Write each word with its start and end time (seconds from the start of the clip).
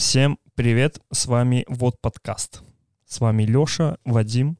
Всем 0.00 0.38
привет, 0.54 0.98
с 1.12 1.26
вами 1.26 1.66
Вот 1.68 2.00
подкаст. 2.00 2.62
С 3.06 3.20
вами 3.20 3.42
Лёша, 3.42 3.98
Вадим. 4.06 4.56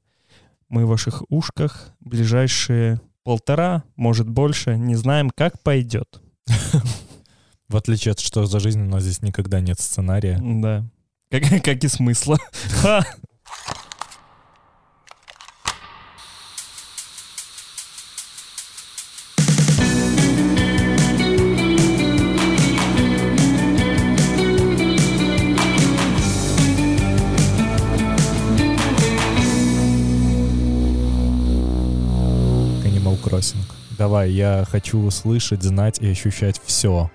Мы 0.68 0.84
в 0.84 0.90
ваших 0.90 1.22
ушках 1.30 1.94
ближайшие 1.98 3.00
полтора, 3.24 3.84
может 3.96 4.28
больше, 4.28 4.76
не 4.76 4.96
знаем, 4.96 5.30
как 5.30 5.58
пойдет. 5.62 6.20
В 7.68 7.76
отличие 7.78 8.12
от 8.12 8.20
«Что 8.20 8.44
за 8.44 8.60
жизнь» 8.60 8.82
у 8.82 8.84
нас 8.84 9.02
здесь 9.02 9.22
никогда 9.22 9.60
нет 9.60 9.80
сценария. 9.80 10.38
Да. 10.42 10.84
Как, 11.30 11.64
как 11.64 11.84
и 11.84 11.88
смысла. 11.88 12.36
Давай, 34.00 34.30
я 34.30 34.64
хочу 34.66 34.98
услышать, 34.98 35.62
знать 35.62 35.98
и 35.98 36.10
ощущать 36.10 36.58
все. 36.64 37.10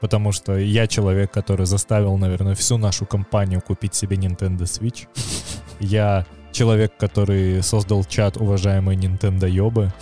Потому 0.00 0.32
что 0.32 0.56
я 0.56 0.86
человек, 0.86 1.30
который 1.30 1.66
заставил, 1.66 2.16
наверное, 2.16 2.54
всю 2.54 2.78
нашу 2.78 3.04
компанию 3.04 3.60
купить 3.60 3.94
себе 3.94 4.16
Nintendo 4.16 4.62
Switch. 4.62 5.06
Я 5.80 6.24
человек, 6.50 6.96
который 6.96 7.62
создал 7.62 8.04
чат 8.04 8.38
уважаемые 8.38 8.98
Nintendo 8.98 9.46
ёбы. 9.46 9.92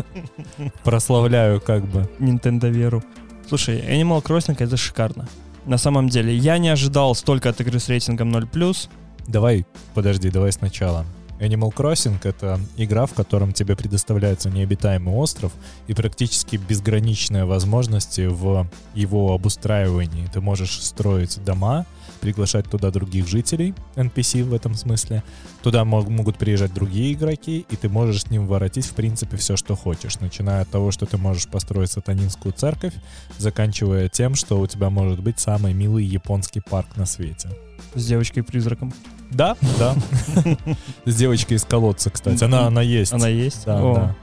Прославляю 0.82 1.60
как 1.60 1.84
бы. 1.84 2.08
Nintendo 2.18 2.70
веру. 2.70 3.04
Слушай, 3.46 3.80
Animal 3.80 4.24
Crossing 4.24 4.56
это 4.58 4.78
шикарно. 4.78 5.28
На 5.66 5.76
самом 5.76 6.08
деле, 6.08 6.34
я 6.34 6.56
не 6.56 6.70
ожидал 6.70 7.14
столько 7.14 7.50
от 7.50 7.60
игры 7.60 7.78
с 7.80 7.90
рейтингом 7.90 8.34
0+. 8.34 8.88
Давай, 9.26 9.66
подожди, 9.92 10.30
давай 10.30 10.52
сначала. 10.52 11.04
Animal 11.40 11.74
Crossing— 11.74 12.18
это 12.22 12.60
игра, 12.76 13.06
в 13.06 13.12
котором 13.12 13.52
тебе 13.52 13.76
предоставляется 13.76 14.50
необитаемый 14.50 15.14
остров 15.14 15.52
и 15.88 15.94
практически 15.94 16.56
безграничные 16.56 17.44
возможности 17.44 18.26
в 18.26 18.68
его 18.94 19.34
обустраивании. 19.34 20.28
Ты 20.32 20.40
можешь 20.40 20.80
строить 20.80 21.42
дома, 21.44 21.86
приглашать 22.20 22.70
туда 22.70 22.90
других 22.90 23.26
жителей, 23.26 23.74
NPC 23.96 24.44
в 24.44 24.54
этом 24.54 24.74
смысле. 24.74 25.22
Туда 25.62 25.84
мог- 25.84 26.08
могут 26.08 26.38
приезжать 26.38 26.72
другие 26.72 27.12
игроки, 27.12 27.66
и 27.68 27.76
ты 27.76 27.88
можешь 27.88 28.22
с 28.22 28.30
ним 28.30 28.46
воротить, 28.46 28.86
в 28.86 28.94
принципе, 28.94 29.36
все, 29.36 29.56
что 29.56 29.74
хочешь. 29.74 30.20
Начиная 30.20 30.62
от 30.62 30.70
того, 30.70 30.92
что 30.92 31.04
ты 31.04 31.18
можешь 31.18 31.48
построить 31.48 31.90
сатанинскую 31.90 32.52
церковь, 32.52 32.94
заканчивая 33.38 34.08
тем, 34.08 34.36
что 34.36 34.60
у 34.60 34.66
тебя 34.66 34.88
может 34.88 35.20
быть 35.20 35.40
самый 35.40 35.74
милый 35.74 36.04
японский 36.04 36.60
парк 36.60 36.96
на 36.96 37.06
свете. 37.06 37.50
С 37.94 38.06
девочкой-призраком. 38.06 38.92
Да, 39.30 39.56
да. 39.78 39.94
С 41.04 41.16
девочкой 41.16 41.56
из 41.56 41.64
колодца, 41.64 42.10
кстати. 42.10 42.42
Она, 42.44 42.66
она 42.66 42.82
есть. 42.82 43.12
Она 43.12 43.28
есть? 43.28 43.64
Да, 43.64 43.80
да. 43.80 44.14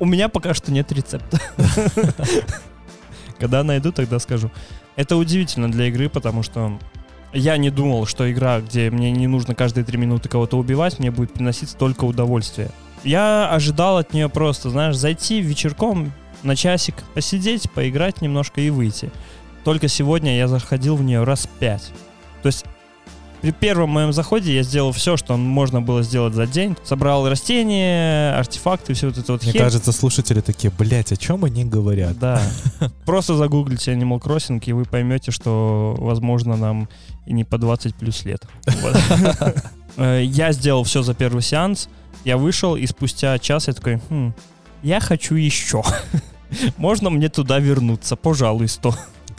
У 0.00 0.06
меня 0.06 0.28
пока 0.28 0.54
что 0.54 0.72
нет 0.72 0.90
рецепта. 0.92 1.38
Когда 3.38 3.62
найду, 3.62 3.92
тогда 3.92 4.18
скажу. 4.18 4.50
Это 4.96 5.16
удивительно 5.16 5.70
для 5.70 5.86
игры, 5.88 6.08
потому 6.08 6.42
что 6.42 6.78
я 7.32 7.56
не 7.56 7.70
думал, 7.70 8.06
что 8.06 8.30
игра, 8.30 8.60
где 8.60 8.90
мне 8.90 9.10
не 9.10 9.26
нужно 9.26 9.54
каждые 9.54 9.84
три 9.84 9.98
минуты 9.98 10.28
кого-то 10.28 10.56
убивать, 10.56 10.98
мне 10.98 11.10
будет 11.10 11.32
приносить 11.32 11.68
столько 11.70 12.04
удовольствия. 12.04 12.70
Я 13.02 13.50
ожидал 13.50 13.98
от 13.98 14.14
нее 14.14 14.28
просто, 14.28 14.70
знаешь, 14.70 14.96
зайти 14.96 15.40
вечерком 15.40 16.12
на 16.42 16.56
часик, 16.56 16.94
посидеть, 17.12 17.70
поиграть 17.70 18.22
немножко 18.22 18.60
и 18.60 18.70
выйти. 18.70 19.10
Только 19.64 19.88
сегодня 19.88 20.36
я 20.36 20.46
заходил 20.46 20.96
в 20.96 21.02
нее 21.02 21.24
раз 21.24 21.48
пять. 21.58 21.90
То 22.42 22.46
есть 22.46 22.64
при 23.44 23.50
первом 23.50 23.90
моем 23.90 24.10
заходе 24.14 24.54
я 24.54 24.62
сделал 24.62 24.90
все, 24.92 25.18
что 25.18 25.36
можно 25.36 25.82
было 25.82 26.02
сделать 26.02 26.32
за 26.32 26.46
день. 26.46 26.78
Собрал 26.82 27.28
растения, 27.28 28.34
артефакты, 28.38 28.94
все 28.94 29.08
вот 29.08 29.18
это 29.18 29.32
вот 29.32 29.42
Мне 29.42 29.52
херь. 29.52 29.60
кажется, 29.60 29.92
слушатели 29.92 30.40
такие, 30.40 30.70
блять, 30.70 31.12
о 31.12 31.16
чем 31.18 31.44
они 31.44 31.62
говорят? 31.66 32.18
Да. 32.18 32.40
Просто 33.04 33.36
загуглите 33.36 33.92
Animal 33.92 34.18
Crossing, 34.18 34.62
и 34.64 34.72
вы 34.72 34.86
поймете, 34.86 35.30
что, 35.30 35.94
возможно, 35.98 36.56
нам 36.56 36.88
и 37.26 37.34
не 37.34 37.44
по 37.44 37.58
20 37.58 37.94
плюс 37.96 38.24
лет. 38.24 38.42
Э, 39.96 40.22
Я 40.24 40.52
сделал 40.52 40.82
все 40.84 41.02
за 41.02 41.12
первый 41.12 41.42
сеанс. 41.42 41.88
Я 42.24 42.38
вышел, 42.38 42.76
и 42.76 42.86
спустя 42.86 43.38
час 43.38 43.68
я 43.68 43.74
такой, 43.74 44.00
«Хм, 44.08 44.32
я 44.82 45.00
хочу 45.00 45.34
еще. 45.34 45.82
Можно 46.78 47.10
мне 47.10 47.28
туда 47.28 47.58
вернуться, 47.58 48.16
пожалуйста. 48.16 48.92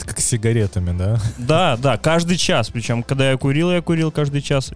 Как 0.06 0.20
с 0.20 0.24
сигаретами, 0.24 0.96
да? 0.96 1.18
Да, 1.38 1.76
да, 1.76 1.96
каждый 1.98 2.36
час. 2.36 2.70
Причем, 2.70 3.02
когда 3.02 3.30
я 3.30 3.36
курил, 3.36 3.70
я 3.72 3.82
курил 3.82 4.10
каждый 4.10 4.40
час. 4.40 4.72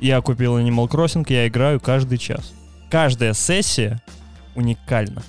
Я 0.00 0.20
купил 0.20 0.58
Animal 0.58 0.88
Crossing, 0.88 1.26
я 1.28 1.46
играю 1.46 1.80
каждый 1.80 2.18
час. 2.18 2.52
Каждая 2.90 3.32
сессия 3.34 4.00
уникальна. 4.54 5.22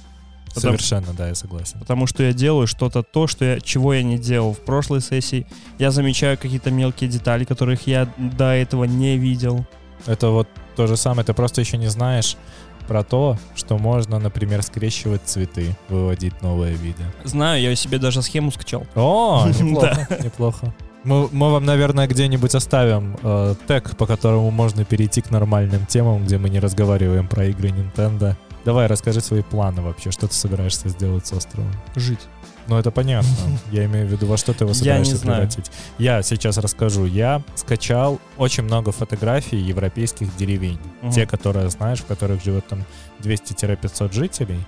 Потому- 0.54 0.78
Совершенно, 0.78 1.14
да, 1.14 1.28
я 1.28 1.36
согласен. 1.36 1.80
Потому 1.80 2.08
что 2.08 2.24
я 2.24 2.34
делаю 2.34 2.68
что-то 2.68 3.04
то, 3.04 3.28
что 3.28 3.46
я, 3.46 3.60
чего 3.60 3.94
я 3.94 4.02
не 4.02 4.18
делал 4.18 4.54
в 4.54 4.60
прошлой 4.60 5.02
сессии. 5.02 5.46
Я 5.78 5.92
замечаю 5.92 6.38
какие-то 6.38 6.72
мелкие 6.72 7.10
детали, 7.10 7.44
которых 7.44 7.86
я 7.86 8.08
до 8.18 8.54
этого 8.56 8.86
не 8.86 9.18
видел. 9.18 9.66
Это 10.08 10.30
вот 10.30 10.48
то 10.76 10.88
же 10.88 10.96
самое, 10.98 11.26
ты 11.26 11.34
просто 11.34 11.62
еще 11.62 11.78
не 11.78 11.88
знаешь 11.88 12.38
про 12.88 13.04
то, 13.04 13.38
что 13.56 13.78
можно, 13.78 14.20
например, 14.20 14.64
скрещивать 14.64 15.22
цветы, 15.26 15.76
выводить 15.90 16.42
новые 16.42 16.74
виды. 16.76 17.04
Знаю, 17.24 17.62
я 17.62 17.76
себе 17.76 18.00
даже 18.00 18.22
схему 18.22 18.52
скачал. 18.52 18.86
О, 18.96 19.48
неплохо, 19.60 20.08
неплохо. 20.24 20.74
Мы, 21.04 21.30
мы 21.32 21.52
вам, 21.52 21.64
наверное, 21.64 22.08
где-нибудь 22.08 22.54
оставим 22.56 23.18
э, 23.22 23.56
тег, 23.68 23.96
по 23.96 24.06
которому 24.06 24.52
можно 24.52 24.84
перейти 24.84 25.22
к 25.22 25.32
нормальным 25.32 25.86
темам, 25.86 26.26
где 26.26 26.38
мы 26.38 26.50
не 26.50 26.60
разговариваем 26.60 27.28
про 27.28 27.46
игры 27.46 27.70
Nintendo. 27.70 28.36
Давай, 28.66 28.88
расскажи 28.88 29.22
свои 29.22 29.42
планы 29.42 29.82
вообще, 29.82 30.12
что 30.12 30.28
ты 30.28 30.34
собираешься 30.34 30.90
сделать 30.90 31.26
с 31.26 31.32
островом. 31.32 31.72
Жить. 31.96 32.20
Ну, 32.68 32.78
это 32.78 32.92
понятно. 32.92 33.30
Я 33.72 33.86
имею 33.86 34.08
в 34.08 34.12
виду, 34.12 34.28
во 34.28 34.38
что 34.38 34.54
ты 34.54 34.64
его 34.66 34.74
собираешься 34.74 35.20
превратить. 35.20 35.72
Я 35.98 36.22
сейчас 36.22 36.58
расскажу. 36.58 37.06
Я 37.06 37.42
скачал 37.56 38.20
очень 38.38 38.64
много 38.64 38.92
фотографий 38.92 39.58
европейских 39.58 40.36
деревень. 40.38 40.80
Те, 41.14 41.26
которые, 41.26 41.70
знаешь, 41.70 42.00
в 42.00 42.06
которых 42.06 42.44
живет 42.44 42.68
там 42.68 42.84
200-500 43.22 44.14
жителей, 44.14 44.60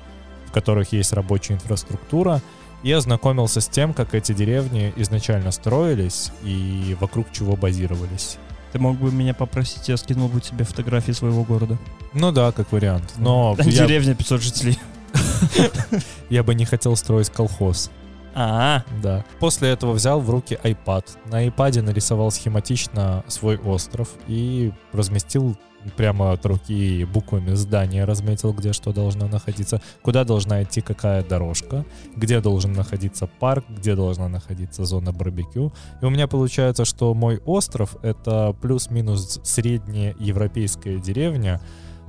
в 0.47 0.51
которых 0.51 0.93
есть 0.93 1.13
рабочая 1.13 1.53
инфраструктура. 1.55 2.41
И 2.81 2.93
ознакомился 2.93 3.59
с 3.59 3.67
тем, 3.67 3.93
как 3.93 4.15
эти 4.15 4.31
деревни 4.31 4.93
изначально 4.95 5.51
строились 5.51 6.31
и 6.43 6.95
вокруг 7.01 7.29
чего 7.33 7.57
базировались. 7.57 8.38
Ты 8.71 8.79
мог 8.79 8.97
бы 8.97 9.11
меня 9.11 9.33
попросить, 9.33 9.89
я 9.89 9.97
скинул 9.97 10.29
бы 10.29 10.39
тебе 10.39 10.63
фотографии 10.63 11.11
своего 11.11 11.43
города. 11.43 11.77
Ну 12.13 12.31
да, 12.31 12.51
как 12.51 12.71
вариант. 12.71 13.15
Но 13.17 13.57
я, 13.65 13.88
Деревня 13.88 14.15
500 14.15 14.41
жителей. 14.41 14.79
я 16.29 16.43
бы 16.43 16.55
не 16.55 16.65
хотел 16.65 16.95
строить 16.95 17.29
колхоз. 17.29 17.89
А, 18.35 18.83
Да. 19.01 19.25
После 19.39 19.69
этого 19.69 19.93
взял 19.93 20.21
в 20.21 20.29
руки 20.29 20.57
iPad. 20.63 21.05
На 21.25 21.47
iPad 21.47 21.81
нарисовал 21.81 22.31
схематично 22.31 23.23
свой 23.27 23.57
остров 23.57 24.09
и 24.27 24.71
разместил 24.93 25.57
прямо 25.95 26.31
от 26.33 26.45
руки 26.45 27.05
буквами 27.05 27.53
здания, 27.53 28.05
разметил, 28.05 28.53
где 28.53 28.73
что 28.73 28.91
должно 28.91 29.27
находиться, 29.27 29.81
куда 30.01 30.23
должна 30.23 30.63
идти 30.63 30.81
какая 30.81 31.23
дорожка, 31.23 31.85
где 32.15 32.41
должен 32.41 32.73
находиться 32.73 33.27
парк, 33.27 33.65
где 33.69 33.95
должна 33.95 34.27
находиться 34.27 34.85
зона 34.85 35.11
барбекю. 35.11 35.71
И 36.01 36.05
у 36.05 36.09
меня 36.09 36.27
получается, 36.27 36.85
что 36.85 37.13
мой 37.13 37.41
остров— 37.45 37.95
это 38.01 38.55
плюс-минус 38.61 39.39
средняя 39.43 40.15
европейская 40.19 40.99
деревня, 40.99 41.61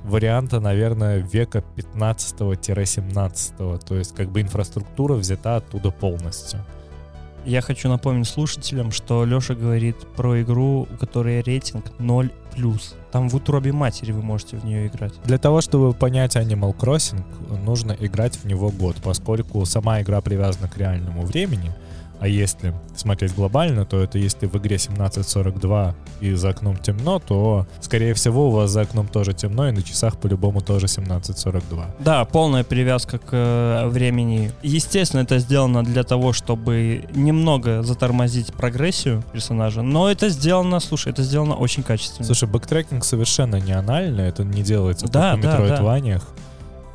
варианта, 0.03 0.59
наверное, 0.59 1.19
века 1.19 1.63
15-17. 1.75 3.79
То 3.85 3.95
есть 3.95 4.15
как 4.15 4.29
бы 4.29 4.41
инфраструктура 4.41 5.15
взята 5.15 5.57
оттуда 5.57 5.91
полностью. 5.91 6.59
я 7.45 7.61
хочу 7.61 7.89
напомнить 7.89 8.27
слушателям, 8.27 8.91
что 8.91 9.25
Леша 9.25 9.55
говорит 9.55 9.95
про 10.15 10.41
игру, 10.41 10.87
у 10.91 10.97
которой 10.97 11.41
рейтинг 11.41 11.85
0+. 11.99 12.31
Там 13.11 13.29
в 13.29 13.35
утробе 13.35 13.71
матери 13.71 14.11
вы 14.11 14.21
можете 14.21 14.57
в 14.57 14.65
нее 14.65 14.87
играть. 14.87 15.13
Для 15.23 15.37
того, 15.37 15.61
чтобы 15.61 15.93
понять 15.93 16.35
Animal 16.35 16.75
Crossing, 16.77 17.23
нужно 17.65 17.95
играть 17.99 18.37
в 18.37 18.45
него 18.45 18.69
год, 18.69 18.97
поскольку 19.03 19.65
сама 19.65 20.01
игра 20.01 20.21
привязана 20.21 20.67
к 20.67 20.77
реальному 20.77 21.23
времени, 21.23 21.71
А 22.21 22.27
если 22.27 22.75
смотреть 22.95 23.33
глобально, 23.33 23.83
то 23.83 23.99
это 23.99 24.19
если 24.19 24.45
в 24.45 24.55
игре 24.55 24.75
17.42 24.75 25.95
и 26.19 26.33
за 26.33 26.49
окном 26.49 26.77
темно, 26.77 27.17
то, 27.17 27.65
скорее 27.79 28.13
всего, 28.13 28.49
у 28.49 28.51
вас 28.51 28.69
за 28.69 28.81
окном 28.81 29.07
тоже 29.07 29.33
темно, 29.33 29.67
и 29.67 29.71
на 29.71 29.81
часах 29.81 30.17
по-любому 30.17 30.61
тоже 30.61 30.85
17.42. 30.85 31.85
Да, 31.97 32.23
полная 32.25 32.63
привязка 32.63 33.17
к 33.17 33.29
э, 33.31 33.87
времени. 33.87 34.51
Естественно, 34.61 35.21
это 35.21 35.39
сделано 35.39 35.83
для 35.83 36.03
того, 36.03 36.31
чтобы 36.31 37.05
немного 37.15 37.81
затормозить 37.81 38.53
прогрессию 38.53 39.23
персонажа, 39.33 39.81
но 39.81 40.11
это 40.11 40.29
сделано, 40.29 40.79
слушай, 40.79 41.11
это 41.11 41.23
сделано 41.23 41.55
очень 41.55 41.81
качественно. 41.81 42.27
Слушай, 42.27 42.47
backtracking 42.47 43.03
совершенно 43.03 43.55
не 43.55 43.71
анальный, 43.71 44.25
это 44.25 44.43
не 44.43 44.61
делается 44.61 45.07
Да, 45.07 45.31
как 45.31 45.39
в 45.39 45.41
да, 45.41 45.57
да. 45.69 45.77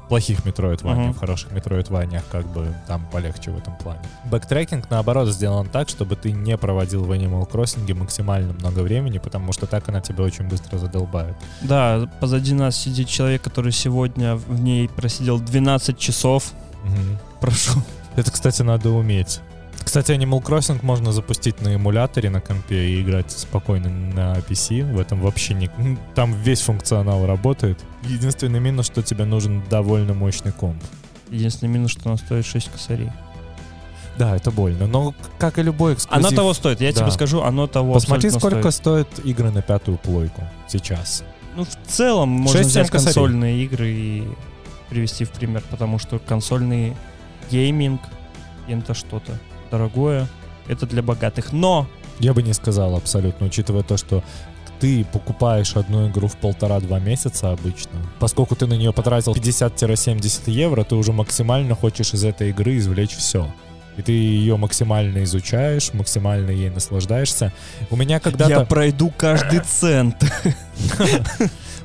Плохих 0.09 0.45
метроидваниях, 0.45 1.07
Мгм. 1.09 1.15
в 1.15 1.19
хороших 1.19 1.51
метроидваниях 1.53 2.23
как 2.31 2.47
бы 2.47 2.73
там 2.87 3.05
полегче 3.11 3.51
в 3.51 3.59
этом 3.59 3.77
плане. 3.77 3.99
Backtracking, 4.27 4.89
наоборот, 4.89 5.29
сделан 5.29 5.67
так, 5.69 5.89
чтобы 5.89 6.15
ты 6.15 6.31
не 6.31 6.57
проводил 6.57 7.05
в 7.05 7.11
Animal 7.11 7.51
Crossing 7.51 7.93
максимально 7.95 8.53
много 8.53 8.81
времени, 8.81 9.19
потому 9.19 9.53
что 9.53 9.67
так 9.67 9.89
она 9.89 10.01
тебя 10.01 10.23
очень 10.23 10.49
быстро 10.49 10.79
задолбает. 10.79 11.35
Да, 11.63 12.09
позади 12.21 12.55
нас 12.55 12.77
сидит 12.77 13.09
человек, 13.09 13.43
который 13.43 13.73
сегодня 13.73 14.37
в 14.37 14.61
ней 14.61 14.89
просидел 14.89 15.41
12 15.41 15.99
часов. 15.99 16.53
Мгм. 16.85 17.19
Прошу. 17.41 17.83
Это, 18.15 18.31
кстати, 18.31 18.63
надо 18.63 18.91
уметь. 18.91 19.41
Кстати, 19.87 20.11
Animal 20.11 20.43
Crossing 20.43 20.81
можно 20.83 21.13
запустить 21.13 21.61
на 21.63 21.77
эмуляторе 21.77 22.29
на 22.29 22.41
компе 22.41 22.89
и 22.89 23.01
играть 23.01 23.31
спокойно 23.31 23.89
на 23.89 24.35
PC. 24.39 24.93
В 24.93 24.99
этом 24.99 25.21
вообще 25.21 25.55
не... 25.55 25.71
Там 26.17 26.33
весь 26.35 26.61
функционал 26.63 27.25
работает. 27.25 27.79
Единственный 28.03 28.59
минус, 28.59 28.87
что 28.87 29.03
тебе 29.03 29.25
нужен 29.25 29.63
довольно 29.71 30.13
мощный 30.13 30.51
комп. 30.51 30.83
Единственный 31.31 31.69
минус, 31.69 31.93
что 31.93 32.09
она 32.09 32.17
стоит 32.17 32.45
6 32.45 32.73
косарей. 32.73 33.13
Да, 34.19 34.35
это 34.35 34.51
больно. 34.51 34.89
Но 34.89 35.15
как 35.39 35.57
и 35.61 35.63
любой 35.63 35.95
эксклюзив... 35.95 36.27
Оно 36.27 36.37
того 36.37 36.53
стоит, 36.53 36.81
я 36.81 36.93
Да. 36.93 37.03
тебе 37.03 37.13
скажу, 37.13 37.43
оно 37.43 37.69
того 37.69 37.95
Посмотри, 37.95 38.31
сколько 38.31 38.73
стоит. 38.73 39.07
стоят 39.07 39.25
игры 39.25 39.53
на 39.53 39.63
пятую 39.63 39.99
плойку 39.99 40.43
сейчас. 40.67 41.23
Ну, 41.55 41.65
в 41.65 41.77
целом, 41.87 42.29
можно 42.29 42.59
6-7 42.59 42.65
взять 42.65 42.91
косарей. 42.91 43.15
консольные 43.15 43.65
игры 43.65 43.89
и 43.89 44.29
привести 44.91 45.25
в 45.25 45.31
пример, 45.31 45.63
потому 45.71 46.01
что 46.01 46.19
консольный 46.19 46.97
гейминг, 47.53 48.01
это 48.67 48.93
что-то 48.93 49.39
дорогое, 49.71 50.29
это 50.69 50.87
для 50.87 51.03
богатых. 51.03 51.53
Но 51.53 51.87
Я 52.19 52.33
бы 52.33 52.43
не 52.43 52.55
сказал 52.55 52.97
абсолютно, 52.97 53.47
учитывая 53.47 53.83
то, 53.83 53.97
что 53.97 54.23
ты 54.81 55.05
покупаешь 55.05 55.77
одну 55.77 56.09
игру 56.09 56.29
в 56.29 56.37
полтора-два 56.37 56.99
месяца 56.99 57.51
обычно. 57.53 57.93
Поскольку 58.19 58.57
ты 58.57 58.67
на 58.67 58.75
нее 58.75 58.93
потратил 58.93 59.33
50-70 59.33 60.51
евро, 60.51 60.85
ты 60.85 60.95
уже 60.95 61.13
максимально 61.13 61.75
хочешь 61.75 62.13
из 62.15 62.25
этой 62.25 62.51
игры 62.51 62.77
извлечь 62.77 63.17
все. 63.17 63.51
И 63.97 64.03
ты 64.03 64.13
ее 64.13 64.59
максимально 64.59 65.25
изучаешь, 65.25 65.95
максимально 65.95 66.51
ей 66.51 66.69
наслаждаешься. 66.69 67.53
У 67.91 67.97
меня 67.97 68.17
я 68.17 68.21
когда-то, 68.21 68.67
пройду 68.67 69.11
каждый 69.17 69.61
цент. 69.65 70.23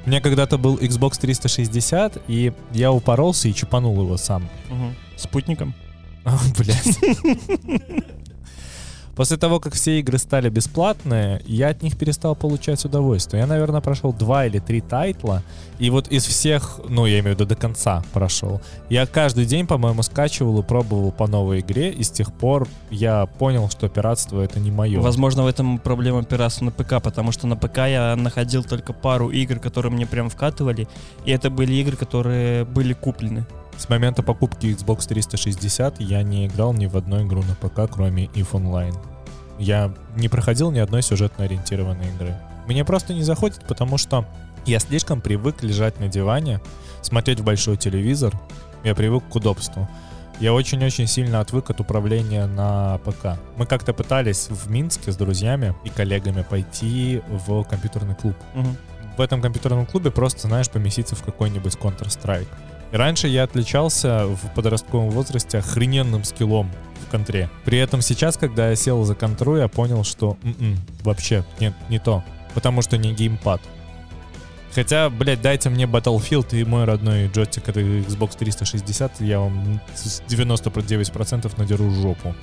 у 0.05 0.09
меня 0.09 0.19
когда-то 0.19 0.57
был 0.57 0.75
Xbox 0.77 1.19
360, 1.21 2.21
и 2.27 2.51
я 2.73 2.91
упоролся 2.91 3.47
и 3.47 3.53
чипанул 3.53 4.01
его 4.01 4.17
сам. 4.17 4.49
Спутником. 5.15 5.73
А, 6.23 6.37
Блядь. 6.57 6.97
После 9.15 9.37
того, 9.37 9.59
как 9.59 9.73
все 9.73 9.99
игры 9.99 10.17
стали 10.17 10.49
бесплатные, 10.49 11.41
я 11.45 11.67
от 11.67 11.83
них 11.83 11.97
перестал 11.97 12.35
получать 12.35 12.83
удовольствие. 12.85 13.41
Я, 13.41 13.47
наверное, 13.47 13.81
прошел 13.81 14.13
два 14.13 14.45
или 14.45 14.59
три 14.59 14.79
тайтла, 14.79 15.43
и 15.79 15.89
вот 15.89 16.07
из 16.07 16.25
всех, 16.25 16.79
ну, 16.87 17.05
я 17.05 17.19
имею 17.19 17.35
в 17.35 17.39
виду 17.39 17.45
до 17.45 17.55
конца 17.55 18.03
прошел, 18.13 18.61
я 18.89 19.05
каждый 19.05 19.45
день, 19.45 19.67
по-моему, 19.67 20.01
скачивал 20.01 20.61
и 20.61 20.63
пробовал 20.63 21.11
по 21.11 21.27
новой 21.27 21.59
игре, 21.59 21.91
и 21.91 22.03
с 22.03 22.09
тех 22.09 22.33
пор 22.33 22.67
я 22.89 23.25
понял, 23.25 23.69
что 23.69 23.89
пиратство— 23.89 24.41
это 24.43 24.59
не 24.59 24.71
мое. 24.71 25.01
Возможно, 25.01 25.43
в 25.43 25.47
этом 25.47 25.77
проблема 25.77 26.23
пиратства 26.23 26.65
на 26.65 26.71
ПК, 26.71 27.01
потому 27.03 27.31
что 27.33 27.47
на 27.47 27.57
ПК 27.57 27.77
я 27.79 28.15
находил 28.15 28.63
только 28.63 28.93
пару 28.93 29.29
игр, 29.29 29.59
которые 29.59 29.91
мне 29.91 30.07
прям 30.07 30.29
вкатывали, 30.29 30.87
и 31.25 31.31
это 31.31 31.49
были 31.49 31.73
игры, 31.73 31.97
которые 31.97 32.63
были 32.63 32.93
куплены. 32.93 33.45
С 33.81 33.89
момента 33.89 34.21
покупки 34.21 34.67
Xbox 34.67 35.07
360 35.07 36.01
я 36.01 36.21
не 36.21 36.45
играл 36.45 36.71
ни 36.71 36.85
в 36.85 36.95
одну 36.95 37.25
игру 37.25 37.41
на 37.41 37.55
ПК, 37.55 37.91
кроме 37.91 38.25
EVE 38.25 38.51
Online. 38.51 38.95
Я 39.57 39.91
не 40.15 40.29
проходил 40.29 40.69
ни 40.69 40.77
одной 40.77 41.01
сюжетно 41.01 41.45
ориентированной 41.45 42.09
игры. 42.09 42.35
Мне 42.67 42.85
просто 42.85 43.15
не 43.15 43.23
заходит, 43.23 43.65
потому 43.67 43.97
что 43.97 44.27
я 44.67 44.77
слишком 44.77 45.19
привык 45.19 45.63
лежать 45.63 45.99
на 45.99 46.09
диване, 46.09 46.61
смотреть 47.01 47.39
в 47.39 47.43
большой 47.43 47.75
телевизор. 47.75 48.39
Я 48.83 48.93
привык 48.93 49.23
к 49.27 49.35
удобству. 49.35 49.89
Я 50.39 50.53
очень-очень 50.53 51.07
сильно 51.07 51.39
отвык 51.39 51.71
от 51.71 51.79
управления 51.79 52.45
на 52.45 52.99
ПК. 52.99 53.39
Мы 53.57 53.65
как-то 53.65 53.93
пытались 53.93 54.47
в 54.51 54.69
Минске 54.69 55.11
с 55.11 55.15
друзьями 55.15 55.73
и 55.85 55.89
коллегами 55.89 56.45
пойти 56.47 57.23
в 57.27 57.63
компьютерный 57.63 58.13
клуб 58.13 58.35
Мгм. 58.53 58.77
в 59.17 59.21
этом 59.21 59.41
компьютерном 59.41 59.87
клубе 59.87 60.11
просто, 60.11 60.47
знаешь, 60.47 60.69
поместиться 60.69 61.15
в 61.15 61.23
какой-нибудь 61.23 61.73
Counter-Strike. 61.81 62.47
И 62.91 62.95
раньше 62.95 63.27
я 63.27 63.43
отличался 63.43 64.25
в 64.25 64.53
подростковом 64.53 65.09
возрасте 65.11 65.59
охрененным 65.59 66.23
скиллом 66.23 66.71
в 67.05 67.11
контре. 67.11 67.49
При 67.65 67.77
этом 67.77 68.01
сейчас, 68.01 68.37
когда 68.37 68.69
я 68.69 68.75
сел 68.75 69.03
за 69.03 69.15
контру, 69.15 69.57
я 69.57 69.67
понял, 69.67 70.03
что 70.03 70.37
м-м, 70.43 70.77
вообще 71.03 71.43
нет, 71.59 71.73
не 71.89 71.99
то. 71.99 72.23
Потому 72.53 72.81
что 72.81 72.97
не 72.97 73.13
геймпад. 73.13 73.61
Хотя, 74.73 75.09
блядь, 75.09 75.41
дайте 75.41 75.69
мне 75.69 75.83
Battlefield 75.83 76.57
и 76.57 76.63
мой 76.63 76.85
родной 76.85 77.27
джойстик, 77.27 77.67
это 77.67 77.81
Xbox 77.81 78.37
360, 78.37 79.19
я 79.21 79.39
вам 79.39 79.81
с 79.93 80.21
99% 80.29 81.51
надеру 81.57 81.89
жопу. 81.91 82.33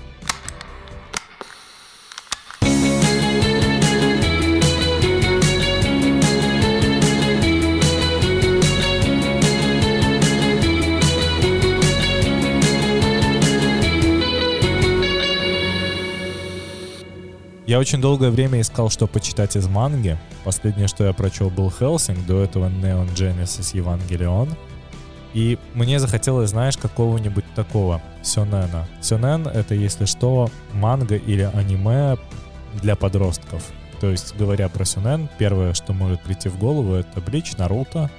Я 17.68 17.78
очень 17.78 18.00
долгое 18.00 18.30
время 18.30 18.62
искал, 18.62 18.88
что 18.88 19.06
почитать 19.06 19.54
из 19.54 19.68
манги. 19.68 20.18
Последнее, 20.42 20.88
что 20.88 21.04
я 21.04 21.12
прочел, 21.12 21.50
был 21.50 21.70
Хелсинг, 21.70 22.24
до 22.24 22.42
этого 22.42 22.70
Neon 22.70 23.14
Genesis 23.14 23.74
Evangelion. 23.74 24.48
И 25.34 25.58
мне 25.74 25.98
захотелось, 25.98 26.48
знаешь, 26.48 26.78
какого-нибудь 26.78 27.44
такого 27.54 28.00
сёнэна. 28.22 28.88
Сёнэн— 29.02 29.48
это, 29.54 29.74
если 29.74 30.06
что, 30.06 30.48
манга 30.72 31.16
или 31.16 31.42
аниме 31.42 32.16
для 32.80 32.96
подростков. 32.96 33.62
То 34.00 34.06
есть, 34.08 34.34
говоря 34.34 34.70
про 34.70 34.86
сюнен, 34.86 35.28
первое, 35.36 35.74
что 35.74 35.92
может 35.92 36.22
прийти 36.22 36.48
в 36.48 36.58
голову, 36.58 36.94
это 36.94 37.20
Блич, 37.20 37.58
Наруто, 37.58 38.10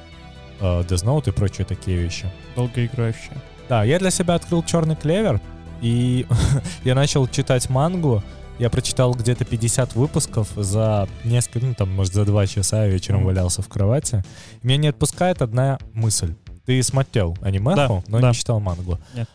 э, 0.60 0.82
Death 0.82 1.04
Note 1.04 1.30
и 1.30 1.32
прочие 1.32 1.66
такие 1.66 1.98
вещи. 1.98 2.32
Долгоиграющая. 2.56 3.42
Да, 3.68 3.84
я 3.84 3.98
для 3.98 4.12
себя 4.12 4.36
открыл 4.36 4.62
Черный 4.62 4.96
клевер, 4.96 5.42
и 5.82 6.28
я 6.84 6.94
начал 6.94 7.28
читать 7.28 7.68
мангу. 7.68 8.24
Я 8.60 8.70
прочитал 8.70 9.14
где-то 9.14 9.46
50 9.46 9.96
выпусков 9.96 10.50
за 10.56 11.08
несколько, 11.24 11.66
ну 11.66 11.74
там, 11.74 11.92
может, 11.96 12.14
за 12.14 12.26
два 12.26 12.46
часа 12.46 12.84
я 12.86 12.92
вечером 12.92 13.24
валялся 13.24 13.62
в 13.62 13.70
кровати. 13.70 14.24
Меня 14.64 14.78
не 14.78 14.88
отпускает 14.90 15.42
одна 15.42 15.80
мысль. 15.94 16.36
Ты 16.66 16.84
смотрел 16.84 17.38
анимеху, 17.42 17.76
Да, 17.76 18.04
но 18.08 18.20
да. 18.20 18.28
не 18.30 18.34
читал 18.36 18.60
мангу. 18.60 19.00
Нет. 19.16 19.30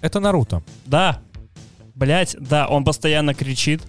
Это 0.00 0.18
Наруто. 0.18 0.62
Да. 0.86 1.20
Блять, 1.94 2.34
да, 2.40 2.66
он 2.68 2.84
постоянно 2.84 3.34
кричит. 3.34 3.82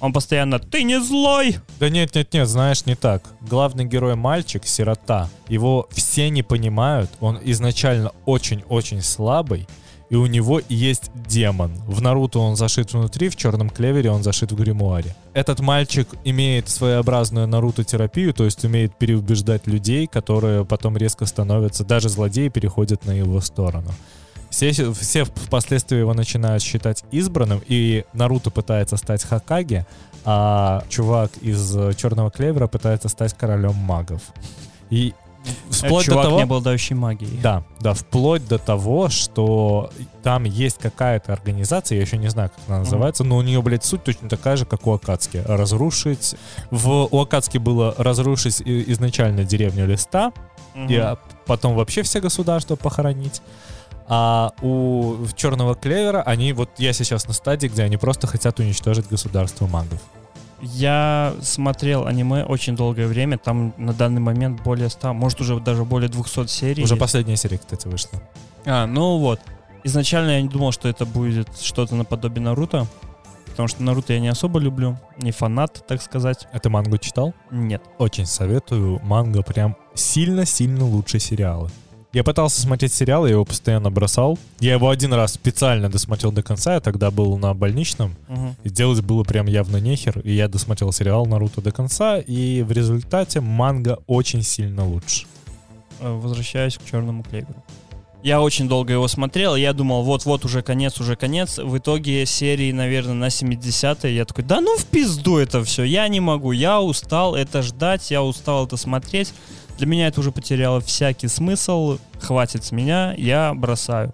Он 0.00 0.12
постоянно 0.12 0.60
«Ты 0.60 0.84
не 0.84 1.00
злой!» 1.00 1.56
Да 1.80 1.90
нет, 1.90 2.14
нет, 2.14 2.32
нет, 2.32 2.48
знаешь, 2.48 2.86
не 2.86 2.94
так. 2.94 3.24
Главный 3.40 3.84
герой 3.84 4.14
мальчик, 4.14 4.64
сирота. 4.64 5.28
Его 5.48 5.88
все 5.90 6.30
не 6.30 6.44
понимают. 6.44 7.10
Он 7.18 7.38
изначально 7.42 8.12
очень-очень 8.24 9.02
слабый. 9.02 9.66
И 10.10 10.16
у 10.16 10.26
него 10.26 10.60
есть 10.68 11.10
демон. 11.14 11.72
В 11.86 12.00
Наруто 12.00 12.38
он 12.38 12.56
зашит 12.56 12.92
внутри, 12.92 13.28
в 13.28 13.36
Черном 13.36 13.68
Клевере 13.68 14.10
он 14.10 14.22
зашит 14.22 14.52
в 14.52 14.56
гримуаре. 14.56 15.14
Этот 15.34 15.60
мальчик 15.60 16.08
имеет 16.24 16.68
своеобразную 16.68 17.46
Наруто-терапию, 17.46 18.32
то 18.32 18.44
есть 18.44 18.64
умеет 18.64 18.96
переубеждать 18.96 19.66
людей, 19.66 20.06
которые 20.06 20.64
потом 20.64 20.96
резко 20.96 21.26
становятся, 21.26 21.84
даже 21.84 22.08
злодеи 22.08 22.48
переходят 22.48 23.04
на 23.04 23.12
его 23.12 23.40
сторону. 23.40 23.90
Все, 24.50 24.72
все 24.94 25.24
впоследствии 25.24 25.98
его 25.98 26.14
начинают 26.14 26.62
считать 26.62 27.04
избранным, 27.10 27.60
и 27.68 28.04
Наруто 28.14 28.50
пытается 28.50 28.96
стать 28.96 29.22
Хакаге, 29.22 29.86
а 30.24 30.84
чувак 30.88 31.32
из 31.42 31.76
Черного 31.96 32.30
Клевера 32.30 32.66
пытается 32.66 33.08
стать 33.08 33.34
королем 33.34 33.74
магов. 33.74 34.22
И 34.88 35.12
вплоть 35.70 36.06
Чувак, 36.06 36.22
до 36.22 36.22
того... 36.24 36.36
не 36.36 36.42
обладающий 36.42 36.96
магией. 36.96 37.38
Да, 37.40 37.62
да, 37.80 37.94
вплоть 37.94 38.46
до 38.46 38.58
того, 38.58 39.08
что 39.08 39.90
там 40.22 40.44
есть 40.44 40.78
какая-то 40.78 41.32
организация, 41.32 41.96
я 41.96 42.02
еще 42.02 42.16
не 42.16 42.28
знаю, 42.28 42.50
как 42.50 42.60
она 42.68 42.78
называется, 42.80 43.24
но 43.24 43.36
у 43.36 43.42
нее, 43.42 43.62
блядь, 43.62 43.84
суть 43.84 44.04
точно 44.04 44.28
такая 44.28 44.56
же, 44.56 44.64
как 44.64 44.86
у 44.86 44.92
Акацки. 44.92 45.42
Разрушить... 45.46 46.34
В, 46.70 47.08
у 47.10 47.20
Акацки 47.20 47.58
было 47.58 47.94
разрушить 47.98 48.62
изначально 48.62 49.44
деревню 49.44 49.86
Листа, 49.86 50.32
Мгм. 50.74 50.88
и 50.88 50.96
а, 50.96 51.18
потом 51.46 51.74
вообще 51.74 52.02
все 52.02 52.20
государства 52.20 52.76
похоронить. 52.76 53.42
А 54.06 54.52
у 54.62 55.16
Черного 55.36 55.74
Клевера 55.74 56.22
они, 56.22 56.52
вот 56.52 56.70
я 56.78 56.92
сейчас 56.92 57.26
на 57.26 57.34
стадии, 57.34 57.66
где 57.66 57.82
они 57.82 57.96
просто 57.96 58.26
хотят 58.26 58.58
уничтожить 58.58 59.08
государство 59.08 59.66
магов. 59.66 60.00
Я 60.60 61.34
смотрел 61.40 62.06
аниме 62.06 62.44
очень 62.44 62.74
долгое 62.74 63.06
время. 63.06 63.38
Там 63.38 63.74
на 63.76 63.92
данный 63.92 64.20
момент 64.20 64.62
более 64.62 64.88
100, 64.88 65.14
может 65.14 65.40
уже 65.40 65.58
даже 65.60 65.84
более 65.84 66.08
200 66.08 66.46
серий. 66.46 66.84
Уже 66.84 66.96
последняя 66.96 67.36
серия, 67.36 67.58
кстати, 67.58 67.86
вышла. 67.86 68.20
А, 68.64 68.86
ну 68.86 69.18
вот. 69.18 69.40
Изначально 69.84 70.30
я 70.32 70.42
не 70.42 70.48
думал, 70.48 70.72
что 70.72 70.88
это 70.88 71.06
будет 71.06 71.48
что-то 71.60 71.94
наподобие 71.94 72.42
Наруто. 72.42 72.86
Потому 73.46 73.68
что 73.68 73.82
Наруто 73.82 74.12
я 74.12 74.20
не 74.20 74.28
особо 74.28 74.60
люблю. 74.60 74.98
Не 75.16 75.32
фанат, 75.32 75.84
так 75.86 76.02
сказать. 76.02 76.46
Это 76.52 76.70
мангу 76.70 76.98
читал? 76.98 77.34
Нет. 77.50 77.82
Очень 77.98 78.26
советую. 78.26 79.00
Манга 79.02 79.42
прям 79.42 79.76
сильно-сильно 79.94 80.84
лучше 80.84 81.18
сериала. 81.18 81.70
Я 82.18 82.24
пытался 82.24 82.60
смотреть 82.60 82.92
сериал, 82.92 83.26
я 83.26 83.34
его 83.34 83.44
постоянно 83.44 83.92
бросал. 83.92 84.40
Я 84.58 84.72
его 84.72 84.90
один 84.90 85.12
раз 85.12 85.34
специально 85.34 85.88
досмотрел 85.88 86.32
до 86.32 86.42
конца, 86.42 86.74
я 86.74 86.80
тогда 86.80 87.12
был 87.12 87.38
на 87.38 87.54
больничном. 87.54 88.16
Мгм. 88.26 88.56
И 88.64 88.70
делать 88.70 89.02
было 89.02 89.22
прям 89.22 89.46
явно 89.46 89.76
нехер. 89.76 90.18
И 90.24 90.32
я 90.32 90.48
досмотрел 90.48 90.90
сериал 90.90 91.26
Наруто 91.26 91.60
до 91.60 91.70
конца, 91.70 92.18
и 92.18 92.62
в 92.62 92.72
результате 92.72 93.40
манга 93.40 94.00
очень 94.08 94.42
сильно 94.42 94.84
лучше. 94.84 95.26
Э, 96.00 96.12
Возвращаюсь 96.12 96.76
к 96.76 96.90
черному 96.90 97.22
клеверу. 97.22 97.62
Я 98.24 98.42
очень 98.42 98.68
долго 98.68 98.94
его 98.94 99.06
смотрел, 99.06 99.54
и 99.54 99.60
я 99.60 99.72
думал, 99.72 100.02
вот-вот 100.02 100.44
уже 100.44 100.62
конец, 100.62 100.98
уже 101.00 101.14
конец. 101.14 101.58
В 101.58 101.78
итоге 101.78 102.26
серии, 102.26 102.72
наверное, 102.72 103.14
на 103.14 103.28
70-е 103.28 104.16
я 104.16 104.24
такой, 104.24 104.42
да 104.42 104.60
ну 104.60 104.76
в 104.76 104.86
пизду 104.86 105.38
это 105.38 105.62
все, 105.62 105.84
я 105.84 106.08
не 106.08 106.18
могу, 106.18 106.50
я 106.50 106.80
устал 106.80 107.36
это 107.36 107.62
ждать, 107.62 108.10
я 108.10 108.24
устал 108.24 108.66
это 108.66 108.76
смотреть. 108.76 109.32
Для 109.78 109.86
меня 109.86 110.08
это 110.08 110.18
уже 110.20 110.32
потеряло 110.32 110.80
всякий 110.80 111.28
смысл, 111.28 111.98
хватит 112.20 112.64
с 112.64 112.72
меня, 112.72 113.14
я 113.16 113.54
бросаю. 113.54 114.12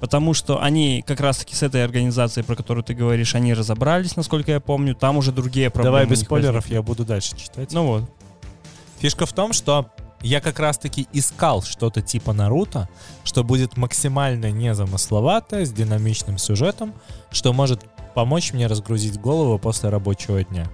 Потому 0.00 0.32
что 0.32 0.62
они 0.62 1.04
как 1.06 1.20
раз-таки 1.20 1.54
с 1.54 1.62
этой 1.62 1.84
организацией, 1.84 2.44
про 2.44 2.56
которую 2.56 2.82
ты 2.82 2.94
говоришь, 2.94 3.34
они 3.34 3.52
разобрались, 3.52 4.16
насколько 4.16 4.50
я 4.52 4.60
помню, 4.60 4.94
там 4.94 5.18
уже 5.18 5.32
другие 5.32 5.70
проблемы. 5.70 5.98
Давай 5.98 6.06
без 6.06 6.20
спойлеров, 6.20 6.54
возникли. 6.54 6.74
я 6.74 6.82
буду 6.82 7.04
дальше 7.04 7.36
читать. 7.36 7.72
Ну 7.72 7.86
вот. 7.86 8.10
Фишка 8.98 9.26
в 9.26 9.32
том, 9.34 9.52
что 9.52 9.90
я 10.22 10.40
как 10.40 10.58
раз-таки 10.58 11.06
искал 11.12 11.62
что-то 11.62 12.00
типа 12.00 12.32
Наруто, 12.32 12.88
что 13.24 13.44
будет 13.44 13.76
максимально 13.76 14.50
незамысловатое, 14.50 15.66
с 15.66 15.72
динамичным 15.72 16.38
сюжетом, 16.38 16.94
что 17.30 17.52
может 17.52 17.84
помочь 18.14 18.54
мне 18.54 18.66
разгрузить 18.66 19.20
голову 19.20 19.58
после 19.58 19.90
рабочего 19.90 20.42
дня. 20.42 20.66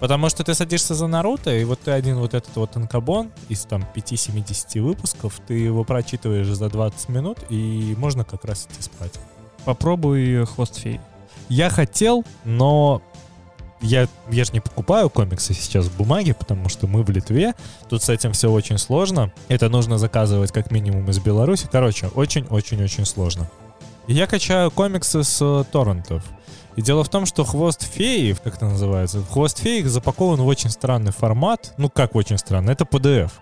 Потому 0.00 0.28
что 0.28 0.44
ты 0.44 0.54
садишься 0.54 0.94
за 0.94 1.06
Наруто, 1.06 1.54
и 1.54 1.64
вот 1.64 1.80
ты 1.80 1.90
один 1.90 2.18
вот 2.18 2.34
этот 2.34 2.54
вот 2.56 2.76
анкабон 2.76 3.32
из 3.48 3.62
там 3.62 3.84
5-70 3.94 4.80
выпусков, 4.80 5.40
ты 5.46 5.54
его 5.54 5.82
прочитываешь 5.84 6.46
за 6.46 6.68
20 6.68 7.08
минут, 7.08 7.38
и 7.48 7.94
можно 7.98 8.24
как 8.24 8.44
раз 8.44 8.66
идти 8.66 8.82
спать. 8.82 9.14
Попробуй 9.64 10.46
хвост 10.46 10.76
феи. 10.76 11.00
Я 11.48 11.68
хотел, 11.70 12.24
но 12.44 13.02
я, 13.80 14.08
я 14.30 14.44
же 14.44 14.52
не 14.52 14.60
покупаю 14.60 15.08
комиксы 15.08 15.54
сейчас 15.54 15.86
в 15.86 15.96
бумаге, 15.96 16.34
потому 16.34 16.68
что 16.68 16.86
мы 16.86 17.02
в 17.02 17.10
Литве. 17.10 17.54
Тут 17.88 18.02
с 18.02 18.08
этим 18.08 18.32
все 18.32 18.50
очень 18.50 18.78
сложно. 18.78 19.32
Это 19.48 19.68
нужно 19.68 19.98
заказывать 19.98 20.52
как 20.52 20.70
минимум 20.70 21.08
из 21.10 21.18
Беларуси. 21.18 21.68
Короче, 21.70 22.08
очень-очень-очень 22.08 23.04
сложно. 23.04 23.48
Я 24.06 24.26
качаю 24.26 24.70
комиксы 24.70 25.22
с 25.22 25.38
э, 25.40 25.64
торрентов. 25.70 26.24
И 26.78 26.80
дело 26.80 27.02
в 27.02 27.08
том, 27.08 27.26
что 27.26 27.42
хвост 27.44 27.82
феи, 27.82 28.36
как 28.44 28.54
это 28.54 28.66
называется, 28.66 29.20
хвост 29.24 29.58
феи 29.58 29.82
запакован 29.82 30.40
в 30.40 30.46
очень 30.46 30.70
странный 30.70 31.10
формат. 31.10 31.74
Ну, 31.76 31.90
как 31.90 32.14
очень 32.14 32.38
странно, 32.38 32.70
это 32.70 32.84
PDF. 32.84 33.32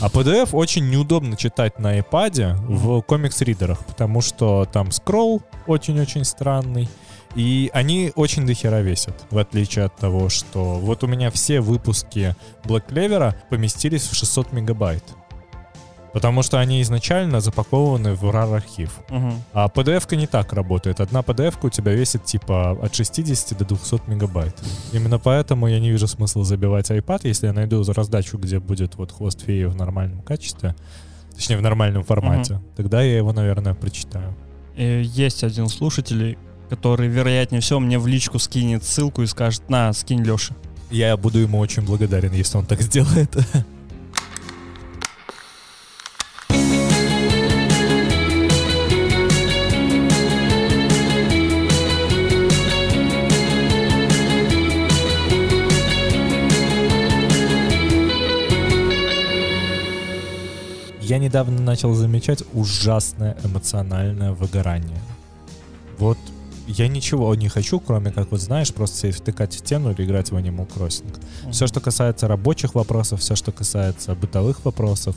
А 0.00 0.06
PDF 0.06 0.50
очень 0.52 0.88
неудобно 0.88 1.36
читать 1.36 1.80
на 1.80 1.98
iPad 1.98 2.54
в 2.54 3.02
комикс-ридерах, 3.02 3.84
потому 3.84 4.20
что 4.20 4.68
там 4.72 4.92
скролл 4.92 5.42
очень-очень 5.66 6.24
странный. 6.24 6.88
И 7.34 7.68
они 7.74 8.12
очень 8.14 8.46
дохера 8.46 8.80
весят, 8.80 9.24
в 9.28 9.38
отличие 9.38 9.86
от 9.86 9.96
того, 9.96 10.28
что 10.28 10.74
вот 10.78 11.02
у 11.02 11.08
меня 11.08 11.32
все 11.32 11.60
выпуски 11.60 12.36
Black 12.62 12.86
Clover 12.90 13.34
поместились 13.50 14.06
в 14.06 14.14
600 14.14 14.52
мегабайт. 14.52 15.02
Потому 16.14 16.42
что 16.44 16.60
они 16.60 16.80
изначально 16.80 17.40
запакованы 17.40 18.14
в 18.14 18.22
RAR 18.24 18.54
архив. 18.54 19.00
Мгм. 19.10 19.32
А 19.52 19.66
PDF-ка 19.66 20.14
не 20.14 20.28
так 20.28 20.52
работает. 20.52 21.00
Одна 21.00 21.20
PDF-ка 21.20 21.66
у 21.66 21.70
тебя 21.70 21.92
весит 21.92 22.24
типа 22.24 22.70
от 22.70 22.94
60 22.94 23.58
до 23.58 23.64
200 23.64 24.08
мегабайт. 24.08 24.54
Именно 24.92 25.18
поэтому 25.18 25.66
я 25.66 25.80
не 25.80 25.90
вижу 25.90 26.06
смысла 26.06 26.44
забивать 26.44 26.90
iPad, 26.90 27.20
если 27.24 27.48
я 27.48 27.52
найду 27.52 27.82
раздачу, 27.92 28.38
где 28.38 28.60
будет 28.60 28.94
вот 28.94 29.10
хвост 29.10 29.40
феи 29.40 29.64
в 29.64 29.74
нормальном 29.74 30.22
качестве, 30.22 30.76
точнее 31.34 31.58
в 31.58 31.62
нормальном 31.62 32.04
формате, 32.04 32.60
тогда 32.76 33.02
я 33.02 33.16
его, 33.16 33.32
наверное, 33.32 33.74
прочитаю. 33.74 34.36
Э, 34.76 35.02
Есть 35.02 35.42
один 35.42 35.68
слушатель, 35.68 36.38
который, 36.70 37.08
вероятнее 37.08 37.60
всего, 37.60 37.80
мне 37.80 37.98
в 37.98 38.06
личку 38.06 38.38
скинет 38.38 38.84
ссылку 38.84 39.22
и 39.22 39.26
скажет, 39.26 39.68
на, 39.68 39.92
скинь 39.92 40.22
Леша. 40.22 40.54
Я 40.92 41.16
буду 41.16 41.40
ему 41.40 41.58
очень 41.58 41.82
благодарен, 41.82 42.32
если 42.32 42.56
он 42.58 42.66
так 42.66 42.80
сделает. 42.82 43.36
Я 61.04 61.18
недавно 61.18 61.60
начал 61.60 61.92
замечать 61.92 62.42
ужасное 62.54 63.36
эмоциональное 63.44 64.32
выгорание. 64.32 64.98
Вот 65.98 66.16
я 66.66 66.88
ничего 66.88 67.34
не 67.34 67.50
хочу, 67.50 67.78
кроме 67.78 68.10
как, 68.10 68.30
вот 68.30 68.40
знаешь, 68.40 68.72
просто 68.72 68.96
себе 68.96 69.12
втыкать 69.12 69.52
в 69.52 69.58
стену 69.58 69.90
или 69.90 70.02
играть 70.02 70.30
в 70.30 70.36
Animal 70.36 70.66
Crossing. 70.66 71.14
Все, 71.52 71.66
что 71.66 71.80
касается 71.80 72.26
рабочих 72.26 72.74
вопросов, 72.74 73.20
все, 73.20 73.36
что 73.36 73.52
касается 73.52 74.14
бытовых 74.14 74.64
вопросов, 74.64 75.14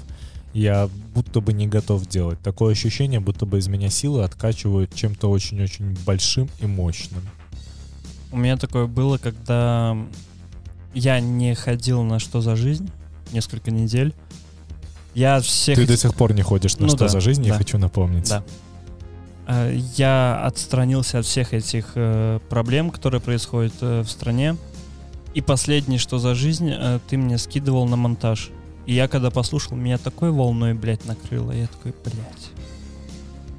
я 0.53 0.89
будто 1.15 1.39
бы 1.39 1.53
не 1.53 1.67
готов 1.67 2.05
делать. 2.05 2.41
Такое 2.41 2.73
ощущение, 2.73 3.21
будто 3.21 3.45
бы 3.45 3.57
из 3.57 3.69
меня 3.69 3.89
силы 3.89 4.25
откачивают 4.25 4.93
чем-то 4.93 5.29
очень-очень 5.29 5.97
большим 6.05 6.49
и 6.59 6.65
мощным. 6.65 7.21
У 8.33 8.35
меня 8.37 8.57
такое 8.57 8.87
было, 8.87 9.17
когда 9.17 9.95
я 10.93 11.21
не 11.21 11.55
ходил 11.55 12.03
на 12.03 12.19
«Что 12.19 12.41
за 12.41 12.57
жизнь» 12.57 12.89
несколько 13.31 13.71
недель. 13.71 14.13
Я 15.17 15.39
всех... 15.39 15.75
Ты 15.75 15.87
до 15.87 15.97
сих 15.97 16.13
пор 16.13 16.33
не 16.33 16.43
ходишь 16.43 16.77
на 16.77 16.83
Ну 16.83 16.89
что 16.89 16.99
да, 16.99 17.07
за 17.07 17.21
жизнь, 17.21 17.43
я 17.43 17.53
да. 17.53 17.57
хочу 17.57 17.79
напомнить. 17.79 18.29
Да. 18.29 18.43
Э, 19.47 19.75
Я 19.95 20.45
отстранился 20.45 21.17
от 21.17 21.25
всех 21.25 21.55
этих 21.55 21.93
э, 21.95 22.39
проблем, 22.49 22.91
которые 22.91 23.19
происходят 23.19 23.73
э, 23.81 24.01
в 24.01 24.09
стране. 24.11 24.57
И 25.33 25.41
последнее, 25.41 25.97
что 25.97 26.19
за 26.19 26.35
жизнь, 26.35 26.71
ты 27.09 27.17
мне 27.17 27.39
скидывал 27.39 27.87
на 27.87 27.95
монтаж. 27.95 28.51
И 28.85 28.93
я 28.93 29.07
когда 29.07 29.31
послушал, 29.31 29.75
меня 29.75 29.97
такой 29.97 30.29
волной, 30.29 30.75
блядь, 30.75 31.05
накрыло. 31.05 31.51
Я 31.51 31.65
такой, 31.65 31.95
блядь. 32.03 32.51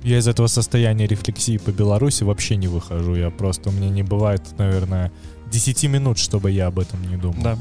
Я 0.05 0.19
из 0.19 0.29
этого 0.29 0.47
состояния 0.47 1.09
рефлексии 1.09 1.59
по 1.59 1.71
Беларуси 1.71 2.23
вообще 2.23 2.55
не 2.55 2.69
выхожу. 2.69 3.17
Я 3.17 3.31
просто, 3.31 3.71
у 3.71 3.73
меня 3.73 3.89
не 3.89 4.05
бывает, 4.05 4.43
наверное, 4.59 5.11
10 5.51 5.85
минут, 5.85 6.19
чтобы 6.19 6.53
я 6.53 6.69
об 6.69 6.79
этом 6.79 7.03
не 7.11 7.17
думал. 7.17 7.43
Да. 7.43 7.59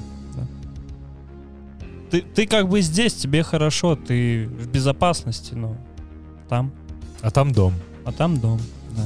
Ты, 2.09 2.21
ты 2.21 2.47
как 2.47 2.69
бы 2.69 2.81
здесь, 2.81 3.13
тебе 3.13 3.43
хорошо, 3.43 3.95
ты 3.95 4.47
в 4.47 4.67
безопасности, 4.69 5.53
но 5.53 5.75
там, 6.47 6.71
А 7.21 7.31
там 7.31 7.51
дом. 7.51 7.73
а 8.05 8.11
там 8.11 8.39
дом. 8.39 8.59
Да. 8.95 9.03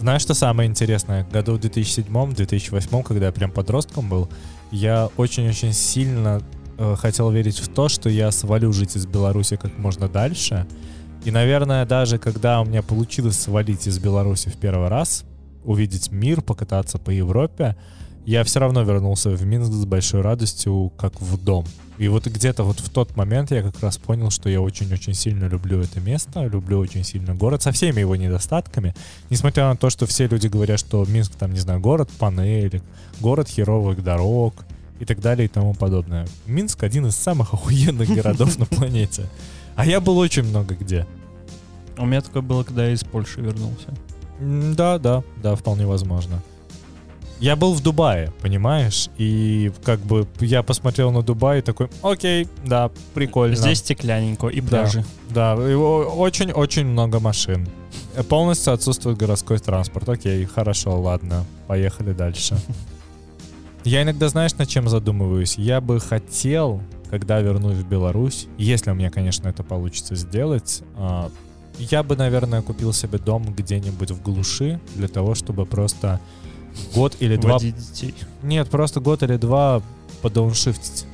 Знаешь, 0.00 0.22
что 0.22 0.34
самое 0.34 0.68
интересное? 0.68 1.24
Году 1.30 1.54
в 1.56 1.60
2007-2008, 1.60 3.02
когда 3.04 3.26
я 3.26 3.32
прям 3.32 3.50
подростком 3.50 4.08
был, 4.08 4.28
я 4.70 5.08
очень-очень 5.16 5.72
сильно 5.72 6.42
э, 6.76 6.96
хотел 6.98 7.30
верить 7.30 7.58
в 7.58 7.68
то, 7.68 7.88
что 7.88 8.08
я 8.10 8.30
свалю 8.30 8.72
жить 8.72 8.96
из 8.96 9.06
Беларуси 9.06 9.56
как 9.56 9.78
можно 9.78 10.08
дальше. 10.08 10.66
И, 11.24 11.30
наверное, 11.30 11.86
даже 11.86 12.18
когда 12.18 12.60
у 12.60 12.64
меня 12.64 12.82
получилось 12.82 13.38
свалить 13.38 13.86
из 13.86 13.98
Беларуси 13.98 14.50
в 14.50 14.56
первый 14.56 14.88
раз, 14.88 15.24
увидеть 15.64 16.10
мир, 16.12 16.42
покататься 16.42 16.98
по 16.98 17.08
Европе, 17.10 17.76
я 18.26 18.44
все 18.44 18.60
равно 18.60 18.82
вернулся 18.82 19.30
в 19.30 19.44
Минск 19.44 19.72
с 19.72 19.84
большой 19.84 20.22
радостью, 20.22 20.92
как 20.96 21.20
в 21.20 21.42
дом. 21.42 21.66
И 21.98 22.08
вот 22.08 22.26
где-то 22.26 22.64
вот 22.64 22.80
в 22.80 22.88
тот 22.88 23.16
момент 23.16 23.52
я 23.52 23.62
как 23.62 23.80
раз 23.80 23.98
понял, 23.98 24.30
что 24.30 24.48
я 24.48 24.60
очень-очень 24.60 25.14
сильно 25.14 25.44
люблю 25.44 25.80
это 25.80 26.00
место, 26.00 26.44
люблю 26.46 26.78
очень 26.78 27.04
сильно 27.04 27.34
город 27.34 27.62
со 27.62 27.70
всеми 27.70 28.00
его 28.00 28.16
недостатками. 28.16 28.94
Несмотря 29.30 29.68
на 29.68 29.76
то, 29.76 29.90
что 29.90 30.06
все 30.06 30.26
люди 30.26 30.48
говорят, 30.48 30.80
что 30.80 31.04
Минск 31.04 31.32
там, 31.36 31.52
не 31.52 31.60
знаю, 31.60 31.80
город 31.80 32.10
панелек, 32.18 32.82
город 33.20 33.48
херовых 33.48 34.02
дорог 34.02 34.54
и 34.98 35.04
так 35.04 35.20
далее 35.20 35.46
и 35.46 35.48
тому 35.48 35.74
подобное. 35.74 36.26
Минск 36.46 36.82
один 36.82 37.06
из 37.06 37.14
самых 37.14 37.52
охуенных 37.54 38.08
городов 38.08 38.58
на 38.58 38.66
планете. 38.66 39.26
А 39.76 39.86
я 39.86 40.00
был 40.00 40.18
очень 40.18 40.44
много 40.44 40.74
где. 40.74 41.06
У 41.96 42.06
меня 42.06 42.22
такое 42.22 42.42
было, 42.42 42.64
когда 42.64 42.86
я 42.86 42.92
из 42.92 43.04
Польши 43.04 43.40
вернулся. 43.40 43.94
Да, 44.40 44.98
да, 44.98 45.22
да, 45.42 45.54
вполне 45.54 45.86
возможно. 45.86 46.42
Я 47.40 47.56
был 47.56 47.74
в 47.74 47.82
Дубае, 47.82 48.32
понимаешь? 48.40 49.08
И 49.18 49.72
как 49.84 50.00
бы 50.00 50.26
я 50.40 50.62
посмотрел 50.62 51.10
на 51.10 51.22
Дубай 51.22 51.58
и 51.58 51.62
такой, 51.62 51.88
окей, 52.02 52.48
да, 52.64 52.90
прикольно. 53.12 53.56
Здесь 53.56 53.78
стекляненько 53.78 54.48
и 54.48 54.60
Да. 54.60 54.68
пляжи. 54.68 55.04
Да, 55.30 55.52
его 55.54 55.98
очень-очень 56.16 56.86
много 56.86 57.18
машин. 57.20 57.68
Э, 58.14 58.22
Полностью 58.22 58.72
отсутствует 58.72 59.18
городской 59.18 59.58
транспорт. 59.58 60.08
Окей, 60.08 60.44
хорошо, 60.44 61.00
ладно, 61.00 61.44
поехали 61.66 62.12
дальше. 62.12 62.56
Я 63.84 64.02
иногда, 64.02 64.28
знаешь, 64.28 64.54
над 64.54 64.68
чем 64.68 64.88
задумываюсь? 64.88 65.58
Я 65.58 65.80
бы 65.82 66.00
хотел, 66.00 66.80
когда 67.10 67.40
вернусь 67.40 67.76
в 67.76 67.86
Беларусь, 67.86 68.46
если 68.56 68.90
у 68.90 68.94
меня, 68.94 69.10
конечно, 69.10 69.48
это 69.48 69.62
получится 69.62 70.14
сделать, 70.14 70.82
а, 70.96 71.30
я 71.78 72.02
бы, 72.02 72.16
наверное, 72.16 72.62
купил 72.62 72.92
себе 72.94 73.18
дом 73.18 73.52
где-нибудь 73.52 74.12
в 74.12 74.22
глуши 74.22 74.80
для 74.94 75.08
того, 75.08 75.34
чтобы 75.34 75.66
просто 75.66 76.18
год 76.94 77.16
или 77.20 77.36
два... 77.36 77.58
Детей. 77.58 78.14
Нет, 78.42 78.68
просто 78.68 79.00
год 79.00 79.22
или 79.22 79.36
два 79.36 79.82
подауншифтить. 80.22 81.06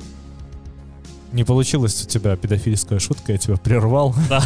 Не 1.31 1.43
получилось 1.43 2.03
у 2.03 2.07
тебя 2.07 2.35
педофильская 2.35 2.99
шутка, 2.99 3.31
я 3.31 3.37
тебя 3.37 3.55
прервал. 3.57 4.13
Да. 4.29 4.43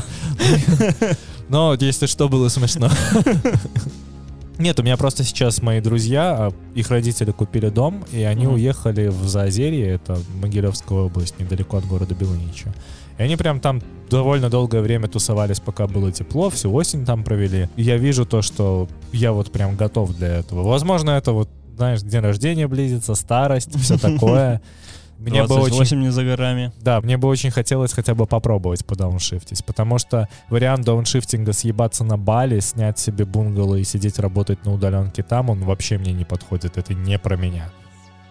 Но, 1.49 1.73
если 1.75 2.05
что, 2.05 2.29
было 2.29 2.49
смешно. 2.49 2.89
Нет, 4.57 4.79
у 4.79 4.83
меня 4.83 4.95
просто 4.95 5.23
сейчас 5.23 5.61
мои 5.61 5.81
друзья, 5.81 6.35
а, 6.37 6.53
их 6.75 6.89
родители 6.89 7.31
купили 7.31 7.69
дом, 7.69 8.05
и 8.13 8.21
они 8.23 8.47
уехали 8.47 9.07
в 9.07 9.27
Заозерье, 9.27 9.87
это 9.87 10.17
Могилевская 10.41 10.99
область, 10.99 11.37
недалеко 11.39 11.77
от 11.77 11.85
города 11.85 12.15
Белынича. 12.15 12.73
И 13.17 13.23
они 13.23 13.35
прям 13.35 13.59
там 13.59 13.81
довольно 14.09 14.49
долгое 14.49 14.81
время 14.81 15.07
тусовались, 15.07 15.59
пока 15.59 15.87
было 15.87 16.11
тепло, 16.11 16.49
всю 16.49 16.73
осень 16.73 17.05
там 17.05 17.23
провели. 17.23 17.69
И 17.75 17.83
я 17.83 17.97
вижу 17.97 18.25
то, 18.25 18.41
что 18.41 18.87
я 19.11 19.31
вот 19.31 19.51
прям 19.51 19.75
готов 19.75 20.15
для 20.15 20.27
этого. 20.27 20.67
Возможно, 20.67 21.11
это 21.11 21.31
вот, 21.31 21.49
знаешь, 21.75 22.01
день 22.01 22.21
рождения 22.21 22.67
близится, 22.67 23.15
старость, 23.15 23.77
все 23.79 23.97
такое. 23.97 24.61
Мне 25.17 25.43
бы 25.43 25.55
очень 25.55 25.69
28 25.69 25.99
не 26.01 26.11
за 26.11 26.23
горами. 26.25 26.73
да, 26.81 26.99
мне 26.99 27.15
бы 27.15 27.29
очень 27.29 27.49
хотелось 27.49 27.93
хотя 27.93 28.13
бы 28.13 28.25
попробовать 28.25 28.85
подауншифтить, 28.85 29.63
потому 29.63 29.97
что 29.97 30.27
вариант 30.49 30.83
дауншифтинга 30.85 31.53
съебаться 31.53 32.03
на 32.03 32.17
Бали, 32.17 32.59
снять 32.59 32.99
себе 32.99 33.23
бунгало 33.23 33.75
и 33.75 33.85
сидеть 33.85 34.19
работать 34.19 34.65
на 34.65 34.73
удаленке 34.73 35.23
там, 35.23 35.49
он 35.49 35.63
вообще 35.63 35.97
мне 35.97 36.11
не 36.11 36.25
подходит, 36.25 36.77
это 36.77 36.93
не 36.93 37.17
про 37.17 37.37
меня. 37.37 37.71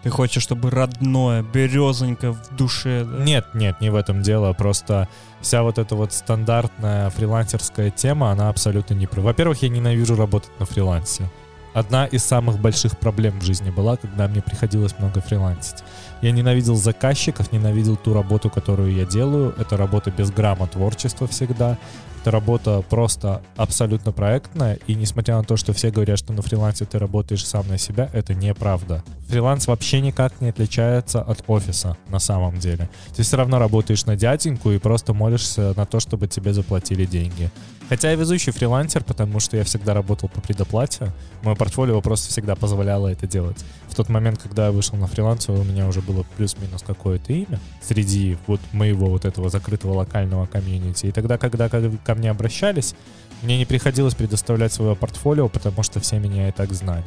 Ты 0.05 0.11
хочешь, 0.11 0.43
чтобы 0.43 0.69
родное, 0.69 1.41
березонька 1.41 2.31
в 2.31 2.55
душе, 2.55 3.03
да? 3.03 3.23
Нет, 3.23 3.47
нет, 3.55 3.81
не 3.81 3.89
в 3.89 3.95
этом 3.95 4.21
дело, 4.21 4.53
просто 4.53 5.09
вся 5.41 5.63
вот 5.63 5.79
эта 5.79 5.95
вот 5.95 6.13
стандартная 6.13 7.09
фрилансерская 7.09 7.89
тема, 7.89 8.29
она 8.29 8.49
абсолютно 8.49 8.93
не. 8.93 9.07
Во-первых, 9.11 9.63
я 9.63 9.69
ненавижу 9.69 10.15
работать 10.15 10.51
на 10.59 10.67
фрилансе. 10.67 11.27
Одна 11.73 12.05
из 12.05 12.23
самых 12.23 12.59
больших 12.59 12.99
проблем 12.99 13.39
в 13.39 13.43
жизни 13.43 13.71
была, 13.71 13.97
когда 13.97 14.27
мне 14.27 14.43
приходилось 14.43 14.93
много 14.99 15.21
фрилансить. 15.21 15.83
Я 16.21 16.29
ненавидел 16.29 16.75
заказчиков, 16.75 17.51
ненавидел 17.51 17.95
ту 17.95 18.13
работу, 18.13 18.51
которую 18.51 18.93
я 18.93 19.05
делаю. 19.05 19.55
Это 19.57 19.75
работа 19.75 20.11
без 20.11 20.29
грамма 20.29 20.67
творчества 20.67 21.27
всегда. 21.27 21.79
Это 22.21 22.29
работа 22.29 22.83
просто 22.89 23.41
абсолютно 23.55 24.11
проектная. 24.11 24.79
И 24.87 24.93
несмотря 24.95 25.37
на 25.37 25.43
то, 25.43 25.57
что 25.57 25.73
все 25.73 25.89
говорят, 25.89 26.17
что 26.17 26.31
на 26.31 26.43
фрилансе 26.43 26.85
ты 26.85 26.97
работаешь 26.97 27.45
сам 27.45 27.67
на 27.67 27.79
себя, 27.79 28.09
это 28.13 28.33
неправда. 28.33 29.03
Фриланс 29.27 29.67
вообще 29.67 30.01
никак 30.01 30.39
не 30.39 30.49
отличается 30.49 31.21
от 31.21 31.43
офиса 31.47 31.97
на 32.09 32.19
самом 32.19 32.59
деле. 32.59 32.89
Ты 33.15 33.23
все 33.23 33.37
равно 33.37 33.57
работаешь 33.57 34.05
на 34.05 34.15
дяденьку 34.15 34.71
и 34.71 34.77
просто 34.77 35.13
молишься 35.13 35.73
на 35.75 35.85
то, 35.85 35.99
чтобы 35.99 36.27
тебе 36.27 36.53
заплатили 36.53 37.05
деньги. 37.05 37.49
Хотя 37.89 38.11
я 38.11 38.15
везучий 38.15 38.51
фрилансер, 38.51 39.03
потому 39.03 39.39
что 39.39 39.57
я 39.57 39.63
всегда 39.63 39.93
работал 39.93 40.29
по 40.29 40.41
предоплате. 40.41 41.11
Мое 41.43 41.55
портфолио 41.55 42.01
просто 42.01 42.29
всегда 42.29 42.55
позволяло 42.55 43.07
это 43.07 43.27
делать. 43.27 43.63
В 43.89 43.95
тот 43.95 44.09
момент, 44.09 44.41
когда 44.41 44.67
я 44.67 44.71
вышел 44.71 44.97
на 44.97 45.07
фриланс, 45.07 45.49
у 45.49 45.63
меня 45.63 45.87
уже 45.87 46.01
было 46.01 46.25
плюс-минус 46.37 46.83
какое-то 46.85 47.33
имя 47.33 47.59
среди 47.81 48.37
вот 48.47 48.59
моего 48.73 49.07
вот 49.07 49.25
этого 49.25 49.49
закрытого 49.49 49.93
локального 49.93 50.45
комьюнити. 50.47 51.07
И 51.07 51.11
тогда, 51.11 51.37
когда 51.37 51.69
ко 51.69 51.91
ко 52.03 52.15
мне 52.15 52.31
обращались, 52.31 52.95
мне 53.41 53.57
не 53.57 53.65
приходилось 53.65 54.15
предоставлять 54.15 54.73
свое 54.73 54.95
портфолио, 54.95 55.47
потому 55.47 55.83
что 55.83 55.99
все 55.99 56.17
меня 56.19 56.49
и 56.49 56.51
так 56.51 56.73
знали. 56.73 57.05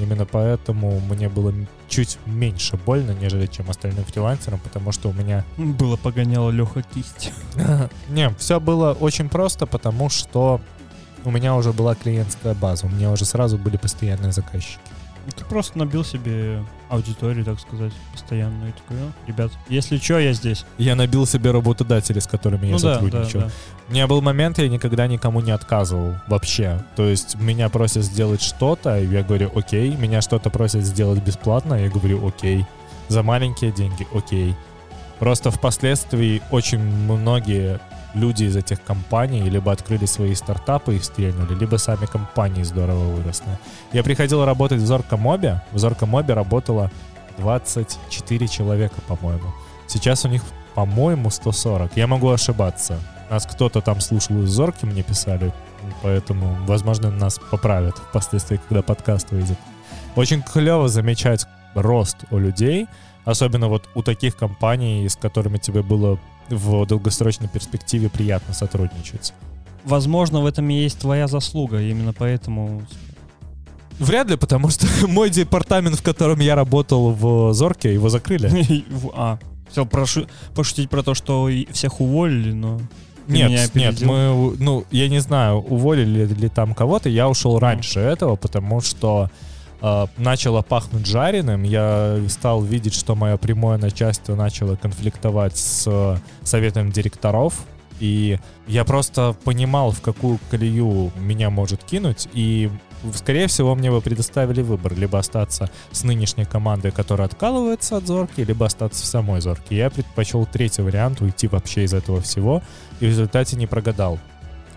Именно 0.00 0.24
поэтому 0.24 0.98
мне 1.00 1.28
было 1.28 1.52
чуть 1.88 2.18
меньше 2.24 2.76
больно, 2.76 3.10
нежели 3.12 3.46
чем 3.46 3.68
остальным 3.68 4.04
фрилансерам, 4.04 4.58
потому 4.60 4.92
что 4.92 5.10
у 5.10 5.12
меня 5.12 5.44
Было 5.56 5.96
погоняло 5.96 6.50
Леха 6.50 6.82
кисть. 6.82 7.32
не, 8.08 8.30
все 8.38 8.60
было 8.60 8.92
очень 8.92 9.28
просто, 9.28 9.66
потому 9.66 10.08
что 10.08 10.60
у 11.24 11.30
меня 11.30 11.54
уже 11.54 11.72
была 11.72 11.94
клиентская 11.94 12.54
база, 12.54 12.86
у 12.86 12.88
меня 12.88 13.10
уже 13.10 13.24
сразу 13.24 13.58
были 13.58 13.76
постоянные 13.76 14.32
заказчики. 14.32 14.78
Ты 15.36 15.44
просто 15.44 15.78
набил 15.78 16.04
себе 16.04 16.62
аудиторию, 16.88 17.44
так 17.44 17.60
сказать, 17.60 17.92
постоянную. 18.12 18.70
И 18.70 18.72
такой, 18.72 18.96
«О, 18.96 19.12
ребят, 19.26 19.52
если 19.68 19.98
что, 19.98 20.18
я 20.18 20.32
здесь. 20.32 20.64
Я 20.78 20.96
набил 20.96 21.26
себе 21.26 21.50
работодателей, 21.50 22.20
с 22.20 22.26
которыми 22.26 22.66
я 22.66 22.72
ну 22.72 22.78
да, 22.78 22.94
да, 22.94 23.00
сотрудничал. 23.00 23.40
да. 23.40 23.50
У 23.88 23.92
меня 23.92 24.06
был 24.06 24.20
момент, 24.20 24.58
я 24.58 24.68
никогда 24.68 25.06
никому 25.06 25.40
не 25.40 25.52
отказывал 25.52 26.14
вообще. 26.26 26.84
То 26.96 27.04
есть 27.08 27.36
меня 27.36 27.68
просят 27.68 28.04
сделать 28.04 28.42
что-то, 28.42 28.98
и 28.98 29.06
я 29.06 29.22
говорю, 29.22 29.50
окей. 29.54 29.96
Меня 29.96 30.20
что-то 30.20 30.50
просят 30.50 30.84
сделать 30.84 31.22
бесплатно, 31.22 31.74
я 31.74 31.88
говорю, 31.88 32.26
окей. 32.26 32.66
За 33.08 33.22
маленькие 33.22 33.72
деньги, 33.72 34.06
окей. 34.14 34.54
Просто 35.18 35.50
впоследствии 35.50 36.42
очень 36.50 36.78
многие 36.80 37.80
люди 38.14 38.44
из 38.44 38.56
этих 38.56 38.82
компаний 38.82 39.48
либо 39.48 39.72
открыли 39.72 40.06
свои 40.06 40.34
стартапы 40.34 40.96
и 40.96 41.00
стрельнули, 41.00 41.54
либо 41.54 41.76
сами 41.76 42.06
компании 42.06 42.62
здорово 42.62 43.14
выросли. 43.14 43.58
Я 43.92 44.02
приходил 44.02 44.44
работать 44.44 44.80
в 44.80 44.86
Зоркомобе. 44.86 45.62
В 45.72 45.78
Зоркомобе 45.78 46.34
работало 46.34 46.90
24 47.38 48.48
человека, 48.48 49.00
по-моему. 49.06 49.52
Сейчас 49.86 50.24
у 50.24 50.28
них, 50.28 50.42
по-моему, 50.74 51.30
140. 51.30 51.96
Я 51.96 52.06
могу 52.06 52.30
ошибаться. 52.30 52.98
Нас 53.30 53.46
кто-то 53.46 53.80
там 53.80 54.00
слушал 54.00 54.42
из 54.42 54.50
Зорки, 54.50 54.84
мне 54.84 55.02
писали. 55.02 55.52
Поэтому, 56.02 56.56
возможно, 56.66 57.10
нас 57.10 57.38
поправят 57.50 57.96
впоследствии, 57.96 58.60
когда 58.68 58.82
подкаст 58.82 59.30
выйдет. 59.30 59.58
Очень 60.16 60.42
клево 60.42 60.88
замечать 60.88 61.46
рост 61.74 62.16
у 62.30 62.38
людей, 62.38 62.88
особенно 63.24 63.68
вот 63.68 63.88
у 63.94 64.02
таких 64.02 64.36
компаний, 64.36 65.08
с 65.08 65.16
которыми 65.16 65.58
тебе 65.58 65.82
было 65.82 66.18
в 66.50 66.86
долгосрочной 66.86 67.48
перспективе 67.48 68.08
приятно 68.08 68.54
сотрудничать. 68.54 69.32
Возможно, 69.84 70.40
в 70.40 70.46
этом 70.46 70.68
и 70.70 70.74
есть 70.74 70.98
твоя 70.98 71.26
заслуга. 71.26 71.80
Именно 71.80 72.12
поэтому... 72.12 72.82
Вряд 73.98 74.30
ли, 74.30 74.36
потому 74.36 74.70
что 74.70 74.86
мой 75.06 75.30
департамент, 75.30 75.96
в 75.96 76.02
котором 76.02 76.40
я 76.40 76.54
работал 76.54 77.12
в 77.12 77.52
Зорке, 77.52 77.92
его 77.92 78.08
закрыли. 78.08 78.50
А, 79.14 79.38
хотел 79.68 79.86
прошу- 79.86 80.26
пошутить 80.54 80.90
про 80.90 81.02
то, 81.02 81.14
что 81.14 81.48
всех 81.70 82.00
уволили, 82.00 82.52
но... 82.52 82.80
Нет, 83.26 83.74
нет, 83.74 84.00
мы, 84.00 84.56
ну, 84.58 84.84
я 84.90 85.08
не 85.08 85.20
знаю, 85.20 85.58
уволили 85.58 86.26
ли 86.26 86.48
там 86.48 86.74
кого-то, 86.74 87.08
я 87.08 87.28
ушел 87.28 87.60
раньше 87.60 88.00
этого, 88.00 88.34
потому 88.34 88.80
что 88.80 89.30
начало 90.16 90.62
пахнуть 90.62 91.06
жареным, 91.06 91.62
я 91.62 92.18
стал 92.28 92.62
видеть, 92.62 92.94
что 92.94 93.14
мое 93.14 93.36
прямое 93.36 93.78
начальство 93.78 94.34
начало 94.34 94.76
конфликтовать 94.76 95.56
с 95.56 95.84
э, 95.86 96.16
советом 96.44 96.92
директоров, 96.92 97.54
и 97.98 98.38
я 98.66 98.84
просто 98.84 99.36
понимал, 99.44 99.92
в 99.92 100.00
какую 100.00 100.38
колею 100.50 101.12
меня 101.16 101.50
может 101.50 101.84
кинуть, 101.84 102.28
и 102.32 102.70
скорее 103.14 103.46
всего 103.46 103.74
мне 103.74 103.90
бы 103.90 104.00
предоставили 104.00 104.62
выбор, 104.62 104.94
либо 104.94 105.18
остаться 105.18 105.70
с 105.92 106.04
нынешней 106.04 106.44
командой, 106.44 106.90
которая 106.90 107.28
откалывается 107.28 107.96
от 107.96 108.06
Зорки, 108.06 108.40
либо 108.40 108.66
остаться 108.66 109.02
в 109.02 109.06
самой 109.06 109.40
Зорке. 109.40 109.76
Я 109.76 109.90
предпочел 109.90 110.46
третий 110.46 110.82
вариант, 110.82 111.20
уйти 111.20 111.46
вообще 111.46 111.84
из 111.84 111.94
этого 111.94 112.20
всего, 112.20 112.62
и 113.00 113.06
в 113.06 113.08
результате 113.08 113.56
не 113.56 113.66
прогадал. 113.66 114.18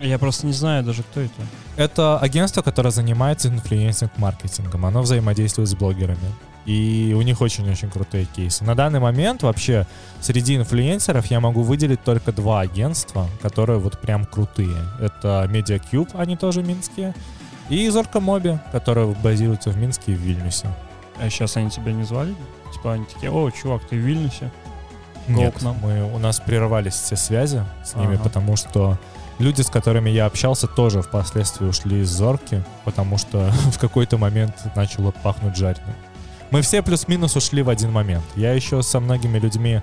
Я 0.00 0.18
просто 0.18 0.46
не 0.46 0.52
знаю 0.52 0.82
даже, 0.84 1.02
кто 1.02 1.20
это. 1.20 1.32
Это 1.76 2.18
агентство, 2.18 2.62
которое 2.62 2.90
занимается 2.90 3.48
инфлюенсинг-маркетингом. 3.48 4.84
Оно 4.86 5.02
взаимодействует 5.02 5.68
с 5.68 5.74
блогерами. 5.74 6.18
И 6.66 7.14
у 7.16 7.20
них 7.22 7.40
очень-очень 7.42 7.90
крутые 7.90 8.24
кейсы. 8.24 8.64
На 8.64 8.74
данный 8.74 8.98
момент 8.98 9.42
вообще 9.42 9.86
среди 10.20 10.56
инфлюенсеров 10.56 11.26
я 11.26 11.40
могу 11.40 11.62
выделить 11.62 12.02
только 12.02 12.32
два 12.32 12.60
агентства, 12.62 13.28
которые 13.42 13.78
вот 13.78 14.00
прям 14.00 14.24
крутые. 14.24 14.76
Это 14.98 15.46
MediaCube, 15.50 16.10
они 16.14 16.36
тоже 16.36 16.62
минские, 16.62 17.14
и 17.68 17.86
Zorka.Mobi, 17.90 18.58
которые 18.72 19.08
базируются 19.22 19.70
в 19.70 19.76
Минске 19.76 20.12
и 20.12 20.14
в 20.14 20.20
Вильнюсе. 20.20 20.68
А 21.20 21.28
сейчас 21.28 21.56
они 21.58 21.70
тебя 21.70 21.92
не 21.92 22.04
звали? 22.04 22.34
Типа 22.72 22.94
они 22.94 23.04
такие, 23.04 23.30
о, 23.30 23.50
чувак, 23.50 23.82
ты 23.88 23.96
в 23.96 24.00
Вильнюсе? 24.00 24.50
Go 25.28 25.36
Нет, 25.36 25.54
к 25.58 25.62
нам. 25.62 25.76
мы, 25.82 26.02
у 26.14 26.18
нас 26.18 26.40
прерывались 26.40 26.94
все 26.94 27.16
связи 27.16 27.62
с 27.84 27.94
ними, 27.94 28.14
Ага. 28.14 28.24
потому 28.24 28.56
что 28.56 28.98
люди, 29.38 29.62
с 29.62 29.70
которыми 29.70 30.10
я 30.10 30.26
общался, 30.26 30.66
тоже 30.66 31.02
впоследствии 31.02 31.66
ушли 31.66 32.00
из 32.00 32.08
Зорки, 32.08 32.62
потому 32.84 33.18
что 33.18 33.50
в 33.72 33.78
какой-то 33.78 34.18
момент 34.18 34.54
начало 34.74 35.10
пахнуть 35.10 35.56
жареным. 35.56 35.94
Мы 36.50 36.62
все 36.62 36.82
плюс-минус 36.82 37.36
ушли 37.36 37.62
в 37.62 37.68
один 37.68 37.90
момент. 37.90 38.24
Я 38.36 38.52
еще 38.52 38.82
со 38.82 39.00
многими 39.00 39.38
людьми 39.38 39.82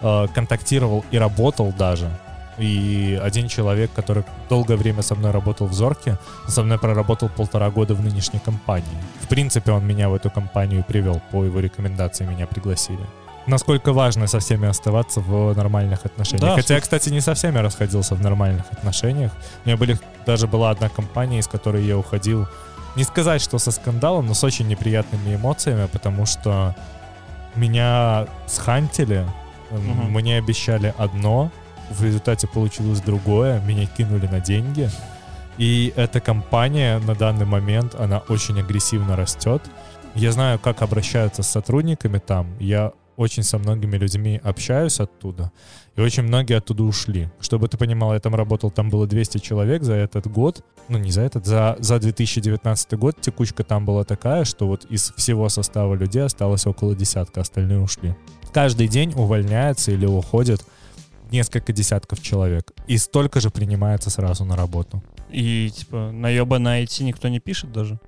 э, 0.00 0.26
контактировал 0.34 1.04
и 1.10 1.18
работал 1.18 1.72
даже. 1.76 2.10
И 2.58 3.20
один 3.22 3.48
человек, 3.48 3.90
который 3.94 4.24
долгое 4.48 4.76
время 4.76 5.02
со 5.02 5.14
мной 5.14 5.30
работал 5.30 5.66
в 5.66 5.74
Зорке, 5.74 6.16
со 6.48 6.62
мной 6.62 6.78
проработал 6.78 7.28
полтора 7.28 7.70
года 7.70 7.94
в 7.94 8.02
нынешней 8.02 8.38
компании. 8.38 8.86
В 9.20 9.28
принципе, 9.28 9.72
он 9.72 9.86
меня 9.86 10.08
в 10.08 10.14
эту 10.14 10.30
компанию 10.30 10.82
привел, 10.82 11.20
по 11.30 11.44
его 11.44 11.60
рекомендации 11.60 12.24
меня 12.24 12.46
пригласили. 12.46 13.04
Насколько 13.46 13.92
важно 13.92 14.26
со 14.26 14.38
всеми 14.40 14.66
оставаться 14.68 15.20
в 15.20 15.54
нормальных 15.56 16.04
отношениях. 16.04 16.40
Да, 16.50 16.54
Хотя 16.56 16.74
я, 16.74 16.80
кстати, 16.80 17.10
не 17.10 17.20
со 17.20 17.34
всеми 17.34 17.58
расходился 17.58 18.14
в 18.14 18.20
нормальных 18.20 18.64
отношениях. 18.72 19.32
У 19.64 19.68
меня 19.68 19.76
были, 19.76 19.98
даже 20.26 20.46
была 20.46 20.70
одна 20.70 20.88
компания, 20.88 21.38
из 21.38 21.46
которой 21.46 21.84
я 21.84 21.96
уходил, 21.96 22.48
не 22.96 23.04
сказать, 23.04 23.40
что 23.42 23.58
со 23.58 23.70
скандалом, 23.70 24.26
но 24.26 24.34
с 24.34 24.42
очень 24.42 24.66
неприятными 24.68 25.36
эмоциями, 25.36 25.86
потому 25.86 26.26
что 26.26 26.74
меня 27.54 28.26
схантили, 28.46 29.24
Мгм. 29.70 30.12
мне 30.12 30.38
обещали 30.38 30.94
одно, 30.98 31.50
в 31.90 32.02
результате 32.04 32.46
получилось 32.46 33.00
другое, 33.00 33.60
меня 33.60 33.86
кинули 33.86 34.26
на 34.26 34.40
деньги. 34.40 34.90
И 35.58 35.92
эта 35.96 36.20
компания 36.20 36.98
на 36.98 37.14
данный 37.14 37.46
момент, 37.46 37.94
она 37.94 38.18
очень 38.28 38.60
агрессивно 38.60 39.16
растет. 39.16 39.62
Я 40.14 40.32
знаю, 40.32 40.58
как 40.58 40.82
обращаются 40.82 41.42
с 41.42 41.48
сотрудниками 41.48 42.18
там. 42.18 42.46
Я 42.58 42.92
очень 43.16 43.42
со 43.42 43.58
многими 43.58 43.96
людьми 43.96 44.40
общаюсь 44.42 45.00
оттуда, 45.00 45.50
и 45.96 46.00
очень 46.00 46.22
многие 46.22 46.56
оттуда 46.56 46.84
ушли. 46.84 47.30
Чтобы 47.40 47.68
ты 47.68 47.76
понимал, 47.76 48.12
я 48.12 48.20
там 48.20 48.34
работал, 48.34 48.70
там 48.70 48.90
было 48.90 49.06
200 49.06 49.38
человек 49.38 49.82
за 49.82 49.94
этот 49.94 50.26
год, 50.26 50.64
ну 50.88 50.98
не 50.98 51.10
за 51.10 51.22
этот, 51.22 51.46
за, 51.46 51.76
за 51.78 51.98
2019 51.98 52.92
год 52.98 53.20
текучка 53.20 53.64
там 53.64 53.84
была 53.84 54.04
такая, 54.04 54.44
что 54.44 54.66
вот 54.66 54.84
из 54.90 55.12
всего 55.16 55.48
состава 55.48 55.94
людей 55.94 56.22
осталось 56.22 56.66
около 56.66 56.94
десятка, 56.94 57.40
остальные 57.40 57.80
ушли. 57.80 58.14
Каждый 58.52 58.88
день 58.88 59.12
увольняется 59.14 59.92
или 59.92 60.06
уходит 60.06 60.64
несколько 61.30 61.72
десятков 61.72 62.22
человек, 62.22 62.72
и 62.86 62.98
столько 62.98 63.40
же 63.40 63.50
принимается 63.50 64.10
сразу 64.10 64.44
на 64.44 64.56
работу. 64.56 65.02
И, 65.30 65.70
типа, 65.74 66.10
наеба 66.12 66.58
на 66.58 66.82
IT 66.82 67.02
никто 67.02 67.28
не 67.28 67.40
пишет 67.40 67.72
даже? 67.72 67.98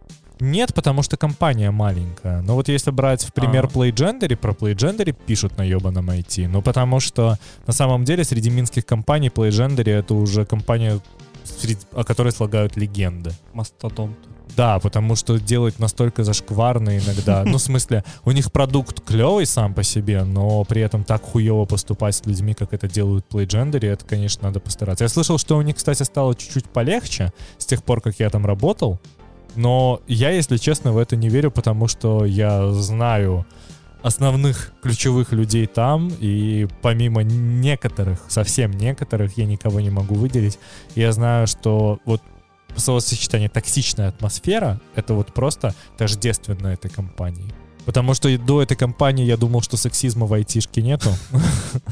Нет, 0.41 0.75
потому 0.75 1.03
что 1.03 1.17
компания 1.17 1.71
маленькая. 1.71 2.43
Но 2.43 2.55
вот 2.55 2.69
если 2.69 2.91
брать 2.91 3.25
в 3.25 3.33
пример 3.33 3.67
А. 3.67 3.69
PlayGendery, 3.69 4.37
про 4.37 4.53
PlayGendery 4.53 5.17
пишут 5.27 5.57
на 5.57 5.63
ебаном 5.63 6.11
IT. 6.11 6.49
Ну, 6.49 6.63
потому 6.63 7.01
что 7.01 7.39
на 7.67 7.73
самом 7.73 8.05
деле 8.05 8.25
среди 8.25 8.51
минских 8.51 8.87
компаний 8.87 9.29
PlayGendery 9.29 9.91
это 9.91 10.15
уже 10.15 10.45
компания, 10.45 11.01
о 11.93 12.05
которой 12.05 12.33
слагают 12.33 12.77
легенды. 12.77 13.33
Мастодонт. 13.53 14.17
Да, 14.57 14.81
потому 14.81 15.15
что 15.15 15.39
делать 15.39 15.79
настолько 15.79 16.25
зашкварно 16.25 16.99
иногда. 16.99 17.45
Ну, 17.49 17.59
в 17.59 17.63
смысле, 17.63 18.05
у 18.25 18.33
них 18.33 18.51
продукт 18.51 19.01
клевый 19.01 19.47
сам 19.47 19.73
по 19.73 19.83
себе, 19.83 20.25
но 20.25 20.65
при 20.65 20.83
этом 20.83 21.05
так 21.05 21.23
хуево 21.23 21.65
поступать 21.65 22.17
с 22.17 22.27
людьми, 22.27 22.55
как 22.55 22.73
это 22.73 22.89
делают 22.89 23.25
PlayGendery, 23.31 23.87
это, 23.87 24.05
конечно, 24.05 24.49
надо 24.49 24.61
постараться. 24.61 25.05
Я 25.05 25.09
слышал, 25.09 25.39
что 25.39 25.57
у 25.57 25.63
них, 25.63 25.77
кстати, 25.77 26.03
стало 26.03 26.35
чуть-чуть 26.35 26.65
полегче 26.67 27.33
с 27.59 27.67
тех 27.67 27.83
пор, 27.85 28.01
как 28.01 28.17
я 28.19 28.31
там 28.31 28.45
работал. 28.45 28.99
Но 29.59 30.03
я, 30.07 30.31
если 30.31 30.57
честно, 30.57 30.93
в 30.93 30.99
это 30.99 31.17
не 31.17 31.29
верю, 31.29 31.51
потому 31.51 31.89
что 31.89 32.25
я 32.25 32.71
знаю 32.71 33.45
основных 34.03 34.73
ключевых 34.81 35.33
людей 35.33 35.67
там, 35.67 36.13
и 36.21 36.69
помимо 36.81 37.25
некоторых, 37.25 38.21
совсем 38.29 38.71
некоторых, 38.71 39.37
я 39.37 39.47
никого 39.47 39.81
не 39.81 39.91
могу 39.91 40.15
выделить, 40.15 40.61
я 40.95 41.11
знаю, 41.11 41.49
что 41.49 41.99
вот 42.05 42.23
словосочетание 42.77 43.49
«токсичная 43.49 44.11
атмосфера»— 44.11 44.81
это 44.95 45.15
вот 45.15 45.35
просто 45.35 45.75
тождественно 45.97 46.69
этой 46.69 46.89
компании. 46.89 47.53
Потому 47.85 48.15
что 48.15 48.29
до 48.39 48.63
этой 48.63 48.77
компании 48.77 49.25
я 49.25 49.37
думал, 49.37 49.63
что 49.63 49.77
сексизма 49.77 50.27
в 50.27 50.33
айтишке 50.35 50.83
нету. 50.83 51.11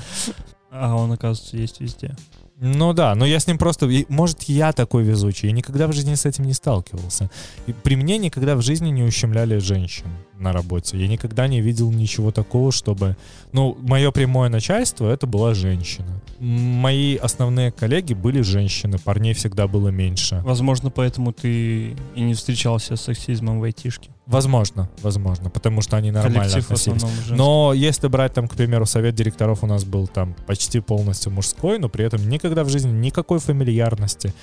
А 0.79 0.95
он, 0.95 1.11
оказывается, 1.11 1.57
есть 1.57 1.81
везде. 1.81 2.15
Ну 2.59 2.95
да, 2.95 3.15
но 3.15 3.27
я 3.27 3.39
с 3.39 3.47
ним 3.47 3.59
просто... 3.59 3.89
Может, 4.09 4.45
я 4.45 4.73
такой 4.73 5.05
везучий. 5.05 5.49
Я 5.49 5.55
никогда 5.55 5.87
в 5.87 5.93
жизни 5.93 6.15
с 6.15 6.25
этим 6.25 6.45
не 6.45 6.55
сталкивался. 6.55 7.31
И 7.67 7.73
при 7.73 7.97
мне 7.97 8.17
никогда 8.17 8.57
в 8.57 8.63
жизни 8.63 8.89
не 8.89 9.03
ущемляли 9.03 9.59
женщин 9.59 10.07
на 10.39 10.53
работе. 10.53 10.99
Я 10.99 11.07
никогда 11.07 11.49
не 11.49 11.61
видел 11.61 11.93
ничего 11.93 12.31
такого, 12.31 12.73
чтобы... 12.73 13.17
Ну, 13.53 13.77
мое 13.83 14.11
прямое 14.11 14.49
начальство— 14.49 15.11
это 15.13 15.27
была 15.27 15.53
женщина. 15.53 16.23
Мои 16.39 17.17
основные 17.17 17.73
коллеги 17.73 18.15
были 18.15 18.41
женщины, 18.41 18.99
парней 18.99 19.35
всегда 19.35 19.67
было 19.67 19.89
меньше. 19.89 20.41
Возможно, 20.43 20.91
поэтому 20.91 21.33
ты 21.33 21.95
и 22.15 22.21
не 22.21 22.35
встречался 22.35 22.97
с 22.97 23.03
сексизмом 23.03 23.61
в 23.61 23.65
айтишке. 23.65 24.11
Возможно, 24.27 24.89
возможно, 25.03 25.51
потому 25.51 25.83
что 25.83 25.97
они 25.97 26.11
нормально 26.11 26.41
Коллектив 26.41 26.65
относились. 26.65 27.31
Но 27.31 27.73
если 27.73 28.09
брать 28.09 28.35
там, 28.35 28.49
к 28.49 28.57
примеру, 28.57 28.85
совет 28.85 29.15
директоров 29.15 29.63
у 29.63 29.67
нас 29.67 29.85
был 29.85 30.09
там 30.09 30.35
почти 30.47 30.81
полностью 30.81 31.31
мужской, 31.31 31.79
но 31.79 31.89
при 31.89 32.05
этом 32.05 32.29
никогда 32.29 32.65
в 32.65 32.69
жизни 32.69 32.91
никакой 32.91 33.39
фамильярности. 33.39 34.35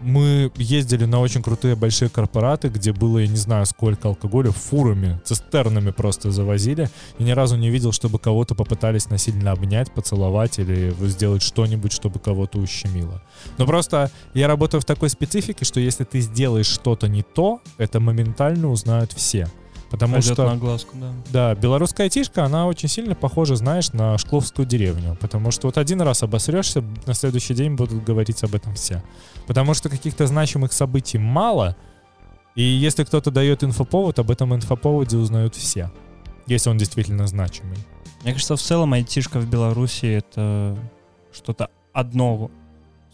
Мы 0.00 0.50
ездили 0.56 1.04
на 1.04 1.20
очень 1.20 1.42
крутые 1.42 1.76
большие 1.76 2.08
корпораты, 2.08 2.68
где 2.68 2.92
было, 2.92 3.18
я 3.20 3.26
не 3.26 3.36
знаю, 3.36 3.64
сколько 3.66 4.08
алкоголя, 4.08 4.50
фурами, 4.50 5.20
цистернами 5.24 5.90
просто 5.90 6.30
завозили. 6.30 6.90
И 7.18 7.24
ни 7.24 7.30
разу 7.30 7.56
не 7.56 7.70
видел, 7.70 7.92
чтобы 7.92 8.18
кого-то 8.18 8.54
попытались 8.54 9.08
насильно 9.08 9.52
обнять, 9.52 9.92
поцеловать 9.92 10.58
или 10.58 10.94
сделать 11.08 11.42
что-нибудь, 11.42 11.92
чтобы 11.92 12.18
кого-то 12.18 12.58
ущемило. 12.58 13.22
Но 13.58 13.66
просто 13.66 14.10
я 14.34 14.46
работаю 14.46 14.80
в 14.80 14.84
такой 14.84 15.08
специфике, 15.08 15.64
что 15.64 15.80
если 15.80 16.04
ты 16.04 16.20
сделаешь 16.20 16.66
что-то 16.66 17.08
не 17.08 17.22
то, 17.22 17.60
это 17.78 18.00
моментально 18.00 18.70
узнают 18.70 19.12
все. 19.12 19.48
Потому 19.94 20.14
Пойдет 20.14 20.32
что... 20.32 20.50
на 20.50 20.56
глазку, 20.56 20.96
да. 20.96 21.12
Да, 21.30 21.54
белорусская 21.54 22.02
айтишка, 22.04 22.44
она 22.44 22.66
очень 22.66 22.88
сильно 22.88 23.14
похожа, 23.14 23.54
знаешь, 23.54 23.92
на 23.92 24.18
шкловскую 24.18 24.66
деревню. 24.66 25.16
Потому 25.20 25.52
что 25.52 25.68
вот 25.68 25.78
один 25.78 26.00
раз 26.00 26.24
обосрешься, 26.24 26.82
на 27.06 27.14
следующий 27.14 27.54
день 27.54 27.76
будут 27.76 28.02
говорить 28.02 28.42
об 28.42 28.56
этом 28.56 28.74
все. 28.74 29.04
Потому 29.46 29.72
что 29.72 29.88
каких-то 29.88 30.26
значимых 30.26 30.72
событий 30.72 31.18
мало, 31.18 31.76
и 32.56 32.62
если 32.62 33.04
кто-то 33.04 33.30
дает 33.30 33.62
инфоповод, 33.62 34.18
об 34.18 34.32
этом 34.32 34.52
инфоповоде 34.52 35.16
узнают 35.16 35.54
все. 35.54 35.92
Если 36.48 36.68
он 36.68 36.76
действительно 36.76 37.28
значимый. 37.28 37.78
Мне 38.24 38.32
кажется, 38.32 38.56
в 38.56 38.60
целом 38.60 38.94
айтишка 38.94 39.38
в 39.38 39.48
Беларуси 39.48 40.06
это 40.06 40.76
что-то 41.32 41.70
одно. 41.92 42.50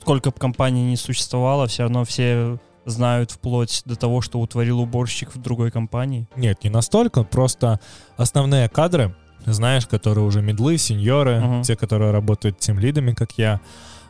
Сколько 0.01 0.31
бы 0.31 0.39
компаний 0.39 0.85
не 0.85 0.97
существовало, 0.97 1.67
все 1.67 1.83
равно 1.83 2.07
все 2.07 2.59
знают 2.91 3.31
вплоть 3.31 3.83
до 3.85 3.97
того, 3.97 4.21
что 4.21 4.41
утворил 4.41 4.81
уборщик 4.81 5.35
в 5.35 5.41
другой 5.41 5.71
компании. 5.71 6.29
Нет, 6.37 6.65
не 6.65 6.71
настолько, 6.71 7.23
просто 7.25 7.81
основные 8.17 8.69
кадры, 8.69 9.15
знаешь, 9.47 9.87
которые 9.87 10.25
уже 10.27 10.43
медлы, 10.43 10.77
сеньоры, 10.79 11.41
Мгм. 11.41 11.63
те, 11.63 11.77
которые 11.77 12.11
работают 12.11 12.59
тем 12.59 12.79
лидами, 12.79 13.13
как 13.13 13.33
я, 13.39 13.61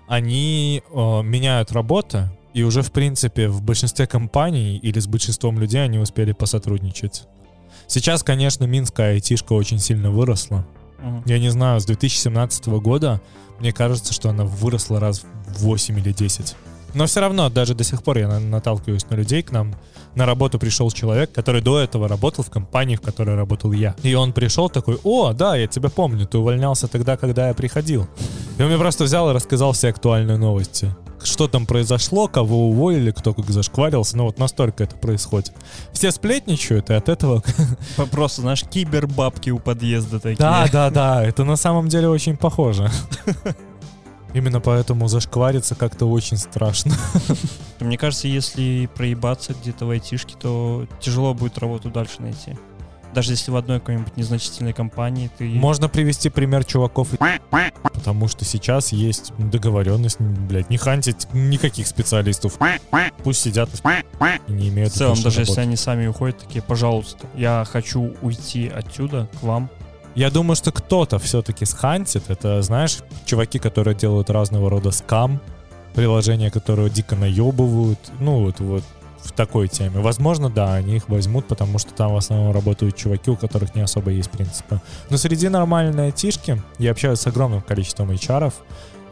они 0.08 0.82
э, 0.92 1.22
меняют 1.22 1.70
работы, 1.72 2.28
и 2.52 2.64
уже, 2.64 2.82
в 2.82 2.90
принципе, 2.90 3.48
в 3.48 3.62
большинстве 3.62 4.08
компаний 4.08 4.76
или 4.78 4.98
с 4.98 5.06
большинством 5.06 5.60
людей 5.60 5.84
они 5.84 5.98
успели 5.98 6.32
посотрудничать. 6.32 7.24
Сейчас, 7.86 8.22
конечно, 8.24 8.64
минская 8.64 9.12
айтишка 9.14 9.52
очень 9.52 9.78
сильно 9.78 10.10
выросла. 10.10 10.66
Мгм. 10.98 11.22
Я 11.26 11.38
не 11.38 11.48
знаю, 11.50 11.80
с 11.80 11.84
2017 11.86 12.80
года, 12.80 13.20
мне 13.60 13.72
кажется, 13.72 14.12
что 14.12 14.30
она 14.30 14.44
выросла 14.44 14.98
раз 14.98 15.20
в 15.46 15.62
8 15.62 15.98
или 16.00 16.12
10. 16.12 16.56
Но 16.94 17.07
все 17.07 17.20
равно, 17.20 17.48
даже 17.48 17.74
до 17.74 17.85
сих 17.85 18.03
пор 18.03 18.18
я 18.18 18.29
на- 18.29 18.40
наталкиваюсь 18.40 19.09
на 19.11 19.14
людей. 19.14 19.42
К 19.42 19.53
нам 19.53 19.74
на 20.14 20.26
работу 20.26 20.59
пришел 20.59 20.90
человек, 20.90 21.33
который 21.33 21.61
до 21.61 21.79
этого 21.79 22.09
работал 22.09 22.42
в 22.44 22.50
компании, 22.50 22.96
в 22.96 23.00
которой 23.00 23.37
работал 23.37 23.72
я. 23.72 23.94
И 24.03 24.14
он 24.14 24.33
пришел 24.33 24.68
такой, 24.68 24.98
о, 25.05 25.33
да, 25.33 25.57
я 25.57 25.66
тебя 25.66 25.88
помню, 25.88 26.26
ты 26.26 26.38
увольнялся 26.38 26.88
тогда, 26.88 27.16
когда 27.16 27.48
я 27.48 27.55
приходил. 27.55 28.09
И 28.59 28.62
он 28.62 28.68
мне 28.68 28.79
просто 28.79 29.05
взял 29.05 29.31
и 29.31 29.35
рассказал 29.35 29.72
все 29.72 29.88
актуальные 29.90 30.37
новости. 30.37 30.94
Что 31.22 31.48
там 31.48 31.66
произошло, 31.66 32.29
кого 32.29 32.70
уволили, 32.70 33.11
кто 33.11 33.35
как 33.35 33.48
зашкварился. 33.50 34.16
Ну 34.16 34.24
вот 34.24 34.38
настолько 34.38 34.85
это 34.85 34.96
происходит. 34.96 35.53
Все 35.92 36.11
сплетничают, 36.12 36.88
и 36.88 36.94
от 36.94 37.09
этого 37.11 37.42
Просто, 38.11 38.40
знаешь, 38.40 38.64
кибербабки 38.64 39.50
у 39.50 39.59
подъезда 39.59 40.18
такие. 40.18 40.38
да, 40.38 40.66
да, 40.72 40.90
да, 40.90 41.22
это 41.22 41.44
на 41.44 41.57
самом 41.57 41.88
деле 41.88 42.09
очень 42.09 42.37
похоже. 42.38 42.90
Именно 44.32 44.60
поэтому 44.60 45.08
зашквариться 45.08 45.74
как-то 45.74 46.06
очень 46.06 46.36
страшно. 46.36 46.94
Мне 47.80 47.98
кажется, 47.98 48.28
если 48.28 48.88
проебаться 48.94 49.54
где-то 49.54 49.86
в 49.86 49.90
айтишке, 49.90 50.34
то 50.40 50.86
тяжело 51.00 51.34
будет 51.34 51.58
работу 51.58 51.90
дальше 51.90 52.20
найти. 52.20 52.56
Даже 53.14 53.32
если 53.32 53.50
в 53.50 53.56
одной 53.56 53.80
какой-нибудь 53.80 54.16
незначительной 54.16 54.72
компании 54.72 55.30
ты... 55.36 55.48
Можно 55.48 55.88
привести 55.88 56.28
пример 56.30 56.64
чуваков, 56.64 57.08
потому 57.82 58.28
что 58.28 58.44
сейчас 58.44 58.92
есть 58.92 59.32
договоренность, 59.36 60.20
блядь, 60.20 60.70
не 60.70 60.76
хантить 60.76 61.26
никаких 61.32 61.88
специалистов. 61.88 62.58
Пусть 63.24 63.40
сидят 63.40 63.68
и 64.46 64.52
не 64.52 64.68
имеют 64.68 64.92
В 64.92 64.96
целом, 64.96 65.20
даже 65.20 65.40
если 65.40 65.52
работы. 65.52 65.60
они 65.60 65.76
сами 65.76 66.06
уходят, 66.06 66.38
такие, 66.38 66.62
пожалуйста, 66.62 67.26
я 67.34 67.64
хочу 67.68 68.14
уйти 68.22 68.68
отсюда 68.68 69.28
к 69.40 69.42
вам. 69.42 69.68
Я 70.14 70.31
думаю, 70.31 70.57
что 70.57 70.73
кто-то 70.73 71.18
все-таки 71.18 71.64
схантит. 71.64 72.25
Это, 72.29 72.62
знаешь, 72.62 72.99
чуваки, 73.25 73.59
которые 73.59 73.94
делают 73.94 74.31
разного 74.31 74.68
рода 74.68 74.90
скам, 74.90 75.40
приложения, 75.94 76.51
которые 76.51 76.90
дико 76.90 77.16
наебывают. 77.16 77.99
Ну, 78.18 78.44
вот, 78.44 78.61
вот 78.61 78.85
в 79.23 79.33
такой 79.33 79.68
теме. 79.68 80.01
Возможно, 80.01 80.49
да, 80.51 80.75
они 80.75 80.96
их 80.96 81.09
возьмут, 81.09 81.46
потому 81.46 81.79
что 81.79 81.92
там 81.92 82.14
в 82.14 82.16
основном 82.16 82.53
работают 82.53 82.96
чуваки, 82.96 83.31
у 83.31 83.37
которых 83.37 83.75
не 83.75 83.83
особо 83.83 84.11
есть 84.11 84.31
принципы. 84.31 84.81
Но 85.11 85.16
среди 85.16 85.49
нормальной 85.49 86.07
айтишки 86.07 86.61
я 86.79 86.90
общаюсь 86.90 87.20
с 87.20 87.27
огромным 87.27 87.61
количеством 87.61 88.11
HR. 88.11 88.53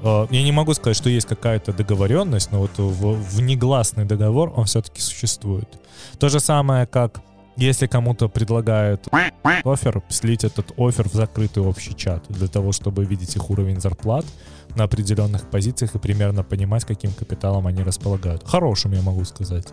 Э, 0.02 0.26
Я 0.30 0.42
не 0.42 0.52
могу 0.52 0.74
сказать, 0.74 0.96
что 0.96 1.10
есть 1.10 1.26
какая-то 1.26 1.72
договоренность, 1.72 2.50
но 2.52 2.60
вот 2.60 2.70
в, 2.76 3.36
внегласный 3.36 4.04
договор, 4.04 4.52
он 4.56 4.64
все-таки 4.64 5.00
существует. 5.00 5.68
То 6.18 6.28
же 6.28 6.40
самое, 6.40 6.86
как 6.86 7.20
если 7.58 7.86
кому-то 7.86 8.28
предлагают 8.28 9.06
офер, 9.64 10.02
слить 10.08 10.44
этот 10.44 10.72
офер 10.78 11.08
в 11.08 11.12
закрытый 11.12 11.62
общий 11.62 11.94
чат 11.94 12.24
для 12.28 12.46
того, 12.48 12.72
чтобы 12.72 13.04
видеть 13.04 13.36
их 13.36 13.50
уровень 13.50 13.80
зарплат 13.80 14.24
на 14.76 14.84
определенных 14.84 15.50
позициях 15.50 15.94
и 15.94 15.98
примерно 15.98 16.44
понимать, 16.44 16.84
каким 16.84 17.12
капиталом 17.12 17.66
они 17.66 17.82
располагают. 17.82 18.42
Хорошим, 18.46 18.92
я 18.92 19.02
могу 19.02 19.24
сказать. 19.24 19.66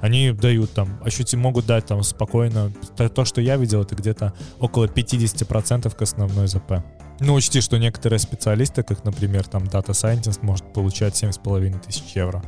Они 0.00 0.30
дают 0.30 0.72
там, 0.72 1.00
ощутим, 1.04 1.40
могут 1.40 1.66
дать 1.66 1.86
там 1.86 2.02
спокойно. 2.02 2.72
То, 2.96 3.08
то, 3.08 3.24
что 3.24 3.40
я 3.40 3.56
видел, 3.56 3.82
это 3.82 3.94
где-то 3.94 4.32
около 4.60 4.86
50% 4.86 5.94
к 5.94 6.02
основной 6.02 6.46
ЗП. 6.48 6.82
Ну, 7.20 7.34
учти, 7.34 7.60
что 7.60 7.78
некоторые 7.78 8.18
специалисты, 8.18 8.82
как, 8.82 9.04
например, 9.04 9.46
там 9.46 9.64
Data 9.64 9.90
Scientist, 9.92 10.38
может 10.42 10.72
получать 10.72 11.14
7,5 11.22 11.80
тысяч 11.84 12.14
евро. 12.14 12.42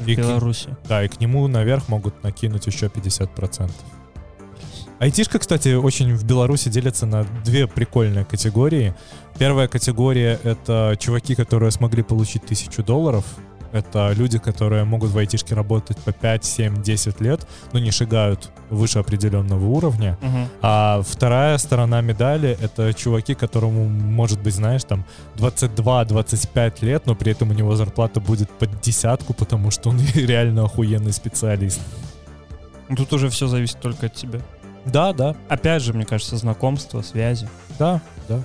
В 0.00 0.08
И 0.08 0.14
к- 0.16 0.18
Беларуси. 0.18 0.74
Да, 0.88 1.04
и 1.04 1.08
к 1.08 1.20
нему 1.20 1.46
наверх 1.48 1.88
могут 1.88 2.22
накинуть 2.24 2.66
еще 2.66 2.86
50%. 2.88 3.70
Айтишка, 4.98 5.38
кстати, 5.38 5.74
очень 5.74 6.14
в 6.14 6.24
Беларуси 6.24 6.70
делится 6.70 7.04
на 7.04 7.24
две 7.44 7.66
прикольные 7.66 8.24
категории. 8.24 8.94
Первая 9.38 9.68
категория— 9.68 10.40
это 10.42 10.96
чуваки, 10.98 11.34
которые 11.34 11.70
смогли 11.70 12.02
получить 12.02 12.46
тысячу 12.46 12.82
долларов. 12.82 13.24
Это 13.72 14.12
люди, 14.16 14.38
которые 14.38 14.84
могут 14.84 15.10
в 15.10 15.18
айтишке 15.18 15.54
работать 15.54 15.98
по 15.98 16.12
5, 16.12 16.44
7, 16.44 16.82
10 16.82 17.20
лет, 17.20 17.46
но 17.72 17.78
не 17.78 17.90
шагают 17.90 18.50
выше 18.70 19.00
определенного 19.00 19.66
уровня. 19.66 20.16
Мгм. 20.22 20.48
А 20.62 21.02
вторая 21.06 21.58
сторона 21.58 22.00
медали— 22.00 22.56
это 22.62 22.94
чуваки, 22.94 23.34
которому, 23.34 23.86
может 23.86 24.40
быть, 24.40 24.54
знаешь, 24.54 24.84
там 24.84 25.04
22-25 25.36 26.82
лет, 26.82 27.04
но 27.04 27.14
при 27.14 27.32
этом 27.32 27.50
у 27.50 27.52
него 27.52 27.76
зарплата 27.76 28.20
будет 28.20 28.48
под 28.48 28.80
десятку, 28.80 29.34
потому 29.34 29.70
что 29.70 29.90
он 29.90 30.00
реально 30.14 30.64
охуенный 30.64 31.12
специалист. 31.12 31.80
Ну, 32.88 32.96
Тут 32.96 33.12
уже 33.12 33.28
все 33.28 33.46
зависит 33.48 33.80
только 33.80 34.06
от 34.06 34.14
тебя. 34.14 34.40
Да, 34.86 35.12
да, 35.12 35.34
Опять 35.48 35.82
же, 35.82 35.92
мне 35.92 36.04
кажется, 36.04 36.36
знакомство, 36.36 37.02
связи. 37.02 37.48
да, 37.78 38.00
да. 38.28 38.40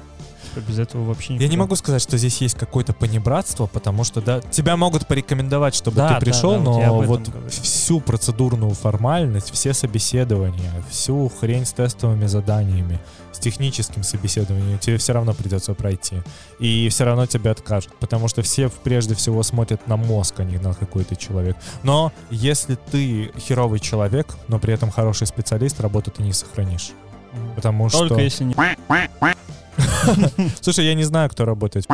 Без 0.68 0.80
этого 0.80 1.04
вообще 1.06 1.34
Я 1.34 1.40
не 1.40 1.46
никуда. 1.46 1.60
могу 1.62 1.76
сказать, 1.76 2.02
что 2.02 2.18
здесь 2.18 2.42
есть 2.42 2.58
какое-то 2.58 2.94
понебратство, 2.94 3.68
потому 3.68 4.04
что 4.04 4.22
да, 4.22 4.42
тебя 4.42 4.76
могут 4.78 5.08
порекомендовать, 5.08 5.76
чтобы 5.76 5.98
Да, 5.98 6.08
ты 6.10 6.14
да, 6.16 6.20
пришел, 6.20 6.52
да, 6.54 6.60
вот 6.60 6.68
об 6.68 6.86
но 6.88 7.02
вот 7.02 7.28
говорю. 7.30 7.50
всю 7.50 8.00
процедурную 8.02 8.74
формальность, 8.74 9.52
все 9.52 9.74
собеседования, 9.74 10.72
всю 10.90 11.30
хрень 11.40 11.66
с 11.66 11.72
тестовыми 11.74 12.26
заданиями, 12.28 13.00
с 13.32 13.40
техническим 13.40 14.04
собеседованием 14.04 14.78
тебе 14.80 14.98
все 14.98 15.14
равно 15.14 15.34
придется 15.34 15.74
пройти. 15.74 16.18
И 16.60 16.90
все 16.90 17.06
равно 17.06 17.26
тебя 17.26 17.52
откажут, 17.52 17.94
потому 18.00 18.28
что 18.28 18.42
все 18.42 18.70
прежде 18.70 19.16
всего 19.16 19.42
смотрят 19.44 19.88
на 19.88 19.96
мозг, 19.98 20.40
а 20.40 20.44
не 20.44 20.58
на 20.58 20.74
какой 20.74 21.04
то 21.06 21.16
человек. 21.16 21.56
Но 21.84 22.12
если 22.30 22.76
ты 22.76 23.32
херовый 23.40 23.80
человек, 23.80 24.36
но 24.48 24.60
при 24.60 24.74
этом 24.74 24.92
хороший 24.92 25.28
специалист, 25.28 25.80
работу 25.80 26.12
ты 26.12 26.24
не 26.24 26.34
сохранишь. 26.34 26.92
Потому 27.56 27.90
Только 27.90 28.16
что... 28.16 28.22
если 28.24 28.44
не... 28.44 28.56
Слушай, 30.62 30.86
я 30.86 30.94
не 30.94 31.04
знаю, 31.04 31.30
кто 31.30 31.46
работает 31.46 31.86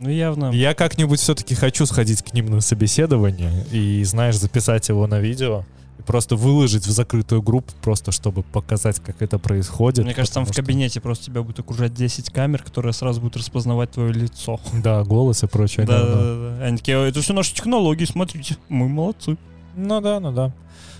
Ну, 0.00 0.08
явно. 0.08 0.50
Я 0.50 0.74
как-нибудь 0.74 1.20
все-таки 1.20 1.54
хочу 1.54 1.86
сходить 1.86 2.22
к 2.22 2.34
ним 2.34 2.46
на 2.46 2.60
собеседование 2.60 3.64
и, 3.70 4.02
знаешь, 4.04 4.36
записать 4.36 4.88
его 4.88 5.06
на 5.06 5.20
видео 5.20 5.64
и 5.98 6.02
просто 6.02 6.34
выложить 6.34 6.86
в 6.86 6.90
закрытую 6.90 7.40
группу, 7.40 7.72
просто 7.82 8.10
чтобы 8.10 8.42
показать, 8.42 8.98
как 8.98 9.22
это 9.22 9.38
происходит. 9.38 10.04
Мне 10.04 10.14
кажется, 10.14 10.34
там 10.34 10.44
в 10.44 10.48
что- 10.52 10.56
кабинете 10.62 11.00
просто 11.00 11.26
тебя 11.26 11.42
будет 11.42 11.60
окружать 11.60 11.94
10 11.94 12.30
камер, 12.30 12.64
которые 12.64 12.92
сразу 12.92 13.20
будут 13.20 13.36
распознавать 13.36 13.92
твое 13.92 14.12
лицо. 14.12 14.58
Да, 14.82 15.04
голос 15.04 15.44
и 15.44 15.46
прочее. 15.46 15.86
Да, 15.86 16.02
да, 16.04 16.14
да. 16.14 16.64
Они 16.64 16.78
такие, 16.78 16.96
«А, 16.96 17.06
это 17.06 17.20
все 17.20 17.32
наши 17.32 17.54
технологии, 17.54 18.04
смотрите, 18.04 18.56
мы 18.68 18.88
молодцы. 18.88 19.36
Ну 19.76 20.00
да, 20.00 20.20
ну 20.20 20.32
да. 20.32 20.52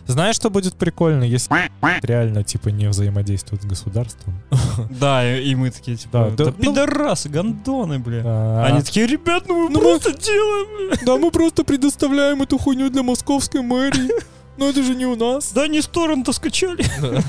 Знаешь, 0.07 0.35
что 0.35 0.51
будет 0.51 0.75
прикольно, 0.75 1.23
если 1.23 1.71
реально, 2.03 2.43
типа, 2.43 2.69
не 2.71 2.89
взаимодействуют 2.89 3.63
с 3.63 3.67
государством? 3.67 4.35
Да, 4.91 5.25
и, 5.25 5.45
и 5.51 5.55
мы 5.55 5.71
такие, 5.71 5.97
типа, 5.97 6.33
Да, 6.37 6.45
да, 6.47 6.51
да, 6.51 6.55
ну- 6.59 6.73
пидорасы, 6.75 7.29
гондоны, 7.29 7.99
бля. 8.01 8.23
А, 8.25 8.65
Они 8.67 8.83
такие, 8.83 9.07
ребят, 9.07 9.45
ну 9.47 9.69
мы 9.69 9.71
Ну 9.71 9.79
мы- 9.81 10.01
просто 10.01 10.13
делаем. 10.21 10.89
бля». 10.89 10.99
Да, 11.07 11.17
мы 11.19 11.31
просто 11.31 11.63
предоставляем 11.65 12.43
эту 12.43 12.59
хуйню 12.59 12.91
для 12.91 13.03
московской 13.05 13.63
мэрии. 13.63 14.11
Но 14.59 14.69
это 14.69 14.83
же 14.83 14.95
не 14.95 15.07
у 15.07 15.17
нас. 15.17 15.53
Да, 15.53 15.67
не 15.69 15.81
с 15.81 15.87
торрента 15.87 16.33
скачали. 16.33 16.85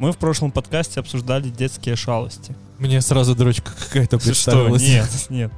Мы 0.00 0.12
в 0.12 0.16
прошлом 0.16 0.50
подкасте 0.50 0.98
обсуждали 0.98 1.50
детские 1.50 1.94
шалости. 1.94 2.56
Мне 2.78 3.02
сразу 3.02 3.36
дрочка 3.36 3.70
какая-то 3.70 4.18
Что? 4.18 4.28
представилась. 4.28 4.82
Нет, 4.82 5.26
нет. 5.28 5.52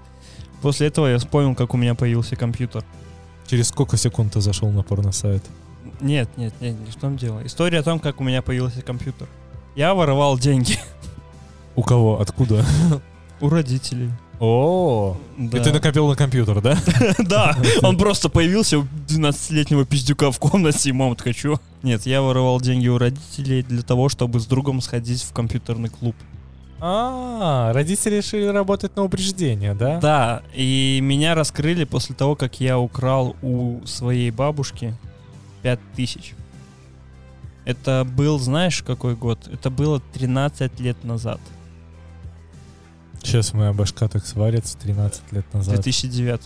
После 0.62 0.88
этого 0.88 1.06
я 1.06 1.18
вспомнил, 1.18 1.54
как 1.54 1.74
у 1.74 1.76
меня 1.76 1.94
появился 1.94 2.34
компьютер. 2.34 2.84
Через 3.46 3.68
сколько 3.68 3.96
секунд 3.96 4.32
ты 4.32 4.40
зашел 4.40 4.68
на 4.70 4.82
порносайт? 4.82 5.44
Нет, 6.00 6.28
нет, 6.36 6.52
нет, 6.60 6.76
не 6.76 6.90
в 6.90 6.96
том 6.96 7.16
дело. 7.16 7.46
История 7.46 7.78
о 7.78 7.82
том, 7.84 8.00
как 8.00 8.20
у 8.20 8.24
меня 8.24 8.42
появился 8.42 8.82
компьютер. 8.82 9.28
Я 9.76 9.94
воровал 9.94 10.36
деньги 10.36 10.76
У 11.76 11.84
кого? 11.84 12.20
Откуда? 12.20 12.66
у 13.40 13.48
родителей. 13.48 14.10
О, 14.44 15.16
Да. 15.38 15.58
и 15.58 15.62
ты 15.62 15.72
накопил 15.72 16.08
на 16.08 16.16
компьютер, 16.16 16.60
да? 16.60 16.76
Да, 17.20 17.56
он 17.82 17.96
просто 17.96 18.28
появился 18.28 18.80
у 18.80 18.82
12-летнего 19.06 19.84
пиздюка 19.84 20.32
в 20.32 20.40
комнате, 20.40 20.88
и 20.88 20.92
мама 20.92 21.14
чё? 21.32 21.60
Нет, 21.84 22.06
я 22.06 22.22
воровал 22.22 22.60
деньги 22.60 22.88
у 22.88 22.98
родителей 22.98 23.62
для 23.62 23.82
того, 23.82 24.08
чтобы 24.08 24.40
с 24.40 24.46
другом 24.46 24.80
сходить 24.80 25.22
в 25.22 25.32
компьютерный 25.32 25.90
клуб. 25.90 26.16
А, 26.80 27.72
родители 27.72 28.16
решили 28.16 28.46
работать 28.46 28.96
на 28.96 29.04
упреждение, 29.04 29.74
да? 29.74 30.00
Да, 30.00 30.42
и 30.56 30.98
меня 31.00 31.36
раскрыли 31.36 31.84
после 31.84 32.16
того, 32.16 32.34
как 32.34 32.58
я 32.60 32.80
украл 32.80 33.36
у 33.42 33.80
своей 33.86 34.32
бабушки 34.32 34.96
5000. 35.62 36.34
Это 37.64 38.04
был, 38.04 38.40
знаешь, 38.40 38.82
какой 38.82 39.14
год? 39.14 39.38
Это 39.52 39.70
было 39.70 40.00
13 40.14 40.80
лет 40.80 41.04
назад. 41.04 41.40
Сейчас 43.22 43.54
моя 43.54 43.72
башка 43.72 44.08
так 44.08 44.26
сварится 44.26 44.76
13 44.78 45.32
лет 45.32 45.54
назад. 45.54 45.74
2009. 45.74 46.40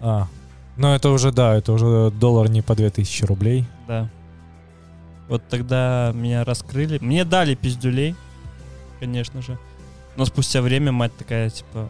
А, 0.00 0.28
ну 0.76 0.94
это 0.94 1.10
уже, 1.10 1.32
да, 1.32 1.54
это 1.54 1.72
уже 1.72 2.10
доллар 2.10 2.48
не 2.48 2.62
по 2.62 2.74
2000 2.74 3.24
рублей. 3.24 3.66
Да. 3.86 4.08
Вот 5.28 5.42
тогда 5.48 6.12
меня 6.14 6.44
раскрыли. 6.44 6.98
Мне 7.00 7.24
дали 7.24 7.54
пиздюлей, 7.54 8.16
конечно 8.98 9.42
же. 9.42 9.58
Но 10.16 10.24
спустя 10.24 10.62
время 10.62 10.90
мать 10.90 11.12
такая, 11.16 11.50
типа, 11.50 11.88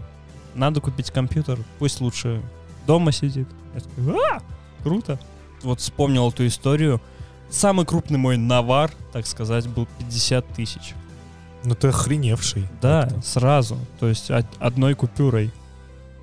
надо 0.54 0.80
купить 0.80 1.10
компьютер, 1.10 1.58
пусть 1.78 2.00
лучше 2.00 2.42
дома 2.86 3.12
сидит. 3.12 3.48
Я 3.74 3.80
такой, 3.80 4.20
а, 4.32 4.42
круто. 4.82 5.18
Вот 5.62 5.80
вспомнил 5.80 6.28
эту 6.28 6.46
историю. 6.46 7.00
Самый 7.50 7.86
крупный 7.86 8.18
мой 8.18 8.36
навар, 8.36 8.90
так 9.12 9.26
сказать, 9.26 9.66
был 9.68 9.86
50 9.98 10.46
тысяч. 10.54 10.94
Ну 11.64 11.74
ты 11.74 11.88
охреневший. 11.88 12.64
Да, 12.80 13.04
Это- 13.10 13.22
сразу. 13.22 13.78
То 14.00 14.08
есть 14.08 14.30
од- 14.30 14.46
одной 14.58 14.94
купюрой 14.94 15.50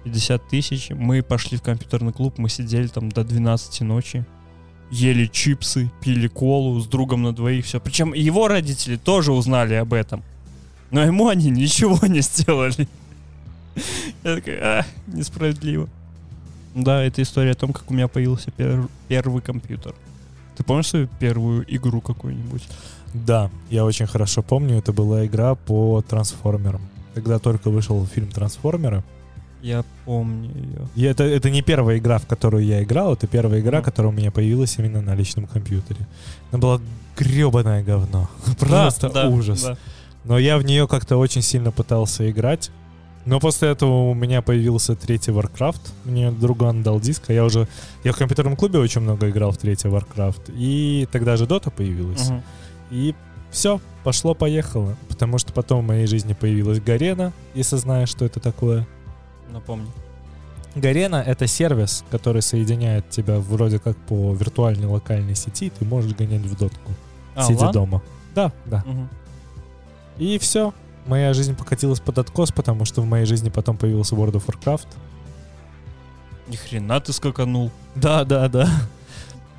50 0.03 0.47
тысяч. 0.47 0.89
Мы 0.91 1.21
пошли 1.23 1.57
в 1.57 1.61
компьютерный 1.61 2.13
клуб, 2.13 2.37
мы 2.37 2.49
сидели 2.49 2.87
там 2.87 3.11
до 3.11 3.23
12 3.23 3.83
ночи. 3.83 4.23
Ели 4.91 5.25
чипсы, 5.25 5.91
пили 6.01 6.27
колу 6.27 6.79
с 6.79 6.87
другом 6.87 7.23
на 7.23 7.33
двоих, 7.33 7.65
все. 7.65 7.79
Причем 7.79 8.13
его 8.13 8.47
родители 8.47 8.97
тоже 8.97 9.31
узнали 9.33 9.73
об 9.73 9.93
этом. 9.93 10.23
Но 10.91 11.01
ему 11.03 11.27
они 11.27 11.49
ничего 11.49 11.99
не 12.07 12.21
сделали. 12.21 12.87
Я 14.23 14.35
такой, 14.35 14.57
а, 14.61 14.85
несправедливо. 15.07 15.89
Да, 16.75 17.03
это 17.03 17.21
история 17.21 17.51
о 17.51 17.55
том, 17.55 17.73
как 17.73 17.89
у 17.89 17.93
меня 17.93 18.07
появился 18.07 18.51
пер- 18.51 18.89
первый 19.07 19.41
компьютер. 19.41 19.95
Ты 20.55 20.63
помнишь 20.63 20.87
свою 20.87 21.07
первую 21.19 21.65
игру 21.75 21.99
какую-нибудь? 21.99 22.63
Да, 23.25 23.49
я 23.69 23.85
очень 23.85 24.07
хорошо 24.07 24.41
помню, 24.43 24.77
это 24.77 24.91
была 24.93 25.25
игра 25.25 25.55
по 25.55 26.01
трансформерам. 26.01 26.81
Когда 27.13 27.39
только 27.39 27.69
вышел 27.69 28.05
фильм 28.07 28.27
«Трансформеры», 28.27 29.03
Я 29.61 29.83
помню 30.05 30.49
ее. 30.53 30.87
и 30.95 31.03
это, 31.03 31.23
это 31.23 31.49
не 31.49 31.61
первая 31.61 31.97
игра, 31.97 32.17
в 32.17 32.25
которую 32.27 32.65
я 32.65 32.83
играл, 32.83 33.13
это 33.13 33.25
первая 33.27 33.61
игра, 33.61 33.77
Ну. 33.79 33.83
которая 33.85 34.11
у 34.11 34.15
меня 34.15 34.31
появилась 34.31 34.77
именно 34.77 35.01
на 35.01 35.15
личном 35.15 35.47
компьютере. 35.47 36.07
Она 36.51 36.59
была 36.59 36.81
гребаное 37.17 37.83
говно. 37.83 38.29
Просто 38.59 39.09
Да, 39.09 39.23
да, 39.23 39.29
ужас. 39.29 39.63
да. 39.63 39.77
Но 40.25 40.37
я 40.37 40.57
в 40.57 40.63
нее 40.65 40.87
как-то 40.87 41.17
очень 41.17 41.41
сильно 41.41 41.71
пытался 41.71 42.29
играть. 42.29 42.69
Но 43.25 43.39
после 43.39 43.69
этого 43.69 44.09
у 44.09 44.13
меня 44.13 44.41
появился 44.43 44.95
третий 44.95 45.31
Warcraft. 45.31 45.81
Мне 46.03 46.29
друган 46.31 46.83
дал 46.83 46.99
диск, 46.99 47.23
а 47.29 47.33
я 47.33 47.43
уже... 47.45 47.67
Я 48.03 48.11
в 48.11 48.17
компьютерном 48.17 48.55
клубе 48.55 48.77
очень 48.77 49.01
много 49.01 49.29
играл 49.29 49.51
в 49.51 49.57
третий 49.57 49.87
Warcraft. 49.87 50.53
И 50.55 51.07
тогда 51.11 51.35
же 51.37 51.45
Dota 51.45 51.71
появилась. 51.71 52.29
Мгм. 52.29 52.43
И 52.91 53.15
все, 53.51 53.79
пошло-поехало. 54.03 54.95
Потому 55.09 55.37
что 55.37 55.53
потом 55.53 55.83
в 55.83 55.87
моей 55.87 56.07
жизни 56.07 56.33
появилась 56.33 56.79
Гарена, 56.79 57.33
если 57.53 57.77
знаешь, 57.77 58.09
что 58.09 58.25
это 58.25 58.39
такое. 58.39 58.87
Напомню. 59.51 59.87
Гарена— 60.75 61.15
это 61.25 61.47
сервис, 61.47 62.03
который 62.11 62.41
соединяет 62.41 63.09
тебя 63.09 63.39
вроде 63.39 63.79
как 63.79 63.95
по 63.95 64.33
виртуальной 64.33 64.87
локальной 64.87 65.35
сети, 65.35 65.67
и 65.67 65.69
ты 65.69 65.85
можешь 65.85 66.13
гонять 66.13 66.41
в 66.41 66.57
дотку, 66.57 66.91
А, 67.33 67.43
сидя 67.43 67.65
лан? 67.65 67.71
дома. 67.71 68.01
Да, 68.33 68.51
да. 68.65 68.83
Мгм. 68.85 69.09
И 70.17 70.37
все. 70.37 70.73
Моя 71.05 71.33
жизнь 71.33 71.55
покатилась 71.55 71.99
под 72.01 72.17
откос, 72.17 72.51
потому 72.51 72.83
что 72.83 73.01
в 73.01 73.05
моей 73.05 73.25
жизни 73.25 73.49
потом 73.49 73.77
появился 73.77 74.15
World 74.15 74.33
of 74.33 74.45
Warcraft. 74.47 74.87
Ни 76.47 76.55
хрена 76.57 76.99
ты 76.99 77.13
скаканул. 77.13 77.71
Да, 77.95 78.25
да, 78.25 78.49
да. 78.49 78.67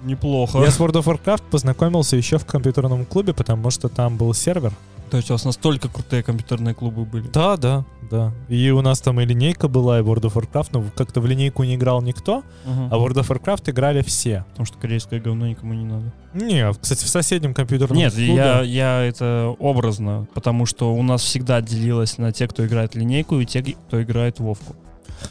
Неплохо. 0.05 0.59
Я 0.59 0.71
с 0.71 0.79
World 0.79 1.03
of 1.03 1.05
Warcraft 1.05 1.43
познакомился 1.51 2.17
еще 2.17 2.39
в 2.39 2.45
компьютерном 2.47 3.05
клубе, 3.07 3.33
потому 3.33 3.71
что 3.71 3.89
там 3.89 4.17
был 4.17 4.33
сервер, 4.35 4.73
То 5.11 5.17
есть 5.19 5.31
у 5.31 5.35
вас 5.35 5.45
настолько 5.45 5.89
крутые 5.89 6.23
компьютерные 6.23 6.75
клубы 6.75 7.05
были? 7.05 7.29
Да, 7.33 7.57
да, 7.57 7.85
да. 8.11 8.33
И 8.49 8.71
у 8.71 8.83
нас 8.83 9.01
там 9.01 9.21
и 9.21 9.25
линейка 9.25 9.69
была, 9.69 10.01
и 10.01 10.03
World 10.03 10.23
of 10.23 10.33
Warcraft, 10.35 10.69
но 10.73 10.85
как-то 10.97 11.21
в 11.21 11.27
линейку 11.27 11.63
не 11.65 11.77
играл 11.77 12.03
никто, 12.03 12.43
Мгм. 12.65 12.89
а 12.93 12.99
в 12.99 13.05
World 13.07 13.21
of 13.23 13.29
Warcraft 13.29 13.71
играли 13.71 14.03
все. 14.03 14.45
Потому 14.51 14.67
что 14.67 14.79
корейское 14.79 15.21
говно 15.21 15.47
никому 15.47 15.75
не 15.75 15.85
надо. 15.85 16.13
Не, 16.35 16.73
кстати, 16.75 17.05
в 17.05 17.09
соседнем 17.09 17.55
компьютерном 17.55 17.97
Нет, 17.97 18.13
клубе- 18.15 18.35
я, 18.35 18.63
я 18.63 19.03
это 19.05 19.55
образно, 19.59 20.27
потому 20.35 20.67
что 20.67 20.93
у 20.93 21.03
нас 21.03 21.23
всегда 21.23 21.61
делилось 21.61 22.19
на 22.19 22.33
те, 22.33 22.47
кто 22.49 22.67
играет 22.67 22.95
в 22.95 22.99
линейку, 22.99 23.39
и 23.41 23.47
те, 23.47 23.63
кто 23.63 24.03
играет 24.03 24.39
в 24.41 24.43
Вовку. 24.45 24.75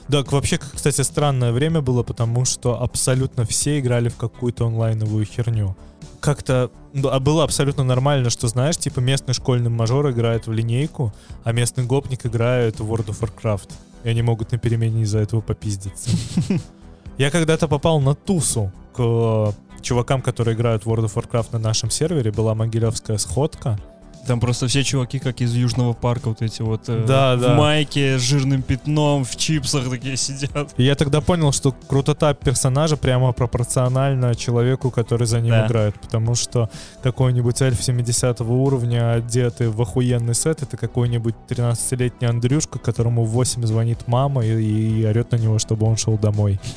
Да, 0.07 0.23
вообще, 0.23 0.57
кстати, 0.57 1.01
странное 1.01 1.51
время 1.51 1.81
было, 1.81 2.03
потому 2.03 2.45
что 2.45 2.81
абсолютно 2.81 3.45
все 3.45 3.79
играли 3.79 4.09
в 4.09 4.17
какую-то 4.17 4.67
онлайновую 4.67 5.25
херню. 5.25 5.75
Как-то 6.19 6.71
ну, 6.93 7.09
а 7.09 7.19
было 7.19 7.43
абсолютно 7.43 7.83
нормально, 7.83 8.29
что, 8.29 8.47
знаешь, 8.47 8.77
типа 8.77 8.99
местный 8.99 9.33
школьный 9.33 9.69
мажор 9.69 10.09
играет 10.11 10.47
в 10.47 10.51
линейку, 10.51 11.13
а 11.43 11.51
местный 11.51 11.83
гопник 11.83 12.25
играет 12.25 12.79
в 12.79 12.91
World 12.91 13.07
of 13.07 13.19
Warcraft. 13.19 13.69
И 14.05 14.09
они 14.09 14.21
могут 14.21 14.51
на 14.51 14.57
перемене 14.57 15.01
из-за 15.01 15.19
этого 15.19 15.41
попиздиться. 15.41 16.09
Я 17.17 17.31
когда-то 17.31 17.67
попал 17.67 17.99
на 17.99 18.15
тусу 18.15 18.71
к 18.93 19.53
чувакам, 19.81 20.21
которые 20.21 20.55
играют 20.55 20.85
в 20.85 20.89
World 20.89 21.05
of 21.05 21.13
Warcraft 21.15 21.47
на 21.51 21.59
нашем 21.59 21.89
сервере. 21.89 22.31
Была 22.31 22.55
могилевская 22.55 23.17
сходка. 23.17 23.77
Там 24.25 24.39
просто 24.39 24.67
все 24.67 24.83
чуваки, 24.83 25.19
как 25.19 25.41
из 25.41 25.53
Южного 25.55 25.93
парка, 25.93 26.29
вот 26.29 26.41
эти 26.41 26.63
вот 26.63 26.89
э, 26.89 27.05
Да, 27.07 27.35
в 27.35 27.41
да. 27.41 27.55
майке 27.55 28.17
с 28.17 28.21
жирным 28.21 28.63
пятном, 28.63 29.23
в 29.23 29.35
чипсах 29.35 29.87
такие 29.89 30.17
сидят. 30.17 30.73
И 30.77 30.83
я 30.83 30.95
тогда 30.95 31.21
понял, 31.21 31.51
что 31.51 31.71
крутота 31.71 32.33
персонажа 32.33 32.97
прямо 32.97 33.33
пропорциональна 33.33 34.33
человеку, 34.33 34.89
который 34.89 35.27
за 35.27 35.41
ним 35.41 35.51
Да. 35.51 35.67
играет. 35.67 35.99
Потому 35.99 36.33
что 36.33 36.69
какой-нибудь 37.03 37.61
эльф 37.61 37.83
70 37.83 38.41
уровня, 38.41 39.13
одетый 39.13 39.69
в 39.69 39.79
охуенный 39.81 40.33
сет, 40.33 40.63
это 40.63 40.75
какой-нибудь 40.75 41.35
13-летний 41.47 42.27
Андрюшка, 42.27 42.79
которому 42.79 43.25
в 43.25 43.29
8 43.29 43.63
звонит 43.65 44.07
мама 44.07 44.43
и, 44.43 45.01
и 45.01 45.05
орет 45.05 45.31
на 45.31 45.35
него, 45.37 45.59
чтобы 45.59 45.85
он 45.85 45.97
шел 45.97 46.17
домой. 46.17 46.59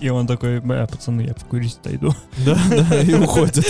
И 0.00 0.08
он 0.08 0.26
такой, 0.26 0.58
бля, 0.60 0.84
пацаны, 0.86 1.20
я 1.20 1.34
покурить 1.34 1.78
отойду. 1.80 2.12
Да, 2.44 2.58
да, 2.70 3.00
и 3.02 3.14
уходит. 3.22 3.64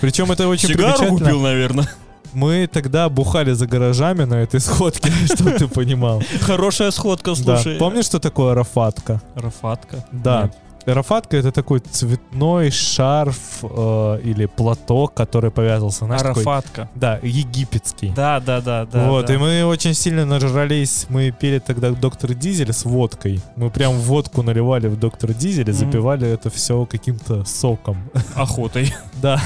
Причем 0.00 0.30
это 0.32 0.48
очень 0.48 0.68
Сигару 0.70 1.06
купил, 1.08 1.40
наверное. 1.40 1.88
Мы 2.32 2.68
тогда 2.70 3.08
бухали 3.08 3.52
за 3.52 3.66
гаражами 3.66 4.24
на 4.24 4.34
этой 4.34 4.60
сходке, 4.60 5.10
чтобы 5.34 5.52
ты 5.52 5.68
понимал. 5.68 6.22
Хорошая 6.42 6.90
сходка, 6.90 7.30
Да. 7.30 7.56
слушай. 7.56 7.78
Помнишь, 7.78 8.04
что 8.04 8.18
такое 8.18 8.52
арафатка? 8.52 9.22
Рафатка? 9.34 10.04
Да. 10.12 10.42
Нет. 10.44 10.56
Арафатка 10.86 11.36
это 11.36 11.50
такой 11.52 11.80
цветной 11.80 12.70
шарф 12.70 13.36
э, 13.62 14.20
или 14.22 14.46
платок, 14.46 15.14
который 15.14 15.50
повязался, 15.50 16.04
знаешь, 16.06 16.22
такой- 16.22 16.42
Арафатка. 16.44 16.88
да, 16.94 17.18
египетский. 17.22 18.10
Да, 18.14 18.40
да, 18.40 18.60
да, 18.60 18.84
да. 18.86 19.08
вот, 19.10 19.26
да. 19.26 19.34
и 19.34 19.36
мы 19.36 19.64
очень 19.64 19.94
сильно 19.94 20.24
нажрались. 20.24 21.06
Мы 21.08 21.30
пили 21.32 21.58
тогда 21.58 21.90
доктор 21.90 22.34
Дизель 22.34 22.72
с 22.72 22.84
водкой. 22.84 23.40
Мы 23.56 23.70
прям 23.70 23.94
водку 23.94 24.42
наливали 24.42 24.86
в 24.88 24.96
доктор 24.98 25.32
Дизель 25.32 25.68
и 25.68 25.72
Мгм. 25.72 25.78
запивали 25.78 26.28
это 26.28 26.50
все 26.50 26.86
каким-то 26.86 27.44
соком. 27.44 27.96
Охотой. 28.34 28.94
Да. 29.22 29.40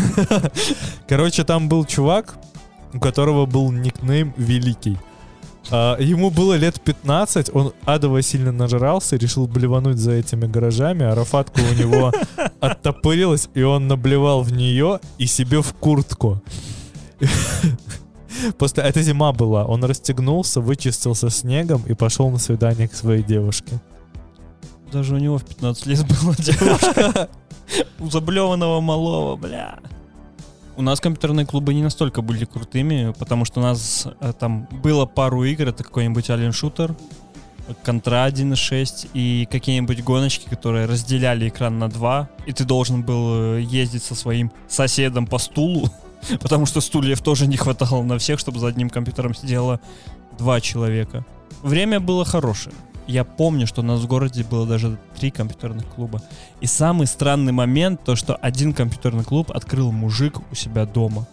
Короче, 1.09 1.45
там 1.45 1.69
был 1.69 1.85
чувак, 1.85 2.35
у 2.93 2.99
которого 3.01 3.47
был 3.47 3.71
никнейм 3.71 4.35
Великий. 4.37 4.99
А, 5.71 5.97
ему 5.99 6.31
было 6.31 6.55
лет 6.55 6.81
15, 6.81 7.51
он 7.55 7.73
адово 7.85 8.23
сильно 8.23 8.53
нажрался, 8.53 9.17
решил 9.17 9.47
блевануть 9.47 9.99
за 9.99 10.13
этими 10.13 10.47
гаражами, 10.47 11.05
а 11.05 11.15
рафатка 11.15 11.61
у 11.61 11.75
него 11.75 12.13
оттопырилась, 12.61 13.49
и 13.55 13.63
он 13.63 13.89
наблевал 13.89 14.43
в 14.43 14.53
нее 14.53 15.01
и 15.19 15.27
себе 15.27 15.63
в 15.63 15.73
куртку. 15.75 16.43
После 18.59 18.83
это 18.83 19.03
зима 19.03 19.33
была, 19.33 19.65
он 19.65 19.85
расстегнулся, 19.85 20.61
вычистился 20.61 21.31
снегом 21.31 21.83
и 21.87 21.95
пошел 21.95 22.31
на 22.31 22.39
свидание 22.39 22.89
к 22.89 22.95
своей 22.95 23.23
девушке. 23.23 23.81
Даже 24.93 25.15
у 25.15 25.19
него 25.19 25.39
в 25.39 25.45
15 25.45 25.87
лет 25.87 26.05
была 26.07 26.35
девушка. 26.37 27.29
У 28.01 28.11
заблеванного 28.11 28.81
малого, 28.81 29.37
бля. 29.37 29.79
У 30.81 30.83
нас 30.83 30.99
компьютерные 30.99 31.45
клубы 31.45 31.75
не 31.75 31.83
настолько 31.83 32.23
были 32.23 32.47
крутыми, 32.47 33.13
потому 33.19 33.45
что 33.45 33.61
у 33.61 33.63
нас 33.63 34.09
э, 34.19 34.33
там 34.33 34.67
было 34.83 35.05
пару 35.05 35.45
игр, 35.45 35.69
это 35.69 35.85
какой-нибудь 35.85 36.31
Alien 36.31 36.53
Shooter, 36.53 36.97
Contra 37.85 38.27
1.6 38.27 39.11
и 39.13 39.47
какие-нибудь 39.53 40.03
гоночки, 40.03 40.49
которые 40.49 40.87
разделяли 40.87 41.51
экран 41.51 41.79
на 41.79 41.91
два, 41.91 42.31
и 42.47 42.55
ты 42.55 42.65
должен 42.65 43.03
был 43.03 43.59
э, 43.59 43.61
ездить 43.61 44.03
со 44.03 44.15
своим 44.15 44.51
соседом 44.69 45.27
по 45.27 45.37
стулу, 45.37 45.91
потому 46.41 46.65
что 46.65 46.81
стульев 46.81 47.21
тоже 47.21 47.47
не 47.47 47.59
хватало 47.59 48.03
на 48.03 48.17
всех, 48.17 48.41
чтобы 48.41 48.59
за 48.59 48.69
одним 48.69 48.89
компьютером 48.89 49.35
сидело 49.35 49.81
два 50.39 50.63
человека. 50.63 51.27
Время 51.63 52.01
было 52.01 52.25
хорошее. 52.25 52.75
Я 53.11 53.25
помню, 53.25 53.67
что 53.67 53.81
у 53.81 53.85
нас 53.85 53.99
в 53.99 54.07
городе 54.07 54.45
было 54.45 54.65
даже 54.69 54.97
три 55.19 55.33
компьютерных 55.33 55.85
клуба. 55.85 56.23
И 56.61 56.67
самый 56.67 57.09
странный 57.09 57.51
момент, 57.51 58.05
то 58.05 58.15
что 58.15 58.37
один 58.37 58.73
компьютерный 58.73 59.25
клуб 59.25 59.51
открыл 59.51 59.91
мужик 59.91 60.39
у 60.53 60.55
себя 60.55 60.87
дома. 60.87 61.27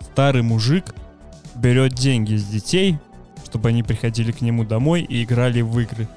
Старый 0.00 0.40
мужик 0.40 0.94
берет 1.56 1.92
деньги 1.92 2.36
с 2.36 2.46
детей, 2.46 2.98
чтобы 3.44 3.68
они 3.68 3.82
приходили 3.82 4.32
к 4.32 4.40
нему 4.40 4.64
домой 4.64 5.02
и 5.02 5.24
играли 5.24 5.60
в 5.60 5.78
игры. 5.78 6.08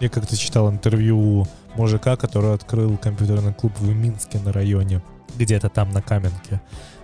Я 0.00 0.08
как-то 0.08 0.34
читал 0.34 0.70
интервью 0.70 1.46
мужика, 1.74 2.16
который 2.16 2.54
открыл 2.54 2.96
компьютерный 2.96 3.52
клуб 3.52 3.72
в 3.78 3.94
Минске 3.94 4.38
на 4.38 4.50
районе, 4.50 5.02
где-то 5.36 5.68
там 5.68 5.90
на 5.90 6.00
Каменке. 6.00 6.62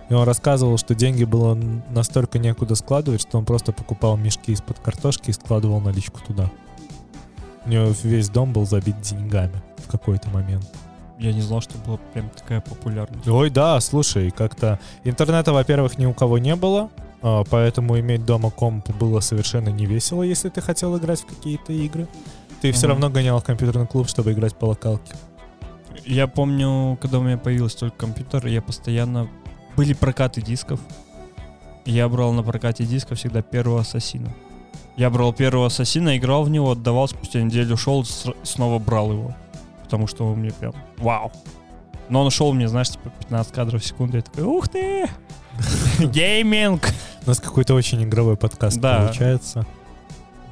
И 0.09 0.15
он 0.15 0.23
рассказывал, 0.23 0.79
что 0.79 0.95
деньги 0.95 1.25
было 1.25 1.53
настолько 1.91 2.39
некуда 2.39 2.73
складывать, 2.73 3.21
что 3.21 3.37
он 3.37 3.45
просто 3.45 3.71
покупал 3.71 4.17
мешки 4.17 4.51
из-под 4.51 4.79
картошки 4.79 5.29
и 5.29 5.33
складывал 5.33 5.79
наличку 5.79 6.19
туда. 6.25 6.49
У 7.65 7.69
него 7.69 7.93
весь 8.03 8.29
дом 8.29 8.53
был 8.53 8.65
забит 8.65 8.99
деньгами 9.01 9.61
в 9.77 9.87
какой-то 9.87 10.29
момент. 10.29 10.67
Я 11.19 11.33
не 11.33 11.41
знал, 11.41 11.61
что 11.61 11.77
была 11.85 11.97
прям 12.13 12.29
такая 12.29 12.61
популярность. 12.61 13.27
Ой, 13.27 13.49
да, 13.51 13.79
слушай, 13.79 14.31
как-то 14.31 14.79
интернета, 15.03 15.53
во-первых, 15.53 15.99
ни 15.99 16.05
у 16.07 16.13
кого 16.13 16.39
не 16.39 16.55
было, 16.55 16.89
а, 17.21 17.43
поэтому 17.47 17.99
иметь 17.99 18.25
дома 18.25 18.49
комп 18.49 18.89
было 18.95 19.19
совершенно 19.19 19.69
не 19.69 19.85
весело, 19.85 20.23
если 20.23 20.49
ты 20.49 20.61
хотел 20.61 20.97
играть 20.97 21.21
в 21.21 21.25
какие-то 21.27 21.73
игры. 21.73 22.07
Ты 22.61 22.71
все 22.71 22.87
Мгм. 22.87 22.93
равно 22.93 23.09
гонял 23.11 23.39
в 23.39 23.43
компьютерный 23.43 23.85
клуб, 23.87 24.07
чтобы 24.09 24.31
играть 24.33 24.55
по 24.55 24.65
локалке. 24.65 25.13
Я 26.05 26.25
помню, 26.27 26.97
когда 26.99 27.19
у 27.19 27.21
меня 27.21 27.37
появился 27.37 27.77
только 27.79 27.97
компьютер, 27.97 28.47
я 28.47 28.61
постоянно... 28.61 29.29
Были 29.77 29.93
прокаты 29.93 30.41
дисков. 30.41 30.79
Я 31.85 32.09
брал 32.09 32.33
на 32.33 32.41
прокате 32.43 32.85
дисков 32.85 33.19
всегда 33.19 33.41
первого 33.43 33.81
ассасина. 33.81 34.33
Я 35.01 35.09
брал 35.09 35.33
первого 35.33 35.65
ассасина, 35.65 36.15
играл 36.15 36.43
в 36.43 36.51
него, 36.51 36.73
отдавал, 36.73 37.07
спустя 37.07 37.41
неделю 37.41 37.75
шел, 37.75 38.05
снова 38.43 38.77
брал 38.77 39.11
его. 39.11 39.35
Потому 39.85 40.05
что 40.05 40.27
он 40.27 40.37
мне 40.37 40.51
прям 40.51 40.75
вау. 40.97 41.31
Но 42.09 42.21
он 42.21 42.29
шел 42.29 42.53
мне, 42.53 42.67
знаешь, 42.67 42.89
типа 42.89 43.09
15 43.21 43.51
кадров 43.51 43.81
в 43.81 43.85
секунду. 43.87 44.17
Я 44.17 44.21
такой, 44.21 44.43
ух 44.43 44.69
ты! 44.69 45.09
Гейминг! 45.99 46.87
У 47.25 47.29
нас 47.29 47.39
какой-то 47.39 47.73
очень 47.73 48.03
игровой 48.03 48.37
подкаст 48.37 48.79
Да. 48.79 48.99
получается. 48.99 49.65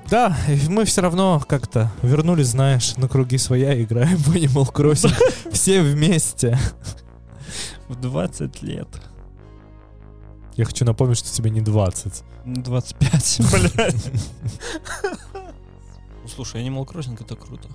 Да, 0.09 0.35
мы 0.67 0.85
все 0.85 1.01
равно 1.01 1.39
как-то 1.47 1.91
вернулись, 2.01 2.47
знаешь, 2.47 2.97
на 2.97 3.07
круги 3.07 3.37
своя, 3.37 3.79
играем 3.79 4.17
в 4.17 4.35
Animal 4.35 4.73
Crossing. 4.73 5.13
Все 5.51 5.83
вместе. 5.83 6.57
В 7.87 7.93
20 8.01 8.63
лет. 8.63 8.87
Я 10.59 10.65
хочу 10.65 10.83
напомнить, 10.83 11.17
что 11.17 11.29
тебе 11.29 11.51
не 11.51 11.61
20. 11.61 12.21
Ну, 12.43 12.61
25, 12.61 13.41
блядь. 13.49 14.11
Ну, 15.33 16.27
Слушай, 16.27 16.67
Animal 16.67 16.85
Crossing 16.85 17.17
это 17.17 17.37
круто. 17.37 17.69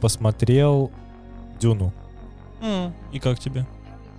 Посмотрел 0.00 0.92
Дюну. 1.58 1.92
М, 2.60 2.92
И 3.12 3.18
как 3.18 3.38
тебе? 3.38 3.66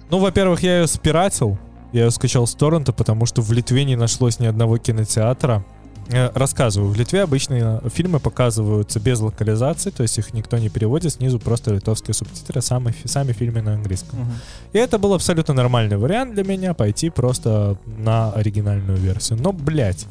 Ну, 0.10 0.20
во-первых, 0.20 0.64
я 0.64 0.80
ее 0.82 0.88
спиратил. 0.88 1.58
Я 1.92 2.06
ее 2.06 2.12
скачал 2.12 2.46
с 2.48 2.54
торрента, 2.54 2.94
потому 2.94 3.26
что 3.26 3.42
в 3.42 3.52
Литве 3.52 3.84
не 3.86 3.96
нашлось 3.96 4.40
ни 4.40 4.46
одного 4.46 4.78
кинотеатра. 4.78 5.64
Э, 6.12 6.32
Рассказываю. 6.34 6.92
В 6.92 6.96
Литве 6.96 7.22
обычные 7.24 7.82
фильмы 7.94 8.20
показываются 8.20 9.00
без 9.00 9.20
локализации, 9.20 9.92
то 9.92 10.02
есть 10.04 10.18
их 10.18 10.34
никто 10.34 10.58
не 10.58 10.70
переводит, 10.70 11.14
снизу 11.14 11.40
просто 11.40 11.74
литовские 11.74 12.14
субтитры, 12.16 12.62
сами, 12.62 12.96
сами 13.06 13.32
фильмы 13.32 13.62
на 13.62 13.74
английском. 13.76 14.20
Мгм. 14.22 14.32
И 14.74 14.78
это 14.80 14.98
был 14.98 15.14
абсолютно 15.14 15.54
нормальный 15.54 15.98
вариант 15.98 16.34
для 16.34 16.44
меня 16.44 16.74
пойти 16.74 17.10
просто 17.12 17.78
на 17.86 18.32
оригинальную 18.32 18.98
версию. 18.98 19.40
Но, 19.42 19.52
блядь, 19.54 20.08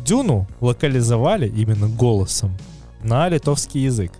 Дюну 0.00 0.46
локализовали 0.60 1.48
именно 1.48 1.86
голосом 1.88 2.56
на 3.04 3.28
литовский 3.28 3.82
язык. 3.84 4.12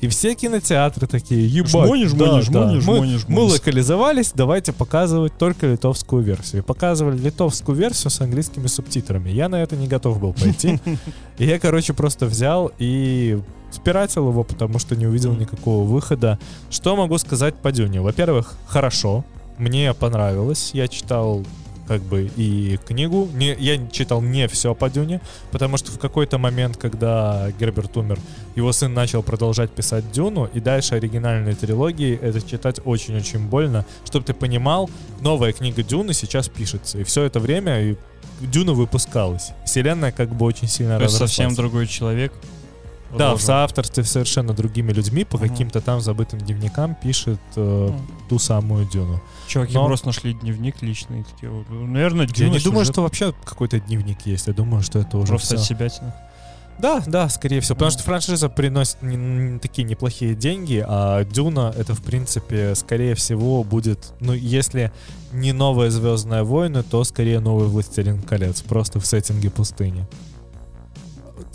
И 0.00 0.06
все 0.08 0.34
кинотеатры 0.34 1.06
такие, 1.08 1.46
ебать. 1.48 1.70
Жмони, 1.70 2.04
жмони, 2.04 2.30
да, 2.30 2.42
жмони, 2.42 2.74
да. 2.74 2.80
жмони, 2.80 3.00
Мы, 3.00 3.18
жмони. 3.18 3.36
мы 3.36 3.42
локализовались, 3.52 4.32
давайте 4.32 4.72
показывать 4.72 5.36
только 5.36 5.66
литовскую 5.66 6.22
версию. 6.22 6.62
И 6.62 6.64
Показывали 6.64 7.18
литовскую 7.18 7.76
версию 7.76 8.10
с 8.10 8.20
английскими 8.20 8.68
субтитрами. 8.68 9.30
Я 9.30 9.48
на 9.48 9.56
это 9.56 9.74
не 9.74 9.88
готов 9.88 10.20
был 10.20 10.32
пойти. 10.34 10.80
И 11.38 11.46
я, 11.46 11.58
короче, 11.58 11.94
просто 11.94 12.26
взял 12.26 12.70
и 12.78 13.40
спиратил 13.70 14.28
его, 14.30 14.44
потому 14.44 14.78
что 14.78 14.96
не 14.96 15.06
увидел 15.06 15.32
никакого 15.34 15.84
выхода. 15.84 16.38
Что 16.70 16.96
могу 16.96 17.18
сказать 17.18 17.56
по 17.56 17.70
Дюне? 17.72 18.00
Во-первых, 18.00 18.54
хорошо. 18.66 19.24
Мне 19.58 19.92
понравилось. 19.94 20.70
Я 20.72 20.86
читал 20.88 21.44
как 21.88 22.02
бы 22.02 22.30
и 22.36 22.78
книгу. 22.86 23.28
Не, 23.32 23.54
я 23.58 23.88
читал 23.88 24.20
не 24.20 24.46
все 24.46 24.74
по 24.74 24.90
Дюне, 24.90 25.20
потому 25.50 25.78
что 25.78 25.90
в 25.90 25.98
какой-то 25.98 26.36
момент, 26.38 26.76
когда 26.76 27.50
Герберт 27.58 27.96
умер, 27.96 28.18
его 28.54 28.70
сын 28.72 28.92
начал 28.92 29.22
продолжать 29.22 29.70
писать 29.70 30.12
Дюну, 30.12 30.50
и 30.52 30.60
дальше 30.60 30.94
оригинальные 30.94 31.54
трилогии 31.54 32.18
это 32.20 32.40
читать 32.46 32.80
очень-очень 32.84 33.48
больно. 33.48 33.86
Чтобы 34.04 34.26
ты 34.26 34.34
понимал, 34.34 34.90
новая 35.20 35.52
книга 35.52 35.82
Дюны 35.82 36.12
сейчас 36.12 36.48
пишется, 36.48 36.98
и 36.98 37.04
все 37.04 37.22
это 37.22 37.40
время 37.40 37.80
и 37.82 37.96
Дюна 38.40 38.72
выпускалась. 38.72 39.50
Вселенная 39.64 40.12
как 40.12 40.28
бы 40.28 40.44
очень 40.44 40.68
сильно 40.68 40.98
То 40.98 41.04
разрослась. 41.04 41.30
совсем 41.30 41.54
другой 41.54 41.86
человек. 41.86 42.32
Да, 43.16 43.34
в 43.34 43.40
соавторстве 43.40 44.04
совершенно 44.04 44.52
другими 44.52 44.92
людьми 44.92 45.24
по 45.24 45.38
каким-то 45.38 45.80
там 45.80 46.00
забытым 46.00 46.40
дневникам 46.40 46.94
пишет 46.94 47.40
э, 47.56 47.90
ту 48.28 48.38
самую 48.38 48.86
Дюну. 48.86 49.22
Чуваки 49.46 49.72
но- 49.74 49.86
просто 49.86 50.06
нашли 50.08 50.34
дневник 50.34 50.82
личный. 50.82 51.24
Такие, 51.24 51.50
вот, 51.50 51.66
ну, 51.70 51.86
наверное, 51.86 52.26
Я 52.26 52.32
Дюна 52.32 52.52
не 52.54 52.60
думаю, 52.60 52.84
что 52.84 53.02
вообще 53.02 53.32
какой-то 53.44 53.80
дневник 53.80 54.26
есть. 54.26 54.46
Я 54.46 54.52
думаю, 54.52 54.82
что 54.82 54.98
это 54.98 55.16
уже 55.16 55.28
просто 55.28 55.54
от 55.54 55.62
себя. 55.62 55.88
Да, 56.78 57.02
да, 57.06 57.28
скорее 57.28 57.60
всего. 57.60 57.74
Потому 57.74 57.88
Мгм. 57.90 57.98
что 57.98 58.02
франшиза 58.04 58.48
приносит 58.48 59.02
не- 59.02 59.16
не 59.16 59.58
такие 59.58 59.82
неплохие 59.82 60.36
деньги, 60.36 60.84
а 60.86 61.24
Дюна 61.24 61.74
это, 61.76 61.92
в 61.94 62.02
принципе, 62.02 62.76
скорее 62.76 63.16
всего, 63.16 63.64
будет, 63.64 64.12
ну, 64.20 64.32
если 64.32 64.92
не 65.32 65.52
новые 65.52 65.90
Звездные 65.90 66.44
войны, 66.44 66.84
то 66.84 67.02
скорее 67.02 67.40
новый 67.40 67.66
Властелин 67.66 68.22
колец, 68.22 68.60
просто 68.62 69.00
в 69.00 69.06
сеттинге 69.06 69.50
пустыни. 69.50 70.06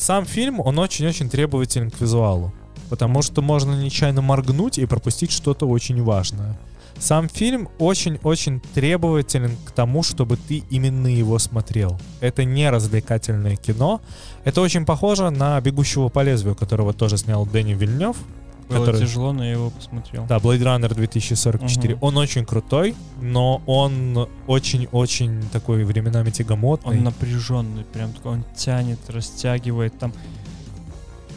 Сам 0.03 0.25
фильм, 0.25 0.59
он 0.59 0.79
очень-очень 0.79 1.29
требователен 1.29 1.89
к 1.89 2.01
визуалу. 2.01 2.51
Потому 2.89 3.21
что 3.21 3.41
можно 3.41 3.71
нечаянно 3.81 4.21
моргнуть 4.21 4.77
и 4.77 4.85
пропустить 4.85 5.31
что-то 5.31 5.65
очень 5.65 6.03
важное. 6.03 6.59
Сам 6.99 7.29
фильм 7.29 7.69
очень-очень 7.79 8.59
требователен 8.73 9.55
к 9.65 9.71
тому, 9.71 10.03
чтобы 10.03 10.35
ты 10.35 10.61
именно 10.69 11.07
его 11.07 11.39
смотрел. 11.39 11.97
Это 12.19 12.43
не 12.43 12.69
развлекательное 12.69 13.55
кино. 13.55 14.01
Это 14.43 14.59
очень 14.59 14.85
похоже 14.85 15.29
на 15.29 15.61
«Бегущего 15.61 16.09
по 16.09 16.21
лезвию», 16.21 16.53
которого 16.53 16.91
тоже 16.91 17.15
снял 17.15 17.45
Дэнни 17.45 17.73
Вильнев. 17.73 18.17
Было 18.69 18.85
Который- 18.85 19.01
тяжело, 19.01 19.33
но 19.33 19.43
я 19.43 19.51
его 19.51 19.69
посмотрел. 19.69 20.25
Да, 20.25 20.37
Blade 20.37 20.61
Runner 20.61 20.93
2044. 20.93 21.95
Мгм. 21.95 22.03
Он 22.03 22.17
очень 22.17 22.45
крутой, 22.45 22.95
но 23.21 23.61
он 23.65 24.27
очень-очень 24.47 25.43
такой 25.51 25.83
временами 25.83 26.29
тягомотный. 26.29 26.97
Он 26.97 27.03
напряженный, 27.03 27.83
прям 27.83 28.13
такой, 28.13 28.31
он 28.33 28.45
тянет, 28.55 28.99
растягивает 29.09 29.97
там. 29.99 30.13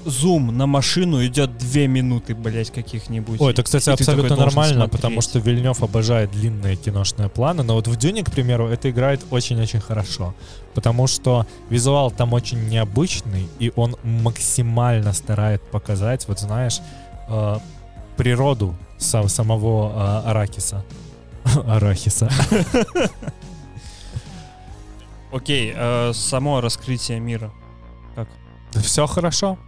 Зум 0.04 0.56
на 0.56 0.68
машину 0.68 1.26
идет 1.26 1.58
две 1.58 1.88
минуты, 1.88 2.36
блять, 2.36 2.70
каких-нибудь. 2.70 3.40
Ой, 3.40 3.50
это, 3.52 3.64
кстати, 3.64 3.88
И 3.88 3.92
абсолютно 3.92 4.36
нормально, 4.36 4.74
смотреть. 4.84 4.92
потому 4.92 5.20
что 5.20 5.40
Вильнев 5.40 5.82
обожает 5.82 6.30
длинные 6.30 6.76
киношные 6.76 7.28
планы, 7.28 7.64
но 7.64 7.74
вот 7.74 7.88
в 7.88 7.96
Дюне, 7.96 8.22
к 8.22 8.30
примеру, 8.30 8.68
это 8.68 8.88
играет 8.88 9.20
очень-очень 9.32 9.80
хорошо, 9.80 10.32
потому 10.74 11.08
что 11.08 11.44
визуал 11.70 12.12
там 12.12 12.34
очень 12.34 12.68
необычный, 12.68 13.48
и 13.58 13.72
он 13.74 13.96
максимально 14.04 15.12
старает 15.12 15.60
показать, 15.72 16.28
вот 16.28 16.38
знаешь, 16.38 16.78
э, 17.28 17.56
природу 18.16 18.74
са- 18.98 19.28
самого 19.28 20.22
э, 20.24 20.30
Аракиса. 20.30 20.84
Арахиса. 21.66 22.28
Окей, 25.32 25.72
э, 25.74 26.12
само 26.14 26.60
раскрытие 26.60 27.20
мира. 27.20 27.50
Все 28.72 29.06
хорошо. 29.06 29.58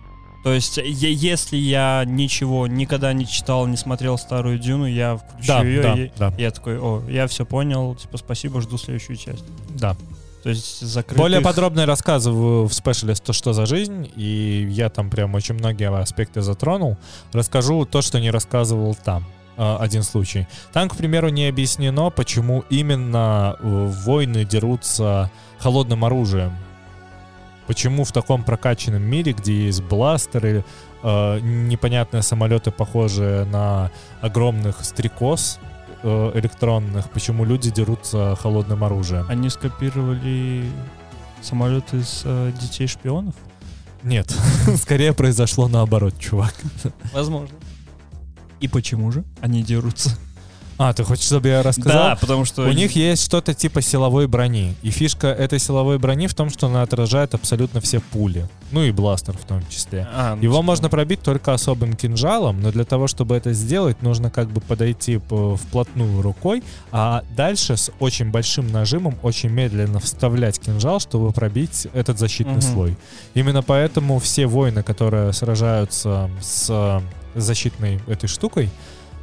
То 0.44 0.52
есть, 0.52 0.76
если 0.84 1.56
я 1.56 2.04
ничего 2.06 2.66
никогда 2.66 3.12
не 3.12 3.26
читал, 3.26 3.66
не 3.66 3.76
смотрел 3.76 4.16
старую 4.18 4.58
Дюну, 4.58 4.86
я 4.86 5.16
включу 5.16 5.48
Да, 5.48 5.62
ее, 5.62 5.82
да, 5.82 5.94
и 5.94 6.10
да, 6.16 6.34
я 6.38 6.50
такой, 6.52 6.78
о, 6.78 7.02
я 7.08 7.26
все 7.26 7.44
понял, 7.44 7.94
типа, 7.96 8.18
спасибо, 8.18 8.60
жду 8.60 8.78
следующую 8.78 9.16
часть. 9.16 9.44
да. 9.70 9.96
То 10.42 10.50
есть, 10.50 10.80
закрытых... 10.80 11.18
Более 11.18 11.40
подробно 11.40 11.86
рассказываю 11.86 12.66
в 12.66 12.72
спешле 12.72 13.14
«То, 13.14 13.32
что 13.32 13.52
за 13.52 13.66
жизнь», 13.66 14.10
и 14.14 14.66
я 14.70 14.88
там 14.88 15.10
прям 15.10 15.34
очень 15.34 15.54
многие 15.54 15.90
аспекты 15.90 16.42
затронул. 16.42 16.96
Расскажу 17.32 17.84
то, 17.84 18.02
что 18.02 18.20
не 18.20 18.30
рассказывал 18.30 18.94
там. 18.94 19.26
Э, 19.58 19.76
Один 19.80 20.04
случай. 20.04 20.46
Там, 20.72 20.88
к 20.88 20.96
примеру, 20.96 21.28
не 21.28 21.48
объяснено, 21.48 22.10
почему 22.10 22.64
именно 22.70 23.56
э, 23.58 23.92
войны 24.04 24.44
дерутся 24.44 25.30
холодным 25.58 26.04
оружием. 26.04 26.52
Почему 27.66 28.04
в 28.04 28.12
таком 28.12 28.44
прокачанном 28.44 29.02
мире, 29.02 29.32
где 29.32 29.66
есть 29.66 29.82
бластеры, 29.82 30.64
э, 31.02 31.40
непонятные 31.40 32.22
самолеты, 32.22 32.70
похожие 32.70 33.44
на 33.44 33.90
огромных 34.20 34.84
стрекоз 34.84 35.58
э, 36.02 36.32
электронных, 36.34 37.10
почему 37.10 37.44
люди 37.44 37.70
дерутся 37.70 38.36
холодным 38.40 38.84
оружием? 38.84 39.26
Они 39.28 39.48
скопировали 39.50 40.64
самолеты 41.42 42.02
с 42.02 42.22
э, 42.24 42.52
детей 42.60 42.86
шпионов? 42.86 43.34
Нет, 44.02 44.34
скорее 44.76 45.12
произошло 45.12 45.68
наоборот, 45.68 46.18
чувак. 46.18 46.54
Возможно. 47.12 47.56
И 48.60 48.68
почему 48.68 49.12
же 49.12 49.24
они 49.40 49.62
дерутся? 49.62 50.10
А, 50.78 50.92
ты 50.92 51.02
хочешь, 51.02 51.24
чтобы 51.26 51.48
я 51.48 51.62
рассказал? 51.62 52.10
Да, 52.10 52.16
потому 52.16 52.44
что... 52.44 52.62
У 52.62 52.70
них 52.72 52.92
есть 52.94 53.24
что-то 53.24 53.52
типа 53.52 53.82
силовой 53.82 54.28
брони. 54.28 54.76
И 54.82 54.90
фишка 54.90 55.26
этой 55.26 55.58
силовой 55.58 55.98
брони 55.98 56.28
в 56.28 56.34
том, 56.34 56.50
что 56.50 56.68
она 56.68 56.82
отражает 56.82 57.34
абсолютно 57.34 57.80
все 57.80 57.98
пули. 58.00 58.48
Ну 58.70 58.84
и 58.84 58.92
бластер 58.92 59.36
в 59.36 59.44
том 59.44 59.60
числе. 59.68 60.06
А, 60.14 60.36
ну, 60.36 60.42
Его 60.42 60.54
типа, 60.54 60.62
можно 60.62 60.88
пробить 60.88 61.20
только 61.22 61.52
особым 61.52 61.94
кинжалом, 61.94 62.60
но 62.60 62.70
для 62.70 62.84
того, 62.84 63.08
чтобы 63.08 63.34
это 63.34 63.52
сделать, 63.52 64.02
нужно 64.02 64.30
как 64.30 64.50
бы 64.50 64.60
подойти 64.60 65.18
по- 65.18 65.56
вплотную 65.56 66.22
рукой, 66.22 66.62
а 66.92 67.24
дальше 67.36 67.76
с 67.76 67.90
очень 67.98 68.30
большим 68.30 68.70
нажимом 68.70 69.16
очень 69.22 69.48
медленно 69.48 69.98
вставлять 69.98 70.60
кинжал, 70.60 71.00
чтобы 71.00 71.32
пробить 71.32 71.88
этот 71.92 72.18
защитный 72.20 72.54
Мгм. 72.54 72.62
слой. 72.62 72.96
Именно 73.34 73.62
поэтому 73.62 74.20
все 74.20 74.46
воины, 74.46 74.84
которые 74.84 75.32
сражаются 75.32 76.30
с 76.40 77.02
защитной 77.34 78.00
этой 78.06 78.28
штукой, 78.28 78.70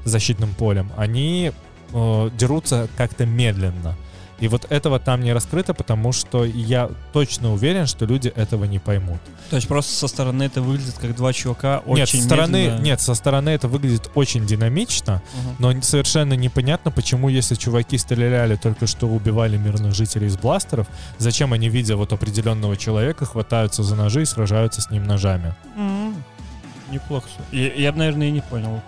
защитным 0.06 0.54
полем, 0.54 0.92
они 0.98 1.52
э, 1.94 2.30
дерутся 2.38 2.88
как-то 2.98 3.26
медленно. 3.26 3.96
И 4.38 4.50
вот 4.50 4.66
этого 4.70 5.00
там 5.00 5.22
не 5.22 5.32
раскрыто, 5.32 5.74
потому 5.74 6.12
что 6.12 6.44
я 6.44 6.90
точно 7.14 7.54
уверен, 7.54 7.88
что 7.88 8.06
люди 8.06 8.28
этого 8.28 8.66
не 8.66 8.80
поймут. 8.80 9.20
То 9.50 9.56
есть 9.56 9.66
просто 9.70 9.94
со 9.94 10.10
стороны 10.10 10.44
это 10.44 10.62
выглядит 10.62 10.96
как 11.00 11.16
два 11.16 11.32
чувака 11.32 11.82
очень 11.86 12.00
нет, 12.02 12.10
со 12.10 12.22
стороны, 12.22 12.58
медленно. 12.64 12.82
нет, 12.84 13.00
со 13.02 13.14
стороны 13.14 13.50
это 13.52 13.70
выглядит 13.70 14.12
очень 14.14 14.46
динамично, 14.46 15.22
Мгм. 15.34 15.56
но 15.76 15.82
совершенно 15.82 16.34
непонятно, 16.34 16.92
почему, 16.92 17.30
если 17.30 17.56
чуваки 17.56 17.98
стреляли 17.98 18.58
только 18.58 18.88
что 18.88 19.08
убивали 19.08 19.56
мирных 19.56 19.96
жителей 19.96 20.28
из 20.28 20.36
бластеров, 20.38 20.88
зачем 21.18 21.54
они, 21.54 21.70
видя 21.70 21.96
вот 21.96 22.12
определенного 22.12 22.76
человека, 22.76 23.26
хватаются 23.26 23.84
за 23.84 23.96
ножи 23.96 24.24
и 24.24 24.26
сражаются 24.26 24.82
с 24.82 24.90
ним 24.92 25.06
ножами. 25.06 25.56
М, 25.78 26.14
Неплохо. 26.92 27.28
Я, 27.54 27.74
я 27.74 27.92
бы, 27.94 28.00
наверное, 28.00 28.28
и 28.28 28.32
не 28.32 28.42
понял. 28.42 28.82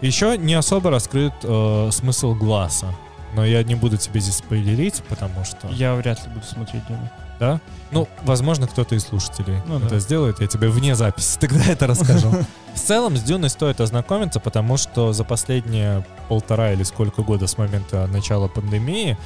Еще 0.00 0.36
не 0.38 0.54
особо 0.54 0.90
раскрыт 0.90 1.32
э, 1.42 1.88
смысл 1.92 2.34
глаза. 2.34 2.88
Но 3.34 3.44
я 3.44 3.62
не 3.64 3.74
буду 3.74 3.96
тебе 3.96 4.20
здесь 4.20 4.36
спойлерить, 4.36 5.02
потому 5.08 5.44
что... 5.44 5.68
Я 5.68 5.94
вряд 5.94 6.24
ли 6.24 6.32
буду 6.32 6.46
смотреть 6.46 6.86
Дюну. 6.86 7.10
Да? 7.40 7.60
Ну, 7.90 8.08
возможно, 8.22 8.68
кто-то 8.68 8.94
из 8.94 9.04
слушателей 9.04 9.60
Ну 9.66 9.78
это 9.78 9.88
да. 9.88 9.98
сделает, 9.98 10.40
я 10.40 10.46
тебе 10.46 10.68
вне 10.68 10.94
записи 10.94 11.36
тогда 11.40 11.64
это 11.66 11.86
расскажу. 11.86 12.30
В 12.74 12.78
целом, 12.78 13.16
с 13.16 13.22
Дюной 13.22 13.50
стоит 13.50 13.80
ознакомиться, 13.80 14.38
потому 14.38 14.76
что 14.76 15.12
за 15.12 15.24
последние 15.24 16.04
полтора 16.28 16.72
или 16.72 16.84
сколько 16.84 17.22
года 17.22 17.46
с 17.46 17.58
момента 17.58 18.06
начала 18.06 18.46
пандемии 18.46 19.18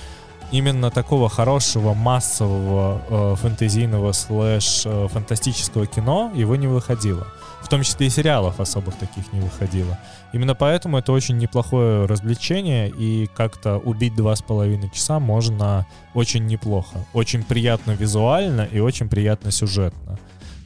именно 0.51 0.91
такого 0.91 1.29
хорошего 1.29 1.95
массового 1.95 3.03
э, 3.09 3.37
фэнтезийного 3.37 4.13
слэш 4.13 4.83
э, 4.87 5.09
фантастического 5.13 5.87
кино 5.87 6.33
его 6.35 6.57
не 6.57 6.67
выходило. 6.67 7.27
В 7.61 7.69
том 7.69 7.83
числе 7.83 8.07
и 8.07 8.11
сериалов 8.11 8.61
особых 8.61 8.97
таких 8.97 9.31
не 9.33 9.41
выходило. 9.41 9.99
Именно 10.33 10.55
поэтому 10.55 10.99
это 10.99 11.13
очень 11.13 11.39
неплохое 11.39 12.05
развлечение, 12.05 12.91
и 12.91 13.29
как-то 13.35 13.79
убить 13.79 14.15
два 14.15 14.37
с 14.37 14.43
половиной 14.43 14.91
часа 14.91 15.19
можно 15.21 15.87
очень 16.15 16.47
неплохо. 16.47 16.99
Очень 17.15 17.43
приятно 17.43 17.93
визуально 17.93 18.69
и 18.71 18.79
очень 18.81 19.09
приятно 19.09 19.51
сюжетно. 19.51 20.19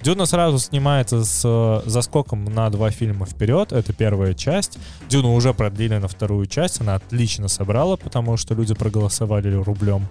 Дюна 0.03 0.27
сразу 0.27 0.59
снимается 0.59 1.25
с 1.25 1.83
заскоком 1.87 2.45
на 2.45 2.69
два 2.71 2.91
фильма 2.91 3.25
вперед. 3.25 3.73
Это 3.73 3.93
первая 3.93 4.35
часть. 4.35 4.79
Дюну 5.09 5.33
уже 5.33 5.55
продлили 5.55 5.97
на 5.99 6.09
вторую 6.09 6.47
часть. 6.47 6.81
Она 6.81 6.97
отлично 6.97 7.47
собрала, 7.47 7.97
потому 7.97 8.37
что 8.37 8.55
люди 8.55 8.75
проголосовали 8.75 9.55
рублем. 9.55 10.09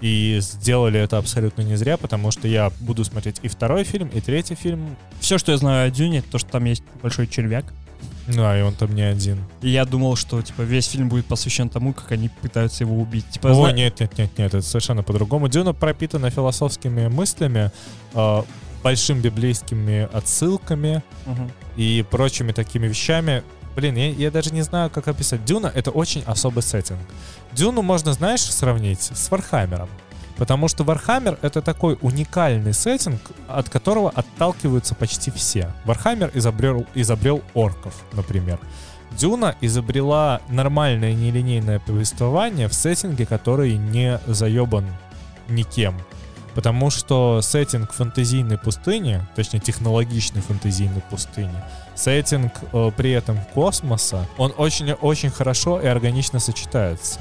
И 0.00 0.38
сделали 0.40 0.98
это 0.98 1.18
абсолютно 1.18 1.62
не 1.62 1.76
зря, 1.76 1.96
потому 1.96 2.32
что 2.32 2.48
я 2.48 2.72
буду 2.80 3.04
смотреть 3.04 3.38
и 3.42 3.48
второй 3.48 3.84
фильм, 3.84 4.08
и 4.08 4.20
третий 4.20 4.56
фильм. 4.56 4.96
Все, 5.20 5.38
что 5.38 5.52
я 5.52 5.58
знаю 5.58 5.88
о 5.88 5.90
Дюне, 5.90 6.22
то, 6.22 6.38
что 6.38 6.50
там 6.50 6.64
есть 6.64 6.82
большой 7.00 7.28
червяк. 7.28 7.64
Да, 8.28 8.58
и 8.58 8.62
он 8.62 8.74
там 8.74 8.94
не 8.94 9.02
один. 9.02 9.42
И 9.62 9.70
я 9.70 9.84
думал, 9.86 10.14
что 10.16 10.42
типа 10.42 10.62
весь 10.62 10.86
фильм 10.86 11.08
будет 11.08 11.26
посвящен 11.26 11.68
тому, 11.70 11.94
как 11.94 12.12
они 12.12 12.28
пытаются 12.28 12.84
его 12.84 12.96
убить. 13.00 13.26
Типа, 13.30 13.48
О, 13.50 13.54
зна- 13.54 13.72
нет, 13.72 14.00
нет, 14.00 14.18
нет, 14.18 14.30
нет, 14.36 14.54
это 14.54 14.62
совершенно 14.62 15.02
по-другому. 15.02 15.48
Дюна 15.48 15.72
пропитана 15.72 16.28
философскими 16.30 17.08
мыслями, 17.08 17.70
э, 18.14 18.42
большим 18.82 19.20
библейскими 19.22 20.08
отсылками 20.12 21.02
Мгм. 21.26 21.50
и 21.76 22.04
прочими 22.10 22.52
такими 22.52 22.86
вещами. 22.86 23.42
Блин, 23.74 23.96
я, 23.96 24.10
я 24.10 24.30
даже 24.30 24.50
не 24.50 24.62
знаю, 24.62 24.90
как 24.90 25.08
описать. 25.08 25.44
Дюна— 25.44 25.72
это 25.74 25.90
очень 25.90 26.22
особый 26.26 26.62
сеттинг. 26.62 26.98
Дюну 27.52 27.80
можно, 27.82 28.12
знаешь, 28.12 28.42
сравнить 28.42 29.00
с 29.14 29.30
Вархаммером. 29.30 29.88
Потому 30.38 30.68
что 30.68 30.84
Вархаммер— 30.84 31.36
это 31.42 31.60
такой 31.60 31.98
уникальный 32.00 32.72
сеттинг, 32.72 33.20
от 33.48 33.68
которого 33.68 34.10
отталкиваются 34.10 34.94
почти 34.94 35.32
все. 35.32 35.72
Вархаммер 35.84 36.30
изобрел, 36.32 36.86
изобрел 36.94 37.42
орков, 37.54 37.94
например. 38.12 38.60
Дюна 39.10 39.56
изобрела 39.60 40.40
нормальное 40.48 41.12
нелинейное 41.12 41.80
повествование 41.80 42.68
в 42.68 42.74
сеттинге, 42.74 43.26
который 43.26 43.76
не 43.76 44.20
заебан 44.26 44.86
никем. 45.48 45.96
Потому 46.54 46.90
что 46.90 47.40
сеттинг 47.42 47.92
фэнтезийной 47.92 48.58
пустыни, 48.58 49.20
точнее 49.34 49.60
технологичной 49.60 50.42
фэнтезийной 50.42 51.02
пустыни, 51.10 51.54
сеттинг 51.96 52.52
э, 52.72 52.90
при 52.96 53.10
этом 53.10 53.38
космоса, 53.54 54.26
он 54.36 54.52
очень-очень 54.56 55.30
хорошо 55.30 55.80
и 55.80 55.86
органично 55.86 56.38
сочетается. 56.38 57.20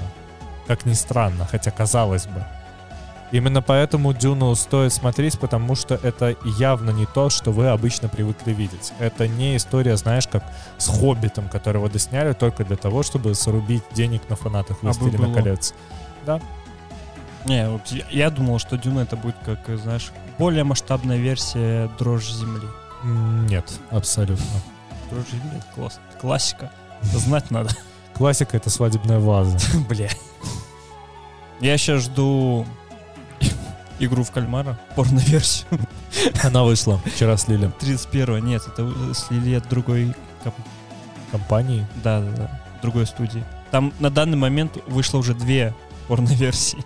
Как 0.67 0.85
ни 0.85 0.93
странно, 0.93 1.47
хотя 1.49 1.71
казалось 1.71 2.27
бы. 2.27 2.43
Именно 3.31 3.61
поэтому 3.61 4.13
Дюну 4.13 4.55
стоит 4.55 4.93
смотреть, 4.93 5.37
потому 5.37 5.75
что 5.75 5.95
это 5.95 6.35
явно 6.57 6.91
не 6.91 7.05
то, 7.05 7.29
что 7.29 7.51
вы 7.51 7.67
обычно 7.67 8.07
привыкли 8.07 8.53
видеть. 8.53 8.93
Это 8.99 9.27
не 9.27 9.57
история, 9.57 9.97
знаешь, 9.97 10.27
как 10.27 10.43
с 10.77 10.87
Хоббитом, 10.87 11.49
которого 11.49 11.89
досняли 11.89 12.31
только 12.33 12.63
для 12.63 12.77
того, 12.77 13.03
чтобы 13.03 13.35
срубить 13.35 13.83
денег 13.93 14.21
на 14.29 14.37
фанатах 14.37 14.77
А 14.81 14.85
Властелина 14.85 15.27
было. 15.27 15.33
колец. 15.33 15.73
Не, 17.45 17.69
вот 17.69 17.87
я, 17.87 18.03
я 18.09 18.29
думал, 18.29 18.59
что 18.59 18.77
Дюна 18.77 19.01
это 19.01 19.15
будет 19.15 19.35
как, 19.45 19.59
знаешь, 19.77 20.11
более 20.37 20.63
масштабная 20.63 21.17
версия 21.17 21.89
Дрожь 21.99 22.29
Земли. 22.29 22.67
Нет, 23.03 23.79
абсолютно. 23.89 24.45
Дрожь 25.11 25.27
Земли 25.31 25.57
это 25.57 25.65
класс, 25.75 25.99
классика. 26.19 26.71
Это 27.01 27.17
знать 27.19 27.51
надо. 27.51 27.69
Классика— 28.15 28.57
это 28.57 28.69
свадебная 28.69 29.19
ваза. 29.19 29.57
Бля. 29.89 30.09
Я 31.61 31.77
сейчас 31.77 32.03
жду 32.03 32.65
игру 33.99 34.23
в 34.23 34.31
кальмара, 34.31 34.79
порно-версию. 34.95 35.67
Она 36.43 36.63
вышла 36.63 36.99
вчера 37.13 37.37
слили 37.37 37.71
31 37.79 38.45
нет, 38.45 38.63
это 38.67 39.13
слили 39.13 39.55
от 39.55 39.67
другой 39.69 40.15
компании. 41.31 41.85
Да, 42.03 42.21
да, 42.21 42.31
да. 42.31 42.61
Другой 42.81 43.05
студии. 43.05 43.43
Там 43.71 43.93
на 43.99 44.09
данный 44.09 44.37
момент 44.37 44.77
вышло 44.87 45.17
уже 45.17 45.33
две 45.33 45.73
порно-версии. 46.07 46.79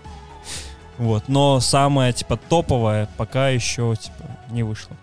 Вот. 0.98 1.28
Но 1.28 1.60
самая, 1.60 2.14
типа, 2.14 2.38
топовая 2.38 3.10
пока 3.18 3.50
еще, 3.50 3.96
типа, 4.00 4.24
не 4.50 4.62
вышла. 4.64 4.96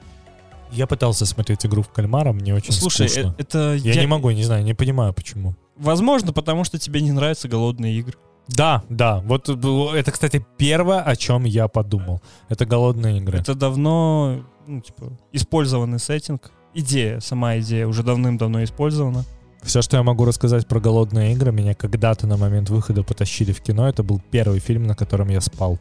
Я 0.71 0.87
пытался 0.87 1.27
смотреть 1.27 1.65
игру 1.67 1.83
в 1.83 1.89
кальмара, 1.89 2.33
мне 2.33 2.55
очень 2.55 2.73
Слушай, 2.73 3.09
скучно. 3.09 3.35
э- 3.39 3.43
это... 3.43 3.75
Я, 3.75 4.01
не 4.01 4.07
могу, 4.07 4.31
не 4.31 4.45
знаю, 4.45 4.63
не 4.65 4.75
понимаю, 4.75 5.13
почему. 5.13 5.57
Возможно, 5.77 6.33
потому 6.33 6.65
что 6.65 6.79
тебе 6.79 7.01
не 7.01 7.11
нравятся 7.11 7.49
голодные 7.49 7.95
игры. 7.95 8.17
Да, 8.49 8.83
да, 8.89 9.21
вот 9.21 9.49
это, 9.49 10.11
кстати, 10.11 10.45
первое, 10.57 11.01
о 11.01 11.17
чем 11.17 11.45
я 11.45 11.69
подумал. 11.69 12.23
Это 12.49 12.65
голодные 12.67 13.19
игры. 13.19 13.39
Это 13.39 13.55
давно, 13.55 14.41
ну, 14.67 14.81
типа, 14.81 15.13
использованный 15.33 15.99
сеттинг. 15.99 16.51
Идея, 16.75 17.21
сама 17.21 17.59
идея 17.59 17.87
уже 17.87 18.03
давным-давно 18.03 18.65
использована. 18.65 19.25
Все, 19.63 19.83
что 19.83 19.97
я 19.97 20.03
могу 20.03 20.25
рассказать 20.25 20.67
про 20.67 20.81
голодные 20.81 21.33
игры, 21.33 21.53
меня 21.53 21.75
когда-то 21.75 22.27
на 22.27 22.37
момент 22.37 22.71
выхода 22.71 23.03
потащили 23.03 23.53
в 23.53 23.61
кино. 23.61 23.89
Это 23.89 24.03
был 24.03 24.21
первый 24.31 24.61
фильм, 24.61 24.85
на 24.85 24.95
котором 24.95 25.29
я 25.29 25.41
спал. 25.41 25.79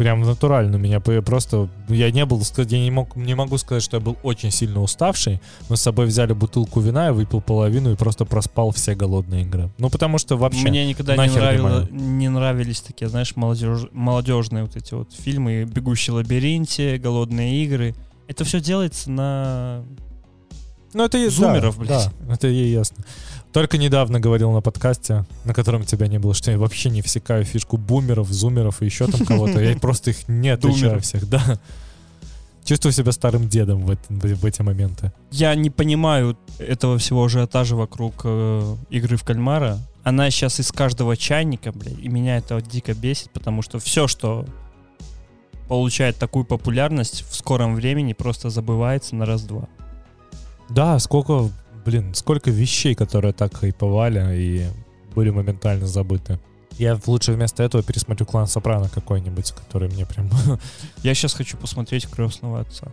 Прям 0.00 0.22
натурально 0.22 0.76
меня 0.76 0.98
по- 0.98 1.20
просто... 1.20 1.68
Я 1.88 2.10
не 2.10 2.24
был... 2.24 2.38
ска- 2.40 2.66
Я 2.66 2.80
не, 2.80 2.90
мог, 2.90 3.16
не 3.16 3.34
могу 3.34 3.58
сказать, 3.58 3.82
что 3.82 3.98
я 3.98 4.00
был 4.00 4.16
очень 4.22 4.50
сильно 4.50 4.80
уставший. 4.80 5.42
Мы 5.68 5.76
с 5.76 5.82
собой 5.82 6.06
взяли 6.06 6.32
бутылку 6.32 6.80
вина, 6.80 7.04
я 7.08 7.12
выпил 7.12 7.42
половину 7.42 7.92
и 7.92 7.96
просто 7.96 8.24
проспал 8.24 8.70
все 8.70 8.94
голодные 8.94 9.42
игры. 9.42 9.68
Ну, 9.76 9.90
потому 9.90 10.16
что 10.16 10.38
вообще... 10.38 10.62
Мне 10.66 10.86
никогда 10.86 11.14
не, 11.18 11.30
нравило, 11.34 11.86
не 11.90 12.30
нравились 12.30 12.80
такие, 12.80 13.08
знаешь, 13.10 13.36
молодеж, 13.36 13.88
молодежные 13.92 14.64
вот 14.64 14.74
эти 14.74 14.94
вот 14.94 15.12
фильмы 15.12 15.64
«Бегущий 15.64 16.12
в 16.12 16.14
лабиринте», 16.14 16.96
«Голодные 16.96 17.62
игры». 17.62 17.94
Это 18.26 18.44
все 18.44 18.58
делается 18.58 19.10
на... 19.10 19.84
Ну, 20.94 21.04
это 21.04 21.18
и- 21.18 21.28
Зумеров, 21.28 21.76
да, 21.76 21.84
блядь. 21.84 22.08
Да, 22.26 22.32
это 22.34 22.48
ей 22.48 22.72
ясно. 22.72 23.04
Только 23.52 23.78
недавно 23.78 24.20
говорил 24.20 24.52
на 24.52 24.60
подкасте, 24.60 25.24
на 25.44 25.54
котором 25.54 25.84
тебя 25.84 26.06
не 26.06 26.18
было, 26.18 26.34
что 26.34 26.52
я 26.52 26.58
вообще 26.58 26.88
не 26.88 27.02
всекаю 27.02 27.44
фишку 27.44 27.76
бумеров, 27.76 28.28
зумеров 28.28 28.80
и 28.80 28.84
еще 28.84 29.06
там 29.06 29.26
кого-то. 29.26 29.60
Я 29.60 29.76
просто 29.80 30.10
их 30.10 30.28
не 30.28 30.50
отличаю 30.50 31.00
всех, 31.00 31.28
да. 31.28 31.58
Чувствую 32.64 32.92
себя 32.92 33.10
старым 33.10 33.48
дедом 33.48 33.84
в, 33.84 33.96
в 34.08 34.44
эти 34.44 34.62
моменты. 34.62 35.12
Я 35.32 35.54
не 35.56 35.70
понимаю 35.70 36.38
этого 36.58 36.98
всего 36.98 37.24
ажиотажа 37.24 37.74
вокруг 37.74 38.20
э, 38.24 38.76
игры 38.90 39.16
в 39.16 39.24
кальмара. 39.24 39.78
Она 40.04 40.30
сейчас 40.30 40.60
из 40.60 40.70
каждого 40.70 41.16
чайника, 41.16 41.72
блядь, 41.72 41.98
и 41.98 42.08
меня 42.08 42.36
это 42.36 42.60
дико 42.60 42.94
бесит, 42.94 43.30
потому 43.32 43.62
что 43.62 43.80
все, 43.80 44.06
что 44.06 44.46
получает 45.66 46.16
такую 46.16 46.44
популярность, 46.44 47.24
в 47.28 47.34
скором 47.34 47.74
времени 47.74 48.12
просто 48.12 48.50
забывается 48.50 49.16
на 49.16 49.26
раз-два. 49.26 49.68
Да, 50.68 50.98
сколько, 50.98 51.50
блин, 51.90 52.14
сколько 52.14 52.52
вещей, 52.52 52.94
которые 52.94 53.32
так 53.32 53.56
хайповали 53.56 54.36
и 54.36 54.66
были 55.14 55.30
моментально 55.30 55.88
забыты. 55.88 56.38
Я 56.78 56.98
лучше 57.06 57.32
вместо 57.32 57.64
этого 57.64 57.82
пересмотрю 57.82 58.26
клан 58.26 58.46
Сопрано 58.46 58.88
какой-нибудь, 58.88 59.50
который 59.50 59.88
мне 59.88 60.06
прям... 60.06 60.30
Я 61.02 61.14
сейчас 61.14 61.34
хочу 61.34 61.56
посмотреть 61.56 62.08
«Крестного 62.08 62.60
отца». 62.60 62.86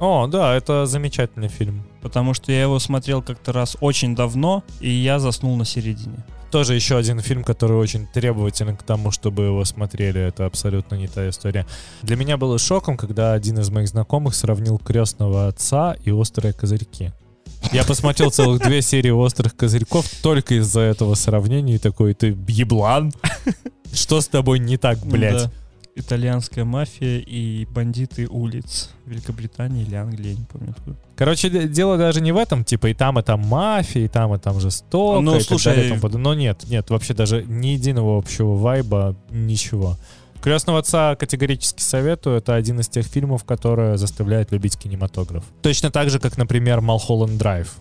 О, 0.00 0.26
да, 0.26 0.54
это 0.54 0.86
замечательный 0.86 1.48
фильм. 1.48 1.86
Потому 2.02 2.34
что 2.34 2.52
я 2.52 2.62
его 2.62 2.78
смотрел 2.78 3.22
как-то 3.22 3.52
раз 3.52 3.76
очень 3.80 4.14
давно, 4.14 4.62
и 4.80 4.90
я 4.90 5.18
заснул 5.18 5.56
на 5.56 5.64
середине. 5.64 6.24
Тоже 6.50 6.74
еще 6.74 6.96
один 6.96 7.20
фильм, 7.20 7.44
который 7.44 7.76
очень 7.76 8.06
требователен 8.06 8.76
к 8.76 8.82
тому, 8.82 9.10
чтобы 9.10 9.44
его 9.44 9.64
смотрели. 9.64 10.20
Это 10.20 10.46
абсолютно 10.46 10.96
не 10.96 11.08
та 11.08 11.28
история. 11.28 11.66
Для 12.02 12.16
меня 12.16 12.36
было 12.36 12.58
шоком, 12.58 12.96
когда 12.96 13.32
один 13.32 13.58
из 13.58 13.70
моих 13.70 13.88
знакомых 13.88 14.34
сравнил 14.34 14.78
крестного 14.78 15.48
отца 15.48 15.96
и 16.04 16.10
острые 16.10 16.52
козырьки. 16.52 17.12
Я 17.72 17.84
посмотрел 17.84 18.30
целых 18.30 18.62
две 18.62 18.82
серии 18.82 19.10
острых 19.10 19.56
козырьков 19.56 20.08
только 20.22 20.54
из-за 20.56 20.80
этого 20.80 21.14
сравнения 21.14 21.76
и 21.76 21.78
такой, 21.78 22.14
ты 22.14 22.36
еблан? 22.48 23.12
Что 23.92 24.20
с 24.20 24.28
тобой 24.28 24.58
не 24.58 24.76
так, 24.76 24.98
блядь? 25.04 25.44
Да. 25.44 25.50
Итальянская 25.98 26.66
мафия 26.66 27.20
и 27.20 27.64
бандиты 27.64 28.28
улиц 28.28 28.90
Великобритании 29.06 29.82
или 29.82 29.94
Англии, 29.94 30.28
я 30.28 30.34
не 30.34 30.44
помню 30.44 30.74
откуда. 30.76 30.98
Короче, 31.16 31.48
дело 31.48 31.96
даже 31.96 32.20
не 32.20 32.32
в 32.32 32.36
этом, 32.36 32.64
типа 32.64 32.88
и 32.88 32.94
там, 32.94 33.18
и 33.18 33.22
там 33.22 33.40
мафия, 33.40 34.04
и 34.04 34.08
там, 34.08 34.34
и 34.34 34.38
там 34.38 34.60
жестоко, 34.60 35.20
Ну, 35.20 35.36
и 35.36 35.38
так 35.38 35.46
слушай, 35.46 35.68
далее, 35.68 35.86
и 35.86 35.88
тому 35.88 36.02
подобное. 36.02 36.24
Но 36.24 36.34
нет, 36.34 36.64
нет, 36.68 36.90
вообще 36.90 37.14
даже 37.14 37.44
ни 37.44 37.68
единого 37.68 38.18
общего 38.18 38.54
вайба, 38.54 39.16
ничего. 39.30 39.96
«Крестного 40.42 40.78
отца» 40.80 41.16
категорически 41.16 41.82
советую. 41.82 42.36
Это 42.38 42.54
один 42.54 42.80
из 42.80 42.88
тех 42.88 43.04
фильмов, 43.06 43.44
которые 43.44 43.98
заставляют 43.98 44.52
любить 44.52 44.76
кинематограф. 44.78 45.44
Точно 45.62 45.90
так 45.90 46.10
же, 46.10 46.18
как, 46.20 46.36
например, 46.38 46.80
«Малхолланд 46.80 47.36
Драйв». 47.36 47.74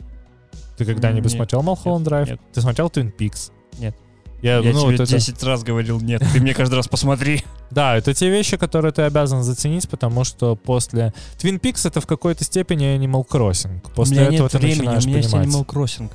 Ты 0.78 0.86
когда-нибудь 0.86 1.26
Нет, 1.32 1.34
смотрел 1.34 1.62
«Малхолланд 1.62 2.06
Драйв»? 2.06 2.28
нет. 2.30 2.42
Ты 2.54 2.62
смотрел 2.62 2.90
«Твин 2.90 3.12
Пикс»? 3.12 3.52
Нет. 3.80 3.96
Я, 4.42 4.58
Я 4.58 4.74
ну, 4.74 4.82
тебе 4.82 4.92
вот 4.92 4.94
это- 5.00 5.06
10 5.08 5.42
раз 5.44 5.64
говорил 5.64 6.00
нет, 6.02 6.22
ты 6.34 6.40
мне 6.42 6.54
каждый 6.54 6.76
раз 6.76 6.88
посмотри. 6.88 7.44
Да, 7.72 7.98
это 7.98 8.14
те 8.14 8.30
вещи, 8.30 8.58
которые 8.58 8.92
ты 8.94 9.02
обязан 9.02 9.42
заценить, 9.44 9.90
потому 9.90 10.24
что 10.24 10.56
после... 10.56 11.14
Твин 11.40 11.60
Пикс 11.60 11.86
это 11.86 12.00
в 12.00 12.06
какой-то 12.06 12.44
степени 12.44 12.96
Animal 12.96 13.28
Crossing. 13.28 13.82
После 13.96 14.24
этого 14.24 14.48
ты 14.48 14.60
времени, 14.60 14.86
начинаешь 14.86 15.06
у 15.06 15.10
меня 15.10 15.24
понимать. 15.24 15.46
есть 15.46 15.58
Animal 15.58 15.66
Crossing. 15.66 16.10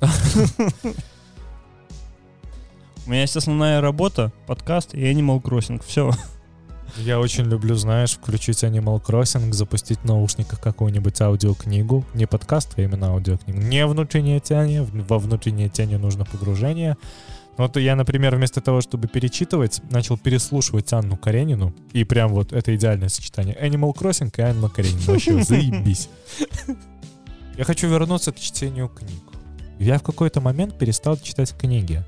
У 3.04 3.10
меня 3.10 3.22
есть 3.22 3.36
основная 3.36 3.80
работа, 3.80 4.32
подкаст 4.46 4.94
и 4.94 5.00
Animal 5.12 5.42
Crossing. 5.42 5.82
Все. 5.84 6.12
Я 6.98 7.18
очень 7.18 7.44
люблю, 7.44 7.74
знаешь, 7.74 8.12
включить 8.12 8.62
Animal 8.62 9.02
Crossing, 9.04 9.52
запустить 9.52 9.98
в 9.98 10.04
наушниках 10.04 10.60
какую-нибудь 10.60 11.20
аудиокнигу. 11.20 12.04
Не 12.14 12.26
подкаст, 12.26 12.74
а 12.76 12.82
именно 12.82 13.08
аудиокнигу. 13.08 13.58
Не 13.58 13.86
внутреннее 13.86 14.38
тяние. 14.38 14.82
Во 14.82 15.18
внутреннее 15.18 15.68
тяние 15.68 15.98
нужно 15.98 16.24
погружение. 16.24 16.96
Вот 17.56 17.76
я, 17.76 17.96
например, 17.96 18.36
вместо 18.36 18.60
того, 18.60 18.80
чтобы 18.80 19.08
перечитывать, 19.08 19.80
начал 19.90 20.16
переслушивать 20.16 20.92
Анну 20.92 21.16
Каренину. 21.16 21.74
И 21.92 22.04
прям 22.04 22.32
вот 22.32 22.52
это 22.52 22.74
идеальное 22.76 23.08
сочетание. 23.08 23.56
Animal 23.60 23.94
Crossing 23.96 24.32
и 24.36 24.40
Анна 24.42 24.68
Каренина. 24.68 25.02
Вообще 25.06 25.42
заебись. 25.44 26.08
Я 27.58 27.64
хочу 27.64 27.88
вернуться 27.88 28.30
к 28.30 28.38
чтению 28.38 28.88
книг. 28.88 29.22
Я 29.80 29.98
в 29.98 30.02
какой-то 30.02 30.40
момент 30.40 30.78
перестал 30.78 31.16
читать 31.16 31.52
книги. 31.58 32.04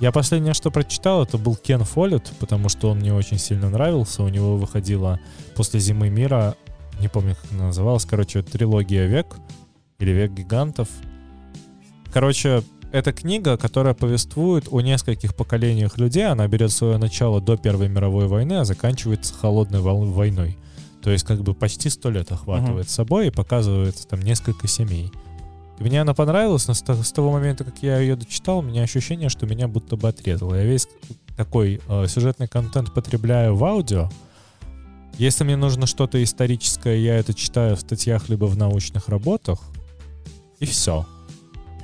Я 0.00 0.12
последнее, 0.12 0.54
что 0.54 0.70
прочитал, 0.70 1.22
это 1.22 1.36
был 1.36 1.56
Кен 1.56 1.84
Фоллет, 1.84 2.32
потому 2.40 2.70
что 2.70 2.90
он 2.90 3.00
мне 3.00 3.12
очень 3.12 3.38
сильно 3.38 3.68
нравился. 3.68 4.22
У 4.22 4.28
него 4.28 4.56
выходила 4.56 5.20
после 5.54 5.78
«Зимы 5.78 6.08
мира», 6.08 6.56
не 7.00 7.08
помню, 7.08 7.36
как 7.40 7.52
она 7.52 7.66
называлась, 7.66 8.06
короче, 8.06 8.42
трилогия 8.42 9.06
«Век» 9.06 9.36
или 9.98 10.10
«Век 10.10 10.32
гигантов». 10.32 10.88
Короче, 12.12 12.62
это 12.92 13.12
книга, 13.12 13.58
которая 13.58 13.92
повествует 13.92 14.68
о 14.70 14.80
нескольких 14.80 15.34
поколениях 15.34 15.98
людей. 15.98 16.26
Она 16.26 16.48
берет 16.48 16.72
свое 16.72 16.96
начало 16.96 17.40
до 17.40 17.56
Первой 17.56 17.88
мировой 17.88 18.26
войны, 18.26 18.54
а 18.54 18.64
заканчивается 18.64 19.34
холодной 19.34 19.80
войной. 19.80 20.56
То 21.02 21.10
есть 21.10 21.24
как 21.24 21.42
бы 21.42 21.54
почти 21.54 21.88
сто 21.88 22.10
лет 22.10 22.32
охватывает 22.32 22.86
uh-huh. 22.86 22.90
собой 22.90 23.28
и 23.28 23.30
показывается 23.30 24.06
там 24.08 24.20
несколько 24.20 24.66
семей. 24.66 25.12
И 25.80 25.82
мне 25.82 26.02
она 26.02 26.12
понравилась, 26.12 26.68
но 26.68 26.74
с, 26.74 26.82
того 26.82 27.32
момента, 27.32 27.64
как 27.64 27.82
я 27.82 27.98
ее 27.98 28.14
дочитал, 28.14 28.58
у 28.58 28.62
меня 28.62 28.82
ощущение, 28.82 29.30
что 29.30 29.46
меня 29.46 29.66
будто 29.66 29.96
бы 29.96 30.08
отрезало. 30.08 30.54
Я 30.54 30.64
весь 30.64 30.86
такой 31.38 31.80
э, 31.88 32.06
сюжетный 32.06 32.48
контент 32.48 32.92
потребляю 32.92 33.56
в 33.56 33.64
аудио. 33.64 34.10
Если 35.16 35.42
мне 35.42 35.56
нужно 35.56 35.86
что-то 35.86 36.22
историческое, 36.22 36.98
я 36.98 37.16
это 37.16 37.32
читаю 37.32 37.76
в 37.76 37.80
статьях 37.80 38.28
либо 38.28 38.44
в 38.44 38.58
научных 38.58 39.08
работах. 39.08 39.58
И 40.58 40.66
все. 40.66 41.06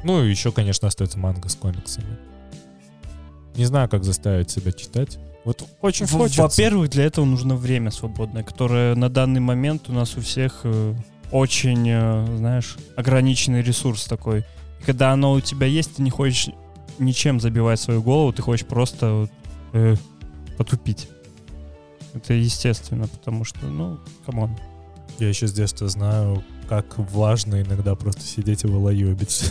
Ну 0.05 0.23
и 0.23 0.31
еще, 0.31 0.53
конечно, 0.53 0.89
остается 0.89 1.19
манга 1.19 1.49
с 1.49 1.55
комиксами. 1.55 2.19
Не 3.57 3.65
знаю, 3.65 3.89
как 3.89 4.05
заставить 4.05 4.51
себя 4.51 4.73
читать. 4.73 5.19
Вот 5.47 5.65
очень 5.81 6.07
хочется. 6.07 6.43
Во-первых, 6.43 6.91
для 6.91 7.05
этого 7.05 7.25
нужно 7.25 7.57
время 7.57 7.91
свободное, 7.91 8.43
которое 8.43 8.95
на 8.95 9.09
данный 9.09 9.41
момент 9.41 9.89
у 9.89 9.93
нас 9.93 10.19
у 10.19 10.21
всех 10.21 10.61
э, 10.65 10.95
очень, 11.31 11.89
э, 11.89 12.37
знаешь, 12.37 12.77
ограниченный 12.97 13.63
ресурс 13.63 14.05
такой. 14.05 14.45
И 14.81 14.85
когда 14.85 15.13
оно 15.13 15.33
у 15.33 15.41
тебя 15.41 15.67
есть, 15.67 15.97
ты 15.97 16.03
не 16.03 16.11
хочешь 16.11 16.51
ничем 16.99 17.41
забивать 17.41 17.81
свою 17.81 18.03
голову, 18.03 18.33
ты 18.33 18.43
хочешь 18.43 18.67
просто 18.67 19.29
э, 19.73 19.97
потупить. 20.57 21.09
Это 22.15 22.33
естественно, 22.33 23.09
потому 23.09 23.45
что, 23.45 23.67
ну, 23.67 23.99
come 24.25 24.43
on. 24.43 24.57
Я 25.19 25.29
еще 25.29 25.47
с 25.47 25.53
детства 25.53 25.89
знаю, 25.89 26.43
как 26.69 26.99
важно 26.99 27.63
иногда 27.63 27.95
просто 27.95 28.23
сидеть 28.23 28.65
и 28.65 28.67
волоебить. 28.67 29.51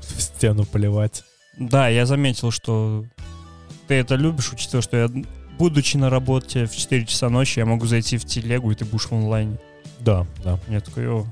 В 0.00 0.20
стену 0.20 0.64
поливать. 0.64 1.24
Да, 1.58 1.88
я 1.88 2.06
заметил, 2.06 2.50
что 2.50 3.04
ты 3.86 3.94
это 3.94 4.16
любишь, 4.16 4.52
учитывая, 4.52 4.82
что 4.82 4.96
я, 4.96 5.10
будучи 5.58 5.96
на 5.96 6.10
работе 6.10 6.66
в 6.66 6.76
4 6.76 7.06
часа 7.06 7.28
ночи, 7.28 7.58
я 7.58 7.66
могу 7.66 7.86
зайти 7.86 8.18
в 8.18 8.24
телегу, 8.24 8.70
и 8.70 8.74
ты 8.74 8.84
будешь 8.84 9.06
в 9.06 9.12
онлайне. 9.12 9.58
Да, 10.04 10.26
да. 10.42 10.58
Я 10.68 10.80
такой, 10.80 11.08
о. 11.08 11.26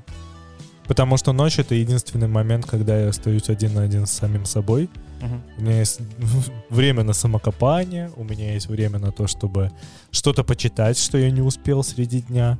Потому 0.87 1.17
что 1.17 1.31
ночь— 1.31 1.59
это 1.59 1.75
единственный 1.75 2.27
момент, 2.27 2.65
когда 2.65 2.99
я 2.99 3.09
остаюсь 3.09 3.49
один 3.49 3.73
на 3.73 3.83
один 3.83 4.05
с 4.05 4.11
самим 4.11 4.45
собой. 4.45 4.89
Угу. 5.21 5.41
У 5.57 5.61
меня 5.61 5.79
есть 5.79 5.99
время 6.69 7.03
на 7.03 7.13
самокопание, 7.13 8.11
у 8.15 8.23
меня 8.23 8.53
есть 8.53 8.67
время 8.67 8.99
на 8.99 9.11
то, 9.11 9.27
чтобы 9.27 9.71
что-то 10.11 10.43
почитать, 10.43 10.97
что 10.97 11.17
я 11.17 11.31
не 11.31 11.41
успел 11.41 11.83
среди 11.83 12.21
дня. 12.21 12.59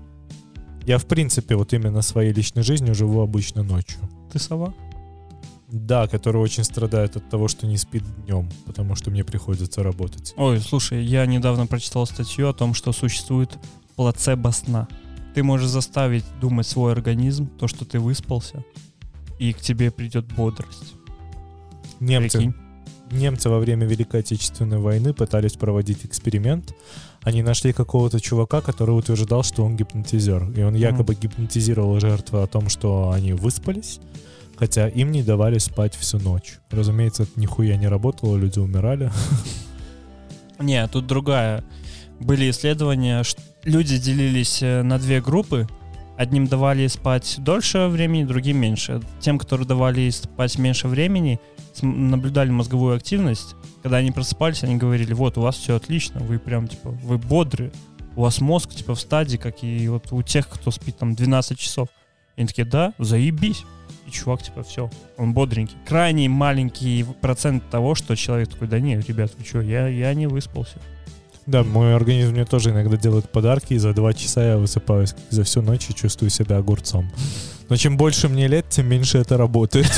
Я, 0.86 0.98
в 0.98 1.06
принципе, 1.06 1.56
вот 1.56 1.74
именно 1.74 2.02
своей 2.02 2.34
личной 2.34 2.64
жизнью 2.64 2.96
живу 2.96 3.22
обычно 3.22 3.64
ночью. 3.64 4.00
Ты 4.32 4.40
сова? 4.40 4.74
Да, 5.68 6.08
который 6.08 6.38
очень 6.38 6.64
страдает 6.64 7.16
от 7.16 7.30
того, 7.30 7.48
что 7.48 7.66
не 7.66 7.78
спит 7.78 8.04
днем, 8.26 8.50
потому 8.66 8.96
что 8.96 9.10
мне 9.10 9.24
приходится 9.24 9.82
работать. 9.82 10.34
Ой, 10.38 10.60
слушай, 10.60 11.04
я 11.04 11.26
недавно 11.26 11.66
прочитал 11.66 12.06
статью 12.06 12.48
о 12.48 12.54
том, 12.54 12.74
что 12.74 12.92
существует 12.92 13.58
плацебо 13.96 14.52
сна. 14.52 14.88
Ты 15.34 15.44
можешь 15.44 15.70
заставить 15.70 16.26
думать 16.40 16.68
свой 16.68 16.92
организм, 16.92 17.48
то, 17.58 17.68
что 17.68 17.86
ты 17.86 18.00
выспался, 18.00 18.64
и 19.40 19.54
к 19.54 19.60
тебе 19.60 19.92
придет 19.92 20.26
бодрость. 20.34 20.94
Немцы, 22.00 22.38
Прикинь? 22.38 22.54
немцы 23.12 23.50
во 23.50 23.60
время 23.60 23.86
Великой 23.88 24.22
Отечественной 24.22 24.78
войны 24.78 25.14
пытались 25.14 25.54
проводить 25.54 26.06
эксперимент. 26.06 26.76
Они 27.22 27.42
нашли 27.42 27.74
какого-то 27.74 28.20
чувака, 28.20 28.62
который 28.62 28.92
утверждал, 28.92 29.44
что 29.44 29.64
он 29.64 29.76
гипнотизер. 29.78 30.52
И 30.52 30.62
он 30.62 30.76
якобы 30.76 31.14
mm. 31.14 31.20
гипнотизировал 31.22 32.00
жертву 32.00 32.40
о 32.40 32.48
том, 32.48 32.70
что 32.70 33.12
они 33.12 33.34
выспались, 33.34 34.00
Хотя 34.56 34.88
им 34.88 35.12
не 35.12 35.24
давали 35.24 35.58
спать 35.58 35.96
всю 35.96 36.20
ночь. 36.20 36.60
Разумеется, 36.70 37.24
это 37.24 37.32
нихуя 37.40 37.76
не 37.76 37.88
работало, 37.88 38.38
люди 38.38 38.60
умирали. 38.60 39.12
Не, 40.60 40.88
тут 40.88 41.08
другая. 41.08 41.64
Были 42.20 42.50
исследования, 42.52 43.24
люди 43.64 43.98
делились 43.98 44.62
э, 44.62 44.84
на 44.84 45.00
две 45.00 45.22
группы. 45.22 45.68
Одним 46.18 46.48
давали 46.48 46.86
спать 46.88 47.36
дольше 47.40 47.88
времени, 47.88 48.24
другим 48.24 48.58
меньше. 48.58 49.02
Тем, 49.20 49.40
которые 49.40 49.68
давали 49.68 50.10
спать 50.12 50.58
меньше 50.60 50.88
времени, 50.88 51.40
наблюдали 51.82 52.52
мозговую 52.52 52.96
активность. 52.96 53.56
Когда 53.82 53.98
они 53.98 54.12
просыпались, 54.12 54.64
они 54.64 54.76
говорили, 54.76 55.14
вот, 55.14 55.38
у 55.38 55.42
вас 55.42 55.56
все 55.56 55.76
отлично, 55.76 56.20
вы 56.20 56.38
прям, 56.38 56.68
типа, 56.68 56.90
вы 56.90 57.18
бодры. 57.18 57.72
У 58.16 58.22
вас 58.22 58.42
мозг, 58.42 58.76
типа, 58.76 58.94
в 58.94 59.00
стадии, 59.00 59.38
как 59.38 59.64
и 59.64 59.88
вот 59.88 60.12
у 60.12 60.22
тех, 60.22 60.48
кто 60.48 60.70
спит 60.70 60.98
там 60.98 61.16
12 61.16 61.58
часов. 61.58 61.90
И 62.36 62.42
они 62.42 62.48
такие, 62.48 62.66
да, 62.66 62.94
заебись 63.00 63.64
и 64.08 64.12
чувак, 64.12 64.44
типа, 64.44 64.62
все, 64.64 64.92
он 65.18 65.34
бодренький. 65.34 65.78
Крайне 65.88 66.30
маленький 66.30 67.06
процент 67.22 67.68
того, 67.72 67.96
что 67.96 68.16
человек 68.16 68.50
такой, 68.50 68.68
да 68.68 68.80
не, 68.80 69.00
ребят, 69.00 69.32
вы 69.38 69.44
что, 69.44 69.62
я, 69.62 69.88
я 69.88 70.14
не 70.14 70.28
выспался. 70.28 70.80
Да, 71.46 71.64
мой 71.64 71.96
организм 71.96 72.32
мне 72.32 72.46
тоже 72.46 72.72
иногда 72.72 72.96
делает 72.96 73.30
подарки, 73.30 73.74
и 73.74 73.78
за 73.78 73.94
два 73.94 74.14
часа 74.14 74.44
я 74.44 74.58
высыпаюсь 74.58 75.14
за 75.30 75.44
всю 75.44 75.62
ночь 75.62 75.90
и 75.90 75.96
чувствую 75.96 76.30
себя 76.30 76.58
огурцом. 76.58 77.12
Но 77.70 77.76
чем 77.76 77.98
больше 77.98 78.30
мне 78.30 78.48
лет, 78.48 78.70
тем 78.70 78.88
меньше 78.88 79.18
это 79.18 79.38
работает. 79.38 79.92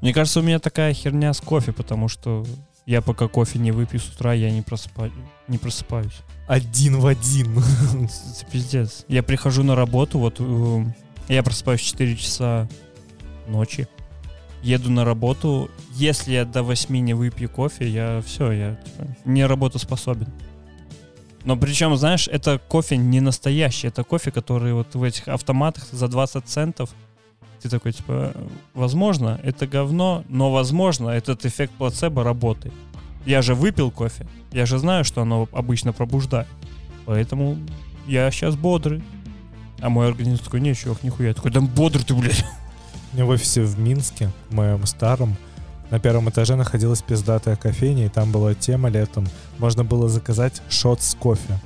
Мне 0.00 0.14
кажется, 0.14 0.40
у 0.40 0.42
меня 0.42 0.58
такая 0.58 0.94
херня 0.94 1.32
с 1.32 1.40
кофе, 1.40 1.72
потому 1.72 2.08
что 2.08 2.44
я 2.86 3.02
пока 3.02 3.28
кофе 3.28 3.58
не 3.58 3.70
выпью 3.70 4.00
с 4.00 4.08
утра, 4.08 4.32
я 4.32 4.50
не, 4.50 4.62
просыпаю, 4.62 5.12
не 5.46 5.58
просыпаюсь. 5.58 6.22
Один 6.48 6.98
в 6.98 7.06
один. 7.06 7.58
Это 7.58 8.50
пиздец. 8.50 9.04
Я 9.08 9.22
прихожу 9.22 9.62
на 9.62 9.76
работу, 9.76 10.18
вот 10.18 10.36
э, 10.38 10.84
я 11.28 11.42
просыпаюсь 11.42 11.80
в 11.80 11.84
4 11.84 12.16
часа 12.16 12.68
ночи. 13.46 13.86
Еду 14.62 14.90
на 14.90 15.04
работу. 15.04 15.70
Если 15.94 16.32
я 16.32 16.44
до 16.44 16.62
8 16.62 16.96
не 16.96 17.14
выпью 17.14 17.48
кофе, 17.48 17.88
я 17.88 18.22
все, 18.24 18.52
я 18.52 18.74
типа, 18.76 19.06
не 19.24 19.46
работоспособен. 19.46 20.28
Но 21.44 21.56
причем, 21.56 21.96
знаешь, 21.96 22.28
это 22.28 22.58
кофе 22.58 22.96
не 22.96 23.20
настоящий, 23.20 23.88
это 23.88 24.04
кофе, 24.04 24.30
который 24.30 24.74
вот 24.74 24.94
в 24.94 25.02
этих 25.02 25.28
автоматах 25.28 25.88
за 25.90 26.08
20 26.08 26.46
центов. 26.46 26.90
Ты 27.62 27.68
такой, 27.68 27.92
типа, 27.92 28.32
возможно, 28.74 29.40
это 29.42 29.66
говно, 29.66 30.24
но 30.28 30.50
возможно, 30.50 31.10
этот 31.10 31.44
эффект 31.46 31.72
плацебо 31.78 32.24
работает. 32.24 32.74
Я 33.26 33.42
же 33.42 33.54
выпил 33.54 33.90
кофе, 33.90 34.26
я 34.52 34.66
же 34.66 34.78
знаю, 34.78 35.04
что 35.04 35.22
оно 35.22 35.48
обычно 35.52 35.92
пробуждает. 35.92 36.48
Поэтому 37.06 37.58
я 38.06 38.30
сейчас 38.30 38.56
бодрый. 38.56 39.02
А 39.80 39.88
мой 39.88 40.08
организм 40.08 40.44
такой, 40.44 40.60
не, 40.60 40.74
чувак, 40.74 41.02
нихуя. 41.02 41.28
Я 41.28 41.34
такой, 41.34 41.50
да 41.50 41.60
бодрый 41.60 42.04
ты, 42.04 42.14
блядь. 42.14 42.44
У 43.12 43.16
меня 43.16 43.24
в 43.24 43.30
офисе 43.30 43.62
в 43.62 43.78
Минске, 43.78 44.30
в 44.50 44.54
моем 44.54 44.86
старом, 44.86 45.36
на 45.90 45.98
первом 45.98 46.30
этаже 46.30 46.54
находилась 46.54 47.02
пиздатая 47.02 47.56
кофейня, 47.56 48.06
и 48.06 48.08
там 48.08 48.30
была 48.30 48.54
тема 48.54 48.88
летом. 48.88 49.26
Можно 49.58 49.82
было 49.82 50.08
заказать 50.08 50.62
шот 50.68 51.02
с 51.02 51.14
кофе. 51.16 51.58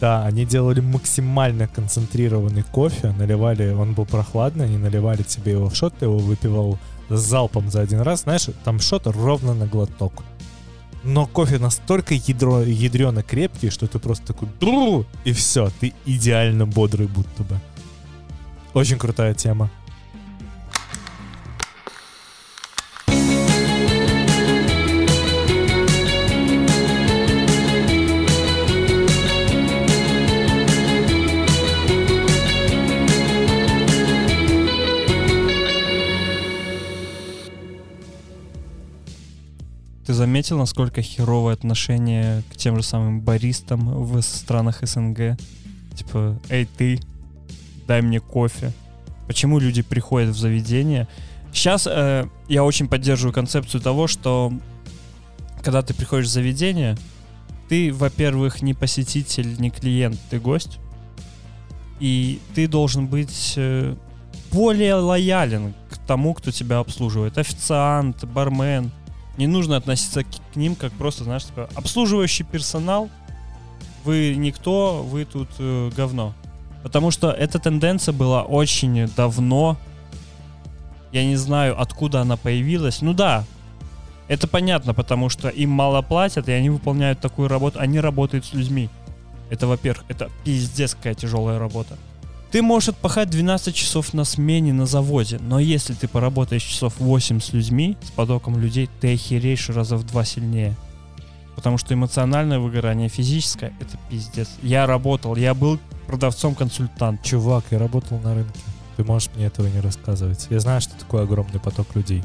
Да, 0.00 0.24
они 0.24 0.46
делали 0.46 0.80
максимально 0.80 1.68
концентрированный 1.68 2.62
кофе, 2.62 3.12
наливали, 3.18 3.72
он 3.72 3.92
был 3.92 4.06
прохладный, 4.06 4.66
они 4.66 4.78
наливали 4.78 5.22
тебе 5.22 5.52
его 5.52 5.68
в 5.68 5.76
шот, 5.76 5.94
ты 5.98 6.06
его 6.06 6.18
выпивал 6.18 6.78
с 7.08 7.20
залпом 7.20 7.70
за 7.70 7.82
один 7.82 8.00
раз, 8.00 8.22
знаешь, 8.22 8.48
там 8.64 8.80
шот 8.80 9.06
ровно 9.06 9.54
на 9.54 9.66
глоток. 9.66 10.24
Но 11.02 11.26
кофе 11.26 11.58
настолько 11.58 12.14
ядро, 12.14 12.62
ядрено 12.62 13.22
крепкий, 13.22 13.70
что 13.70 13.86
ты 13.86 13.98
просто 13.98 14.26
такой 14.28 14.48
и 15.24 15.32
все, 15.32 15.70
ты 15.80 15.92
идеально 16.04 16.66
бодрый 16.66 17.06
будто 17.06 17.42
бы. 17.42 17.60
Очень 18.74 18.98
крутая 18.98 19.34
тема. 19.34 19.70
Ты 40.06 40.14
заметил, 40.14 40.56
насколько 40.56 41.02
херовое 41.02 41.52
отношение 41.52 42.44
к 42.52 42.56
тем 42.56 42.76
же 42.76 42.84
самым 42.84 43.20
баристам 43.20 44.04
в 44.04 44.22
странах 44.22 44.78
СНГ? 44.82 45.36
Типа, 45.96 46.38
эй, 46.48 46.66
ты, 46.66 47.00
дай 47.88 48.02
мне 48.02 48.20
кофе. 48.20 48.72
Почему 49.26 49.58
люди 49.58 49.82
приходят 49.82 50.30
в 50.30 50.38
заведение? 50.38 51.08
Сейчас 51.52 51.88
э, 51.90 52.28
я 52.48 52.62
очень 52.62 52.86
поддерживаю 52.86 53.34
концепцию 53.34 53.80
того, 53.80 54.06
что 54.06 54.52
когда 55.64 55.82
ты 55.82 55.92
приходишь 55.92 56.28
в 56.28 56.32
заведение, 56.32 56.96
ты, 57.68 57.92
во-первых, 57.92 58.62
не 58.62 58.74
посетитель, 58.74 59.60
не 59.60 59.70
клиент, 59.70 60.20
ты 60.30 60.38
гость. 60.38 60.78
И 61.98 62.38
ты 62.54 62.68
должен 62.68 63.08
быть 63.08 63.54
э, 63.56 63.96
более 64.52 64.94
лоялен 64.94 65.74
к 65.90 65.98
тому, 65.98 66.32
кто 66.32 66.52
тебя 66.52 66.78
обслуживает. 66.78 67.38
Официант, 67.38 68.24
бармен— 68.24 68.92
Не 69.36 69.46
нужно 69.46 69.76
относиться 69.76 70.24
к, 70.24 70.28
к 70.52 70.56
ним 70.56 70.74
как 70.74 70.92
просто, 70.92 71.24
знаешь, 71.24 71.44
типа, 71.44 71.68
обслуживающий 71.74 72.44
персонал. 72.44 73.10
Вы 74.04 74.34
никто, 74.36 75.02
вы 75.02 75.24
тут 75.24 75.48
э, 75.58 75.90
говно. 75.96 76.32
Потому 76.82 77.10
что 77.10 77.30
эта 77.30 77.58
тенденция 77.58 78.12
была 78.12 78.42
очень 78.42 79.08
давно. 79.16 79.76
Я 81.12 81.24
не 81.24 81.36
знаю, 81.36 81.80
откуда 81.80 82.20
она 82.20 82.36
появилась. 82.36 83.02
Ну 83.02 83.12
да, 83.12 83.44
это 84.28 84.48
понятно, 84.48 84.94
потому 84.94 85.28
что 85.28 85.48
им 85.48 85.70
мало 85.70 86.02
платят, 86.02 86.48
и 86.48 86.52
они 86.52 86.70
выполняют 86.70 87.20
такую 87.20 87.48
работу. 87.48 87.80
Они 87.80 88.00
работают 88.00 88.44
с 88.44 88.52
людьми. 88.54 88.88
Это, 89.50 89.66
во-первых, 89.66 90.04
это 90.08 90.30
пиздец 90.44 90.94
какая 90.94 91.14
тяжелая 91.14 91.58
работа. 91.58 91.96
Ты 92.56 92.62
можешь 92.62 92.88
отпахать 92.88 93.28
12 93.28 93.74
часов 93.74 94.14
на 94.14 94.24
смене 94.24 94.72
на 94.72 94.86
заводе, 94.86 95.38
но 95.42 95.58
если 95.60 95.92
ты 95.92 96.08
поработаешь 96.08 96.62
часов 96.62 96.94
8 96.98 97.38
с 97.38 97.52
людьми, 97.52 97.98
с 98.02 98.10
потоком 98.10 98.58
людей, 98.58 98.88
ты 98.98 99.12
охереешь 99.12 99.68
раза 99.68 99.98
в 99.98 100.06
два 100.06 100.24
сильнее. 100.24 100.74
Потому 101.54 101.76
что 101.76 101.92
эмоциональное 101.92 102.58
выгорание, 102.58 103.10
физическое, 103.10 103.74
это 103.78 103.98
пиздец. 104.08 104.48
Я 104.62 104.86
работал, 104.86 105.36
я 105.36 105.52
был 105.52 105.78
продавцом-консультант. 106.06 107.22
Чувак, 107.22 107.64
я 107.72 107.78
работал 107.78 108.18
на 108.20 108.34
рынке. 108.34 108.60
Ты 108.96 109.04
можешь 109.04 109.28
мне 109.36 109.44
этого 109.44 109.66
не 109.66 109.80
рассказывать. 109.80 110.46
Я 110.48 110.58
знаю, 110.60 110.80
что 110.80 110.98
такое 110.98 111.24
огромный 111.24 111.60
поток 111.60 111.94
людей. 111.94 112.24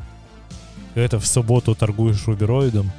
Это 0.96 1.20
в 1.20 1.28
субботу 1.28 1.76
торгуешь 1.76 2.26
рубероидом, 2.26 2.90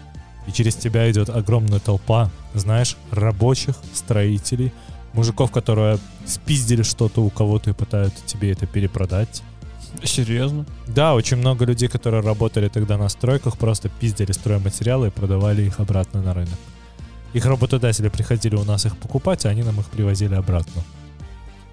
и 0.46 0.52
через 0.52 0.74
тебя 0.74 1.10
идет 1.10 1.30
огромная 1.30 1.78
толпа, 1.78 2.30
знаешь, 2.52 2.98
рабочих, 3.10 3.76
строителей, 3.94 4.70
мужиков, 5.12 5.50
которые 5.50 5.98
спиздили 6.26 6.82
что-то 6.82 7.22
у 7.22 7.30
кого-то 7.30 7.70
и 7.70 7.72
пытаются 7.72 8.24
тебе 8.26 8.52
это 8.52 8.66
перепродать. 8.66 9.42
Серьезно? 10.04 10.64
Да, 10.88 11.14
очень 11.14 11.36
много 11.36 11.64
людей, 11.64 11.88
которые 11.88 12.22
работали 12.22 12.68
тогда 12.68 12.96
на 12.96 13.08
стройках, 13.08 13.58
просто 13.58 13.88
пиздили 13.88 14.32
стройматериалы 14.32 15.08
и 15.08 15.10
продавали 15.10 15.62
их 15.62 15.80
обратно 15.80 16.22
на 16.22 16.34
рынок. 16.34 16.58
Их 17.34 17.46
работодатели 17.46 18.08
приходили 18.08 18.56
у 18.56 18.64
нас 18.64 18.86
их 18.86 18.96
покупать, 18.96 19.46
а 19.46 19.50
они 19.50 19.62
нам 19.62 19.80
их 19.80 19.86
привозили 19.86 20.34
обратно. 20.34 20.82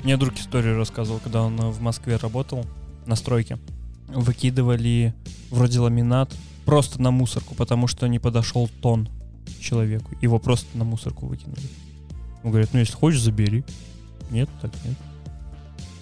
Мне 0.04 0.16
друг 0.16 0.36
историю 0.36 0.78
рассказывал, 0.78 1.20
когда 1.20 1.42
он 1.42 1.58
в 1.58 1.82
Москве 1.82 2.16
работал 2.16 2.66
на 3.06 3.16
стройке. 3.16 3.58
Выкидывали 4.08 5.14
вроде 5.50 5.80
ламинат 5.80 6.34
просто 6.66 7.02
на 7.02 7.12
мусорку, 7.12 7.56
потому 7.56 7.88
что 7.88 8.08
не 8.08 8.20
подошел 8.20 8.70
тон 8.82 9.10
человеку. 9.60 10.12
Его 10.22 10.40
просто 10.40 10.78
на 10.78 10.84
мусорку 10.84 11.26
выкинули. 11.26 11.62
Он 12.44 12.52
говорит, 12.52 12.70
ну 12.74 12.80
если 12.80 12.94
хочешь, 12.94 13.22
забери. 13.22 13.64
Нет, 14.30 14.50
так 14.62 14.72
нет. 14.86 14.96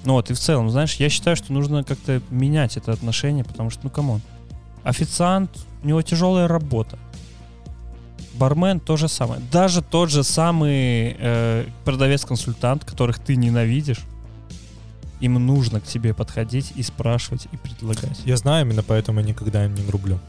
Ну 0.03 0.13
вот, 0.13 0.29
и 0.31 0.33
в 0.33 0.39
целом, 0.39 0.69
знаешь, 0.69 0.95
я 0.95 1.09
считаю, 1.09 1.35
что 1.35 1.51
нужно 1.51 1.83
как-то 1.83 2.21
менять 2.29 2.77
это 2.77 2.91
отношение, 2.93 3.43
потому 3.43 3.69
что, 3.69 3.81
ну, 3.83 3.89
come 3.89 4.08
on. 4.08 4.21
Официант, 4.83 5.51
у 5.83 5.87
него 5.87 6.01
тяжелая 6.01 6.47
работа. 6.47 6.97
Бармен 8.35 8.79
то 8.79 8.97
же 8.97 9.07
самое. 9.07 9.41
Даже 9.51 9.81
тот 9.81 10.09
же 10.09 10.23
самый 10.23 11.15
э, 11.17 11.65
продавец-консультант, 11.83 12.85
которых 12.85 13.19
ты 13.19 13.35
ненавидишь, 13.35 14.01
им 15.19 15.33
нужно 15.45 15.81
к 15.81 15.85
тебе 15.85 16.13
подходить 16.13 16.71
и 16.75 16.83
спрашивать, 16.83 17.47
и 17.51 17.57
предлагать. 17.57 18.21
Я 18.25 18.37
знаю, 18.37 18.65
именно 18.65 18.83
поэтому 18.83 19.19
я 19.19 19.25
никогда 19.25 19.65
им 19.65 19.73
не 19.73 19.83
грублю. 19.83 20.19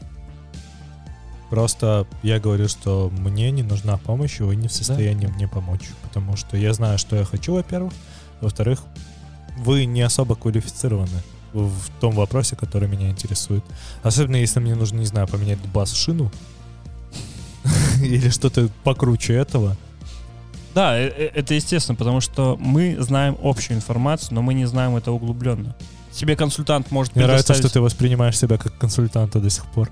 Просто 1.49 2.05
я 2.21 2.39
говорю, 2.39 2.67
что 2.67 3.11
мне 3.11 3.49
не 3.51 3.63
нужна 3.63 3.97
помощь, 3.97 4.39
и 4.39 4.43
вы 4.43 4.55
не 4.55 4.67
в 4.67 4.71
состоянии 4.71 5.27
мне 5.27 5.47
помочь. 5.47 5.89
Потому 6.03 6.35
что 6.35 6.57
я 6.57 6.73
знаю, 6.73 6.97
что 6.97 7.15
я 7.15 7.25
хочу, 7.25 7.53
во-первых. 7.53 7.93
Во-вторых, 8.41 8.83
вы 9.57 9.85
не 9.85 10.01
особо 10.01 10.35
квалифицированы 10.35 11.21
в 11.53 11.89
том 11.99 12.13
вопросе, 12.13 12.55
который 12.55 12.87
меня 12.87 13.09
интересует. 13.09 13.63
Особенно 14.03 14.35
если 14.35 14.59
мне 14.59 14.75
нужно, 14.75 14.99
не 14.99 15.05
знаю, 15.05 15.27
поменять 15.27 15.59
бас-шину 15.59 16.31
или 18.01 18.29
что-то 18.29 18.69
покруче 18.83 19.33
этого. 19.33 19.75
Да, 20.75 20.97
э, 20.97 21.07
э, 21.07 21.31
это 21.33 21.55
естественно, 21.55 21.95
потому 21.95 22.21
что 22.21 22.55
мы 22.59 22.95
знаем 22.99 23.37
общую 23.41 23.77
информацию, 23.77 24.35
но 24.35 24.41
мы 24.41 24.53
не 24.53 24.65
знаем 24.65 24.95
это 24.95 25.11
углубленно. 25.11 25.75
Тебе 26.11 26.35
консультант 26.35 26.91
может 26.91 27.15
Мне 27.15 27.25
нравится, 27.25 27.53
что 27.53 27.69
ты 27.69 27.81
воспринимаешь 27.81 28.37
себя 28.37 28.57
как 28.57 28.77
консультанта 28.77 29.39
до 29.39 29.49
сих 29.49 29.65
пор. 29.65 29.89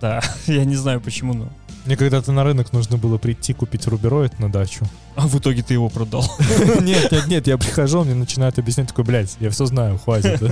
Да, 0.00 0.20
я 0.46 0.64
не 0.64 0.76
знаю 0.76 1.00
почему, 1.00 1.34
но... 1.34 1.48
Мне 1.86 1.96
когда-то 1.96 2.32
на 2.32 2.42
рынок 2.42 2.72
нужно 2.72 2.96
было 2.96 3.16
прийти 3.16 3.52
купить 3.54 3.86
рубероид 3.86 4.38
на 4.40 4.50
дачу. 4.50 4.84
А 5.14 5.26
в 5.28 5.38
итоге 5.38 5.62
ты 5.62 5.74
его 5.74 5.88
продал. 5.88 6.24
Нет, 6.80 7.12
нет, 7.12 7.26
нет, 7.28 7.46
я 7.46 7.56
прихожу, 7.58 8.02
мне 8.04 8.14
начинают 8.14 8.58
объяснять, 8.58 8.88
такой, 8.88 9.04
блядь, 9.04 9.36
я 9.38 9.50
все 9.50 9.66
знаю, 9.66 9.96
хватит. 9.98 10.42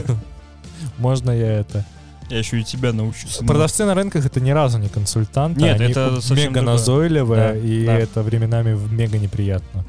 Можно 0.98 1.32
я 1.32 1.52
это... 1.60 1.84
Я 2.30 2.38
еще 2.38 2.58
и 2.60 2.64
тебя 2.64 2.92
научу. 2.92 3.28
сынок. 3.28 3.48
Продавцы 3.48 3.84
на 3.84 3.94
рынках 3.94 4.24
это 4.24 4.40
ни 4.40 4.50
разу 4.50 4.78
не 4.78 4.88
консультанты. 4.88 5.60
Нет, 5.60 5.78
они 5.80 5.90
это 5.90 6.20
мега 6.30 6.62
назойливые, 6.62 7.52
Да, 7.52 7.58
и 7.58 7.84
да. 7.84 7.98
это 7.98 8.22
временами 8.22 8.78
мега 8.94 9.18
неприятно. 9.18 9.84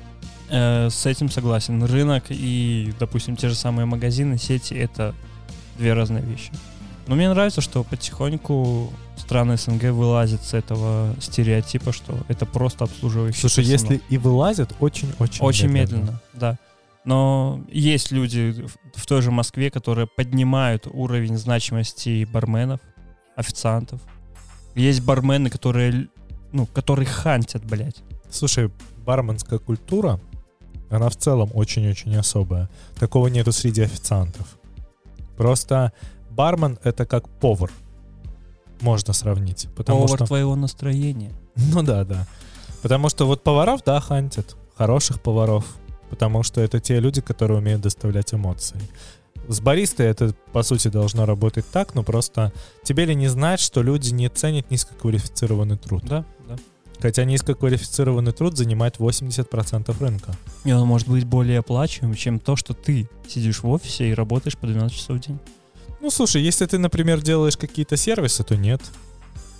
Э, 0.49 0.89
С 0.89 1.05
этим 1.05 1.29
согласен. 1.31 1.83
Рынок 1.83 2.25
и, 2.29 2.91
допустим, 2.99 3.35
те 3.37 3.47
же 3.49 3.55
самые 3.55 3.85
магазины, 3.85 4.37
сети— 4.37 4.73
это 4.75 5.15
две 5.77 5.93
разные 5.93 6.23
вещи. 6.23 6.51
Но 7.07 7.15
мне 7.15 7.29
нравится, 7.29 7.61
что 7.61 7.83
потихоньку 7.83 8.91
страны 9.17 9.57
СНГ 9.57 9.83
вылазят 9.91 10.43
с 10.43 10.53
этого 10.53 11.15
стереотипа, 11.19 11.91
что 11.91 12.17
это 12.27 12.45
просто 12.45 12.85
обслуживающий 12.85 13.39
Слушай, 13.41 13.65
персонал. 13.67 13.93
если 13.93 14.01
и 14.09 14.17
вылазят, 14.17 14.73
очень-очень 14.79 15.43
Очень 15.45 15.67
медленно, 15.69 16.19
да. 16.33 16.57
Но 17.03 17.61
есть 17.71 18.11
люди 18.11 18.65
в- 18.93 18.99
в 18.99 19.05
той 19.05 19.21
же 19.21 19.29
Москве, 19.29 19.69
которые 19.69 20.07
поднимают 20.07 20.87
уровень 20.91 21.37
значимости 21.37 22.25
барменов, 22.25 22.79
официантов. 23.35 24.01
Есть 24.73 25.01
бармены, 25.01 25.51
которые, 25.51 26.07
ну, 26.51 26.65
которые 26.65 27.05
хантят, 27.05 27.63
блядь. 27.63 27.97
Слушай, 28.31 28.71
барменская 29.05 29.59
культура, 29.59 30.19
она 30.89 31.09
в 31.09 31.15
целом 31.15 31.51
очень-очень 31.53 32.15
особая. 32.17 32.69
Такого 32.97 33.27
нету 33.27 33.51
среди 33.51 33.81
официантов. 33.83 34.57
Просто 35.37 35.91
бармен— 36.35 36.77
это 36.83 37.05
как 37.05 37.29
повар. 37.29 37.71
Можно 38.81 39.13
сравнить. 39.13 39.67
Потому 39.75 40.01
Повар 40.01 40.17
что... 40.17 40.27
твоего 40.27 40.55
настроения. 40.55 41.31
Ну 41.73 41.83
да, 41.83 42.03
да. 42.03 42.27
Потому 42.81 43.09
что 43.09 43.25
вот 43.25 43.41
поваров, 43.43 43.81
да, 43.85 44.01
хантят. 44.01 44.57
Хороших 44.77 45.21
поваров. 45.21 45.65
Потому 46.09 46.43
что 46.43 46.61
это 46.61 46.79
те 46.79 46.99
люди, 46.99 47.21
которые 47.21 47.59
умеют 47.59 47.81
доставлять 47.81 48.33
эмоции. 48.33 48.77
С 49.47 49.59
баристой 49.61 50.07
это, 50.07 50.33
по 50.51 50.63
сути, 50.63 50.89
должно 50.89 51.25
работать 51.25 51.65
так, 51.71 51.95
но 51.95 52.03
просто 52.03 52.51
тебе 52.83 53.05
ли 53.05 53.15
не 53.15 53.27
знать, 53.27 53.59
что 53.59 53.81
люди 53.83 54.11
не 54.11 54.27
ценят 54.29 54.69
низкоквалифицированный 54.69 55.77
труд. 55.77 56.03
Да, 56.05 56.25
да. 56.47 56.57
Хотя 56.99 57.25
низкоквалифицированный 57.25 58.31
труд 58.31 58.57
занимает 58.57 58.97
80% 58.97 59.97
рынка. 59.99 60.35
И 60.63 60.71
он 60.71 60.87
может 60.87 61.07
быть 61.07 61.25
более 61.25 61.59
оплачиваемым, 61.59 62.15
чем 62.15 62.39
то, 62.39 62.55
что 62.55 62.73
ты 62.73 63.09
сидишь 63.27 63.63
в 63.63 63.69
офисе 63.69 64.09
и 64.09 64.13
работаешь 64.13 64.57
по 64.57 64.67
12 64.67 64.95
часов 64.95 65.17
в 65.17 65.19
день. 65.19 65.39
Ну, 66.05 66.11
слушай, 66.11 66.39
если 66.39 66.67
ты, 66.67 66.77
например, 66.77 67.19
делаешь 67.19 67.57
какие-то 67.57 67.97
сервисы, 67.97 68.43
то 68.43 68.55
нет. 68.55 68.79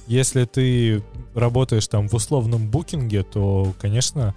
Если 0.06 0.46
ты 0.46 1.02
работаешь 1.34 1.88
там 1.88 2.08
в 2.08 2.14
условном 2.14 2.68
букинге, 2.70 3.24
то, 3.24 3.74
конечно, 3.82 4.36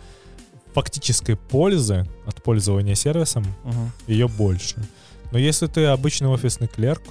фактической 0.73 1.37
пользы 1.37 2.07
от 2.25 2.43
пользования 2.43 2.95
сервисом 2.95 3.45
Мгм. 3.63 3.93
ее 4.07 4.27
больше. 4.27 4.77
Но 5.33 5.39
если 5.39 5.67
ты 5.67 5.85
обычный 5.85 6.29
офисный 6.29 6.67
клерк, 6.67 7.03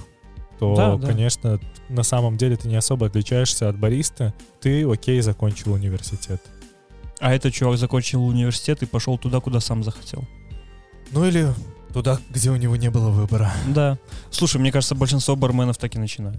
то, 0.58 0.74
Да, 0.74 0.96
да. 0.96 1.06
конечно, 1.06 1.60
на 1.88 2.02
самом 2.02 2.36
деле 2.36 2.56
ты 2.56 2.66
не 2.66 2.74
особо 2.74 3.06
отличаешься 3.06 3.68
от 3.68 3.78
бариста. 3.78 4.34
Ты, 4.60 4.84
окей, 4.84 5.20
закончил 5.20 5.74
университет. 5.74 6.42
А 7.20 7.32
этот 7.32 7.54
чувак 7.54 7.78
закончил 7.78 8.26
университет 8.26 8.82
и 8.82 8.86
пошел 8.86 9.16
туда, 9.16 9.38
куда 9.38 9.60
сам 9.60 9.84
захотел. 9.84 10.24
Ну 11.12 11.24
или 11.24 11.46
туда, 11.92 12.18
где 12.30 12.50
у 12.50 12.56
него 12.56 12.76
не 12.76 12.90
было 12.90 13.10
выбора. 13.10 13.52
Да. 13.66 13.98
Слушай, 14.30 14.60
мне 14.60 14.72
кажется, 14.72 14.94
большинство 14.94 15.36
барменов 15.36 15.78
так 15.78 15.94
и 15.94 15.98
начинают. 15.98 16.38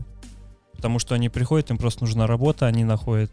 Потому 0.76 1.00
что 1.00 1.16
они 1.16 1.30
приходят, 1.30 1.70
им 1.72 1.78
просто 1.78 2.04
нужна 2.04 2.26
работа, 2.26 2.66
они 2.66 2.84
находят 2.84 3.32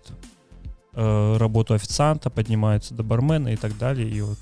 э, 0.95 1.37
работу 1.37 1.75
официанта, 1.75 2.29
поднимаются 2.29 2.95
до 2.95 3.03
бармена 3.03 3.49
и 3.49 3.57
так 3.57 3.79
далее. 3.79 4.09
И 4.09 4.21
вот. 4.21 4.39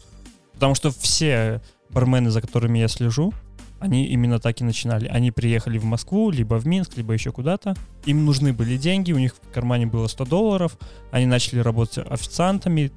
Потому 0.54 0.74
что 0.74 0.90
все 0.90 1.60
бармены, 1.90 2.30
за 2.30 2.40
которыми 2.40 2.78
я 2.78 2.88
слежу, 2.88 3.32
они 3.80 4.06
именно 4.06 4.38
так 4.38 4.60
и 4.60 4.64
начинали. 4.64 5.06
Они 5.08 5.30
приехали 5.30 5.76
в 5.76 5.84
Москву, 5.84 6.30
либо 6.30 6.54
в 6.54 6.66
Минск, 6.66 6.96
либо 6.96 7.12
еще 7.12 7.32
куда-то. 7.32 7.74
Им 8.06 8.24
нужны 8.24 8.54
были 8.54 8.78
деньги, 8.78 9.12
у 9.12 9.18
них 9.18 9.34
в 9.34 9.52
кармане 9.52 9.84
было 9.84 10.06
100 10.06 10.24
долларов. 10.24 10.78
Они 11.10 11.26
начали 11.26 11.58
работать 11.58 12.06
официантами, 12.10 12.92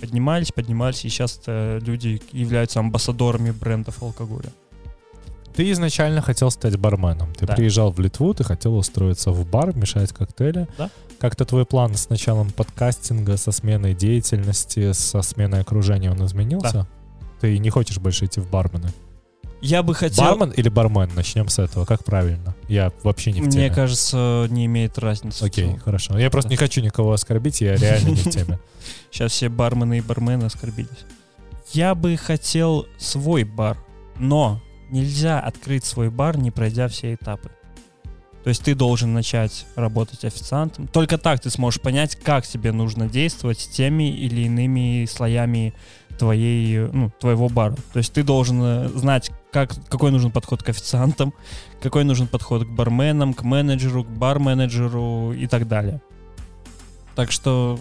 поднимались, 0.00 0.52
поднимались, 0.52 1.04
и 1.04 1.08
сейчас 1.08 1.40
люди 1.46 2.20
являются 2.32 2.80
амбассадорами 2.80 3.50
брендов 3.50 4.02
алкоголя. 4.02 4.50
Ты 5.54 5.70
изначально 5.70 6.20
хотел 6.20 6.50
стать 6.50 6.76
барменом. 6.76 7.32
Ты 7.34 7.46
Да. 7.46 7.54
приезжал 7.54 7.92
в 7.92 8.00
Литву, 8.00 8.34
ты 8.34 8.42
хотел 8.42 8.76
устроиться 8.76 9.30
в 9.30 9.46
бар, 9.48 9.74
мешать 9.76 10.12
коктейли. 10.12 10.66
Да. 10.76 10.90
Как-то 11.20 11.44
твой 11.44 11.64
план 11.64 11.94
с 11.94 12.08
началом 12.10 12.50
подкастинга, 12.50 13.36
со 13.36 13.52
сменой 13.52 13.94
деятельности, 13.94 14.92
со 14.92 15.22
сменой 15.22 15.60
окружения, 15.60 16.10
он 16.10 16.24
изменился? 16.26 16.88
Ты 17.40 17.56
не 17.58 17.70
хочешь 17.70 17.98
больше 17.98 18.24
идти 18.24 18.40
в 18.40 18.50
бармены? 18.50 18.88
Я 19.64 19.82
бы 19.82 19.94
хотел... 19.94 20.24
Бармен 20.24 20.50
или 20.50 20.68
бармен? 20.68 21.10
Начнем 21.14 21.48
с 21.48 21.58
этого. 21.58 21.84
Как 21.86 22.04
правильно? 22.04 22.54
Я 22.68 22.92
вообще 23.02 23.32
не 23.32 23.40
в 23.40 23.48
теме. 23.48 23.66
Мне 23.66 23.74
кажется, 23.74 24.46
не 24.50 24.66
имеет 24.66 24.98
разницы. 24.98 25.42
Окей, 25.44 25.76
хорошо. 25.76 26.18
Я 26.18 26.30
просто 26.30 26.50
Да. 26.50 26.52
не 26.52 26.56
хочу 26.58 26.80
никого 26.82 27.12
оскорбить, 27.12 27.60
я 27.62 27.76
реально 27.76 28.10
не 28.10 28.16
в 28.16 28.24
теме. 28.30 28.58
Сейчас 29.10 29.32
все 29.32 29.48
бармены 29.48 29.98
и 29.98 30.00
бармены 30.02 30.44
оскорбились. 30.44 30.90
Я 31.72 31.94
бы 31.94 32.16
хотел 32.16 32.86
свой 32.98 33.44
бар, 33.44 33.78
но 34.18 34.60
нельзя 34.90 35.40
открыть 35.40 35.84
свой 35.84 36.10
бар, 36.10 36.36
не 36.36 36.50
пройдя 36.50 36.88
все 36.88 37.14
этапы. 37.14 37.50
То 38.44 38.48
есть 38.50 38.62
ты 38.62 38.74
должен 38.74 39.14
начать 39.14 39.64
работать 39.74 40.22
официантом. 40.26 40.86
Только 40.88 41.16
так 41.16 41.40
ты 41.40 41.48
сможешь 41.48 41.80
понять, 41.80 42.16
как 42.16 42.46
тебе 42.46 42.72
нужно 42.72 43.08
действовать 43.08 43.60
с 43.60 43.66
теми 43.66 44.14
или 44.14 44.42
иными 44.42 45.06
слоями 45.06 45.72
твоей, 46.18 46.88
ну, 46.92 47.10
твоего 47.20 47.48
бара. 47.48 47.74
То 47.92 47.98
есть 47.98 48.12
ты 48.12 48.22
должен 48.22 48.62
э, 48.62 48.88
знать, 48.94 49.30
как, 49.52 49.74
какой 49.88 50.10
нужен 50.10 50.30
подход 50.30 50.62
к 50.62 50.68
официантам, 50.68 51.32
какой 51.80 52.04
нужен 52.04 52.26
подход 52.26 52.64
к 52.64 52.68
барменам, 52.68 53.34
к 53.34 53.42
менеджеру, 53.42 54.04
к 54.04 54.08
бар-менеджеру 54.08 55.32
и 55.32 55.46
так 55.46 55.68
далее. 55.68 56.00
Так 57.14 57.30
что 57.30 57.78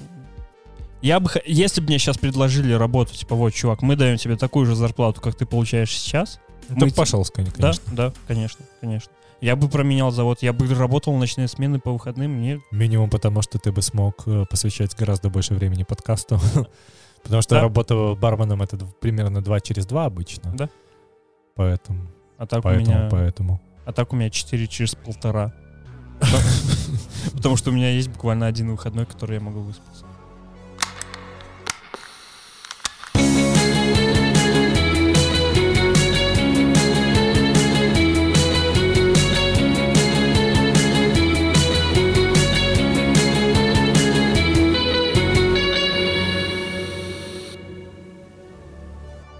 я 1.01 1.19
бы, 1.19 1.29
если 1.45 1.81
бы 1.81 1.87
мне 1.87 1.99
сейчас 1.99 2.17
предложили 2.17 2.71
работу, 2.73 3.13
типа, 3.13 3.35
вот, 3.35 3.53
чувак, 3.53 3.81
мы 3.81 3.95
даем 3.95 4.17
тебе 4.17 4.37
такую 4.37 4.65
же 4.65 4.73
зарплату, 4.73 5.19
как 5.19 5.35
ты 5.35 5.45
получаешь 5.45 5.91
сейчас. 5.91 6.39
Да 6.69 6.85
Мы 6.85 6.91
пошел, 6.91 7.25
конечно. 7.25 7.59
Да, 7.59 7.73
да, 7.91 8.13
конечно, 8.25 8.63
конечно. 8.79 9.11
Я 9.41 9.57
бы 9.57 9.67
променял 9.67 10.11
завод, 10.11 10.41
я 10.41 10.53
бы 10.53 10.73
работал 10.73 11.13
ночные 11.17 11.49
смены 11.49 11.77
по 11.77 11.91
выходным, 11.91 12.31
мне 12.31 12.61
Минимум 12.71 13.09
потому, 13.09 13.41
что 13.41 13.59
ты 13.59 13.73
бы 13.73 13.81
смог 13.81 14.23
э, 14.25 14.45
посвящать 14.49 14.95
гораздо 14.95 15.29
больше 15.29 15.53
времени 15.53 15.83
подкасту. 15.83 16.39
Потому 17.23 17.41
что 17.41 17.55
Да. 17.55 17.61
работа 17.61 18.15
барменом 18.15 18.61
это 18.61 18.77
примерно 18.99 19.41
2 19.41 19.59
через 19.61 19.85
2 19.85 20.05
обычно. 20.05 20.51
Да. 20.55 20.69
Поэтому, 21.55 22.07
а 22.37 22.45
так 22.45 22.59
у 22.59 22.63
поэтому, 22.63 22.85
меня, 22.97 23.09
поэтому. 23.09 23.61
а 23.85 23.93
так 23.93 24.11
у 24.13 24.15
меня 24.15 24.29
4 24.29 24.67
через 24.67 24.95
полтора. 24.95 25.53
Потому 27.33 27.55
что 27.57 27.69
у 27.71 27.73
меня 27.73 27.89
есть 27.91 28.09
буквально 28.09 28.45
один 28.47 28.71
выходной, 28.71 29.05
который 29.05 29.35
я 29.35 29.41
могу 29.41 29.59
выспаться. 29.61 30.05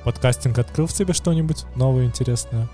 Подкастинг 0.03 0.57
открыл 0.59 0.87
в 0.87 0.93
тебе 0.93 1.13
что-нибудь 1.13 1.65
новое, 1.75 2.05
интересное? 2.05 2.67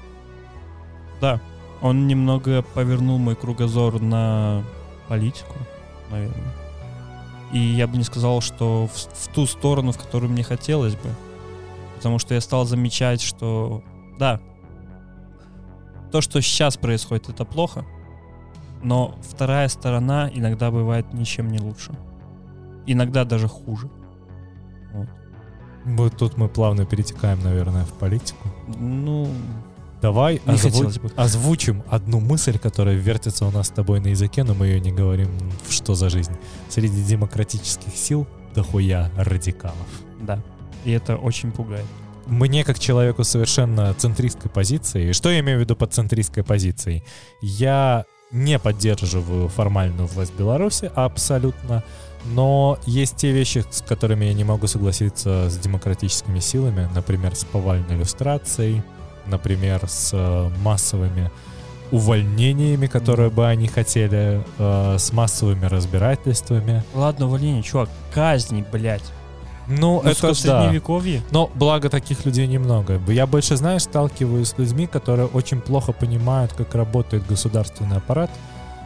Да, 1.21 1.39
он 1.81 2.07
немного 2.07 2.61
повернул 2.61 3.17
мой 3.17 3.35
кругозор 3.35 4.01
на 4.01 4.63
политику, 5.07 5.55
наверное. 6.09 6.53
И 7.51 7.59
я 7.59 7.87
бы 7.87 7.97
не 7.97 8.03
сказал, 8.03 8.41
что 8.41 8.87
в, 8.87 8.95
в 8.95 9.27
ту 9.33 9.45
сторону, 9.45 9.91
в 9.91 9.97
которую 9.97 10.31
мне 10.31 10.43
хотелось 10.43 10.95
бы. 10.95 11.09
Потому 11.95 12.19
что 12.19 12.33
я 12.33 12.41
стал 12.41 12.65
замечать, 12.65 13.21
что 13.21 13.83
да, 14.17 14.39
то, 16.11 16.21
что 16.21 16.41
сейчас 16.41 16.77
происходит, 16.77 17.29
это 17.29 17.45
плохо. 17.45 17.85
Но 18.81 19.15
вторая 19.21 19.67
сторона 19.67 20.29
иногда 20.33 20.71
бывает 20.71 21.13
ничем 21.13 21.51
не 21.51 21.59
лучше. 21.59 21.93
Иногда 22.85 23.25
даже 23.25 23.47
хуже. 23.47 23.89
Вот 25.85 26.17
тут 26.17 26.37
мы 26.37 26.47
плавно 26.49 26.85
перетекаем, 26.85 27.41
наверное, 27.43 27.85
в 27.85 27.93
политику. 27.93 28.49
Ну, 28.79 29.29
Давай 30.01 30.41
не 30.45 30.53
озву- 30.53 31.01
бы. 31.01 31.11
озвучим 31.15 31.83
одну 31.89 32.19
мысль, 32.19 32.57
которая 32.57 32.95
вертится 32.95 33.45
у 33.45 33.51
нас 33.51 33.67
с 33.67 33.71
тобой 33.71 33.99
на 33.99 34.07
языке, 34.07 34.43
но 34.43 34.53
мы 34.53 34.67
ее 34.67 34.79
не 34.79 34.91
говорим 34.91 35.29
что 35.69 35.95
за 35.95 36.09
жизнь. 36.09 36.33
Среди 36.69 37.01
демократических 37.03 37.95
сил 37.95 38.27
дохуя 38.55 39.11
радикалов. 39.17 39.75
Да. 40.21 40.41
И 40.85 40.91
это 40.91 41.17
очень 41.17 41.51
пугает. 41.51 41.85
Мне, 42.27 42.63
как 42.63 42.77
человеку 42.79 43.23
совершенно 43.23 43.93
центристской 43.95 44.51
позиции, 44.51 45.13
что 45.13 45.31
я 45.31 45.39
имею 45.39 45.57
в 45.57 45.61
виду 45.61 45.75
под 45.75 45.93
центристской 45.93 46.43
позицией? 46.43 47.03
Я 47.41 48.05
не 48.31 48.59
поддерживаю 48.59 49.47
формальную 49.47 50.07
власть 50.07 50.33
Беларуси 50.35 50.91
абсолютно, 50.93 51.83
но 52.25 52.77
есть 52.85 53.15
те 53.15 53.31
вещи, 53.31 53.63
с 53.69 53.81
которыми 53.81 54.25
я 54.25 54.33
не 54.33 54.43
могу 54.43 54.67
согласиться 54.67 55.49
с 55.49 55.57
демократическими 55.57 56.39
силами, 56.39 56.89
например, 56.93 57.35
с 57.35 57.43
повальной 57.43 57.95
иллюстрацией, 57.95 58.83
например, 59.25 59.87
с 59.87 60.11
э, 60.13 60.49
массовыми 60.63 61.31
увольнениями, 61.91 62.87
которые 62.87 63.29
бы 63.29 63.47
они 63.47 63.67
хотели, 63.67 64.43
э, 64.57 64.95
с 64.99 65.11
массовыми 65.11 65.65
разбирательствами. 65.65 66.83
Ладно, 66.93 67.27
увольнение, 67.27 67.63
чувак, 67.63 67.89
казни, 68.13 68.63
блядь. 68.71 69.03
Ну, 69.67 70.01
Ну, 70.03 70.09
это 70.09 70.33
в 70.33 70.43
да. 70.43 70.61
средневековье. 70.61 71.21
Но 71.31 71.49
благо 71.53 71.89
таких 71.89 72.25
людей 72.25 72.47
немного. 72.47 72.99
Я 73.07 73.27
больше, 73.27 73.55
знаешь, 73.55 73.83
сталкиваюсь 73.83 74.49
с 74.49 74.57
людьми, 74.57 74.87
которые 74.87 75.27
очень 75.27 75.61
плохо 75.61 75.91
понимают, 75.91 76.53
как 76.53 76.73
работает 76.73 77.25
государственный 77.27 77.97
аппарат. 77.97 78.31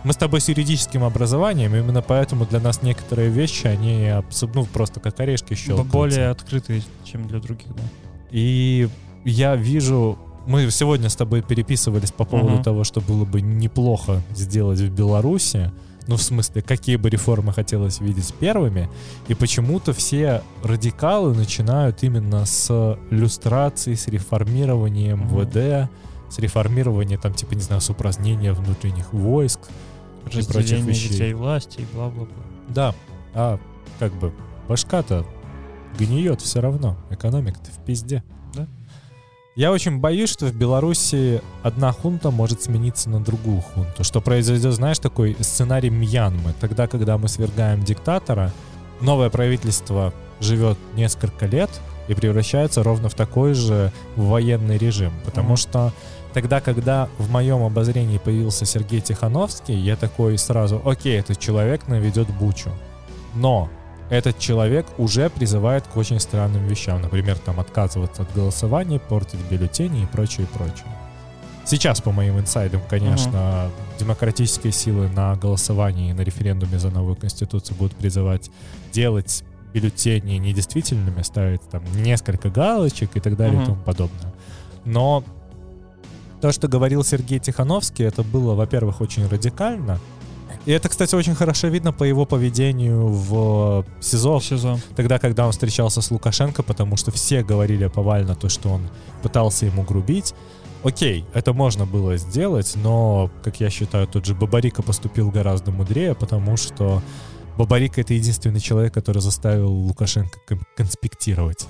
Мы 0.04 0.12
с 0.12 0.18
тобой 0.18 0.41
с 0.41 0.49
юридическим 0.49 1.04
образованием, 1.04 1.74
именно 1.76 2.01
поэтому 2.01 2.45
для 2.45 2.60
нас 2.60 2.82
некоторые 2.82 3.30
вещи, 3.30 3.68
они 3.68 4.12
ну, 4.54 4.66
просто 4.66 4.99
как 4.99 5.20
орешки 5.20 5.54
щелкаются. 5.54 5.91
более 5.93 6.30
открытые, 6.30 6.82
чем 7.06 7.28
для 7.28 7.39
других, 7.39 7.68
да. 7.76 7.84
И 8.32 8.89
я 9.24 9.56
вижу... 9.56 10.18
Мы 10.45 10.70
сегодня 10.72 11.08
с 11.08 11.16
тобой 11.16 11.41
переписывались 11.41 12.12
по 12.12 12.26
поводу 12.26 12.56
Мгм. 12.56 12.64
того, 12.64 12.84
что 12.84 12.99
было 12.99 13.24
бы 13.24 13.39
неплохо 13.39 14.22
сделать 14.36 14.80
в 14.80 14.89
Беларуси. 14.89 15.72
Ну, 16.08 16.18
в 16.18 16.22
смысле, 16.22 16.62
какие 16.62 16.97
бы 16.97 17.10
реформы 17.10 17.54
хотелось 17.54 18.01
видеть 18.01 18.34
первыми. 18.34 18.89
И 19.30 19.36
почему-то 19.36 19.93
все 19.93 20.41
радикалы 20.62 21.34
начинают 21.34 22.04
именно 22.04 22.45
с 22.45 22.97
люстрации, 23.10 23.93
с 23.93 24.08
реформированием 24.08 25.20
Мгм. 25.20 25.43
МВД, 25.43 25.89
с 26.30 26.39
реформирования, 26.39 27.18
там, 27.18 27.34
типа, 27.34 27.54
не 27.54 27.62
знаю, 27.62 27.80
с 27.80 27.89
упразднения 27.89 28.51
внутренних 28.51 29.14
войск. 29.14 29.60
И 30.26 30.30
прочих 30.32 30.55
Разделение 30.55 30.89
вещей. 30.93 31.09
ветвей 31.09 31.34
власти 31.34 31.82
и 31.82 31.86
бла-бла-бла. 31.95 32.43
Да, 32.69 32.95
а 33.34 33.59
как 33.99 34.13
бы 34.13 34.34
башка-то 34.67 35.26
гниет 35.97 36.41
все 36.41 36.59
равно. 36.61 36.97
Экономика-то 37.09 37.71
в 37.71 37.84
пизде. 37.86 38.24
Да. 38.53 38.67
Я 39.55 39.71
очень 39.71 39.99
боюсь, 39.99 40.32
что 40.32 40.47
в 40.47 40.55
Беларуси 40.55 41.41
одна 41.61 41.91
хунта 41.91 42.32
может 42.32 42.63
смениться 42.63 43.09
на 43.09 43.19
другую 43.24 43.61
хунту. 43.61 44.03
Что 44.03 44.19
произойдет, 44.21 44.74
знаешь, 44.74 44.97
такой 44.99 45.36
сценарий 45.41 45.91
Мьянмы. 45.91 46.53
Тогда, 46.59 46.88
когда 46.88 47.17
мы 47.19 47.28
свергаем 47.28 47.84
диктатора, 47.84 48.51
новое 49.01 49.30
правительство 49.30 50.11
живет 50.39 50.78
несколько 50.95 51.45
лет 51.45 51.69
и 52.07 52.15
превращается 52.15 52.82
ровно 52.82 53.09
в 53.09 53.13
такой 53.13 53.53
же 53.53 53.91
военный 54.15 54.78
режим. 54.80 55.13
Потому 55.24 55.49
Мгм. 55.49 55.57
что 55.57 55.93
тогда, 56.34 56.60
когда 56.62 57.08
в 57.18 57.30
моем 57.30 57.64
обозрении 57.64 58.18
появился 58.18 58.66
Сергей 58.66 59.02
Тихановский, 59.02 59.76
я 59.76 59.96
такой 59.96 60.38
сразу, 60.38 60.82
окей, 60.86 61.20
этот 61.20 61.40
человек 61.40 61.88
наведет 61.88 62.28
бучу. 62.36 62.70
Но 63.36 63.70
этот 64.10 64.38
человек 64.40 64.86
уже 64.98 65.30
призывает 65.30 65.88
к 65.88 65.96
очень 65.98 66.20
странным 66.20 66.68
вещам. 66.68 67.02
Например, 67.02 67.38
там 67.38 67.60
отказываться 67.60 68.24
от 68.24 68.34
голосования, 68.34 69.00
портить 69.00 69.40
бюллетени 69.50 70.04
и 70.04 70.06
прочее, 70.06 70.48
прочее. 70.54 70.86
Сейчас, 71.66 72.02
по 72.02 72.12
моим 72.12 72.38
инсайдам, 72.40 72.82
конечно, 72.90 73.70
демократические 73.98 74.74
силы 74.74 75.08
на 75.08 75.36
голосовании 75.36 76.10
и 76.10 76.14
на 76.14 76.22
референдуме 76.22 76.78
за 76.78 76.90
новую 76.90 77.16
конституцию 77.16 77.78
будут 77.78 77.96
призывать 77.96 78.52
делать 78.92 79.44
бюллетени 79.74 80.34
недействительными, 80.34 81.22
ставить 81.22 81.62
там 81.72 81.82
несколько 82.04 82.50
галочек 82.50 83.16
и 83.16 83.20
так 83.22 83.38
далее 83.38 83.56
Мгм. 83.56 83.64
и 83.64 83.66
тому 83.66 83.82
подобное. 83.82 84.34
Но 84.86 85.24
то, 86.44 86.52
что 86.52 86.68
говорил 86.68 87.06
Сергей 87.06 87.39
Тихановский, 87.39 88.04
это 88.04 88.22
было, 88.22 88.54
во-первых, 88.54 89.00
очень 89.00 89.26
радикально. 89.30 89.98
И 90.66 90.74
это, 90.74 90.89
кстати, 90.89 91.16
очень 91.16 91.36
хорошо 91.36 91.70
видно 91.70 91.94
по 91.94 92.04
его 92.04 92.26
поведению 92.26 93.08
в 93.08 93.86
СИЗО, 94.02 94.41
СИЗО. 94.41 94.78
тогда, 94.98 95.20
когда 95.20 95.46
он 95.46 95.54
встречался 95.54 96.02
с 96.02 96.12
Лукашенко, 96.12 96.62
потому 96.62 96.98
что 96.98 97.12
все 97.12 97.46
говорили 97.46 97.88
повально 97.88 98.36
то, 98.36 98.50
что 98.50 98.68
он 98.68 98.89
пытался 99.22 99.68
ему 99.68 99.84
грубить. 99.84 100.36
Окей, 100.84 101.24
это 101.34 101.54
можно 101.54 101.86
было 101.86 102.18
сделать, 102.18 102.74
но, 102.76 103.32
как 103.41 103.62
я 103.62 103.70
считаю, 103.70 104.06
тот 104.06 104.26
же 104.26 104.36
Бабарика 104.36 104.82
поступил 104.84 105.32
гораздо 105.32 105.72
мудрее, 105.72 106.14
потому 106.14 106.58
что 106.58 107.02
Бабарика— 107.58 108.02
это 108.02 108.16
единственный 108.16 108.60
человек, 108.60 108.94
который 108.94 109.22
заставил 109.22 109.72
Лукашенко 109.72 110.39
кон- 110.46 110.66
конспектировать. 110.76 111.68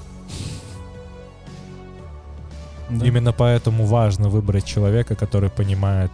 Да. 2.99 3.05
Именно 3.05 3.31
поэтому 3.33 3.85
важно 3.85 4.29
выбрать 4.29 4.65
человека, 4.65 5.15
который 5.15 5.49
понимает 5.49 6.11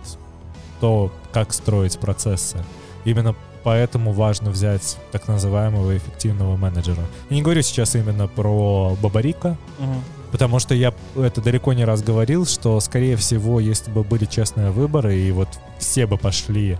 то, 0.79 1.11
как 1.31 1.53
строить 1.53 1.99
процессы. 1.99 2.57
Именно 3.05 3.35
поэтому 3.63 4.13
важно 4.13 4.49
взять 4.51 4.97
так 5.11 5.27
называемого 5.27 5.97
эффективного 5.97 6.55
менеджера. 6.55 7.03
Я 7.29 7.35
не 7.35 7.41
говорю 7.41 7.61
сейчас 7.61 7.95
именно 7.95 8.27
про 8.27 8.97
Бабарика, 9.01 9.57
Мгм. 9.79 10.03
Потому 10.31 10.59
что 10.59 10.75
я 10.75 10.93
это 11.15 11.41
далеко 11.41 11.73
не 11.73 11.85
раз 11.85 12.03
говорил, 12.03 12.45
что, 12.45 12.79
скорее 12.81 13.15
всего, 13.15 13.59
если 13.59 13.89
бы 13.89 14.03
были 14.03 14.25
честные 14.25 14.69
выборы, 14.69 15.17
и 15.17 15.31
вот 15.31 15.47
все 15.79 16.05
бы 16.05 16.17
пошли 16.17 16.77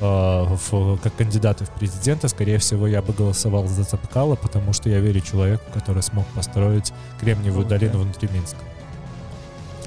э, 0.00 0.46
в, 0.70 0.98
как 0.98 1.14
кандидаты 1.14 1.64
в 1.64 1.70
президенты, 1.70 2.28
скорее 2.28 2.58
всего, 2.58 2.88
я 2.88 3.00
бы 3.00 3.12
голосовал 3.12 3.68
за 3.68 3.84
Цапкала, 3.84 4.34
потому 4.34 4.72
что 4.72 4.90
я 4.90 4.98
верю 4.98 5.20
человеку, 5.20 5.62
который 5.72 6.02
смог 6.02 6.26
построить 6.34 6.92
Кремниевую 7.20 7.66
Круто. 7.66 7.78
долину 7.78 8.00
внутри 8.02 8.28
Минска. 8.32 8.58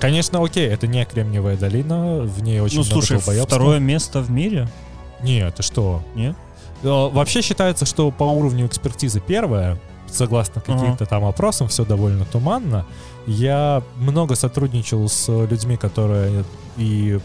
Конечно, 0.02 0.44
окей, 0.44 0.68
это 0.68 0.88
не 0.88 1.06
Кремниевая 1.06 1.56
долина, 1.56 2.22
в 2.22 2.42
ней 2.42 2.60
очень 2.60 2.80
ну, 2.80 2.84
много 2.84 3.06
слушай, 3.06 3.46
второе 3.46 3.80
место 3.80 4.22
в 4.22 4.32
мире? 4.32 4.68
Нет, 5.22 5.56
ты 5.56 5.64
что? 5.64 6.02
Нет? 6.16 6.36
Э, 6.82 7.10
Вообще 7.10 7.42
считается, 7.44 7.86
что 7.86 8.10
по 8.10 8.24
уровню 8.24 8.66
экспертизы 8.66 9.20
первое, 9.20 9.78
согласно 10.08 10.60
каким-то 10.60 11.06
там 11.06 11.24
опросам, 11.26 11.68
все 11.68 11.86
довольно 11.86 12.26
туманно. 12.26 12.86
Я 13.28 13.84
много 13.98 14.34
сотрудничал 14.34 15.08
с 15.08 15.28
людьми, 15.46 15.78
которые 15.78 16.44
и 16.78 17.20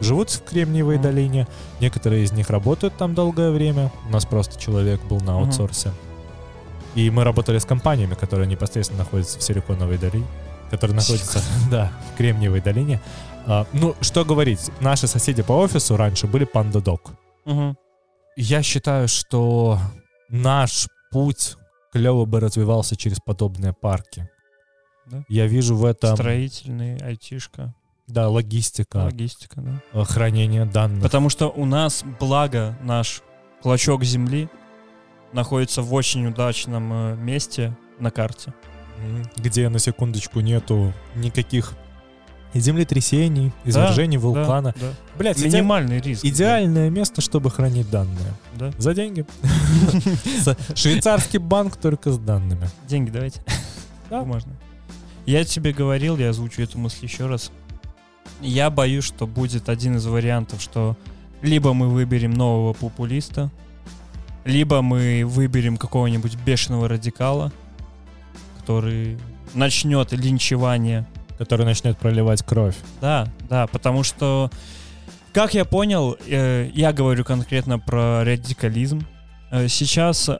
живут 0.00 0.30
в 0.30 0.42
Кремниевой 0.44 0.96
Ага. 0.96 1.04
долине. 1.04 1.46
Некоторые 1.80 2.24
из 2.24 2.32
них 2.32 2.48
работают 2.48 2.96
там 2.96 3.14
долгое 3.14 3.50
время. 3.50 3.92
У 4.08 4.10
нас 4.10 4.24
просто 4.24 4.58
человек 4.58 5.02
был 5.04 5.20
на 5.20 5.34
аутсорсе. 5.38 5.92
И 6.94 7.10
мы 7.10 7.24
работали 7.24 7.58
с 7.58 7.64
компаниями, 7.64 8.14
которые 8.14 8.46
непосредственно 8.46 9.00
находятся 9.00 9.38
в 9.38 9.42
Силиконовой 9.42 9.98
долине, 9.98 10.26
которые 10.72 10.96
находятся, 10.96 11.40
да, 11.70 11.92
в 12.12 12.16
Кремниевой 12.16 12.62
долине. 12.62 13.00
А, 13.46 13.66
ну, 13.74 13.94
что 14.00 14.24
говорить, 14.24 14.70
наши 14.80 15.06
соседи 15.06 15.42
по 15.42 15.52
офису 15.52 15.96
раньше 15.96 16.26
были 16.26 16.48
Panda 16.50 16.82
Dog. 16.82 17.10
Мгм. 17.44 17.76
Я 18.36 18.62
считаю, 18.62 19.06
что 19.06 19.78
наш 20.30 20.88
путь 21.10 21.56
клево 21.92 22.24
бы 22.24 22.40
развивался 22.40 22.96
через 22.96 23.18
подобные 23.20 23.74
парки. 23.74 24.30
Да. 25.06 25.24
Я 25.28 25.46
вижу 25.46 25.76
в 25.76 25.84
этом, 25.84 26.16
Строительный, 26.16 26.96
айтишка, 26.96 27.74
да, 28.06 28.30
логистика, 28.30 28.96
логистика, 28.96 29.60
да. 29.60 29.82
э, 29.92 30.04
хранение 30.04 30.64
данных. 30.64 31.02
Потому 31.02 31.28
что 31.28 31.48
у 31.48 31.66
нас, 31.66 32.02
благо, 32.18 32.78
наш 32.82 33.20
клочок 33.60 34.04
земли 34.04 34.48
находится 35.34 35.82
в 35.82 35.92
очень 35.92 36.26
удачном 36.26 36.92
э, 36.92 37.16
месте 37.16 37.76
на 37.98 38.10
карте. 38.10 38.54
Где, 39.36 39.68
на 39.68 39.78
секундочку, 39.78 40.40
нету 40.40 40.92
никаких 41.14 41.74
землетрясений, 42.54 43.52
извержений 43.64 44.18
вулкана. 44.18 44.74
Да, 44.78 44.86
да. 44.88 44.92
Блять, 45.18 45.42
Минимальный 45.42 46.00
риск. 46.00 46.24
идеальное 46.24 46.90
место, 46.90 47.20
чтобы 47.20 47.50
хранить 47.50 47.88
данные. 47.90 48.34
Да. 48.54 48.72
За 48.78 48.94
деньги. 48.94 49.24
Швейцарский 50.74 51.38
банк 51.38 51.76
только 51.76 52.12
с 52.12 52.18
данными. 52.18 52.68
Деньги 52.88 53.10
давайте. 53.10 53.42
Да. 54.10 54.20
Бумажные. 54.20 54.56
Я 55.24 55.42
тебе 55.44 55.72
говорил, 55.72 56.18
я 56.18 56.28
озвучу 56.30 56.60
эту 56.60 56.78
мысль 56.78 57.04
еще 57.06 57.24
раз. 57.24 57.50
Я 58.42 58.68
боюсь, 58.68 59.04
что 59.04 59.26
будет 59.26 59.70
один 59.70 59.96
из 59.96 60.04
вариантов, 60.04 60.60
что 60.60 60.98
либо 61.40 61.72
мы 61.72 61.88
выберем 61.88 62.32
нового 62.32 62.74
популиста, 62.74 63.50
либо 64.44 64.82
мы 64.82 65.24
выберем 65.24 65.78
какого-нибудь 65.78 66.36
бешеного 66.44 66.88
радикала, 66.88 67.52
который 68.62 69.18
начнет 69.54 70.12
линчевание 70.12 71.06
Который 71.38 71.66
начнет 71.66 71.98
проливать 71.98 72.42
кровь. 72.44 72.76
Да, 73.00 73.26
да, 73.48 73.66
потому 73.66 74.04
что, 74.04 74.48
как 75.32 75.54
я 75.54 75.64
понял, 75.64 76.16
э, 76.28 76.70
я 76.72 76.92
говорю 76.92 77.24
конкретно 77.24 77.80
про 77.80 78.22
радикализм. 78.22 79.04
Э, 79.50 79.66
сейчас 79.66 80.30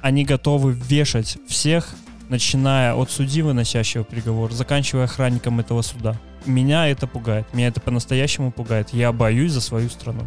они 0.00 0.24
готовы 0.24 0.72
вешать 0.72 1.38
всех, 1.46 1.94
начиная 2.28 2.94
от 2.94 3.12
судьи, 3.12 3.40
выносящего 3.42 4.02
приговор, 4.02 4.52
заканчивая 4.52 5.04
охранником 5.04 5.60
этого 5.60 5.82
суда. 5.82 6.16
Меня 6.44 6.88
это 6.88 7.06
пугает, 7.06 7.46
меня 7.54 7.68
это 7.68 7.80
по-настоящему 7.80 8.50
пугает. 8.50 8.88
Я 8.92 9.12
боюсь 9.12 9.52
за 9.52 9.60
свою 9.60 9.90
страну. 9.90 10.26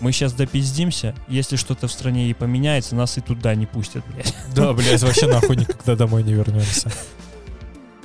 Мы 0.00 0.12
сейчас 0.12 0.32
допиздимся, 0.32 1.14
если 1.26 1.56
что-то 1.56 1.88
в 1.88 1.92
стране 1.92 2.28
и 2.28 2.34
поменяется, 2.34 2.94
нас 2.94 3.16
и 3.16 3.20
туда 3.20 3.54
не 3.54 3.66
пустят, 3.66 4.04
блядь. 4.12 4.34
Да, 4.54 4.72
блядь, 4.72 5.02
вообще 5.02 5.26
нахуй 5.26 5.56
никогда 5.56 5.96
домой 5.96 6.22
не 6.22 6.34
вернемся. 6.34 6.90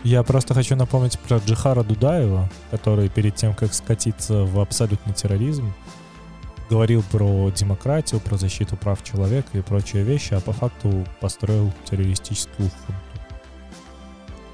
Я 0.03 0.23
просто 0.23 0.53
хочу 0.53 0.75
напомнить 0.75 1.19
про 1.19 1.37
Джихара 1.37 1.83
Дудаева, 1.83 2.49
который 2.71 3.07
перед 3.09 3.35
тем, 3.35 3.53
как 3.53 3.73
скатиться 3.73 4.45
в 4.45 4.59
абсолютный 4.59 5.13
терроризм, 5.13 5.73
говорил 6.69 7.03
про 7.11 7.51
демократию, 7.51 8.19
про 8.21 8.37
защиту 8.37 8.77
прав 8.77 9.03
человека 9.03 9.49
и 9.53 9.61
прочие 9.61 10.03
вещи, 10.03 10.33
а 10.33 10.39
по 10.39 10.53
факту 10.53 11.05
построил 11.19 11.71
террористическую. 11.89 12.71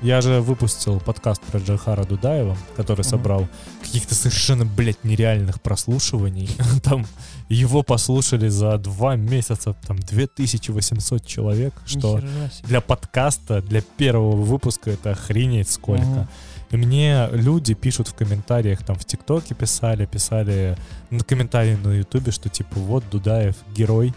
Я 0.01 0.21
же 0.21 0.41
выпустил 0.41 0.99
подкаст 0.99 1.41
про 1.41 1.59
Джихара 1.59 2.03
Дудаева, 2.03 2.55
который 2.75 3.01
Мгм. 3.01 3.09
собрал 3.09 3.47
каких-то 3.81 4.13
совершенно, 4.13 4.63
блядь, 4.63 5.03
нереальных 5.03 5.59
прослушиваний. 5.59 6.49
Там 6.83 7.07
его 7.49 7.81
послушали 7.81 8.47
за 8.47 8.77
два 8.77 9.15
месяца, 9.15 9.73
там, 9.87 9.97
2800 9.97 11.25
человек, 11.25 11.73
что 11.85 12.21
для 12.63 12.81
подкаста, 12.81 13.61
для 13.61 13.81
первого 13.81 14.35
выпуска 14.35 14.91
это 14.91 15.11
охренеть 15.11 15.69
сколько. 15.71 16.05
Мгм. 16.05 16.27
И 16.69 16.77
мне 16.77 17.27
люди 17.31 17.73
пишут 17.73 18.09
в 18.09 18.13
комментариях, 18.13 18.83
там 18.83 18.97
в 18.97 19.05
ТикТоке 19.05 19.55
писали, 19.55 20.05
писали 20.05 20.77
на 21.09 21.23
комментарии 21.23 21.75
на 21.81 21.93
Ютубе, 21.93 22.31
что 22.33 22.49
типа 22.49 22.75
вот 22.75 23.05
Дудаев 23.09 23.55
герой, 23.73 24.13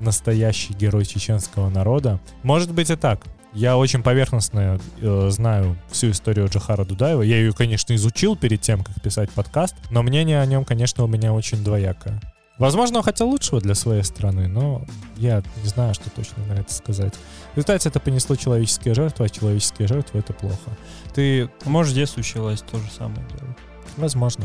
настоящий 0.00 0.72
герой 0.72 1.04
чеченского 1.04 1.68
народа. 1.68 2.18
Может 2.42 2.72
быть 2.72 2.88
и 2.90 2.96
так. 2.96 3.20
Я 3.52 3.76
очень 3.76 4.02
поверхностно 4.02 4.78
э, 5.00 5.30
знаю 5.30 5.76
всю 5.90 6.10
историю 6.12 6.48
Джахара 6.48 6.84
Дудаева. 6.84 7.22
Я 7.22 7.36
ее, 7.36 7.52
конечно, 7.52 7.94
изучил 7.94 8.36
перед 8.36 8.60
тем, 8.60 8.84
как 8.84 9.00
писать 9.02 9.30
подкаст, 9.30 9.74
но 9.90 10.02
мнение 10.02 10.40
о 10.40 10.46
нем, 10.46 10.64
конечно, 10.64 11.02
у 11.02 11.08
меня 11.08 11.32
очень 11.32 11.64
двоякое. 11.64 12.20
Возможно, 12.58 12.98
он 12.98 13.04
хотел 13.04 13.28
лучшего 13.28 13.60
для 13.60 13.74
своей 13.74 14.02
страны, 14.04 14.46
но 14.46 14.84
я 15.16 15.42
не 15.62 15.68
знаю, 15.68 15.94
что 15.94 16.10
точно 16.10 16.44
на 16.44 16.52
это 16.60 16.72
сказать. 16.72 17.14
В 17.54 17.56
результате 17.56 17.88
это 17.88 17.98
понесло 17.98 18.36
человеческие 18.36 18.94
жертвы, 18.94 19.24
а 19.24 19.28
человеческие 19.30 19.88
жертвы— 19.88 20.18
это 20.20 20.32
плохо. 20.34 20.70
Ты 21.14 21.50
Может, 21.64 21.92
здесь 21.92 22.16
училась 22.18 22.60
то 22.60 22.78
же 22.78 22.90
самое 22.90 23.26
делать. 23.28 23.56
Возможно. 23.96 24.44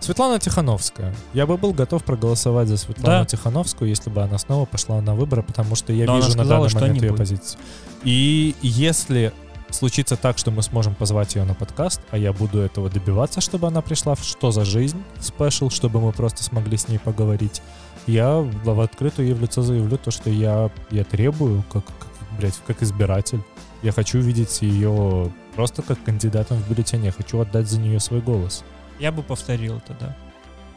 Светлана 0.00 0.38
Тихановская. 0.38 1.14
Я 1.32 1.46
бы 1.46 1.56
был 1.56 1.72
готов 1.72 2.04
проголосовать 2.04 2.68
за 2.68 2.76
Светлану 2.76 3.20
Да. 3.20 3.24
Тихановскую, 3.24 3.88
если 3.88 4.10
бы 4.10 4.22
она 4.22 4.36
снова 4.38 4.66
пошла 4.66 5.00
на 5.00 5.14
выборы, 5.14 5.42
потому 5.42 5.76
что 5.76 5.92
я 5.92 6.04
Но 6.06 6.16
вижу 6.16 6.28
на 6.28 6.32
сказала, 6.34 6.58
данный 6.60 6.68
что 6.70 6.80
момент 6.80 7.02
ее 7.02 7.08
будет. 7.10 7.18
позицию. 7.18 7.60
И 8.04 8.54
если 8.60 9.32
случится 9.70 10.16
так, 10.16 10.36
что 10.38 10.50
мы 10.50 10.62
сможем 10.62 10.94
позвать 10.94 11.34
ее 11.34 11.44
на 11.44 11.54
подкаст, 11.54 12.00
а 12.10 12.18
я 12.18 12.32
буду 12.32 12.60
этого 12.60 12.90
добиваться, 12.90 13.40
чтобы 13.40 13.66
она 13.66 13.80
пришла 13.80 14.14
в 14.14 14.22
«Что 14.22 14.50
за 14.50 14.64
жизнь?» 14.64 15.02
спешл, 15.20 15.70
чтобы 15.70 16.00
мы 16.00 16.12
просто 16.12 16.44
смогли 16.44 16.76
с 16.76 16.86
ней 16.88 16.98
поговорить, 16.98 17.62
я 18.06 18.36
в 18.40 18.80
открытую 18.80 19.28
ей 19.28 19.34
в 19.34 19.40
лицо 19.40 19.62
заявлю 19.62 19.96
то, 19.96 20.10
что 20.10 20.28
я, 20.28 20.70
я 20.90 21.04
требую, 21.04 21.64
как, 21.72 21.84
как, 21.86 22.08
блядь, 22.38 22.60
как 22.66 22.82
избиратель. 22.82 23.40
Я 23.82 23.92
хочу 23.92 24.18
видеть 24.18 24.60
ее 24.62 25.32
просто 25.56 25.82
как 25.82 26.02
кандидатом 26.04 26.58
в 26.58 26.68
бюллетене. 26.68 27.06
Я 27.06 27.12
хочу 27.12 27.40
отдать 27.40 27.68
за 27.68 27.80
нее 27.80 28.00
свой 28.00 28.20
голос. 28.20 28.62
Я 28.98 29.12
бы 29.12 29.22
повторил 29.22 29.78
это, 29.78 29.94
да. 29.98 30.16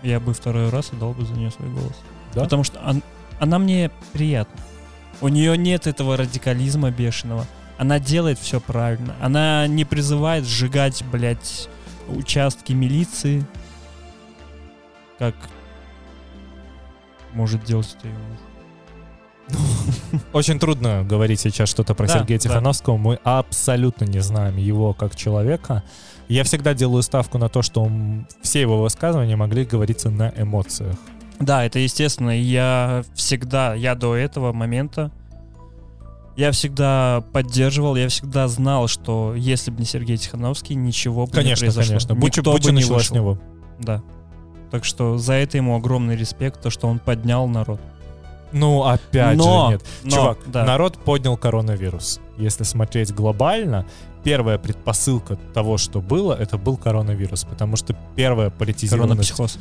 Я 0.03 0.19
бы 0.19 0.33
второй 0.33 0.69
раз 0.69 0.91
отдал 0.93 1.13
бы 1.13 1.25
за 1.25 1.33
нее 1.33 1.51
свой 1.51 1.69
голос. 1.69 1.95
Да? 2.33 2.43
Потому 2.43 2.63
что 2.63 2.79
он- 2.85 3.03
она 3.39 3.59
мне 3.59 3.91
приятна. 4.13 4.59
У 5.21 5.27
нее 5.27 5.57
нет 5.57 5.87
этого 5.87 6.17
радикализма 6.17 6.91
бешеного. 6.91 7.45
Она 7.77 7.99
делает 7.99 8.39
все 8.39 8.59
правильно. 8.59 9.15
Она 9.21 9.67
не 9.67 9.85
призывает 9.85 10.45
сжигать, 10.45 11.03
блядь, 11.11 11.69
участки 12.07 12.73
милиции, 12.73 13.45
как 15.19 15.35
может 17.33 17.63
делать 17.63 17.95
это 17.99 18.07
ее 18.07 18.15
муж. 18.17 18.37
Очень 20.33 20.59
трудно 20.59 21.03
говорить 21.03 21.39
сейчас 21.39 21.69
что-то 21.69 21.93
про 21.95 22.07
Да, 22.07 22.13
Сергея 22.19 22.37
да. 22.39 22.43
Тихановского. 22.43 22.97
Мы 22.97 23.15
абсолютно 23.23 24.05
не 24.05 24.19
знаем 24.19 24.57
его 24.57 24.93
как 24.93 25.15
человека. 25.15 25.83
Я 26.27 26.43
всегда 26.43 26.73
делаю 26.73 27.03
ставку 27.03 27.37
на 27.37 27.47
то, 27.49 27.61
что 27.61 27.89
все 28.41 28.61
его 28.61 28.81
высказывания 28.81 29.35
могли 29.35 29.65
говориться 29.65 30.09
на 30.09 30.33
эмоциях. 30.37 30.95
Да, 31.39 31.63
это 31.65 31.79
естественно. 31.79 32.31
Я 32.37 33.03
всегда, 33.13 33.73
я 33.75 33.95
до 33.95 34.15
этого 34.15 34.51
момента, 34.53 35.11
я 36.35 36.51
всегда 36.51 37.23
поддерживал, 37.31 37.95
я 37.95 38.09
всегда 38.09 38.47
знал, 38.47 38.87
что 38.87 39.33
если 39.35 39.71
бы 39.71 39.79
не 39.79 39.85
Сергей 39.85 40.17
Тихановский, 40.17 40.75
ничего 40.75 41.25
бы 41.25 41.31
Конечно, 41.31 41.65
не 41.65 41.71
произошло. 41.71 41.89
конечно. 41.89 42.15
Будь, 42.15 42.37
Никто 42.37 42.51
будь 42.51 42.63
бы 42.65 42.71
не 42.71 42.75
начала 42.81 42.99
с 42.99 43.01
вышел. 43.09 43.15
него. 43.15 43.39
Да. 43.79 44.03
Так 44.69 44.83
что 44.83 45.17
за 45.17 45.33
это 45.33 45.57
ему 45.57 45.75
огромный 45.77 46.15
респект, 46.15 46.61
то, 46.61 46.69
что 46.69 46.87
он 46.87 46.99
поднял 46.99 47.47
народ. 47.47 47.79
Ну, 48.51 48.83
опять 48.83 49.37
Но, 49.37 49.65
же, 49.65 49.71
нет. 49.73 49.85
но, 50.03 50.09
Чувак, 50.09 50.37
да. 50.47 50.63
народ 50.65 50.97
поднял 50.97 51.37
коронавирус. 51.37 52.19
Если 52.37 52.63
смотреть 52.63 53.13
глобально, 53.13 53.85
первая 54.23 54.57
предпосылка 54.57 55.37
того, 55.53 55.77
что 55.77 56.01
было, 56.01 56.33
это 56.33 56.57
был 56.57 56.77
коронавирус. 56.77 57.43
Потому 57.43 57.75
что 57.75 57.95
первая 58.15 58.49
политизированность 58.49 59.59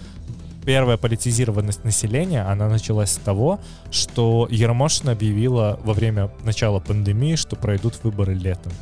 первая 0.64 0.96
политизированность 0.96 1.84
населения, 1.84 2.42
она 2.42 2.68
началась 2.68 3.12
с 3.12 3.16
того, 3.18 3.60
что 3.92 4.48
Ермошина 4.50 5.12
объявила 5.12 5.78
во 5.84 5.92
время 5.92 6.28
начала 6.42 6.80
пандемии, 6.80 7.36
что 7.36 7.54
пройдут 7.54 7.94
выборы 8.02 8.34
летом. 8.34 8.72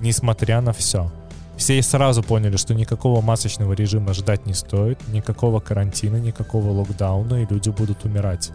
несмотря 0.00 0.60
на 0.60 0.72
все. 0.72 1.10
Все 1.56 1.80
сразу 1.82 2.22
поняли, 2.22 2.56
что 2.56 2.74
никакого 2.74 3.20
масочного 3.20 3.72
режима 3.74 4.14
ждать 4.14 4.46
не 4.46 4.54
стоит, 4.54 4.98
никакого 5.08 5.60
карантина, 5.60 6.16
никакого 6.16 6.70
локдауна, 6.70 7.42
и 7.42 7.46
люди 7.48 7.68
будут 7.70 8.04
умирать. 8.04 8.50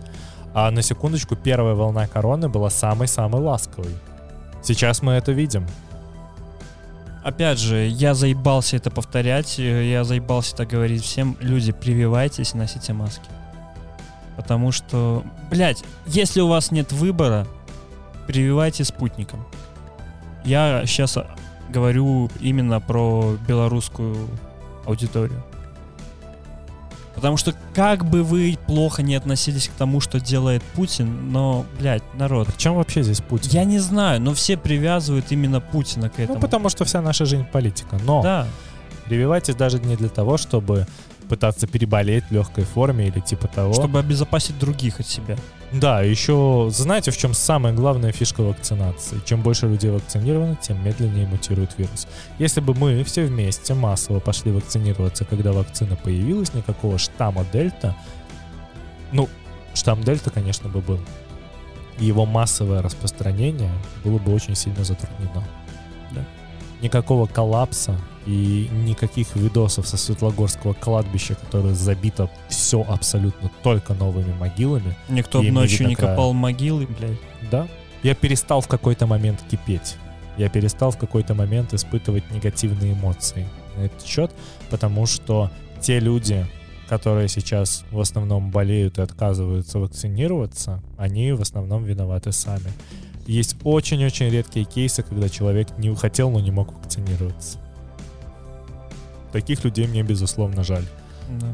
А 0.59 0.71
на 0.71 0.81
секундочку, 0.81 1.35
первая 1.35 1.75
волна 1.75 2.07
короны 2.07 2.49
была 2.49 2.71
самой-самой 2.71 3.39
ласковой. 3.39 3.95
Сейчас 4.63 5.03
мы 5.03 5.13
это 5.13 5.31
видим. 5.31 5.67
Опять 7.23 7.59
же, 7.59 7.85
я 7.85 8.15
заебался 8.15 8.77
это 8.77 8.89
повторять, 8.89 9.59
э, 9.59 9.87
я 9.87 10.03
заебался 10.03 10.55
это 10.55 10.65
говорить 10.65 11.03
всем. 11.03 11.37
Люди, 11.41 11.71
прививайтесь 11.71 12.55
носите 12.55 12.93
маски. 12.93 13.29
Потому 14.35 14.71
что, 14.71 15.23
блядь, 15.51 15.83
если 16.07 16.41
у 16.41 16.47
вас 16.47 16.71
нет 16.71 16.91
выбора, 16.91 17.45
прививайте 18.25 18.83
спутником. 18.83 19.45
Я 20.43 20.87
сейчас 20.87 21.19
говорю 21.69 22.31
именно 22.39 22.81
про 22.81 23.37
белорусскую 23.47 24.27
аудиторию. 24.87 25.43
Потому 27.17 27.35
что 27.35 27.55
как 27.73 28.05
бы 28.05 28.21
вы 28.21 28.59
плохо 28.67 29.01
не 29.01 29.15
относились 29.15 29.69
к 29.69 29.71
тому, 29.71 29.99
что 30.01 30.19
делает 30.19 30.61
Путин, 30.75 31.31
но, 31.31 31.65
блядь, 31.79 32.03
народ. 32.13 32.47
В 32.49 32.57
чем 32.57 32.75
вообще 32.75 33.01
здесь 33.01 33.21
Путин? 33.21 33.49
Я 33.53 33.63
не 33.63 33.79
знаю, 33.79 34.21
но 34.21 34.35
все 34.35 34.55
привязывают 34.55 35.25
именно 35.31 35.59
Путина 35.59 36.09
к 36.11 36.19
этому. 36.19 36.35
Ну, 36.35 36.39
потому 36.39 36.69
что 36.69 36.85
вся 36.85 37.01
наша 37.01 37.25
жизнь 37.25 37.43
политика. 37.51 37.97
Но 38.05 38.21
Да. 38.21 38.47
прививайтесь 39.05 39.55
даже 39.55 39.79
не 39.79 39.95
для 39.95 40.09
того, 40.09 40.37
чтобы 40.37 40.85
пытаться 41.27 41.65
переболеть 41.65 42.25
в 42.25 42.31
легкой 42.31 42.65
форме 42.65 43.07
или 43.07 43.19
типа 43.19 43.47
того. 43.47 43.73
Чтобы 43.73 43.97
обезопасить 43.97 44.59
других 44.59 44.99
от 44.99 45.07
себя. 45.07 45.37
Да, 45.73 46.01
еще 46.01 46.69
знаете, 46.71 47.11
в 47.11 47.17
чем 47.17 47.33
самая 47.33 47.73
главная 47.73 48.13
фишка 48.13 48.41
вакцинации? 48.41 49.19
Чем 49.25 49.41
больше 49.41 49.67
людей 49.67 49.91
вакцинировано, 49.91 50.55
тем 50.55 50.83
медленнее 50.83 51.27
мутирует 51.27 51.77
вирус. 51.77 52.07
Если 52.39 52.61
бы 52.61 52.73
мы 52.73 53.03
все 53.03 53.25
вместе 53.25 53.73
массово 53.73 54.19
пошли 54.19 54.51
вакцинироваться, 54.51 55.25
когда 55.25 55.51
вакцина 55.51 55.97
появилась, 55.97 56.53
никакого 56.53 56.97
штамма 56.97 57.45
Дельта, 57.51 57.95
ну, 59.11 59.27
штамм 59.73 60.03
Дельта, 60.03 60.29
конечно, 60.29 60.69
бы 60.69 60.79
был, 60.79 60.99
его 61.97 62.25
массовое 62.25 62.81
распространение 62.81 63.71
было 64.05 64.19
бы 64.19 64.33
очень 64.33 64.55
сильно 64.55 64.85
затруднено. 64.85 65.43
Да. 66.11 66.23
Никакого 66.81 67.25
коллапса 67.25 67.99
и 68.27 68.69
никаких 68.85 69.35
видосов 69.37 69.87
со 69.87 69.95
Светлогорского 69.95 70.73
кладбища, 70.73 71.35
которое 71.35 71.73
забито 71.73 72.29
все 72.49 72.83
абсолютно 72.83 73.49
только 73.63 73.93
новыми 73.93 74.33
могилами, 74.33 74.97
Никто 75.07 75.41
И 75.41 75.49
ночью 75.49 75.87
не 75.87 75.95
копал 75.95 76.33
могилы, 76.33 76.85
блядь. 76.87 77.17
да. 77.49 77.67
Я 78.03 78.13
перестал 78.15 78.61
в 78.61 78.67
какой-то 78.67 79.07
момент 79.07 79.43
кипеть. 79.49 79.95
Я 80.37 80.49
перестал 80.49 80.91
в 80.91 80.97
какой-то 80.97 81.33
момент 81.33 81.73
испытывать 81.73 82.29
негативные 82.29 82.93
эмоции 82.93 83.47
на 83.75 83.85
этот 83.85 84.05
счет, 84.05 84.31
потому 84.69 85.05
что 85.05 85.49
те 85.81 85.99
люди, 85.99 86.45
которые 86.89 87.29
сейчас 87.29 87.85
в 87.91 87.99
основном 87.99 88.51
болеют 88.51 88.97
и 88.99 89.01
отказываются 89.01 89.79
вакцинироваться, 89.79 90.83
они 90.97 91.31
в 91.31 91.41
основном 91.41 91.85
виноваты 91.85 92.33
сами. 92.33 92.71
Есть 93.25 93.55
очень-очень 93.63 94.29
редкие 94.29 94.65
кейсы, 94.65 95.01
когда 95.01 95.27
человек 95.27 95.77
не 95.77 95.93
хотел, 95.95 96.29
но 96.29 96.39
не 96.39 96.51
мог 96.51 96.73
вакцинироваться. 96.73 97.57
Таких 99.31 99.63
людей 99.63 99.87
мне, 99.87 100.03
безусловно, 100.03 100.63
жаль. 100.63 100.85
Да. 101.39 101.47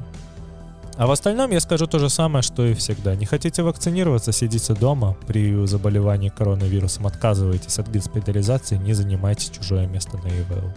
А 0.96 1.08
в 1.08 1.12
остальном 1.12 1.50
я 1.52 1.60
скажу 1.60 1.88
то 1.88 1.98
же 1.98 2.08
самое, 2.10 2.44
что 2.44 2.64
и 2.66 2.76
всегда. 2.76 3.16
Не 3.16 3.26
хотите 3.26 3.64
вакцинироваться, 3.64 4.32
сидите 4.32 4.74
дома. 4.76 5.16
При 5.28 5.66
заболевании 5.66 6.30
коронавирусом 6.30 7.08
отказывайтесь 7.08 7.80
от 7.80 7.92
госпитализации, 7.92 8.78
не 8.78 8.94
занимайте 8.94 9.52
чужое 9.52 9.88
место 9.88 10.18
на 10.18 10.28
ИВЛ. 10.28 10.72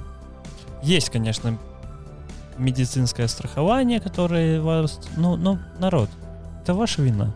Есть, 0.83 1.11
конечно, 1.11 1.59
медицинское 2.59 3.29
страхование, 3.29 4.01
которое 4.01 4.61
вас... 4.63 4.99
Ну, 5.17 5.37
ну, 5.37 5.59
народ, 5.79 6.09
это 6.63 6.73
ваша 6.73 7.03
вина. 7.03 7.35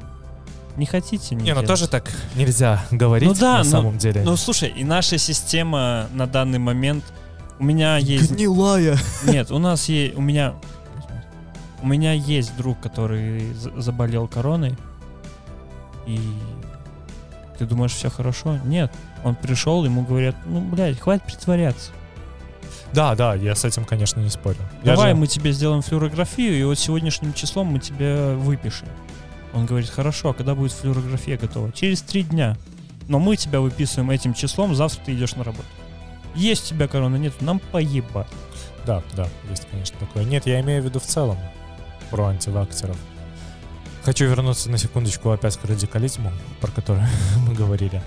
Не 0.77 0.87
хотите, 0.87 1.35
не, 1.35 1.43
Не, 1.43 1.51
ну 1.51 1.61
делайте. 1.63 1.67
тоже 1.67 1.89
так 1.89 2.11
нельзя 2.37 2.83
говорить 2.91 3.29
Ну 3.29 3.35
да, 3.35 3.59
на 3.59 3.65
но- 3.65 3.65
самом 3.65 3.99
деле. 3.99 4.23
Ну, 4.25 4.37
слушай, 4.37 4.71
и 4.71 4.85
наша 4.85 5.19
система 5.19 6.07
на 6.15 6.27
данный 6.27 6.59
момент... 6.59 7.05
У 7.61 7.65
меня 7.65 7.99
есть... 7.99 8.33
Гнилая. 8.33 8.97
Нет, 9.25 9.51
у 9.51 9.59
нас 9.59 9.89
есть... 9.89 10.17
У 10.17 10.21
меня... 10.21 10.55
У 11.83 11.87
меня 11.87 12.13
есть 12.13 12.57
друг, 12.57 12.81
который 12.81 13.53
за- 13.55 13.79
заболел 13.81 14.27
короной. 14.27 14.77
И... 16.07 16.19
Ты 17.59 17.67
думаешь, 17.67 17.93
все 17.93 18.09
хорошо? 18.11 18.59
Нет. 18.65 18.91
Он 19.25 19.35
пришел, 19.35 19.85
ему 19.85 20.03
говорят, 20.03 20.35
ну, 20.47 20.61
блядь, 20.61 20.99
хватит 20.99 21.25
притворяться. 21.25 21.91
Да, 22.95 23.15
да, 23.15 23.35
я 23.35 23.55
с 23.55 23.65
этим, 23.65 23.85
конечно, 23.85 24.21
не 24.21 24.31
спорю. 24.31 24.57
Я 24.83 24.95
Давай 24.95 25.11
же- 25.11 25.17
мы 25.17 25.27
тебе 25.27 25.53
сделаем 25.53 25.83
флюорографию, 25.83 26.59
и 26.59 26.65
вот 26.65 26.79
сегодняшним 26.79 27.35
числом 27.35 27.69
мы 27.69 27.79
тебя 27.79 28.35
выпишем. 28.37 28.89
Он 29.53 29.67
говорит, 29.67 29.91
хорошо, 29.91 30.31
а 30.31 30.35
когда 30.35 30.55
будет 30.55 30.73
флюорография 30.73 31.37
готова? 31.37 31.73
Через 31.73 32.01
три 32.03 32.23
дня. 32.23 32.57
Но 33.09 33.19
мы 33.19 33.37
тебя 33.37 33.61
выписываем 33.61 34.11
этим 34.11 34.33
числом, 34.33 34.75
завтра 34.75 35.03
ты 35.05 35.15
идешь 35.15 35.35
на 35.35 35.45
работу. 35.45 35.67
Есть 36.35 36.67
у 36.67 36.75
тебя 36.75 36.89
корона, 36.89 37.17
нет, 37.17 37.41
нам 37.41 37.59
поебать. 37.59 38.27
Да, 38.87 39.03
да, 39.15 39.29
есть, 39.51 39.67
конечно, 39.71 39.99
такое. 39.99 40.25
Нет, 40.25 40.47
я 40.47 40.61
имею 40.61 40.83
в 40.83 40.85
виду 40.85 41.01
в 41.01 41.05
целом 41.05 41.39
про 42.11 42.27
антиваксеров. 42.27 42.97
Хочу 44.03 44.25
вернуться 44.25 44.71
на 44.71 44.79
секундочку 44.79 45.31
опять 45.31 45.57
к 45.57 45.65
радикализму, 45.65 46.33
про 46.61 46.71
который 46.71 47.05
мы 47.47 47.55
говорили. 47.55 48.03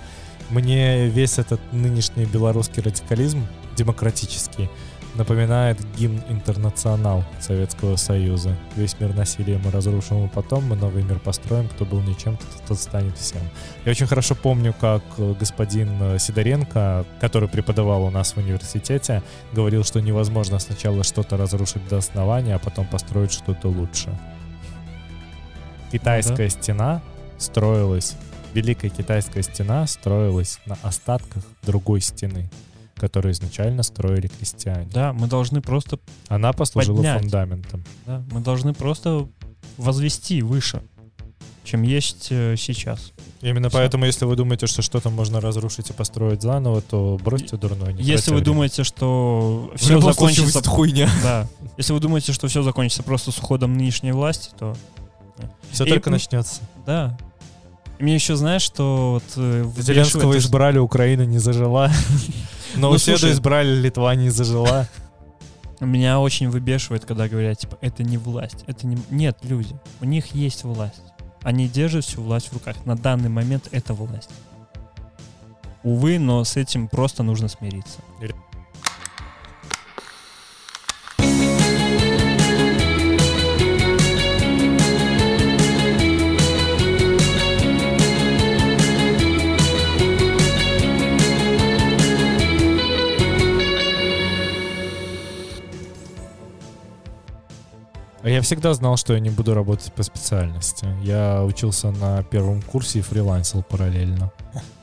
Мне 0.50 1.08
весь 1.08 1.38
этот 1.38 1.62
нынешний 1.72 2.26
белорусский 2.26 2.82
радикализм, 2.82 3.46
демократический, 3.76 4.70
напоминает 5.16 5.78
гимн 5.96 6.22
«Интернационал» 6.30 7.24
Советского 7.40 7.96
Союза. 7.96 8.56
Весь 8.76 9.00
мир 9.00 9.14
насилия 9.14 9.60
мы 9.64 9.72
разрушим, 9.72 10.26
и 10.26 10.28
потом 10.28 10.66
мы 10.66 10.76
новый 10.76 11.04
мир 11.04 11.20
построим. 11.20 11.70
Кто 11.70 11.86
был 11.86 12.02
ничем, 12.02 12.38
тот, 12.38 12.68
тот 12.68 12.80
станет 12.80 13.18
всем. 13.18 13.42
Я 13.86 13.92
очень 13.92 14.08
хорошо 14.08 14.36
помню, 14.36 14.74
как 14.80 15.04
э, 15.18 15.36
господин 15.40 15.90
э, 16.02 16.20
Сидоренко, 16.20 17.06
который 17.20 17.48
преподавал 17.48 18.04
у 18.04 18.10
нас 18.10 18.34
в 18.34 18.38
университете, 18.38 19.22
говорил, 19.54 19.84
что 19.84 20.02
невозможно 20.02 20.60
сначала 20.60 21.04
что-то 21.04 21.38
разрушить 21.38 21.88
до 21.88 21.98
основания, 21.98 22.56
а 22.56 22.60
потом 22.60 22.88
построить 22.88 23.32
что-то 23.32 23.68
лучше. 23.68 24.18
Китайская 25.92 26.50
стена 26.50 27.02
строилась, 27.38 28.16
Великая 28.54 28.90
Китайская 28.90 29.44
стена 29.44 29.86
строилась 29.88 30.60
на 30.66 30.78
остатках 30.84 31.44
другой 31.64 32.02
стены, 32.02 32.50
которую 32.96 33.34
изначально 33.34 33.84
строили 33.84 34.28
крестьяне. 34.28 34.90
Да, 34.94 35.14
мы 35.14 35.28
должны 35.28 35.62
просто, 35.62 36.00
Она 36.28 36.54
послужила 36.54 36.98
Поднять. 36.98 37.22
фундаментом. 37.22 37.84
да, 38.06 38.24
мы 38.32 38.40
должны 38.42 38.74
просто 38.74 39.28
возвести 39.78 40.42
выше, 40.42 40.82
чем 41.64 41.82
есть 41.84 42.28
э, 42.30 42.56
сейчас. 42.58 43.12
Именно 43.42 43.70
Всё. 43.70 43.78
поэтому, 43.78 44.06
если 44.06 44.26
вы 44.26 44.36
думаете, 44.36 44.68
что 44.68 44.82
что-то 44.82 45.10
можно 45.10 45.42
разрушить 45.42 45.90
и 45.90 45.94
построить 45.94 46.42
заново, 46.42 46.82
то 46.82 47.20
бросьте 47.24 47.58
дурное. 47.58 47.92
не 47.94 48.04
Если 48.04 48.30
вы 48.32 48.38
время. 48.38 48.46
думаете, 48.46 48.84
что 48.84 49.72
все 49.76 50.00
закончится, 50.00 50.60
будет 50.60 50.68
хуйня. 50.68 51.10
да, 51.24 51.48
если 51.78 51.94
вы 51.94 52.00
думаете, 52.00 52.32
что 52.34 52.48
все 52.48 52.62
закончится 52.64 53.04
просто 53.04 53.32
с 53.32 53.38
уходом 53.40 53.76
нынешней 53.78 54.12
власти, 54.12 54.52
то 54.58 54.76
Все 55.72 55.84
И- 55.86 55.90
только 55.90 56.10
начнется. 56.10 56.62
да. 56.86 57.18
И 58.00 58.04
мне 58.04 58.16
еще 58.16 58.36
знаешь, 58.36 58.62
что 58.64 59.14
вот 59.14 59.24
э, 59.38 59.66
Зеленского 59.78 60.38
избрали, 60.38 60.78
Украина 60.80 61.26
не 61.26 61.38
зажила. 61.40 61.92
Ну, 62.76 62.82
Новоседу 62.82 63.20
слушай. 63.20 63.34
избрали, 63.34 63.76
Литва 63.76 64.16
не 64.16 64.30
зажила. 64.30 64.88
Меня 65.80 66.20
очень 66.20 66.50
выбешивает, 66.50 67.06
когда 67.06 67.28
говорят, 67.28 67.58
типа, 67.60 67.78
это 67.82 68.04
не 68.04 68.18
власть. 68.18 68.64
Это 68.68 68.88
не... 68.88 68.98
Нет, 69.10 69.38
люди, 69.44 69.76
у 70.02 70.06
них 70.06 70.34
есть 70.34 70.64
власть. 70.64 71.02
Они 71.42 71.68
держат 71.68 72.06
всю 72.06 72.22
власть 72.22 72.48
в 72.48 72.54
руках. 72.54 72.78
На 72.86 72.96
данный 72.96 73.30
момент 73.30 73.68
это 73.72 73.94
власть. 73.94 74.30
Увы, 75.84 76.18
но 76.20 76.44
с 76.44 76.56
этим 76.56 76.88
просто 76.88 77.24
нужно 77.24 77.50
смириться. 77.50 78.00
Я 98.24 98.42
всегда 98.42 98.74
знал, 98.74 98.96
что 98.96 99.14
я 99.14 99.20
не 99.20 99.30
буду 99.30 99.54
работать 99.54 99.92
по 99.92 100.02
специальности. 100.02 100.88
Я 101.04 101.44
учился 101.44 101.92
на 101.92 102.24
первом 102.24 102.62
курсе 102.62 103.00
и 103.00 103.02
фрилансил 103.02 103.64
параллельно. 103.64 104.32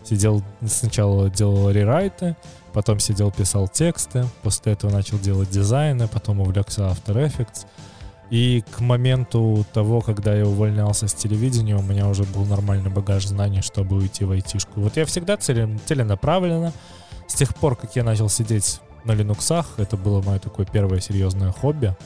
Сидел, 0.04 0.42
сначала 0.66 1.30
делал 1.30 1.70
рерайты, 1.70 2.36
потом 2.74 3.00
сидел, 3.00 3.30
писал 3.30 3.66
тексты, 3.66 4.26
после 4.42 4.72
этого 4.74 4.90
начал 4.90 5.18
делать 5.18 5.48
дизайны, 5.48 6.06
потом 6.06 6.40
увлекся 6.40 6.82
After 6.82 7.14
Effects. 7.14 7.66
И 8.28 8.62
к 8.70 8.80
моменту 8.80 9.64
того, 9.72 10.02
когда 10.02 10.34
я 10.34 10.46
увольнялся 10.46 11.08
с 11.08 11.14
телевидения, 11.14 11.76
у 11.76 11.82
меня 11.82 12.08
уже 12.08 12.24
был 12.24 12.44
нормальный 12.44 12.90
багаж 12.90 13.26
знаний, 13.26 13.62
чтобы 13.62 13.96
уйти 13.96 14.24
в 14.24 14.32
айтишку. 14.32 14.80
Вот 14.80 14.96
я 14.96 15.06
всегда 15.06 15.34
целен- 15.34 15.80
целенаправленно 15.86 16.72
С 17.26 17.34
тех 17.34 17.54
пор, 17.54 17.76
как 17.76 17.96
я 17.96 18.04
начал 18.04 18.28
сидеть 18.28 18.80
на 19.04 19.12
линуксах, 19.12 19.66
это 19.78 19.96
было 19.96 20.20
мое 20.20 20.38
такое 20.40 20.66
первое 20.66 21.00
серьезное 21.00 21.52
хобби, 21.52 21.96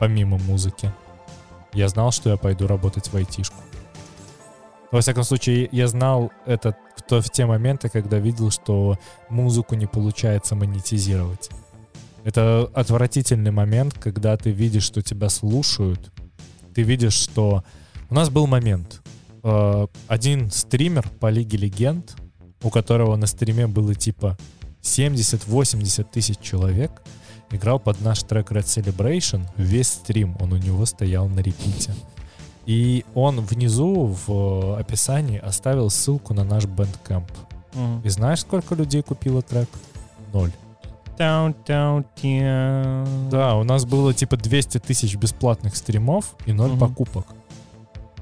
помимо 0.00 0.38
музыки, 0.38 0.92
я 1.74 1.88
знал, 1.88 2.10
что 2.10 2.30
я 2.30 2.36
пойду 2.36 2.66
работать 2.66 3.08
в 3.08 3.14
айтишку. 3.14 3.56
Во 4.90 5.00
всяком 5.00 5.22
случае, 5.22 5.68
я 5.70 5.86
знал 5.86 6.32
это 6.46 6.76
в, 6.96 7.02
то, 7.02 7.20
в 7.20 7.30
те 7.30 7.46
моменты, 7.46 7.88
когда 7.88 8.18
видел, 8.18 8.50
что 8.50 8.98
музыку 9.28 9.76
не 9.76 9.86
получается 9.86 10.56
монетизировать. 10.56 11.50
Это 12.24 12.68
отвратительный 12.74 13.52
момент, 13.52 13.94
когда 13.94 14.36
ты 14.36 14.50
видишь, 14.50 14.82
что 14.82 15.00
тебя 15.00 15.28
слушают. 15.28 16.10
Ты 16.74 16.82
видишь, 16.82 17.14
что... 17.14 17.62
У 18.08 18.14
нас 18.14 18.30
был 18.30 18.48
момент. 18.48 19.02
Э, 19.44 19.86
один 20.08 20.50
стример 20.50 21.08
по 21.20 21.30
Лиге 21.30 21.58
Легенд, 21.58 22.16
у 22.62 22.70
которого 22.70 23.14
на 23.16 23.26
стриме 23.26 23.68
было 23.68 23.94
типа 23.94 24.36
70-80 24.82 26.06
тысяч 26.10 26.38
человек, 26.40 26.90
играл 27.50 27.78
под 27.78 28.00
наш 28.00 28.22
трек 28.22 28.50
Red 28.52 28.64
Celebration. 28.64 29.42
Весь 29.56 29.88
стрим 29.88 30.36
он 30.40 30.52
у 30.52 30.56
него 30.56 30.86
стоял 30.86 31.28
на 31.28 31.40
репите. 31.40 31.92
И 32.66 33.04
он 33.14 33.40
внизу 33.40 34.16
в 34.26 34.78
описании 34.78 35.38
оставил 35.38 35.90
ссылку 35.90 36.34
на 36.34 36.44
наш 36.44 36.66
Bandcamp. 36.66 37.30
Мгм. 37.74 38.00
И 38.02 38.08
знаешь, 38.08 38.40
сколько 38.40 38.74
людей 38.74 39.02
купило 39.02 39.42
трек? 39.42 39.68
Ноль. 40.32 40.52
Да, 43.30 43.56
у 43.56 43.64
нас 43.64 43.84
было 43.84 44.14
типа 44.14 44.36
200 44.36 44.78
тысяч 44.78 45.16
бесплатных 45.16 45.76
стримов 45.76 46.34
и 46.46 46.52
ноль 46.52 46.70
Мгм. 46.70 46.78
покупок. 46.78 47.26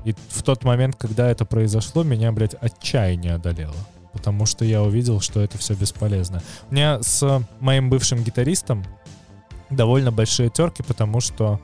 И 0.04 0.14
в 0.30 0.42
тот 0.42 0.64
момент, 0.64 0.96
когда 0.96 1.28
это 1.28 1.44
произошло, 1.44 2.02
меня, 2.02 2.32
блядь, 2.32 2.54
отчаяние 2.54 3.34
одолело. 3.34 3.74
Потому 4.12 4.46
что 4.46 4.64
я 4.64 4.82
увидел, 4.82 5.20
что 5.20 5.40
это 5.40 5.58
все 5.58 5.74
бесполезно. 5.74 6.42
У 6.70 6.74
меня 6.74 7.02
с 7.02 7.44
моим 7.60 7.90
бывшим 7.90 8.22
гитаристом 8.24 8.84
довольно 9.70 10.12
большие 10.12 10.50
терки, 10.50 10.82
потому 10.82 11.20
что 11.20 11.60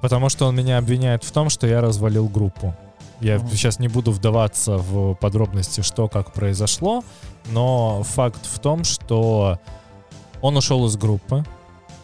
потому 0.00 0.30
что 0.30 0.46
он 0.46 0.56
меня 0.56 0.78
обвиняет 0.78 1.24
в 1.24 1.30
том, 1.30 1.50
что 1.50 1.66
я 1.66 1.80
развалил 1.82 2.26
группу. 2.28 2.74
Я 3.20 3.38
Мгм. 3.38 3.48
сейчас 3.50 3.78
не 3.78 3.88
буду 3.88 4.12
вдаваться 4.12 4.78
в 4.78 5.14
подробности, 5.14 5.82
что 5.82 6.08
как 6.08 6.32
произошло, 6.32 7.04
но 7.50 8.02
факт 8.02 8.46
в 8.46 8.58
том, 8.60 8.82
что 8.84 9.58
он 10.40 10.56
ушел 10.56 10.86
из 10.86 10.96
группы. 10.96 11.44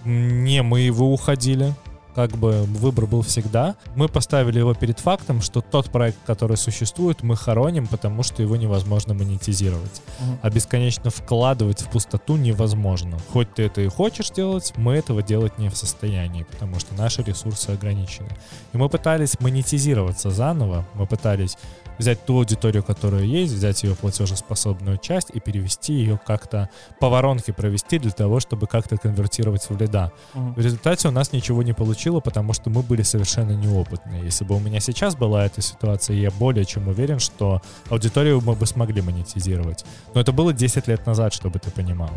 Не 0.04 0.62
мы 0.62 0.80
его 0.80 1.10
уходили. 1.12 1.74
Как 2.16 2.30
бы 2.30 2.62
выбор 2.62 3.04
был 3.04 3.20
всегда. 3.20 3.76
Мы 3.94 4.08
поставили 4.08 4.58
его 4.58 4.72
перед 4.72 4.98
фактом, 5.00 5.42
что 5.42 5.60
тот 5.60 5.90
проект, 5.90 6.16
который 6.24 6.56
существует, 6.56 7.22
мы 7.22 7.36
хороним, 7.36 7.86
потому 7.86 8.22
что 8.22 8.42
его 8.42 8.56
невозможно 8.56 9.12
монетизировать. 9.12 10.00
Мгм. 10.18 10.38
А 10.40 10.48
бесконечно 10.48 11.10
вкладывать 11.10 11.82
в 11.82 11.90
пустоту 11.90 12.36
невозможно. 12.36 13.18
Хоть 13.34 13.52
ты 13.52 13.64
это 13.64 13.82
и 13.82 13.88
хочешь 13.88 14.30
делать, 14.30 14.72
мы 14.76 14.94
этого 14.94 15.22
делать 15.22 15.58
не 15.58 15.68
в 15.68 15.76
состоянии, 15.76 16.44
потому 16.44 16.80
что 16.80 16.94
наши 16.94 17.22
ресурсы 17.22 17.68
ограничены. 17.68 18.30
И 18.72 18.78
мы 18.78 18.88
пытались 18.88 19.38
монетизироваться 19.38 20.30
заново, 20.30 20.86
мы 20.94 21.06
пытались 21.06 21.58
взять 21.98 22.24
ту 22.24 22.38
аудиторию, 22.38 22.82
которая 22.82 23.22
есть, 23.22 23.52
взять 23.52 23.82
ее 23.82 23.94
платежеспособную 23.94 24.98
часть 24.98 25.30
и 25.32 25.40
перевести 25.40 25.94
ее 25.94 26.20
как-то 26.24 26.68
по 27.00 27.08
воронке 27.08 27.52
провести 27.52 27.98
для 27.98 28.10
того, 28.10 28.40
чтобы 28.40 28.66
как-то 28.66 28.96
конвертировать 28.96 29.68
в 29.68 29.78
лида. 29.78 30.12
Мгм. 30.34 30.54
В 30.54 30.60
результате 30.60 31.08
у 31.08 31.10
нас 31.10 31.32
ничего 31.32 31.62
не 31.62 31.72
получило, 32.06 32.20
потому 32.20 32.52
что 32.52 32.70
мы 32.70 32.82
были 32.82 33.02
совершенно 33.02 33.52
неопытные. 33.52 34.24
Если 34.24 34.44
бы 34.44 34.54
у 34.54 34.60
меня 34.60 34.80
сейчас 34.80 35.16
была 35.16 35.44
эта 35.44 35.60
ситуация, 35.60 36.16
я 36.16 36.30
более 36.30 36.64
чем 36.64 36.88
уверен, 36.88 37.18
что 37.18 37.60
аудиторию 37.90 38.40
мы 38.40 38.54
бы 38.54 38.66
смогли 38.66 39.02
монетизировать. 39.02 39.84
Но 40.14 40.20
это 40.20 40.32
было 40.32 40.52
10 40.52 40.88
лет 40.88 41.06
назад, 41.06 41.32
чтобы 41.32 41.58
ты 41.58 41.70
понимал. 41.70 42.10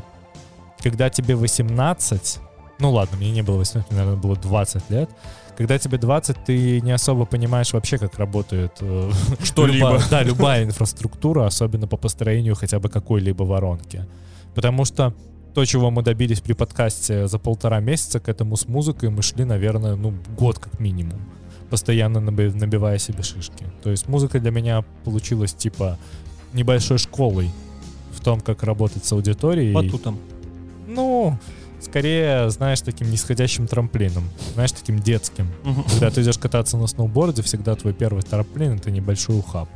Когда 0.83 1.09
тебе 1.09 1.35
18, 1.35 2.39
ну 2.79 2.91
ладно, 2.91 3.17
мне 3.17 3.31
не 3.31 3.41
было 3.41 3.57
18, 3.57 3.91
мне, 3.91 3.99
наверное, 3.99 4.21
было 4.21 4.35
20 4.35 4.91
лет, 4.91 5.09
когда 5.57 5.77
тебе 5.77 5.97
20, 5.97 6.45
ты 6.45 6.81
не 6.81 6.91
особо 6.91 7.25
понимаешь 7.25 7.73
вообще, 7.73 7.97
как 7.97 8.19
работает 8.19 8.71
э, 8.81 9.11
Что-либо. 9.43 9.87
Люба- 9.87 10.09
да, 10.09 10.23
любая 10.23 10.63
инфраструктура, 10.63 11.47
особенно 11.47 11.87
по 11.87 11.97
построению 11.97 12.55
хотя 12.55 12.79
бы 12.79 12.89
какой-либо 12.89 13.43
воронки. 13.43 14.05
Потому 14.55 14.85
что 14.85 15.13
то, 15.59 15.65
чего 15.65 15.91
мы 15.91 16.03
добились 16.03 16.39
при 16.39 16.53
подкасте 16.53 17.27
за 17.27 17.37
полтора 17.37 17.81
месяца, 17.81 18.21
к 18.21 18.29
этому 18.29 18.55
с 18.55 18.65
музыкой 18.65 19.09
мы 19.09 19.21
шли, 19.21 19.43
наверное, 19.43 19.97
ну, 19.97 20.13
год 20.37 20.57
как 20.57 20.79
минимум. 20.79 21.19
Постоянно 21.69 22.19
наби- 22.19 22.55
набивая 22.55 22.97
себе 22.97 23.23
шишки. 23.23 23.65
То 23.83 23.89
есть 23.89 24.07
музыка 24.07 24.39
для 24.39 24.51
меня 24.51 24.85
получилась 25.03 25.53
типа 25.53 25.97
небольшой 26.53 26.97
школой 26.97 27.51
в 28.13 28.23
том, 28.23 28.39
как 28.39 28.63
работать 28.63 29.03
с 29.03 29.11
аудиторией. 29.11 29.73
Батутом. 29.73 30.17
Ну, 30.87 31.37
скорее, 31.81 32.49
знаешь, 32.51 32.79
таким 32.79 33.11
нисходящим 33.11 33.67
трамплином. 33.67 34.23
Знаешь, 34.53 34.71
таким 34.71 34.99
детским. 34.99 35.49
Когда 35.91 36.09
ты 36.09 36.21
идешь 36.21 36.37
кататься 36.37 36.77
на 36.77 36.87
сноуборде, 36.87 37.41
всегда 37.41 37.75
твой 37.75 37.91
первый 37.91 38.23
трамплин— 38.23 38.73
это 38.75 38.91
небольшой 38.91 39.37
ухаб. 39.37 39.67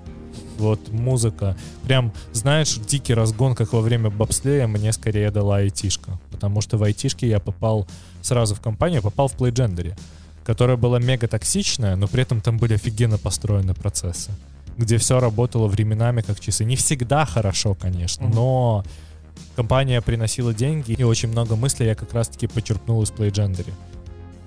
Вот 0.57 0.91
музыка. 0.91 1.57
Прям, 1.83 2.13
знаешь, 2.31 2.75
дикий 2.77 3.13
разгон, 3.13 3.55
как 3.55 3.73
во 3.73 3.81
время 3.81 4.09
бобслея, 4.09 4.67
мне 4.67 4.91
скорее 4.93 5.31
дала 5.31 5.57
айтишка. 5.57 6.19
Потому 6.31 6.61
что 6.61 6.77
в 6.77 6.83
айтишке 6.83 7.27
я 7.27 7.39
попал 7.39 7.87
сразу 8.21 8.55
в 8.55 8.61
компанию, 8.61 9.01
попал 9.01 9.27
в 9.27 9.35
Playgendary, 9.35 9.97
которая 10.43 10.77
была 10.77 10.99
мега 10.99 11.27
токсичная, 11.27 11.95
но 11.95 12.07
при 12.07 12.23
этом 12.23 12.41
там 12.41 12.57
были 12.57 12.73
офигенно 12.73 13.17
построены 13.17 13.73
процессы. 13.73 14.31
Где 14.77 14.97
все 14.97 15.19
работало 15.19 15.67
временами 15.67 16.21
как 16.21 16.39
часы. 16.39 16.65
Не 16.65 16.75
всегда 16.75 17.25
хорошо, 17.25 17.75
конечно, 17.75 18.27
но 18.27 18.83
компания 19.55 20.01
приносила 20.01 20.53
деньги, 20.53 20.93
и 20.93 21.03
очень 21.03 21.29
много 21.29 21.55
мыслей 21.55 21.87
я 21.87 21.95
как 21.95 22.13
раз-таки 22.13 22.47
почерпнул 22.47 23.03
из 23.03 23.11
Playgendary. 23.11 23.73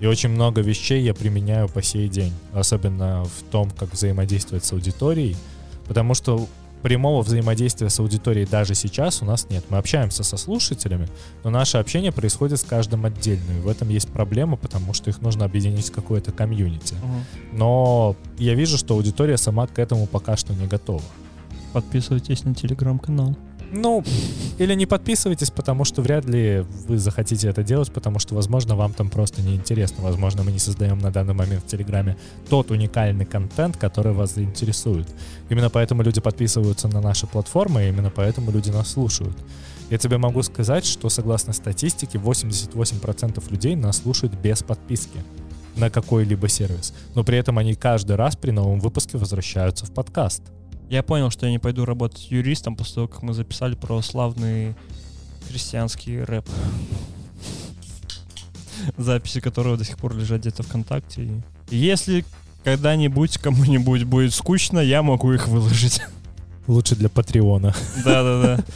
И 0.00 0.06
очень 0.06 0.28
много 0.28 0.60
вещей 0.60 1.02
я 1.02 1.14
применяю 1.14 1.68
по 1.68 1.82
сей 1.82 2.08
день, 2.08 2.32
особенно 2.52 3.24
в 3.24 3.50
том, 3.50 3.70
как 3.70 3.92
взаимодействовать 3.92 4.64
с 4.64 4.72
аудиторией, 4.72 5.36
потому 5.86 6.14
что 6.14 6.46
прямого 6.82 7.22
взаимодействия 7.22 7.90
с 7.90 7.98
аудиторией 7.98 8.46
даже 8.46 8.74
сейчас 8.74 9.22
у 9.22 9.24
нас 9.24 9.48
нет. 9.50 9.64
Мы 9.70 9.78
общаемся 9.78 10.22
со 10.22 10.36
слушателями, 10.36 11.08
но 11.42 11.50
наше 11.50 11.78
общение 11.78 12.12
происходит 12.12 12.60
с 12.60 12.64
каждым 12.64 13.06
отдельно, 13.06 13.58
и 13.58 13.60
в 13.60 13.68
этом 13.68 13.88
есть 13.88 14.08
проблема, 14.08 14.56
потому 14.56 14.92
что 14.92 15.10
их 15.10 15.20
нужно 15.20 15.44
объединить 15.44 15.88
в 15.88 15.92
какое-то 15.92 16.32
комьюнити. 16.32 16.94
Мгм. 16.94 17.58
Но 17.58 18.16
я 18.38 18.54
вижу, 18.54 18.78
что 18.78 18.94
аудитория 18.94 19.36
сама 19.36 19.66
к 19.66 19.78
этому 19.78 20.06
пока 20.06 20.36
что 20.36 20.54
не 20.54 20.66
готова. 20.66 21.02
Подписывайтесь 21.72 22.44
на 22.44 22.54
телеграм-канал. 22.54 23.36
Ну, 23.72 24.04
или 24.58 24.74
не 24.74 24.86
подписывайтесь, 24.86 25.50
потому 25.50 25.84
что 25.84 26.00
вряд 26.02 26.24
ли 26.24 26.64
вы 26.86 26.98
захотите 26.98 27.48
это 27.48 27.62
делать, 27.62 27.92
потому 27.92 28.18
что, 28.18 28.34
возможно, 28.34 28.76
вам 28.76 28.92
там 28.92 29.10
просто 29.10 29.42
неинтересно. 29.42 30.02
Возможно, 30.02 30.44
мы 30.44 30.52
не 30.52 30.58
создаем 30.58 30.98
на 30.98 31.10
данный 31.10 31.34
момент 31.34 31.64
в 31.64 31.66
Телеграме 31.66 32.16
тот 32.48 32.70
уникальный 32.70 33.26
контент, 33.26 33.76
который 33.76 34.12
вас 34.12 34.34
заинтересует. 34.34 35.06
Именно 35.50 35.68
поэтому 35.68 36.02
люди 36.02 36.20
подписываются 36.20 36.88
на 36.88 37.00
наши 37.00 37.26
платформы, 37.26 37.84
и 37.84 37.88
именно 37.88 38.10
поэтому 38.10 38.50
люди 38.50 38.70
нас 38.70 38.92
слушают. 38.92 39.36
Я 39.90 39.98
тебе 39.98 40.18
могу 40.18 40.42
сказать, 40.42 40.84
что 40.84 41.08
согласно 41.08 41.52
статистике, 41.52 42.18
88% 42.18 43.50
людей 43.50 43.76
нас 43.76 43.98
слушают 43.98 44.34
без 44.34 44.62
подписки 44.62 45.22
на 45.76 45.90
какой-либо 45.90 46.48
сервис. 46.48 46.92
Но 47.14 47.22
при 47.22 47.38
этом 47.38 47.58
они 47.58 47.74
каждый 47.74 48.16
раз 48.16 48.36
при 48.36 48.50
новом 48.50 48.80
выпуске 48.80 49.18
возвращаются 49.18 49.86
в 49.86 49.92
подкаст. 49.92 50.42
Я 50.88 51.02
понял, 51.02 51.30
что 51.30 51.46
я 51.46 51.52
не 51.52 51.58
пойду 51.58 51.84
работать 51.84 52.30
юристом 52.30 52.76
после 52.76 52.94
того, 52.94 53.08
как 53.08 53.22
мы 53.22 53.34
записали 53.34 53.74
про 53.74 54.00
славный 54.02 54.74
христианский 55.48 56.22
рэп. 56.22 56.48
Записи 58.96 59.40
которого 59.40 59.76
до 59.76 59.84
сих 59.84 59.98
пор 59.98 60.16
лежат 60.16 60.40
где-то 60.40 60.62
ВКонтакте. 60.62 61.42
И 61.70 61.76
Если 61.76 62.24
когда-нибудь 62.62 63.38
кому-нибудь 63.38 64.04
будет 64.04 64.34
скучно, 64.34 64.78
я 64.78 65.02
могу 65.02 65.32
их 65.32 65.48
выложить. 65.48 66.02
Лучше 66.66 66.96
для 66.96 67.08
Патреона. 67.08 67.74
Да-да-да. 68.04 68.64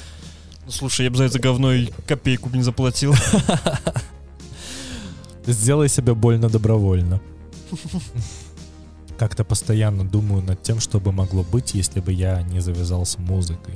Ну, 0.67 0.73
слушай, 0.73 1.03
я 1.03 1.11
бы 1.11 1.17
за 1.17 1.25
это 1.25 1.41
говно 1.41 1.73
и 1.73 1.87
копейку 2.07 2.49
бы 2.49 2.57
не 2.57 2.63
заплатил. 2.63 3.13
Сделай 5.45 5.89
себе 5.89 6.15
больно 6.15 6.49
добровольно. 6.49 7.21
Как-то 9.21 9.45
постоянно 9.45 10.03
думаю 10.09 10.43
над 10.43 10.63
тем, 10.63 10.81
что 10.81 10.99
бы 10.99 11.13
могло 11.13 11.43
быть, 11.43 11.75
если 11.75 12.01
бы 12.01 12.11
я 12.11 12.41
не 12.41 12.61
завязался 12.61 13.21
музыкой. 13.21 13.75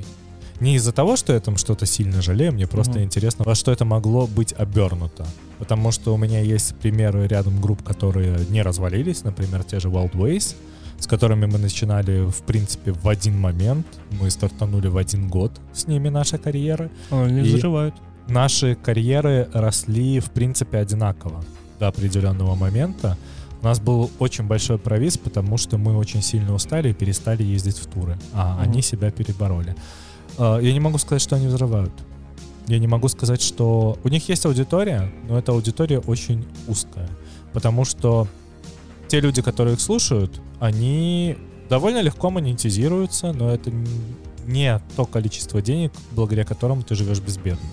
Не 0.59 0.77
из-за 0.77 0.91
того, 0.93 1.16
что 1.16 1.35
я 1.35 1.41
там 1.41 1.59
что-то 1.59 1.85
сильно 1.85 2.23
жалею, 2.23 2.53
мне 2.53 2.66
просто 2.66 2.93
Мгм. 2.93 3.03
интересно, 3.03 3.45
во 3.45 3.55
что 3.55 3.71
это 3.71 3.85
могло 3.85 4.27
быть 4.27 4.55
обернуто. 4.57 5.27
Потому 5.59 5.93
что 5.93 6.15
у 6.15 6.16
меня 6.16 6.41
есть 6.41 6.75
примеры 6.77 7.27
рядом 7.29 7.61
групп, 7.61 7.83
которые 7.83 8.39
не 8.49 8.62
развалились, 8.62 9.23
например, 9.23 9.65
те 9.65 9.81
же 9.81 9.89
Wild 9.89 10.12
Ways, 10.12 10.55
с 10.99 11.07
которыми 11.07 11.45
мы 11.45 11.59
начинали, 11.59 12.25
в 12.25 12.41
принципе, 12.47 12.93
в 12.93 13.07
один 13.07 13.39
момент. 13.39 13.87
Мы 14.23 14.31
стартанули 14.31 14.89
в 14.89 14.97
один 14.97 15.29
год 15.29 15.53
с 15.75 15.87
ними 15.87 16.09
наши 16.09 16.39
карьеры 16.39 16.91
Они 17.11 17.43
И- 17.43 17.51
заживают. 17.51 17.95
наши 18.29 18.77
карьеры 18.77 19.47
росли, 19.53 20.21
в 20.21 20.31
принципе, 20.31 20.79
одинаково 20.79 21.45
до 21.79 21.89
определенного 21.89 22.55
момента. 22.55 23.19
У 23.65 23.66
нас 23.66 23.81
был 23.81 24.11
очень 24.19 24.45
большой 24.45 24.77
провис, 24.77 25.16
потому 25.16 25.57
что 25.57 25.78
мы 25.78 25.97
очень 25.97 26.20
сильно 26.20 26.53
устали 26.55 26.91
и 26.91 26.93
перестали 26.93 27.43
ездить 27.43 27.78
в 27.78 27.86
туры, 27.86 28.19
а 28.35 28.53
Мгм. 28.57 28.62
они 28.62 28.82
себя 28.82 29.11
перебороли. 29.11 29.74
А, 30.36 30.59
Я 30.61 30.70
не 30.74 30.81
могу 30.81 30.99
сказать, 30.99 31.23
что 31.23 31.36
они 31.36 31.47
взрывают. 31.47 31.91
я 32.66 32.78
не 32.78 32.86
могу 32.86 33.09
сказать, 33.09 33.41
что 33.41 33.99
у 34.05 34.09
них 34.09 34.28
есть 34.28 34.45
аудитория, 34.45 35.11
но 35.28 35.39
эта 35.39 35.53
аудитория 35.53 35.99
очень 36.01 36.45
узкая, 36.69 37.09
потому 37.55 37.86
что 37.86 38.28
те 39.09 39.20
люди, 39.20 39.41
которые 39.41 39.74
их 39.77 39.81
слушают, 39.81 40.43
они 40.61 41.39
довольно 41.70 42.03
легко 42.03 42.28
монетизируются, 42.31 43.32
но 43.32 43.49
это 43.51 43.70
не 44.47 44.78
то 44.97 45.07
количество 45.07 45.62
денег, 45.62 45.93
благодаря 46.12 46.45
которому 46.45 46.82
ты 46.82 46.95
живешь 46.95 47.20
безбедно. 47.20 47.66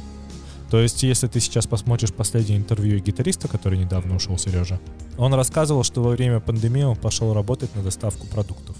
То 0.72 0.80
есть, 0.80 1.04
если 1.04 1.28
ты 1.28 1.42
сейчас 1.42 1.68
посмотришь 1.68 2.14
последнее 2.14 2.58
интервью 2.58 3.00
гитариста, 3.00 3.50
который 3.50 3.78
недавно 3.78 4.16
ушел, 4.16 4.38
Сережа, 4.38 4.80
он 5.18 5.34
рассказывал, 5.34 5.84
что 5.84 6.02
во 6.02 6.12
время 6.12 6.40
пандемии 6.40 6.84
он 6.84 6.96
пошел 6.96 7.34
работать 7.34 7.76
на 7.76 7.84
доставку 7.84 8.26
продуктов. 8.28 8.78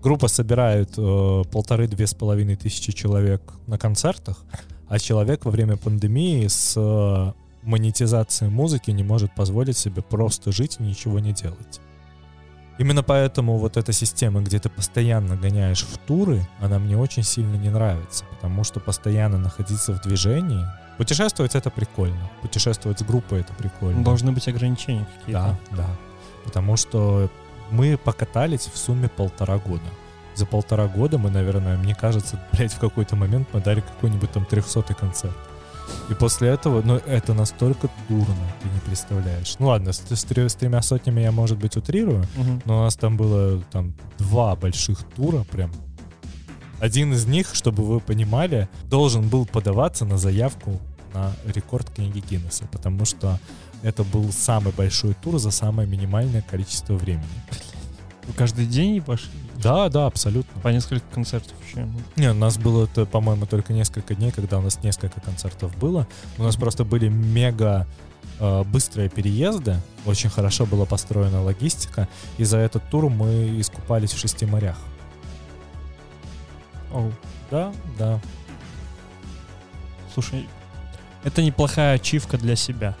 Группа 0.00 0.28
собирает 0.28 0.90
э, 0.96 1.42
полторы-две 1.50 2.06
с 2.06 2.14
половиной 2.14 2.54
тысячи 2.54 2.92
человек 2.92 3.42
на 3.66 3.78
концертах, 3.78 4.44
а 4.88 5.00
человек 5.00 5.44
во 5.44 5.50
время 5.50 5.76
пандемии 5.76 6.46
с 6.46 6.74
э, 6.76 7.32
монетизацией 7.62 8.52
музыки 8.52 8.92
не 8.92 9.02
может 9.02 9.34
позволить 9.34 9.76
себе 9.76 10.02
просто 10.02 10.52
жить 10.52 10.76
и 10.78 10.84
ничего 10.84 11.18
не 11.18 11.32
делать. 11.32 11.80
Именно 12.78 13.02
поэтому 13.02 13.58
вот 13.58 13.76
эта 13.76 13.92
система, 13.92 14.40
где 14.40 14.60
ты 14.60 14.68
постоянно 14.68 15.36
гоняешь 15.36 15.82
в 15.82 15.98
туры, 15.98 16.46
она 16.60 16.78
мне 16.78 16.96
очень 16.96 17.24
сильно 17.24 17.56
не 17.56 17.70
нравится, 17.70 18.24
потому 18.30 18.62
что 18.62 18.78
постоянно 18.78 19.38
находиться 19.38 19.92
в 19.92 20.00
движении, 20.00 20.64
Путешествовать 21.02 21.56
это 21.56 21.68
прикольно. 21.68 22.30
Путешествовать 22.42 23.00
с 23.00 23.02
группой 23.02 23.40
это 23.40 23.52
прикольно. 23.54 24.04
Должны 24.04 24.30
быть 24.30 24.46
ограничения 24.46 25.04
какие-то. 25.18 25.58
Да, 25.72 25.76
да. 25.76 25.86
Потому 26.44 26.76
что 26.76 27.28
мы 27.72 27.96
покатались 27.96 28.70
в 28.72 28.78
сумме 28.78 29.08
полтора 29.08 29.58
года. 29.58 29.82
За 30.36 30.46
полтора 30.46 30.86
года 30.86 31.18
мы, 31.18 31.28
наверное, 31.30 31.76
мне 31.76 31.96
кажется, 31.96 32.40
блядь, 32.52 32.72
в 32.72 32.78
какой-то 32.78 33.16
момент 33.16 33.48
мы 33.52 33.60
дали 33.60 33.80
какой-нибудь 33.80 34.30
там 34.30 34.44
трехсотый 34.44 34.94
концерт. 34.94 35.36
И 36.08 36.14
после 36.14 36.50
этого, 36.50 36.82
ну, 36.82 36.98
это 36.98 37.34
настолько 37.34 37.88
дурно, 38.08 38.36
ты 38.62 38.68
не 38.68 38.78
представляешь. 38.86 39.56
Ну 39.58 39.66
ладно, 39.66 39.92
с, 39.92 39.98
с, 39.98 40.24
с 40.24 40.54
тремя 40.54 40.82
сотнями 40.82 41.20
я, 41.20 41.32
может 41.32 41.58
быть, 41.58 41.76
утрирую, 41.76 42.20
угу. 42.36 42.62
но 42.64 42.78
у 42.78 42.82
нас 42.84 42.94
там 42.94 43.16
было 43.16 43.60
там 43.72 43.92
два 44.18 44.54
больших 44.54 45.02
тура, 45.16 45.42
прям 45.50 45.72
один 46.82 47.12
из 47.12 47.26
них, 47.26 47.54
чтобы 47.54 47.84
вы 47.84 48.00
понимали, 48.00 48.68
должен 48.86 49.28
был 49.28 49.46
подаваться 49.46 50.04
на 50.04 50.18
заявку 50.18 50.80
на 51.14 51.32
рекорд 51.44 51.90
книги 51.90 52.22
Гиннесса, 52.28 52.66
потому 52.70 53.04
что 53.04 53.38
это 53.82 54.04
был 54.04 54.32
самый 54.32 54.72
большой 54.72 55.14
тур 55.14 55.38
за 55.38 55.50
самое 55.50 55.88
минимальное 55.88 56.42
количество 56.42 56.94
времени. 56.94 57.26
Вы 58.26 58.32
каждый 58.34 58.66
день 58.66 59.02
пошли? 59.02 59.30
Да, 59.62 59.88
да, 59.88 60.06
абсолютно. 60.06 60.60
По 60.60 60.68
несколько 60.68 61.04
концертов 61.12 61.54
еще? 61.66 61.88
Не, 62.16 62.30
у 62.30 62.34
нас 62.34 62.56
было, 62.56 62.84
это, 62.84 63.04
по-моему, 63.04 63.46
только 63.46 63.72
несколько 63.72 64.14
дней, 64.14 64.30
когда 64.30 64.58
у 64.58 64.62
нас 64.62 64.82
несколько 64.82 65.20
концертов 65.20 65.76
было. 65.76 66.06
У 66.38 66.42
нас 66.42 66.56
просто 66.56 66.84
были 66.84 67.08
мега 67.08 67.86
э, 68.38 68.64
быстрые 68.64 69.08
переезды, 69.08 69.76
очень 70.06 70.30
хорошо 70.30 70.66
была 70.66 70.84
построена 70.84 71.42
логистика, 71.42 72.08
и 72.38 72.44
за 72.44 72.58
этот 72.58 72.88
тур 72.90 73.08
мы 73.08 73.60
искупались 73.60 74.12
в 74.12 74.18
шести 74.18 74.46
морях. 74.46 74.78
Оу. 76.92 77.12
Да, 77.50 77.72
да. 77.98 78.20
Слушай, 80.14 80.48
это 81.24 81.42
неплохая 81.42 81.94
ачивка 81.96 82.38
для 82.38 82.56
себя. 82.56 82.94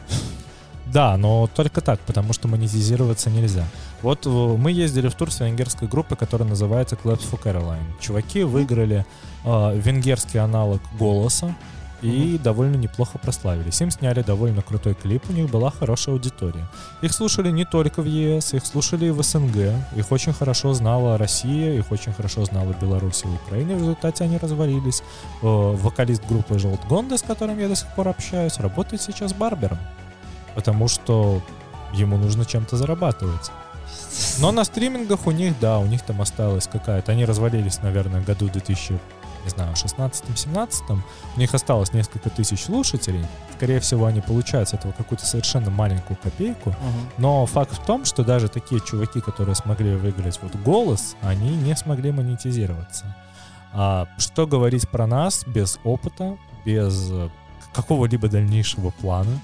Да, 0.92 1.16
но 1.16 1.48
только 1.54 1.80
так, 1.80 2.00
потому 2.00 2.34
что 2.34 2.48
монетизироваться 2.48 3.30
нельзя. 3.30 3.64
Вот 4.02 4.26
э, 4.26 4.28
мы 4.28 4.72
ездили 4.72 5.08
в 5.08 5.14
тур 5.14 5.32
с 5.32 5.40
венгерской 5.40 5.88
группой, 5.88 6.16
которая 6.16 6.46
называется 6.46 6.98
Claps 7.02 7.22
for 7.30 7.42
Caroline. 7.42 7.82
Чуваки 7.98 8.42
выиграли 8.42 9.06
э, 9.44 9.78
венгерский 9.78 10.38
аналог 10.38 10.82
голоса 10.98 11.54
и 12.02 12.34
mm-hmm. 12.34 12.42
довольно 12.42 12.76
неплохо 12.76 13.18
прославились. 13.18 13.80
Им 13.80 13.90
сняли 13.90 14.22
довольно 14.22 14.60
крутой 14.60 14.94
клип, 14.94 15.22
у 15.30 15.32
них 15.32 15.48
была 15.48 15.70
хорошая 15.70 16.14
аудитория. 16.14 16.66
Их 17.00 17.12
слушали 17.12 17.50
не 17.50 17.64
только 17.64 18.02
в 18.02 18.06
ЕС, 18.06 18.54
их 18.54 18.66
слушали 18.66 19.06
и 19.06 19.10
в 19.10 19.22
СНГ, 19.22 19.56
их 19.96 20.10
очень 20.10 20.32
хорошо 20.32 20.74
знала 20.74 21.16
Россия, 21.16 21.74
их 21.74 21.92
очень 21.92 22.12
хорошо 22.12 22.44
знала 22.44 22.74
Беларусь 22.80 23.22
и 23.24 23.28
Украина, 23.28 23.74
в 23.74 23.78
результате 23.78 24.24
они 24.24 24.36
развалились. 24.36 25.02
Вокалист 25.40 26.26
группы 26.28 26.58
Желт 26.58 26.84
Гонда, 26.86 27.16
с 27.16 27.22
которым 27.22 27.58
я 27.58 27.68
до 27.68 27.76
сих 27.76 27.88
пор 27.94 28.08
общаюсь, 28.08 28.58
работает 28.58 29.00
сейчас 29.00 29.32
барбером, 29.32 29.78
потому 30.54 30.88
что 30.88 31.42
ему 31.94 32.16
нужно 32.16 32.44
чем-то 32.44 32.76
зарабатывать. 32.76 33.50
Но 34.40 34.52
на 34.52 34.64
стримингах 34.64 35.26
у 35.26 35.30
них, 35.30 35.54
да, 35.60 35.78
у 35.78 35.86
них 35.86 36.02
там 36.02 36.20
осталась 36.20 36.66
какая-то... 36.66 37.12
Они 37.12 37.24
развалились, 37.24 37.82
наверное, 37.82 38.22
году 38.22 38.48
2000 38.48 38.98
не 39.44 39.50
знаю, 39.50 39.72
16-17, 39.74 40.98
у 41.36 41.38
них 41.38 41.54
осталось 41.54 41.92
несколько 41.92 42.30
тысяч 42.30 42.64
слушателей, 42.64 43.26
скорее 43.56 43.80
всего, 43.80 44.06
они 44.06 44.20
получают 44.20 44.68
с 44.68 44.74
этого 44.74 44.92
какую-то 44.92 45.26
совершенно 45.26 45.70
маленькую 45.70 46.16
копейку, 46.22 46.70
uh-huh. 46.70 47.12
но 47.18 47.46
факт 47.46 47.72
в 47.72 47.84
том, 47.84 48.04
что 48.04 48.24
даже 48.24 48.48
такие 48.48 48.80
чуваки, 48.80 49.20
которые 49.20 49.54
смогли 49.54 49.94
выиграть 49.94 50.38
вот 50.42 50.54
голос, 50.56 51.16
они 51.22 51.56
не 51.56 51.76
смогли 51.76 52.12
монетизироваться. 52.12 53.16
А 53.72 54.06
что 54.18 54.46
говорить 54.46 54.88
про 54.88 55.06
нас 55.06 55.44
без 55.46 55.78
опыта, 55.84 56.36
без 56.64 57.10
э, 57.10 57.30
какого-либо 57.72 58.28
дальнейшего 58.28 58.90
плана, 58.90 59.40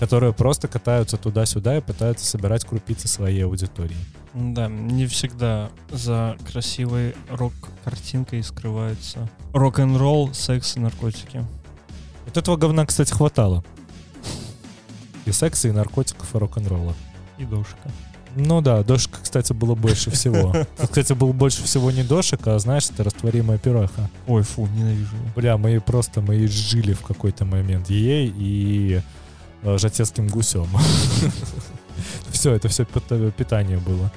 которые 0.00 0.32
просто 0.32 0.68
катаются 0.68 1.16
туда-сюда 1.16 1.78
и 1.78 1.80
пытаются 1.80 2.26
собирать 2.26 2.64
крупицы 2.64 3.08
своей 3.08 3.44
аудитории. 3.44 3.96
Да, 4.34 4.68
не 4.68 5.06
всегда 5.06 5.70
за 5.90 6.36
красивой 6.50 7.14
рок-картинкой 7.30 8.42
скрывается 8.42 9.28
рок-н-ролл, 9.52 10.34
секс 10.34 10.76
и 10.76 10.80
наркотики. 10.80 11.44
Вот 12.26 12.36
этого 12.36 12.56
говна, 12.56 12.84
кстати, 12.86 13.12
хватало. 13.12 13.64
И 15.24 15.32
секса, 15.32 15.68
и 15.68 15.72
наркотиков, 15.72 16.34
и 16.34 16.38
рок-н-ролла. 16.38 16.94
И 17.38 17.44
дошка. 17.44 17.90
Ну 18.36 18.60
да, 18.60 18.82
дошка, 18.82 19.18
кстати, 19.22 19.52
было 19.52 19.74
больше 19.74 20.10
всего. 20.10 20.54
Кстати, 20.76 21.12
было 21.12 21.32
больше 21.32 21.62
всего 21.64 21.90
не 21.90 22.04
дошек, 22.04 22.46
а, 22.46 22.58
знаешь, 22.58 22.88
это 22.90 23.04
растворимая 23.04 23.58
пироха. 23.58 24.10
Ой, 24.26 24.42
фу, 24.42 24.66
ненавижу. 24.66 25.16
Бля, 25.34 25.56
мы 25.56 25.80
просто, 25.80 26.20
мы 26.20 26.46
жили 26.46 26.92
в 26.92 27.00
какой-то 27.02 27.44
момент 27.44 27.90
ей 27.90 28.32
и 28.36 29.02
э, 29.62 29.78
жатецким 29.78 30.28
гусем. 30.28 30.68
Все, 32.30 32.54
это 32.54 32.68
все 32.68 32.84
питание 32.84 33.78
было. 33.78 34.10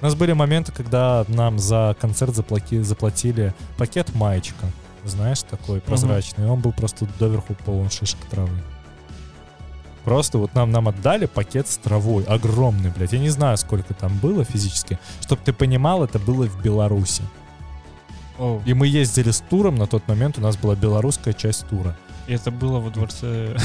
У 0.00 0.04
нас 0.04 0.14
были 0.14 0.32
моменты, 0.32 0.70
когда 0.72 1.24
нам 1.28 1.58
за 1.58 1.96
концерт 2.00 2.34
заплати, 2.34 2.80
заплатили 2.80 3.52
пакет 3.76 4.14
маечка. 4.14 4.66
Знаешь, 5.04 5.42
такой 5.42 5.80
прозрачный. 5.80 6.44
Угу. 6.44 6.52
Он 6.52 6.60
был 6.60 6.72
просто 6.72 7.06
доверху 7.18 7.54
полон 7.64 7.90
шишек 7.90 8.18
травы. 8.30 8.62
Просто 10.04 10.38
вот 10.38 10.54
нам, 10.54 10.70
нам 10.70 10.88
отдали 10.88 11.26
пакет 11.26 11.68
с 11.68 11.76
травой. 11.76 12.24
Огромный, 12.24 12.90
блядь. 12.90 13.12
Я 13.12 13.18
не 13.18 13.28
знаю, 13.28 13.56
сколько 13.58 13.92
там 13.92 14.16
было 14.18 14.44
физически. 14.44 14.98
Чтобы 15.20 15.42
ты 15.44 15.52
понимал, 15.52 16.04
это 16.04 16.18
было 16.18 16.46
в 16.46 16.62
Беларуси. 16.62 17.22
Oh. 18.38 18.62
И 18.64 18.74
мы 18.74 18.86
ездили 18.86 19.30
с 19.30 19.40
туром. 19.40 19.74
На 19.74 19.86
тот 19.86 20.06
момент 20.06 20.38
у 20.38 20.40
нас 20.40 20.56
была 20.56 20.76
белорусская 20.76 21.34
часть 21.34 21.66
тура. 21.68 21.96
И 22.28 22.34
это 22.34 22.50
было 22.50 22.78
во 22.78 22.90
дворце... 22.90 23.56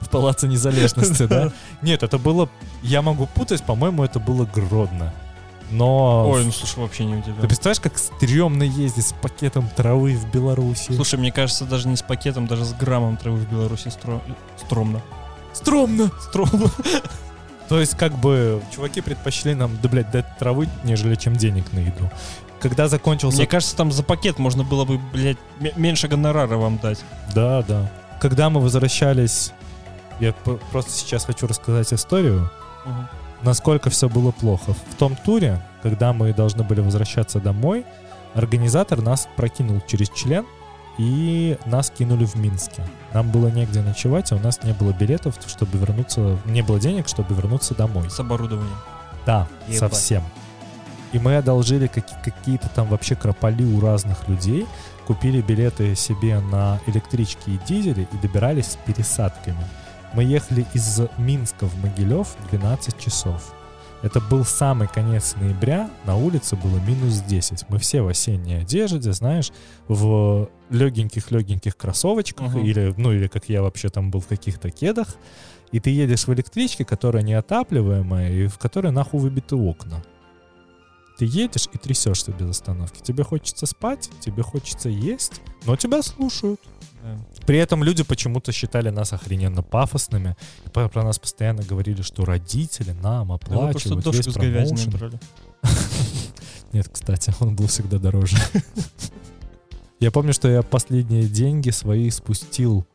В 0.00 0.08
Палаце 0.08 0.48
Незалежности, 0.48 1.26
да? 1.26 1.52
Нет, 1.82 2.02
это 2.02 2.18
было... 2.18 2.48
Я 2.82 3.02
могу 3.02 3.26
путать, 3.26 3.62
по-моему, 3.62 4.02
это 4.02 4.18
было 4.18 4.46
Гродно. 4.46 5.12
Но... 5.70 6.28
Ой, 6.30 6.44
ну 6.44 6.50
слушай, 6.50 6.78
вообще 6.78 7.04
не 7.04 7.16
удивляюсь. 7.16 7.42
Ты 7.42 7.46
представляешь, 7.48 7.80
как 7.80 7.98
стрёмно 7.98 8.62
ездить 8.62 9.06
с 9.06 9.12
пакетом 9.12 9.68
травы 9.68 10.16
в 10.16 10.32
Беларуси? 10.32 10.92
Слушай, 10.92 11.18
мне 11.18 11.30
кажется, 11.30 11.66
даже 11.66 11.86
не 11.86 11.96
с 11.96 12.02
пакетом, 12.02 12.46
даже 12.46 12.64
с 12.64 12.72
граммом 12.72 13.18
травы 13.18 13.40
в 13.40 13.50
Беларуси 13.50 13.88
стро... 13.88 14.22
стромно. 14.56 15.02
Стромно! 15.52 16.10
Стромно. 16.20 16.70
То 17.68 17.78
есть, 17.78 17.94
как 17.96 18.14
бы, 18.14 18.62
чуваки 18.74 19.02
предпочли 19.02 19.54
нам, 19.54 19.78
да, 19.82 19.88
блядь, 19.90 20.10
дать 20.10 20.38
травы, 20.38 20.66
нежели 20.82 21.14
чем 21.14 21.36
денег 21.36 21.72
на 21.72 21.80
еду 21.80 22.10
когда 22.60 22.88
закончился... 22.88 23.38
Мне 23.38 23.46
кажется, 23.46 23.76
там 23.76 23.90
за 23.90 24.02
пакет 24.02 24.38
можно 24.38 24.62
было 24.64 24.84
бы, 24.84 24.98
блядь, 25.12 25.38
меньше 25.76 26.08
гонорара 26.08 26.56
вам 26.56 26.78
дать. 26.78 27.02
Да, 27.34 27.62
да. 27.62 27.90
Когда 28.20 28.50
мы 28.50 28.60
возвращались, 28.60 29.52
я 30.20 30.32
просто 30.32 30.92
сейчас 30.92 31.24
хочу 31.24 31.46
рассказать 31.46 31.92
историю, 31.92 32.50
угу. 32.84 32.94
насколько 33.42 33.90
все 33.90 34.08
было 34.08 34.30
плохо. 34.30 34.74
В 34.74 34.94
том 34.96 35.16
туре, 35.16 35.64
когда 35.82 36.12
мы 36.12 36.32
должны 36.34 36.62
были 36.62 36.80
возвращаться 36.80 37.40
домой, 37.40 37.86
организатор 38.34 39.00
нас 39.00 39.28
прокинул 39.36 39.80
через 39.86 40.10
член, 40.10 40.44
и 40.98 41.56
нас 41.64 41.90
кинули 41.90 42.26
в 42.26 42.34
Минске. 42.34 42.82
Нам 43.14 43.30
было 43.30 43.48
негде 43.48 43.80
ночевать, 43.80 44.32
а 44.32 44.36
у 44.36 44.38
нас 44.38 44.62
не 44.62 44.74
было 44.74 44.92
билетов, 44.92 45.36
чтобы 45.46 45.78
вернуться... 45.78 46.38
Не 46.44 46.60
было 46.60 46.78
денег, 46.78 47.08
чтобы 47.08 47.34
вернуться 47.34 47.74
домой. 47.74 48.10
С 48.10 48.20
оборудованием. 48.20 48.76
Да, 49.24 49.48
Ебать. 49.66 49.78
совсем. 49.78 50.22
И 51.12 51.18
мы 51.18 51.36
одолжили 51.36 51.86
какие-то 51.88 52.68
там 52.68 52.88
вообще 52.88 53.16
крополи 53.16 53.64
у 53.64 53.80
разных 53.80 54.28
людей, 54.28 54.66
купили 55.06 55.40
билеты 55.42 55.94
себе 55.96 56.38
на 56.40 56.80
электрички 56.86 57.50
и 57.50 57.58
дизели 57.66 58.06
и 58.12 58.16
добирались 58.18 58.66
с 58.72 58.76
пересадками. 58.86 59.64
Мы 60.14 60.22
ехали 60.24 60.64
из 60.72 61.00
Минска 61.18 61.66
в 61.66 61.76
Могилев 61.82 62.36
12 62.50 62.98
часов. 62.98 63.54
Это 64.02 64.18
был 64.20 64.44
самый 64.46 64.88
конец 64.88 65.34
ноября, 65.38 65.90
на 66.06 66.16
улице 66.16 66.56
было 66.56 66.78
минус 66.78 67.20
10. 67.20 67.68
Мы 67.68 67.78
все 67.78 68.00
в 68.02 68.08
осенней 68.08 68.60
одежде, 68.60 69.12
знаешь, 69.12 69.50
в 69.88 70.48
легеньких-легеньких 70.70 71.76
кроссовочках, 71.76 72.54
Мгм. 72.54 72.64
или, 72.64 72.94
ну, 72.96 73.12
или 73.12 73.26
как 73.26 73.48
я 73.48 73.62
вообще 73.62 73.88
там 73.90 74.10
был 74.10 74.20
в 74.20 74.26
каких-то 74.26 74.70
кедах, 74.70 75.08
и 75.72 75.80
ты 75.80 75.90
едешь 75.90 76.26
в 76.26 76.32
электричке, 76.32 76.84
которая 76.84 77.22
неотапливаемая, 77.22 78.30
и 78.32 78.46
в 78.46 78.58
которой 78.58 78.90
нахуй 78.90 79.20
выбиты 79.20 79.54
окна. 79.56 80.02
Ты 81.20 81.26
едешь 81.26 81.68
и 81.70 81.76
трясешься 81.76 82.32
без 82.32 82.48
остановки. 82.48 83.02
Тебе 83.02 83.24
хочется 83.24 83.66
спать, 83.66 84.08
тебе 84.20 84.42
хочется 84.42 84.88
есть, 84.88 85.42
но 85.66 85.76
тебя 85.76 86.00
слушают. 86.00 86.58
Да. 87.02 87.18
При 87.46 87.58
этом 87.58 87.84
люди 87.84 88.02
почему-то 88.02 88.52
считали 88.52 88.88
нас 88.88 89.12
охрененно 89.12 89.62
пафосными. 89.62 90.34
Про, 90.72 90.88
про 90.88 91.04
нас 91.04 91.18
постоянно 91.18 91.62
говорили, 91.62 92.00
что 92.00 92.24
родители 92.24 92.92
нам 93.02 93.28
Да 93.28 93.34
оплачивают 93.34 94.06
весь 94.06 94.24
с 94.24 94.34
говядиной 94.34 94.90
промоушен. 94.90 95.20
Нет, 96.72 96.88
кстати, 96.90 97.34
он 97.38 97.54
был 97.54 97.66
всегда 97.66 97.98
дороже. 97.98 98.38
Я 100.00 100.10
помню, 100.10 100.32
что 100.32 100.48
я 100.48 100.62
последние 100.62 101.24
деньги 101.24 101.68
свои 101.68 102.08
спустил 102.08 102.86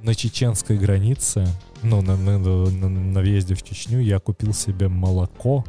на 0.00 0.14
чеченской 0.14 0.78
границе, 0.78 1.46
ну, 1.82 2.00
на, 2.00 2.16
на, 2.16 2.38
на- 2.38 2.88
на 2.88 3.20
въезде 3.20 3.54
в 3.54 3.62
Чечню, 3.62 4.00
я 4.00 4.18
купил 4.20 4.54
себе 4.54 4.88
молоко 4.88 5.66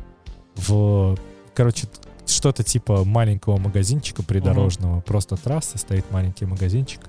в, 0.56 1.18
короче, 1.54 1.88
что-то 2.26 2.64
типа 2.64 3.04
маленького 3.04 3.58
магазинчика 3.58 4.24
придорожного. 4.24 5.02
Просто 5.02 5.36
трасса, 5.38 5.78
стоит 5.78 6.10
маленький 6.12 6.46
магазинчик. 6.46 7.02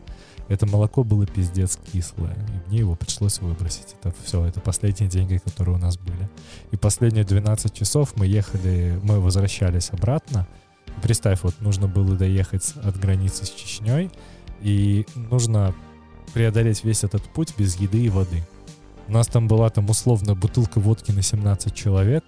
Это 0.48 0.66
молоко 0.66 1.02
было 1.02 1.26
пиздец 1.26 1.78
кислое, 1.92 2.34
и 2.34 2.68
мне 2.68 2.78
его 2.78 2.94
пришлось 2.94 3.40
выбросить. 3.40 3.96
Это 4.00 4.14
все, 4.22 4.44
это 4.44 4.60
последние 4.60 5.10
деньги, 5.10 5.38
которые 5.38 5.76
у 5.76 5.78
нас 5.78 5.98
были. 5.98 6.28
И 6.70 6.76
последние 6.76 7.24
12 7.24 7.72
часов 7.74 8.12
мы 8.16 8.26
ехали, 8.26 9.00
мы 9.02 9.20
возвращались 9.20 9.90
обратно. 9.90 10.46
Представь, 11.02 11.42
вот 11.42 11.60
нужно 11.60 11.88
было 11.88 12.14
доехать 12.14 12.74
от 12.84 12.96
границы 12.96 13.44
с 13.44 13.50
Чечней, 13.50 14.10
и 14.60 15.04
нужно 15.16 15.74
преодолеть 16.32 16.84
весь 16.84 17.02
этот 17.02 17.22
путь 17.22 17.54
без 17.58 17.76
еды 17.76 18.04
и 18.04 18.08
воды. 18.08 18.42
У 19.08 19.12
нас 19.12 19.26
там 19.26 19.48
была 19.48 19.68
там 19.70 19.90
условно 19.90 20.34
бутылка 20.34 20.80
водки 20.80 21.10
на 21.10 21.22
17 21.22 21.74
человек, 21.74 22.24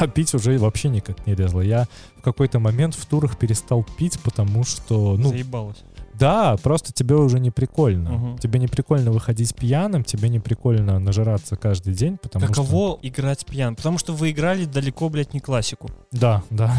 а 0.00 0.06
пить 0.06 0.34
уже 0.34 0.58
вообще 0.58 0.88
никак 0.88 1.26
не 1.26 1.34
лезло. 1.34 1.60
Я 1.60 1.86
в 2.16 2.22
какой-то 2.22 2.58
момент 2.58 2.94
в 2.94 3.06
турах 3.06 3.38
перестал 3.38 3.84
пить, 3.98 4.18
потому 4.20 4.64
что, 4.64 5.16
ну, 5.16 5.28
Заебалось. 5.28 5.78
да, 6.14 6.56
просто 6.62 6.92
тебе 6.92 7.14
уже 7.14 7.40
не 7.40 7.50
прикольно. 7.50 8.10
Мгм. 8.12 8.38
Тебе 8.38 8.58
не 8.58 8.68
прикольно 8.68 9.10
выходить 9.12 9.54
пьяным, 9.54 10.04
тебе 10.04 10.28
не 10.28 10.40
прикольно 10.40 10.98
нажираться 10.98 11.56
каждый 11.56 11.94
день, 11.94 12.18
потому 12.18 12.46
что... 12.46 12.54
Каково 12.54 12.98
играть 13.02 13.44
пьян? 13.46 13.76
Потому 13.76 13.98
что 13.98 14.12
вы 14.12 14.30
играли 14.30 14.64
далеко, 14.64 15.08
блядь, 15.08 15.34
не 15.34 15.40
классику. 15.40 15.90
Да, 16.12 16.42
да. 16.50 16.74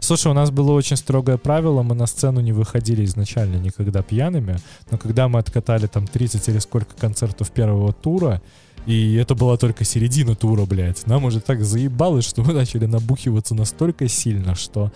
Слушай, 0.00 0.30
у 0.30 0.34
нас 0.34 0.52
было 0.52 0.70
очень 0.70 0.96
строгое 0.96 1.36
правило, 1.36 1.82
мы 1.82 1.96
на 1.96 2.06
сцену 2.06 2.40
не 2.40 2.52
выходили 2.52 3.04
изначально 3.04 3.56
никогда 3.56 4.02
пьяными, 4.02 4.56
но 4.90 4.98
когда 4.98 5.26
мы 5.26 5.40
откатали 5.40 5.88
там 5.88 6.06
30 6.06 6.48
или 6.48 6.58
сколько 6.60 6.94
концертов 6.94 7.50
первого 7.50 7.92
тура, 7.92 8.40
и 8.86 9.14
это 9.14 9.34
была 9.34 9.56
только 9.56 9.84
середина 9.84 10.34
тура, 10.34 10.64
блядь, 10.64 11.06
нам 11.06 11.24
уже 11.24 11.40
так 11.40 11.64
заебалось, 11.64 12.24
что 12.24 12.42
мы 12.42 12.52
начали 12.52 12.86
набухиваться 12.86 13.54
настолько 13.54 14.08
сильно, 14.08 14.54
что, 14.54 14.92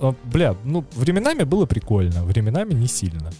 э, 0.00 0.12
бля, 0.24 0.56
ну, 0.64 0.84
временами 0.94 1.44
было 1.44 1.66
прикольно, 1.66 2.24
временами 2.24 2.72
не 2.72 2.86
сильно. 2.86 3.30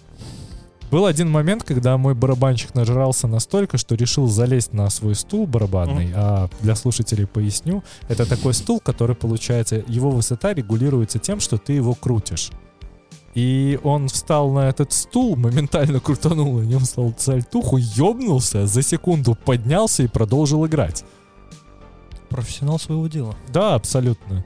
Был 0.91 1.07
один 1.07 1.31
момент, 1.31 1.63
когда 1.63 1.97
мой 1.97 2.15
барабанщик 2.15 2.75
нажрался 2.75 3.29
настолько, 3.29 3.79
что 3.79 3.95
решил 3.95 4.27
залезть 4.27 4.73
на 4.73 4.91
свой 4.91 5.15
стул 5.15 5.47
барабанный. 5.47 6.11
А 6.15 6.49
для 6.63 6.75
слушателей 6.75 7.29
поясню, 7.29 7.85
это 8.09 8.27
такой 8.27 8.55
стул, 8.55 8.81
который 8.81 9.15
получается, 9.15 9.85
его 9.87 10.11
высота 10.11 10.53
регулируется 10.53 11.21
тем, 11.21 11.39
что 11.39 11.59
ты 11.59 11.75
его 11.75 11.95
крутишь. 11.95 12.51
И 13.35 13.79
он 13.85 14.09
встал 14.09 14.51
на 14.51 14.69
этот 14.69 14.93
стул, 14.93 15.37
моментально 15.37 16.01
крутанул 16.01 16.61
на 16.61 16.65
нем 16.65 16.81
сальтуху, 17.17 17.77
ёбнулся, 17.77 18.67
за 18.67 18.83
секунду 18.83 19.37
поднялся 19.37 20.03
и 20.03 20.09
продолжил 20.09 20.67
играть. 20.67 21.05
Профессионал 22.29 22.79
своего 22.79 23.07
дела. 23.07 23.35
Да, 23.53 23.75
абсолютно. 23.75 24.45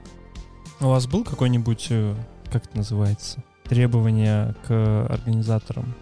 У 0.81 0.87
вас 0.87 1.07
был 1.07 1.25
какой-нибудь, 1.25 1.87
э, 1.91 2.15
как 2.51 2.67
это 2.67 2.77
называется, 2.77 3.43
требование 3.65 4.55
к 4.67 5.07
организаторам? 5.09 5.95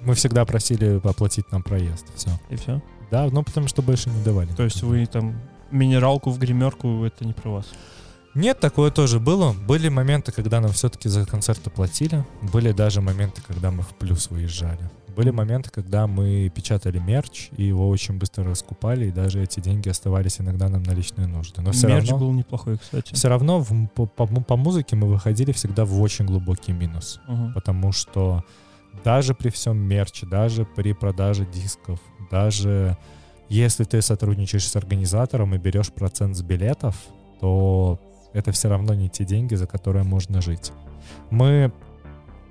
Мы 0.00 0.14
всегда 0.14 0.44
просили 0.44 1.00
оплатить 1.02 1.50
нам 1.50 1.62
проезд. 1.62 2.06
Все. 2.14 2.30
И 2.50 2.56
все? 2.56 2.80
Да, 3.10 3.28
ну 3.30 3.42
потому 3.42 3.66
что 3.66 3.82
больше 3.82 4.10
не 4.10 4.22
давали. 4.22 4.52
То 4.52 4.64
есть 4.64 4.82
вы 4.82 5.06
там 5.06 5.34
минералку 5.70 6.30
в 6.30 6.38
гримерку, 6.38 7.04
это 7.04 7.24
не 7.24 7.32
про 7.32 7.50
вас? 7.50 7.66
Нет, 8.36 8.60
такое 8.60 8.90
тоже 8.90 9.18
было. 9.18 9.52
Были 9.66 9.88
моменты, 9.88 10.30
когда 10.30 10.60
нам 10.60 10.70
все-таки 10.72 11.08
за 11.08 11.24
концерты 11.26 11.70
платили. 11.70 12.24
Были 12.52 12.72
даже 12.72 13.00
моменты, 13.00 13.40
когда 13.46 13.70
мы 13.70 13.82
в 13.82 13.88
плюс 13.98 14.30
выезжали. 14.30 14.90
Были 15.16 15.30
моменты, 15.30 15.70
когда 15.70 16.06
мы 16.06 16.52
печатали 16.54 16.98
мерч, 16.98 17.48
и 17.56 17.64
его 17.64 17.88
очень 17.88 18.18
быстро 18.18 18.44
раскупали, 18.44 19.06
и 19.06 19.10
даже 19.10 19.42
эти 19.42 19.60
деньги 19.60 19.88
оставались 19.88 20.38
иногда 20.40 20.68
нам 20.68 20.82
на 20.82 20.92
личные 20.92 21.26
нужды. 21.26 21.62
Но 21.62 21.72
все 21.72 21.88
Мерч 21.88 22.10
равно, 22.10 22.26
был 22.26 22.32
неплохой, 22.34 22.76
кстати. 22.76 23.14
все 23.14 23.28
равно 23.28 23.60
в- 23.60 23.86
по, 23.94 24.04
по- 24.04 24.26
по 24.26 24.56
музыке 24.56 24.94
мы 24.94 25.08
выходили 25.08 25.52
всегда 25.52 25.86
в 25.86 25.98
очень 26.02 26.26
глубокий 26.26 26.72
минус. 26.72 27.18
Мгм. 27.26 27.54
Потому 27.54 27.92
что 27.92 28.44
даже 29.04 29.34
при 29.34 29.48
всем 29.48 29.78
мерче, 29.78 30.26
даже 30.26 30.66
при 30.66 30.92
продаже 30.92 31.46
дисков, 31.46 31.98
даже 32.30 32.98
если 33.48 33.84
ты 33.84 34.02
сотрудничаешь 34.02 34.68
с 34.68 34.76
организатором 34.76 35.54
и 35.54 35.58
берешь 35.58 35.90
процент 35.90 36.36
с 36.36 36.42
билетов, 36.42 36.94
то 37.40 37.98
это 38.36 38.52
все 38.52 38.68
равно 38.68 38.94
не 38.94 39.08
те 39.08 39.24
деньги, 39.24 39.54
за 39.54 39.66
которые 39.66 40.04
можно 40.04 40.40
жить. 40.42 40.72
Мы 41.30 41.72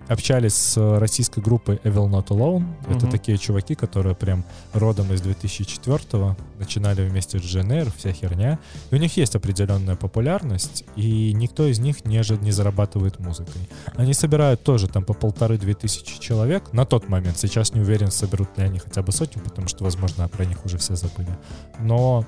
общались 0.07 0.53
с 0.53 0.99
российской 0.99 1.39
группой 1.39 1.77
Evil 1.77 2.07
Not 2.09 2.27
Alone. 2.27 2.63
Это 2.87 3.05
Мгм. 3.05 3.09
такие 3.11 3.37
чуваки, 3.39 3.73
которые 3.73 4.13
прям 4.15 4.43
родом 4.73 5.11
из 5.11 5.21
2004-го, 5.21 6.37
начинали 6.59 7.09
вместе 7.09 7.39
с 7.39 7.41
GNR, 7.41 7.91
вся 7.97 8.11
херня. 8.11 8.59
И 8.91 8.95
у 8.95 8.99
них 8.99 9.17
есть 9.17 9.35
определенная 9.35 9.95
популярность, 9.95 10.83
и 10.95 11.33
никто 11.33 11.65
из 11.65 11.79
них 11.79 12.05
не, 12.05 12.21
не 12.43 12.51
зарабатывает 12.51 13.19
музыкой. 13.19 13.67
Они 13.95 14.13
собирают 14.13 14.61
тоже 14.63 14.87
там 14.87 15.03
по 15.03 15.13
полторы-две 15.13 15.73
тысячи 15.73 16.19
человек 16.19 16.71
на 16.71 16.85
тот 16.85 17.09
момент. 17.09 17.37
Сейчас 17.39 17.73
не 17.73 17.81
уверен, 17.81 18.11
соберут 18.11 18.55
ли 18.59 18.63
они 18.63 18.77
хотя 18.77 19.01
бы 19.01 19.11
сотню, 19.11 19.41
потому 19.41 19.67
что, 19.67 19.83
возможно, 19.83 20.27
про 20.27 20.45
них 20.45 20.63
уже 20.65 20.77
все 20.77 20.95
забыли. 20.95 21.35
Но 21.79 22.25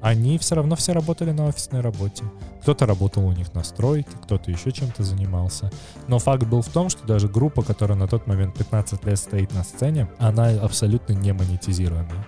они 0.00 0.38
все 0.38 0.54
равно 0.54 0.76
все 0.76 0.92
работали 0.92 1.32
на 1.32 1.46
офисной 1.46 1.80
работе. 1.80 2.24
Кто-то 2.62 2.86
работал 2.86 3.26
у 3.26 3.32
них 3.32 3.54
на 3.54 3.64
стройке, 3.64 4.10
кто-то 4.22 4.50
еще 4.50 4.72
чем-то 4.72 5.02
занимался. 5.02 5.70
Но 6.06 6.18
факт 6.18 6.44
был 6.44 6.62
в 6.62 6.68
том, 6.68 6.88
что 6.88 7.06
даже 7.06 7.28
группа, 7.28 7.62
которая 7.62 7.98
на 7.98 8.06
тот 8.06 8.26
момент 8.26 8.56
15 8.56 9.04
лет 9.04 9.18
стоит 9.18 9.52
на 9.54 9.64
сцене, 9.64 10.08
она 10.18 10.50
абсолютно 10.50 11.12
не 11.12 11.32
монетизируемая. 11.32 12.26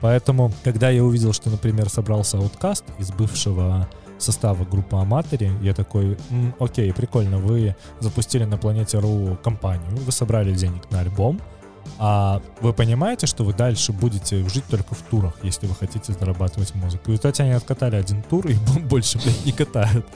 Поэтому, 0.00 0.52
когда 0.64 0.90
я 0.90 1.04
увидел, 1.04 1.32
что, 1.32 1.48
например, 1.48 1.88
собрался 1.88 2.36
ауткаст 2.36 2.84
из 2.98 3.12
бывшего 3.12 3.88
состава 4.18 4.64
группы 4.64 4.96
Аматори, 4.96 5.52
я 5.62 5.74
такой, 5.74 6.16
«М, 6.30 6.54
окей, 6.58 6.92
прикольно, 6.92 7.38
вы 7.38 7.76
запустили 8.00 8.44
на 8.44 8.56
планете 8.56 8.98
РУ 8.98 9.38
компанию, 9.42 9.96
вы 9.96 10.12
собрали 10.12 10.54
денег 10.54 10.90
на 10.90 11.00
альбом, 11.00 11.40
а 11.98 12.42
вы 12.60 12.72
понимаете, 12.72 13.26
что 13.26 13.44
вы 13.44 13.54
дальше 13.54 13.92
будете 13.92 14.48
жить 14.48 14.64
только 14.68 14.94
в 14.94 15.02
турах, 15.02 15.34
если 15.42 15.66
вы 15.66 15.74
хотите 15.74 16.12
зарабатывать 16.12 16.74
музыку. 16.74 17.12
И, 17.12 17.16
кстати, 17.16 17.42
они 17.42 17.52
откатали 17.52 17.96
один 17.96 18.22
тур 18.22 18.46
и 18.48 18.54
больше, 18.80 19.18
блядь, 19.18 19.44
не 19.44 19.52
катают. 19.52 20.06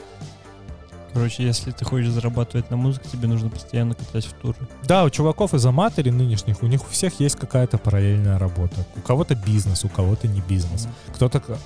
Короче, 1.13 1.43
если 1.43 1.71
ты 1.71 1.83
хочешь 1.83 2.09
зарабатывать 2.09 2.69
на 2.69 2.77
музыке, 2.77 3.09
тебе 3.11 3.27
нужно 3.27 3.49
постоянно 3.49 3.95
катать 3.95 4.25
в 4.25 4.33
туры. 4.33 4.57
Да, 4.83 5.03
у 5.03 5.09
чуваков 5.09 5.53
из 5.53 5.65
Аматори 5.65 6.11
нынешних, 6.11 6.61
у 6.61 6.67
них 6.67 6.83
у 6.83 6.91
всех 6.91 7.19
есть 7.19 7.37
какая-то 7.37 7.77
параллельная 7.77 8.37
работа. 8.37 8.85
У 8.95 9.01
кого-то 9.01 9.33
бизнес, 9.33 9.83
у 9.83 9.89
кого-то 9.89 10.27
не 10.27 10.41
бизнес. 10.41 10.87
Кто-то 11.15 11.41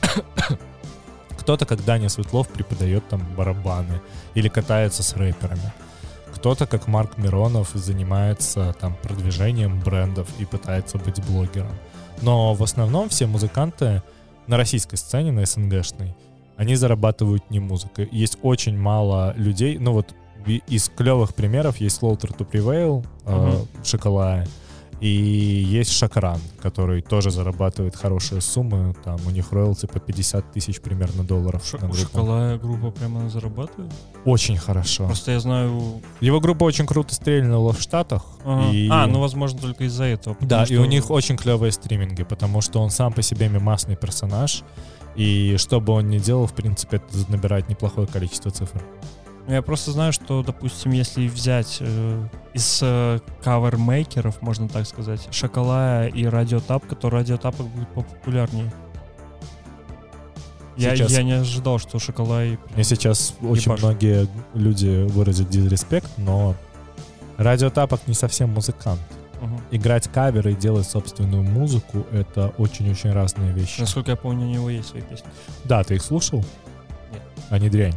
кто-то, 1.38 1.65
как 1.65 1.84
Даня 1.84 2.07
Светлов, 2.07 2.48
преподает 2.48 3.07
там 3.10 3.22
барабаны 3.36 3.99
или 4.36 4.48
катается 4.48 5.03
с 5.03 5.15
рэперами. 5.15 5.73
Кто-то, 6.41 6.65
как 6.65 6.88
Марк 6.88 7.19
Миронов, 7.19 7.69
занимается 7.76 8.76
там 8.80 8.95
продвижением 9.03 9.80
брендов 9.80 10.27
и 10.39 10.45
пытается 10.45 10.97
быть 10.97 11.23
блогером. 11.23 11.69
Но 12.23 12.55
в 12.55 12.63
основном 12.63 13.09
все 13.09 13.27
музыканты 13.27 14.01
на 14.47 14.57
российской 14.57 14.95
сцене, 14.95 15.31
на 15.31 15.45
СНГшной, 15.45 16.15
они 16.57 16.73
зарабатывают 16.73 17.47
не 17.51 17.59
музыкой. 17.59 18.09
Есть 18.11 18.39
очень 18.41 18.76
мало 18.76 19.35
людей, 19.38 19.77
ну 19.77 19.93
вот 19.93 20.15
из 20.47 20.89
клевых 20.89 21.35
примеров 21.35 21.77
есть 21.77 22.01
Slaughter 22.01 22.35
to 22.35 22.49
Prevail, 22.49 23.05
э, 23.26 23.35
Мгм. 23.35 23.68
Шоколая, 23.84 24.47
И 25.02 25.07
есть 25.07 25.91
Шакран, 25.91 26.40
который 26.61 27.02
тоже 27.02 27.32
зарабатывает 27.32 27.95
хорошие 27.95 28.40
суммы. 28.40 28.95
Там 29.03 29.18
у 29.26 29.32
них 29.32 29.52
роялти 29.52 29.88
по 29.88 29.99
50 29.99 30.52
тысяч 30.52 30.80
примерно 30.80 31.23
долларов. 31.23 31.65
Ш- 31.65 31.80
у. 31.84 31.91
Шоколая 31.94 32.60
группа 32.60 32.91
прямо 32.91 33.28
зарабатывает? 33.28 33.91
Очень 34.26 34.57
хорошо. 34.57 35.06
Просто 35.07 35.32
я 35.32 35.40
знаю... 35.40 36.02
Его 36.19 36.40
группа 36.40 36.65
очень 36.65 36.86
круто 36.86 37.15
стрельнула 37.15 37.73
в 37.73 37.82
Штатах. 37.82 38.23
Ага. 38.45 38.72
И... 38.72 38.88
А, 38.91 39.07
ну, 39.07 39.19
возможно, 39.22 39.60
только 39.60 39.86
из-за 39.86 40.03
этого. 40.03 40.38
Да, 40.40 40.64
и 40.64 40.65
что- 40.68 40.82
у 40.82 40.86
них 40.86 41.10
очень 41.10 41.36
клевые 41.36 41.72
стриминги, 41.72 42.22
потому 42.23 42.61
что 42.61 42.80
он 42.80 42.91
сам 42.91 43.11
по 43.11 43.23
себе 43.23 43.49
мемасный 43.49 43.95
персонаж. 43.95 44.64
И 45.15 45.56
что 45.57 45.82
бы 45.82 45.94
он 45.94 46.10
ни 46.10 46.19
делал, 46.19 46.45
в 46.45 46.53
принципе, 46.53 46.98
это 46.98 47.32
набирает 47.32 47.68
неплохое 47.69 48.06
количество 48.06 48.52
цифр. 48.52 48.82
Ну, 49.47 49.53
Я 49.53 49.61
просто 49.61 49.91
знаю, 49.91 50.13
что, 50.13 50.43
допустим, 50.43 50.91
если 50.91 51.27
взять 51.27 51.77
э, 51.80 52.27
из 52.53 52.80
э, 52.84 53.19
кавермейкеров, 53.43 54.41
можно 54.41 54.69
так 54.69 54.85
сказать, 54.85 55.27
Шоколая 55.31 56.07
и 56.07 56.26
Радиотапка, 56.26 56.95
то 56.95 57.09
Радиотапок 57.09 57.65
будет 57.68 57.89
популярнее. 57.89 58.72
Я, 60.77 60.95
Сейчас- 60.95 61.11
я 61.11 61.23
не 61.23 61.34
ожидал, 61.34 61.80
что 61.80 61.99
Шоколай... 61.99 62.57
Мне 62.76 62.84
сейчас 62.84 63.34
очень 63.41 63.73
многие 63.73 64.27
люди 64.53 65.05
выразят 65.09 65.49
дизреспект, 65.49 66.09
но 66.18 66.55
радиотапок 67.38 68.07
не 68.07 68.13
совсем 68.13 68.51
музыкант. 68.51 69.01
Мгм. 69.41 69.59
Играть 69.72 70.07
каверы 70.07 70.53
и 70.53 70.55
делать 70.55 70.88
собственную 70.88 71.43
музыку— 71.43 72.05
это 72.11 72.53
очень-очень 72.57 73.11
разные 73.11 73.51
вещи. 73.51 73.81
Насколько 73.81 74.11
я 74.11 74.18
помню, 74.18 74.45
у 74.45 74.49
него 74.49 74.69
есть 74.69 74.89
свои 74.89 75.01
песни. 75.01 75.27
Да, 75.65 75.84
ты 75.84 75.95
их 75.95 76.03
слушал? 76.03 76.45
Нет. 77.11 77.22
А 77.49 77.59
не 77.59 77.69
дрянь. 77.69 77.95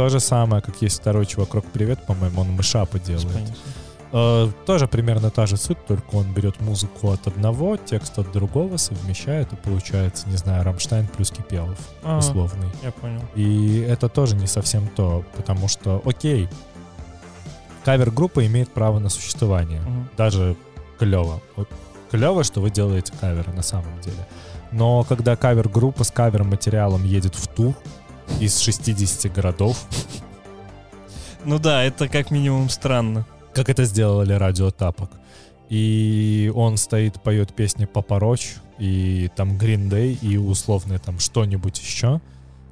То 0.00 0.08
же 0.08 0.18
самое, 0.18 0.62
как 0.62 0.80
есть 0.80 0.98
второй 0.98 1.26
чувак 1.26 1.62
Привет, 1.74 2.06
по-моему, 2.06 2.40
он 2.40 2.52
мышапы 2.52 2.98
делает. 2.98 3.30
понятия. 3.30 3.54
Э, 4.12 4.48
тоже 4.64 4.88
примерно 4.88 5.30
та 5.30 5.44
же 5.44 5.58
суть, 5.58 5.76
только 5.86 6.14
он 6.14 6.32
берет 6.32 6.58
музыку 6.62 7.10
от 7.10 7.26
одного, 7.26 7.76
текст 7.76 8.18
от 8.18 8.32
другого, 8.32 8.78
совмещает, 8.78 9.52
и 9.52 9.56
получается, 9.56 10.26
не 10.30 10.38
знаю, 10.38 10.64
Рамштайн 10.64 11.06
плюс 11.06 11.30
Кипелов, 11.30 11.76
А, 12.02 12.16
условный. 12.16 12.68
Я 12.82 12.92
понял. 12.92 13.20
И 13.34 13.80
это 13.86 14.08
тоже 14.08 14.36
не 14.36 14.46
совсем 14.46 14.88
то, 14.88 15.22
потому 15.36 15.68
что, 15.68 16.00
окей, 16.06 16.48
кавер-группа 17.84 18.46
имеет 18.46 18.72
право 18.72 19.00
на 19.00 19.10
существование. 19.10 19.82
Мгм. 19.82 20.08
Даже 20.16 20.56
клево. 20.98 21.42
Вот 21.56 21.68
клево, 22.10 22.42
что 22.42 22.62
вы 22.62 22.70
делаете 22.70 23.12
каверы 23.20 23.52
на 23.52 23.62
самом 23.62 24.00
деле. 24.00 24.26
Но 24.72 25.04
когда 25.04 25.36
кавер-группа 25.36 26.04
с 26.04 26.10
кавер-материалом 26.10 27.04
едет 27.04 27.34
в 27.34 27.46
тур 27.48 27.74
из 28.38 28.58
60 28.60 29.32
городов, 29.32 29.86
Ну 31.44 31.58
да, 31.58 31.82
это 31.82 32.08
как 32.08 32.30
минимум 32.30 32.68
странно. 32.68 33.26
как 33.54 33.68
это 33.68 33.84
сделали 33.84 34.32
Радио 34.34 34.70
Тапок, 34.70 35.10
и 35.68 36.52
он 36.54 36.76
стоит, 36.76 37.20
поет 37.22 37.52
песни 37.54 37.84
«Папороч», 37.86 38.54
и 38.78 39.30
там 39.36 39.56
Green 39.58 39.88
Day, 39.90 40.18
и 40.22 40.36
условно 40.38 40.98
там 40.98 41.18
что-нибудь 41.18 41.78
еще. 41.80 42.20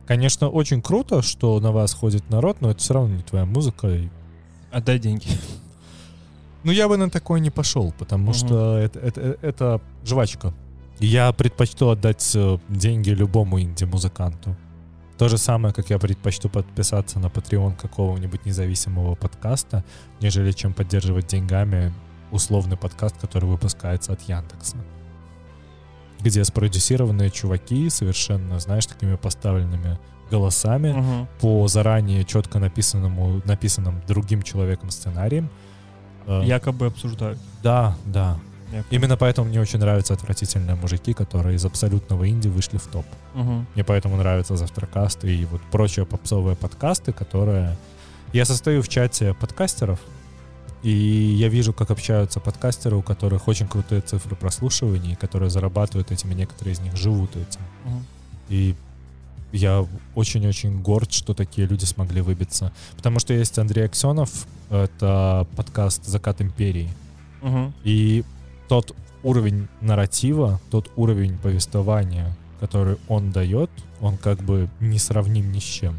Конечно, 0.07 0.49
очень 0.49 0.81
круто, 0.81 1.21
что 1.21 1.61
на 1.61 1.71
вас 1.71 1.93
ходит 1.93 2.31
народ, 2.31 2.63
но 2.63 2.71
это 2.71 2.81
все 2.81 2.95
равно 2.95 3.15
не 3.17 3.23
твоя 3.23 3.45
музыка. 3.45 3.91
Отдай 4.71 4.99
деньги. 4.99 5.27
Ну, 6.65 6.73
я 6.73 6.89
бы 6.89 6.97
на 6.97 7.09
такое 7.11 7.41
не 7.41 7.51
пошел, 7.51 7.93
потому 7.99 8.29
Мгм. 8.31 8.35
что 8.35 8.79
это, 8.79 8.99
это, 9.01 9.39
это 9.43 9.81
жвачка. 10.05 10.53
Я 10.99 11.31
предпочту 11.33 11.91
отдать 11.91 12.33
э, 12.35 12.59
деньги 12.69 13.11
любому 13.11 13.61
инди-музыканту. 13.61 14.57
То 15.19 15.29
же 15.29 15.37
самое, 15.37 15.75
как 15.75 15.91
я 15.91 15.99
предпочту 15.99 16.49
подписаться 16.49 17.19
на 17.19 17.27
Patreon 17.27 17.77
какого-нибудь 17.77 18.47
независимого 18.47 19.17
подкаста, 19.17 19.85
нежели 20.21 20.53
чем 20.53 20.73
поддерживать 20.73 21.27
деньгами 21.27 21.93
условный 22.31 22.77
подкаст, 22.77 23.17
который 23.21 23.47
выпускается 23.47 24.13
от 24.13 24.23
Яндекса. 24.23 24.77
Где 26.21 26.45
спродюсированные 26.45 27.31
чуваки 27.31 27.91
совершенно, 27.91 28.61
знаешь, 28.61 28.87
такими 28.87 29.17
поставленными 29.17 29.99
голосами 30.31 30.93
Мгм. 30.93 31.29
по 31.41 31.67
заранее 31.69 32.25
четко 32.25 32.59
написанному, 32.59 33.41
написанным 33.45 34.01
другим 34.07 34.43
человеком 34.43 34.91
сценарием. 34.91 35.49
Э, 36.27 36.43
Якобы 36.45 36.87
обсуждают. 36.87 37.39
да, 37.63 37.97
да. 38.05 38.39
Именно 38.91 39.17
поэтому 39.17 39.49
мне 39.49 39.61
очень 39.61 39.79
нравятся 39.79 40.15
отвратительные 40.15 40.77
мужики, 40.77 41.15
которые 41.15 41.57
из 41.57 41.65
абсолютного 41.65 42.29
инди 42.29 42.49
вышли 42.49 42.79
в 42.79 42.87
топ. 42.87 43.07
Мгм. 43.35 43.67
Мне 43.75 43.85
поэтому 43.85 44.17
нравятся 44.17 44.57
завтракасты 44.57 45.35
и 45.35 45.45
вот 45.45 45.61
прочие 45.71 46.07
попсовые 46.07 46.57
подкасты, 46.57 47.13
которые... 47.13 47.77
Я 48.33 48.45
состою 48.45 48.83
в 48.83 48.89
чате 48.89 49.35
подкастеров, 49.35 49.99
и 50.83 50.91
я 50.91 51.49
вижу, 51.49 51.73
как 51.73 51.91
общаются 51.91 52.41
подкастеры, 52.41 52.97
у 52.97 53.03
которых 53.03 53.49
очень 53.49 53.67
крутые 53.67 54.03
цифры 54.03 54.37
прослушиваний, 54.37 55.17
которые 55.17 55.51
зарабатывают 55.51 56.13
этим, 56.13 56.31
и 56.33 56.35
некоторые 56.35 56.75
из 56.75 56.81
них 56.81 56.95
живут 56.95 57.37
этим. 57.37 57.61
Мгм. 57.85 58.07
И 58.51 58.75
я 59.51 59.87
очень-очень 60.15 60.83
горд, 60.83 61.11
что 61.13 61.33
такие 61.33 61.67
люди 61.67 61.87
смогли 61.87 62.21
выбиться. 62.21 62.71
Потому 62.97 63.19
что 63.19 63.33
есть 63.33 63.59
Андрей 63.59 63.87
Аксенов, 63.87 64.47
это 64.69 65.47
подкаст 65.57 66.05
«Закат 66.05 66.43
империи». 66.43 66.91
Мгм. 67.41 67.73
И 67.83 68.25
тот 68.69 68.95
уровень 69.23 69.69
нарратива, 69.81 70.61
тот 70.71 70.91
уровень 70.97 71.39
повествования, 71.39 72.37
который 72.61 72.97
он 73.09 73.33
дает, 73.33 73.71
он 74.01 74.17
как 74.17 74.39
бы 74.43 74.69
несравним 74.81 75.51
ни 75.53 75.59
с 75.59 75.65
чем. 75.65 75.97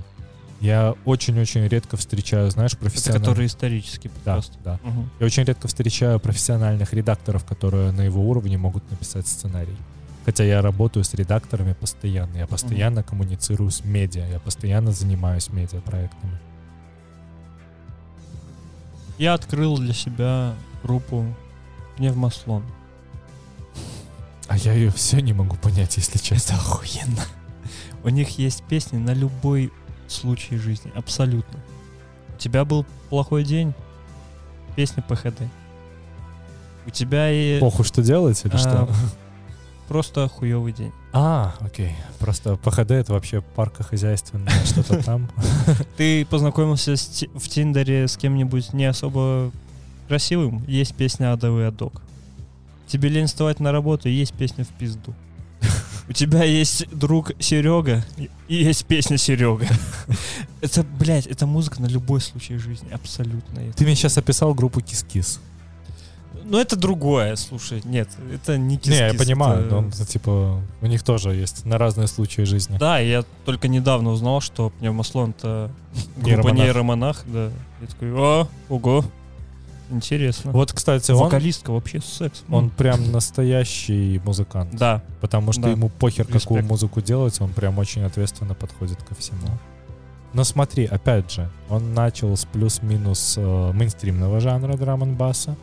Я 0.62 0.96
очень-очень 1.06 1.66
редко 1.68 1.96
встречаю, 1.96 2.52
знаешь, 2.52 2.74
Это 2.74 2.82
профессиональных... 2.82 3.30
который 3.30 3.46
исторический 3.48 4.10
Да, 4.26 4.36
подкаст. 4.36 4.54
да. 4.64 4.80
Мгм. 4.84 5.10
Я 5.20 5.26
очень 5.26 5.44
редко 5.44 5.68
встречаю 5.70 6.20
профессиональных 6.20 6.94
редакторов, 6.94 7.46
которые 7.46 7.91
на 7.91 8.02
его 8.02 8.22
уровне 8.30 8.58
могут 8.58 8.90
написать 8.91 9.26
сценарий. 9.28 9.78
Хотя 10.26 10.44
я 10.44 10.62
работаю 10.62 11.06
с 11.06 11.14
редакторами 11.14 11.74
постоянно, 11.74 12.38
я 12.38 12.46
постоянно 12.46 13.04
коммуницирую 13.04 13.72
с 13.72 13.86
медиа, 13.86 14.28
я 14.28 14.40
постоянно 14.40 14.91
занимаюсь 14.91 15.50
медиапроектами. 15.50 16.38
Я 19.18 19.34
открыл 19.34 19.78
для 19.78 19.94
себя 19.94 20.54
группу 20.84 21.26
Пневмослон. 22.00 22.64
А 24.48 24.56
я 24.56 24.72
ее 24.72 24.90
все 24.90 25.20
не 25.20 25.34
могу 25.34 25.58
понять, 25.58 25.98
если 25.98 26.18
честно. 26.18 26.54
Это 26.54 26.62
охуенно. 26.62 27.26
У 28.06 28.10
них 28.10 28.40
есть 28.40 28.64
песни 28.64 28.98
на 28.98 29.14
любой 29.14 29.70
случай 30.08 30.56
жизни. 30.56 30.94
Абсолютно. 30.96 31.60
У 32.34 32.38
тебя 32.38 32.64
был 32.64 32.86
плохой 33.10 33.44
день? 33.44 33.74
Песня 34.78 35.04
ПХД. 35.04 35.42
У 36.88 36.90
тебя 36.90 37.30
и 37.32 37.60
Похуй, 37.60 37.84
что 37.84 38.02
делать 38.02 38.42
или 38.46 38.56
а, 38.56 38.58
что? 38.58 38.90
просто 39.90 40.30
хуевый 40.30 40.72
день. 40.72 40.94
А, 41.12 41.54
окей. 41.60 41.98
Просто 42.18 42.56
ПХД 42.56 42.92
это 42.92 43.12
вообще 43.12 43.42
паркохозяйственное 43.42 44.54
что-то 44.64 45.04
там. 45.04 45.30
Ты 45.98 46.26
познакомился 46.26 46.96
в 46.96 47.50
Тиндере 47.50 48.08
с 48.08 48.16
кем-нибудь 48.16 48.72
не 48.72 48.86
особо 48.86 49.52
красивым? 50.10 50.64
Есть 50.68 50.95
песня 50.95 51.31
«Адовый 51.31 51.68
адок». 51.68 52.02
Тебе 52.88 53.10
лень 53.10 53.27
вставать 53.27 53.60
на 53.60 53.72
работу, 53.72 54.10
есть 54.10 54.34
песня 54.34 54.65
«В 54.65 54.69
пизду». 54.69 55.14
У 56.10 56.14
тебя 56.14 56.44
есть 56.44 56.90
друг 56.90 57.31
Серега, 57.40 58.03
и 58.18 58.56
есть 58.56 58.86
песня 58.86 59.18
Серега. 59.18 59.68
Это, 60.61 60.84
блядь, 60.99 61.27
это 61.27 61.45
музыка 61.45 61.81
на 61.81 61.86
любой 61.86 62.19
случай 62.19 62.57
жизни, 62.57 62.90
абсолютно. 62.91 63.61
Ты 63.76 63.86
мне 63.86 63.95
сейчас 63.95 64.18
описал 64.18 64.53
группу 64.53 64.81
Кис-Кис. 64.81 65.40
Ну, 66.44 66.57
это 66.57 66.76
другое, 66.76 67.36
слушай, 67.36 67.81
нет, 67.86 68.10
это 68.34 68.57
не 68.57 68.80
Не, 68.84 68.98
я 68.98 69.14
понимаю, 69.14 69.60
это- 69.61 69.69
но 69.69 69.77
он, 69.77 69.91
типа, 69.91 70.60
у 70.81 70.86
них 70.88 71.03
тоже 71.03 71.36
есть 71.36 71.64
на 71.64 71.77
разные 71.77 72.07
случаи 72.07 72.41
жизни. 72.41 72.77
Да, 72.80 72.98
я 72.99 73.23
только 73.45 73.68
недавно 73.68 74.10
узнал, 74.10 74.41
что 74.41 74.72
Пневмослон 74.80 75.30
это 75.38 75.69
группа 76.15 76.49
Нейромонах. 76.49 76.57
нейромонах, 76.57 77.23
да. 77.27 77.52
Я 77.81 77.88
такой, 77.88 78.11
о, 78.14 78.48
ого, 78.68 79.06
интересно. 79.90 80.52
Вот, 80.52 80.72
кстати, 80.74 81.11
он, 81.11 81.24
Вокалистка 81.24 81.72
вообще 81.72 81.99
секс. 82.02 82.44
он 82.49 82.66
М. 82.66 82.70
прям 82.70 83.11
настоящий 83.11 84.20
музыкант. 84.24 84.76
Да, 84.76 85.02
Потому 85.22 85.52
что 85.52 85.64
Да. 85.64 85.70
ему 85.72 85.90
похер, 85.90 86.26
какую 86.26 86.40
Респект. 86.60 86.68
музыку 86.70 87.02
делать, 87.02 87.40
он 87.41 87.52
прям 87.52 87.78
очень 87.78 88.03
ответственно 88.03 88.53
подходит 88.53 89.02
ко 89.03 89.16
всему. 89.16 89.48
Но 90.34 90.44
смотри, 90.44 90.86
опять 90.86 91.32
же, 91.32 91.49
он 91.70 91.94
начал 91.94 92.36
с 92.38 92.45
плюс-минус 92.45 93.36
э, 93.38 93.72
мейнстримного 93.74 94.40
жанра 94.40 94.78
драм 94.78 95.16
баса 95.16 95.56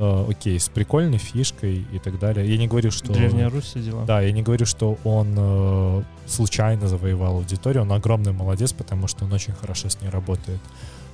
Э, 0.00 0.26
окей, 0.30 0.60
с 0.60 0.68
прикольной 0.68 1.18
фишкой 1.18 1.84
и 1.92 1.98
так 1.98 2.20
далее. 2.20 2.48
Я 2.48 2.56
не 2.56 2.68
говорю, 2.68 2.92
что... 2.92 3.12
Древняя 3.12 3.50
Русь 3.50 3.64
все 3.64 3.80
дела. 3.80 4.04
Да, 4.04 4.20
я 4.20 4.30
не 4.30 4.42
говорю, 4.42 4.64
что 4.64 4.96
он 5.02 5.34
э, 5.36 6.02
случайно 6.26 6.86
завоевал 6.86 7.38
аудиторию. 7.38 7.82
Он 7.82 7.92
огромный 7.92 8.32
молодец, 8.32 8.72
потому 8.72 9.08
что 9.08 9.24
он 9.24 9.32
очень 9.32 9.54
хорошо 9.54 9.88
с 9.88 10.00
ней 10.00 10.08
работает. 10.08 10.60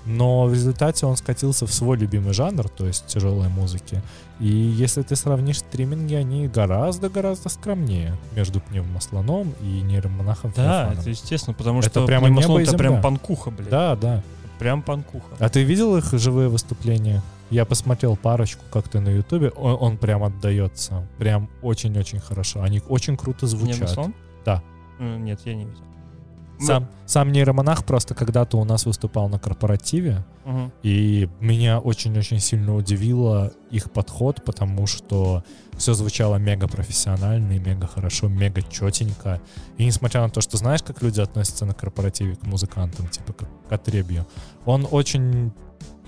Но 0.06 0.44
в 0.46 0.52
результате 0.52 1.06
он 1.06 1.16
скатился 1.16 1.66
в 1.66 1.72
свой 1.72 1.96
любимый 1.96 2.34
жанр, 2.34 2.68
то 2.68 2.86
есть 2.86 3.06
тяжелой 3.06 3.48
музыки. 3.48 4.02
И 4.40 4.46
если 4.48 5.02
ты 5.02 5.16
сравнишь 5.16 5.60
стриминги, 5.60 6.14
они 6.14 6.46
гораздо-гораздо 6.48 7.48
скромнее 7.48 8.14
между 8.34 8.60
пневмослоном 8.60 9.54
и 9.62 9.80
нейромонахом 9.82 10.52
Да, 10.56 10.62
Феофаном. 10.82 10.98
это 11.00 11.10
естественно, 11.10 11.54
потому 11.54 11.80
Это 11.80 11.88
что 11.90 12.06
прямо 12.06 12.26
Пневмослон 12.26 12.60
это 12.62 12.76
прям 12.76 13.00
панкуха, 13.00 13.50
блядь. 13.50 13.70
Да, 13.70 13.96
да. 13.96 14.22
Прям 14.58 14.82
панкуха. 14.82 15.36
А 15.38 15.48
ты 15.48 15.62
видел 15.62 15.96
их 15.96 16.12
живые 16.12 16.48
выступления? 16.48 17.22
Я 17.50 17.64
посмотрел 17.64 18.16
парочку 18.16 18.62
как-то 18.72 19.00
на 19.00 19.08
Ютубе, 19.10 19.50
он, 19.50 19.76
он 19.80 19.96
прям 19.98 20.24
отдается, 20.24 21.06
прям 21.18 21.48
очень-очень 21.62 22.18
хорошо. 22.20 22.62
Они 22.62 22.82
очень 22.88 23.16
круто 23.16 23.46
звучат. 23.46 23.90
слон? 23.90 24.14
Да. 24.44 24.62
Э, 24.98 25.16
Нет, 25.18 25.40
я 25.44 25.54
не 25.54 25.64
видел. 25.64 25.78
Сам, 26.60 26.88
сам 27.04 27.32
нейромонах 27.32 27.84
просто 27.84 28.14
когда-то 28.14 28.58
у 28.58 28.64
нас 28.64 28.86
выступал 28.86 29.28
на 29.28 29.38
корпоративе, 29.38 30.24
Мгм. 30.44 30.72
и 30.82 31.28
меня 31.40 31.80
очень-очень 31.80 32.38
сильно 32.38 32.74
удивило 32.76 33.52
их 33.70 33.90
подход, 33.90 34.44
потому 34.44 34.86
что 34.86 35.42
все 35.76 35.94
звучало 35.94 36.36
мега 36.36 36.68
профессионально 36.68 37.52
и 37.54 37.58
мега 37.58 37.86
хорошо, 37.88 38.28
мега 38.28 38.62
четенько. 38.62 39.40
И 39.78 39.84
несмотря 39.84 40.22
на 40.22 40.30
то, 40.30 40.40
что 40.40 40.56
знаешь, 40.56 40.82
как 40.82 41.02
люди 41.02 41.20
относятся 41.20 41.66
на 41.66 41.74
корпоративе 41.74 42.36
к 42.36 42.44
музыкантам, 42.44 43.08
типа 43.08 43.32
как 43.32 43.48
к 43.68 43.72
отребью, 43.72 44.26
он 44.64 44.86
очень 44.90 45.52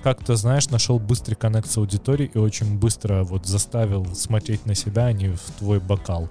как-то, 0.03 0.37
знаешь, 0.37 0.69
нашел 0.71 1.01
быстрый 1.01 1.35
коннект 1.35 1.69
с 1.69 1.77
аудиторией 1.77 2.31
и 2.33 2.39
очень 2.39 2.79
быстро 2.79 3.25
вот 3.25 3.47
заставил 3.47 4.07
смотреть 4.15 4.65
на 4.65 4.77
себя, 4.77 5.07
а 5.07 5.13
не 5.13 5.31
в 5.31 5.41
твой 5.59 5.81
бокал. 5.81 6.29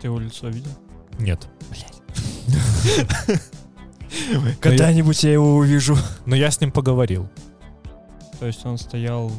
Ты 0.00 0.08
его 0.08 0.18
лицо 0.18 0.48
видел? 0.48 0.72
Нет. 1.20 1.46
Когда-нибудь 4.60 5.22
я 5.24 5.32
его 5.32 5.56
увижу. 5.56 5.96
Но 6.26 6.36
я 6.36 6.50
с 6.50 6.60
ним 6.60 6.70
поговорил. 6.70 7.28
То 8.38 8.46
есть 8.46 8.64
он 8.64 8.78
стоял 8.78 9.32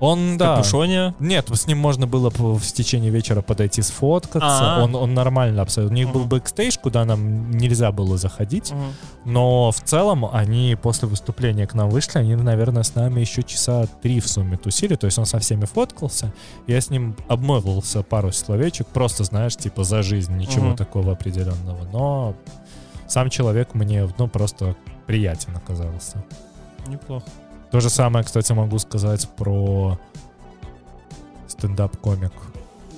Он, 0.00 0.34
в 0.34 0.36
да, 0.38 0.56
капюшоне. 0.56 1.14
Нет, 1.18 1.48
с 1.52 1.66
ним 1.66 1.78
можно 1.78 2.06
было 2.06 2.30
в 2.30 2.60
течение 2.72 3.10
вечера 3.10 3.42
подойти 3.42 3.82
сфоткаться. 3.82 4.76
А. 4.76 4.84
Он, 4.84 4.94
он 4.94 5.14
нормально 5.14 5.62
абсолютно. 5.62 5.94
У 5.94 5.98
них 5.98 6.12
был 6.12 6.24
бэкстейдж, 6.24 6.76
куда 6.82 7.04
нам 7.04 7.50
нельзя 7.50 7.90
было 7.92 8.16
заходить. 8.16 8.70
Мгм. 8.72 8.92
Но 9.24 9.70
в 9.70 9.80
целом 9.80 10.24
они 10.32 10.76
после 10.80 11.08
выступления 11.08 11.66
к 11.66 11.74
нам 11.74 11.90
вышли, 11.90 12.18
они, 12.18 12.36
наверное, 12.36 12.82
с 12.82 12.94
нами 12.94 13.20
еще 13.20 13.42
часа 13.42 13.86
три 14.02 14.20
в 14.20 14.28
сумме 14.28 14.56
тусили. 14.56 14.94
То 14.94 15.06
есть 15.06 15.18
он 15.18 15.26
со 15.26 15.38
всеми 15.38 15.64
фоткался. 15.64 16.32
Я 16.66 16.80
с 16.80 16.90
ним 16.90 17.16
обмолвился 17.28 18.02
пару 18.02 18.32
словечек. 18.32 18.86
Просто, 18.86 19.24
знаешь, 19.24 19.56
типа 19.56 19.84
за 19.84 20.02
жизнь. 20.02 20.34
Ничего 20.36 20.68
Мгм. 20.68 20.76
такого 20.76 21.12
определенного. 21.12 21.84
Но 21.92 22.34
сам 23.06 23.30
человек 23.30 23.74
мне, 23.74 24.08
ну, 24.18 24.28
просто 24.28 24.76
приятен 25.06 25.56
оказался. 25.56 26.22
Неплохо. 26.86 27.24
То 27.70 27.80
же 27.80 27.90
самое, 27.90 28.24
кстати, 28.24 28.52
могу 28.52 28.78
сказать 28.78 29.28
про 29.36 29.98
стендап-комик 31.46 32.32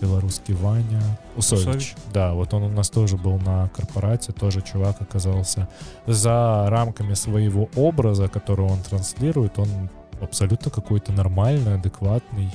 белорусский 0.00 0.54
Ваня 0.54 1.02
Усович. 1.36 1.66
Усович. 1.66 1.94
Да, 2.12 2.32
вот 2.32 2.54
он 2.54 2.62
у 2.62 2.68
нас 2.68 2.88
тоже 2.88 3.16
был 3.16 3.38
на 3.38 3.68
корпорате, 3.68 4.32
тоже 4.32 4.62
чувак 4.62 5.00
оказался 5.00 5.68
за 6.06 6.66
рамками 6.68 7.14
своего 7.14 7.68
образа, 7.76 8.28
который 8.28 8.64
он 8.64 8.80
транслирует, 8.80 9.58
он 9.58 9.68
абсолютно 10.20 10.70
какой-то 10.70 11.12
нормальный, 11.12 11.74
адекватный. 11.74 12.50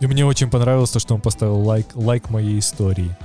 И 0.00 0.06
мне 0.06 0.26
очень 0.26 0.50
понравилось 0.50 0.90
то, 0.90 0.98
что 0.98 1.14
он 1.14 1.20
поставил 1.20 1.60
лайк, 1.60 1.86
лайк 1.94 2.28
моей 2.30 2.58
истории. 2.58 3.16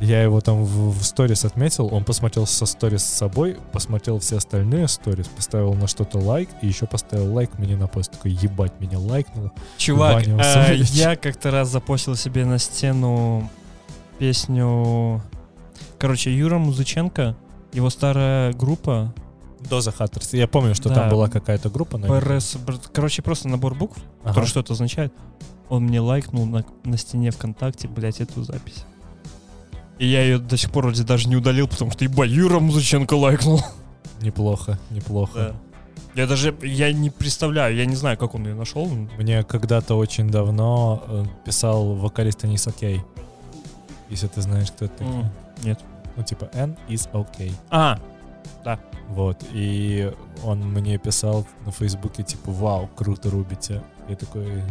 Я 0.00 0.22
его 0.22 0.40
там 0.42 0.62
в, 0.62 0.90
в 0.98 1.02
сторис 1.04 1.44
отметил, 1.46 1.88
он 1.92 2.04
посмотрел 2.04 2.46
со 2.46 2.66
сторис 2.66 3.02
с 3.02 3.14
собой, 3.14 3.56
посмотрел 3.72 4.18
все 4.18 4.36
остальные 4.36 4.88
сторис, 4.88 5.26
поставил 5.28 5.72
на 5.72 5.86
что-то 5.86 6.18
лайк 6.18 6.50
и 6.60 6.66
еще 6.66 6.86
поставил 6.86 7.32
лайк 7.32 7.58
мне 7.58 7.76
на 7.76 7.86
пост. 7.86 8.12
Такой, 8.12 8.32
ебать, 8.32 8.78
меня 8.78 8.98
лайкнул. 8.98 9.50
Чувак, 9.78 10.22
Усович. 10.26 10.90
я 10.90 11.16
как-то 11.16 11.50
раз 11.50 11.70
запостил 11.70 12.14
себе 12.14 12.44
на 12.44 12.58
стену 12.58 13.50
песню... 14.18 15.22
Короче, 15.98 16.34
Юра 16.36 16.58
Музыченко, 16.58 17.34
его 17.72 17.88
старая 17.90 18.52
группа, 18.52 19.14
Доза 19.60 19.90
Хаттерс. 19.92 20.32
Я 20.34 20.46
помню, 20.46 20.74
что 20.74 20.90
Да. 20.90 20.94
там 20.96 21.08
была 21.08 21.28
какая-то 21.28 21.70
группа. 21.70 21.98
ПРС, 21.98 22.56
короче, 22.92 23.22
просто 23.22 23.48
набор 23.48 23.74
букв, 23.74 23.98
Ага. 24.22 24.28
который 24.28 24.46
что-то 24.46 24.74
означает. 24.74 25.12
Он 25.70 25.84
мне 25.84 26.00
лайкнул 26.00 26.44
на, 26.46 26.64
на 26.84 26.96
стене 26.98 27.30
ВКонтакте, 27.30 27.88
блядь, 27.88 28.20
эту 28.20 28.42
запись. 28.44 28.84
И 29.98 30.06
я 30.06 30.22
ее 30.22 30.38
до 30.38 30.56
сих 30.56 30.70
пор 30.70 30.84
вроде 30.84 31.04
даже 31.04 31.28
не 31.28 31.36
удалил, 31.36 31.68
потому 31.68 31.90
что, 31.90 32.04
ебать, 32.04 32.30
Юра 32.30 32.60
Музыченко 32.60 33.14
лайкнул. 33.14 33.62
Неплохо, 34.20 34.78
неплохо. 34.90 35.54
Я 36.14 36.26
даже, 36.26 36.54
я 36.62 36.92
не 36.92 37.10
представляю, 37.10 37.76
я 37.76 37.84
не 37.84 37.94
знаю, 37.96 38.16
как 38.16 38.34
он 38.34 38.46
ее 38.46 38.54
нашел. 38.54 38.86
Мне 39.18 39.42
когда-то 39.44 39.96
очень 39.96 40.30
давно 40.30 41.02
э, 41.06 41.24
писал 41.44 41.94
вокалист 41.94 42.44
Анис 42.44 42.66
Окей. 42.66 43.02
Если 44.08 44.26
ты 44.28 44.40
знаешь, 44.40 44.70
кто 44.70 44.86
это. 44.86 45.04
М, 45.04 45.30
Нет. 45.62 45.80
Ну, 46.16 46.22
типа, 46.22 46.48
N 46.54 46.76
is 46.88 47.10
okay. 47.12 47.52
А, 47.70 47.98
Вот. 49.08 49.44
И 49.52 50.10
он 50.42 50.60
мне 50.60 50.96
писал 50.98 51.46
на 51.66 51.72
Фейсбуке, 51.72 52.22
типа, 52.22 52.50
вау, 52.50 52.88
круто 52.96 53.30
рубите. 53.30 53.82
Я 54.08 54.16
такой... 54.16 54.62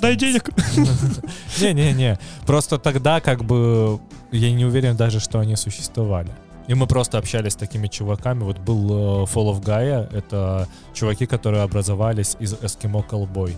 дай 0.00 0.16
денег. 0.16 0.50
Не-не-не. 1.60 2.18
Просто 2.46 2.78
тогда 2.78 3.20
как 3.20 3.44
бы 3.44 4.00
я 4.30 4.52
не 4.52 4.64
уверен 4.64 4.96
даже, 4.96 5.20
что 5.20 5.38
они 5.38 5.56
существовали. 5.56 6.30
И 6.68 6.74
мы 6.74 6.86
просто 6.86 7.18
общались 7.18 7.52
с 7.52 7.56
такими 7.56 7.88
чуваками. 7.88 8.44
Вот 8.44 8.58
был 8.58 9.24
э, 9.24 9.26
Fall 9.26 9.52
of 9.52 9.62
Gaia. 9.62 10.08
Это 10.16 10.68
чуваки, 10.94 11.26
которые 11.26 11.62
образовались 11.64 12.36
из 12.38 12.54
Эскимо 12.54 13.02
Колбой. 13.02 13.56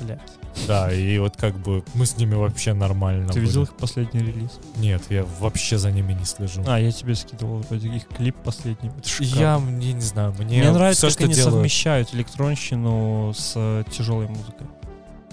Блядь. 0.00 0.20
Да, 0.68 0.92
и 0.92 1.18
вот 1.18 1.36
как 1.36 1.56
бы 1.58 1.84
мы 1.94 2.06
с 2.06 2.16
ними 2.16 2.34
вообще 2.34 2.72
нормально 2.74 3.28
Ты 3.28 3.34
были. 3.34 3.46
видел 3.46 3.62
их 3.64 3.76
последний 3.76 4.20
релиз? 4.20 4.52
Нет, 4.76 5.02
я 5.10 5.24
вообще 5.40 5.78
за 5.78 5.90
ними 5.90 6.12
не 6.12 6.24
слежу. 6.24 6.62
А, 6.66 6.78
я 6.78 6.90
тебе 6.92 7.14
скидывал 7.14 7.58
вроде 7.68 7.88
их 7.88 8.06
клип 8.08 8.36
последний. 8.36 8.90
Я, 9.20 9.58
мне 9.58 9.92
не 9.92 10.00
знаю, 10.00 10.32
мне, 10.38 10.60
Мне 10.60 10.70
нравится, 10.70 11.08
все, 11.08 11.08
как 11.08 11.12
что 11.12 11.24
они 11.24 11.34
делают. 11.34 11.54
совмещают 11.54 12.14
электронщину 12.14 13.32
с 13.36 13.52
э, 13.56 13.84
тяжелой 13.90 14.28
музыкой. 14.28 14.66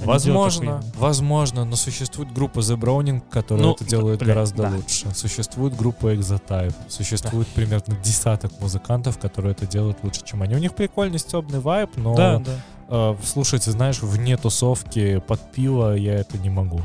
Возможно, 0.05 0.83
возможно, 0.97 1.65
но 1.65 1.75
существует 1.75 2.31
группа 2.33 2.59
The 2.59 2.77
Browning, 2.77 3.21
которая 3.29 3.65
Ну, 3.67 3.73
это 3.73 3.85
делает 3.85 4.19
блин, 4.19 4.29
гораздо 4.29 4.63
да. 4.63 4.69
лучше. 4.75 5.13
Существует 5.15 5.75
группа 5.75 6.13
Exotype. 6.13 6.73
Существует 6.87 7.47
примерно 7.47 7.95
десяток 8.03 8.51
музыкантов, 8.59 9.17
которые 9.19 9.51
это 9.53 9.65
делают 9.67 9.97
лучше, 10.03 10.21
чем 10.23 10.41
они. 10.41 10.55
У 10.55 10.59
них 10.59 10.73
прикольный 10.75 11.19
стебный 11.19 11.59
вайб, 11.59 11.89
но 11.97 12.15
Да, 12.15 12.39
да. 12.39 12.51
э, 12.89 13.15
слушать, 13.23 13.63
знаешь, 13.63 14.01
вне 14.01 14.37
тусовки 14.37 15.19
под 15.27 15.51
пиво 15.51 15.93
я 15.95 16.13
это 16.15 16.37
не 16.37 16.49
могу. 16.49 16.81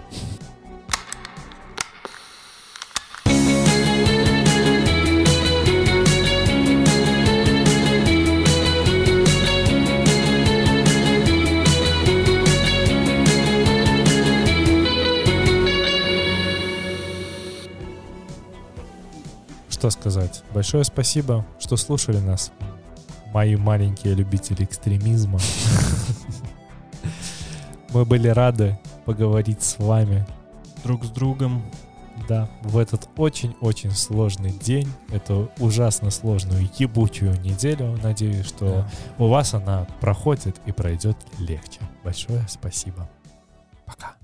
Что 19.77 19.90
сказать? 19.90 20.43
Большое 20.55 20.85
спасибо, 20.85 21.44
что 21.59 21.77
слушали 21.77 22.16
нас, 22.16 22.51
мои 23.35 23.57
маленькие 23.57 24.15
любители 24.15 24.65
экстремизма. 24.65 25.39
Мы 27.90 28.07
были 28.07 28.28
рады 28.28 28.78
поговорить 29.05 29.62
с 29.62 29.78
вами, 29.78 30.27
Друг 30.82 31.05
с 31.05 31.11
другом. 31.11 31.62
да, 32.27 32.48
в 32.62 32.78
этот 32.78 33.07
очень-очень 33.19 33.90
сложный 33.90 34.53
день, 34.53 34.90
эту 35.11 35.51
ужасно 35.59 36.11
сложную 36.11 36.70
ебучую 36.78 37.39
неделю. 37.43 37.98
Надеюсь, 38.03 38.47
что 38.47 38.86
у 39.19 39.27
вас 39.28 39.53
она 39.53 39.86
проходит 40.01 40.57
и 40.65 40.73
пройдет 40.73 41.19
легче. 41.39 41.81
Большое 42.03 42.43
спасибо. 42.48 43.11
Пока. 43.85 44.15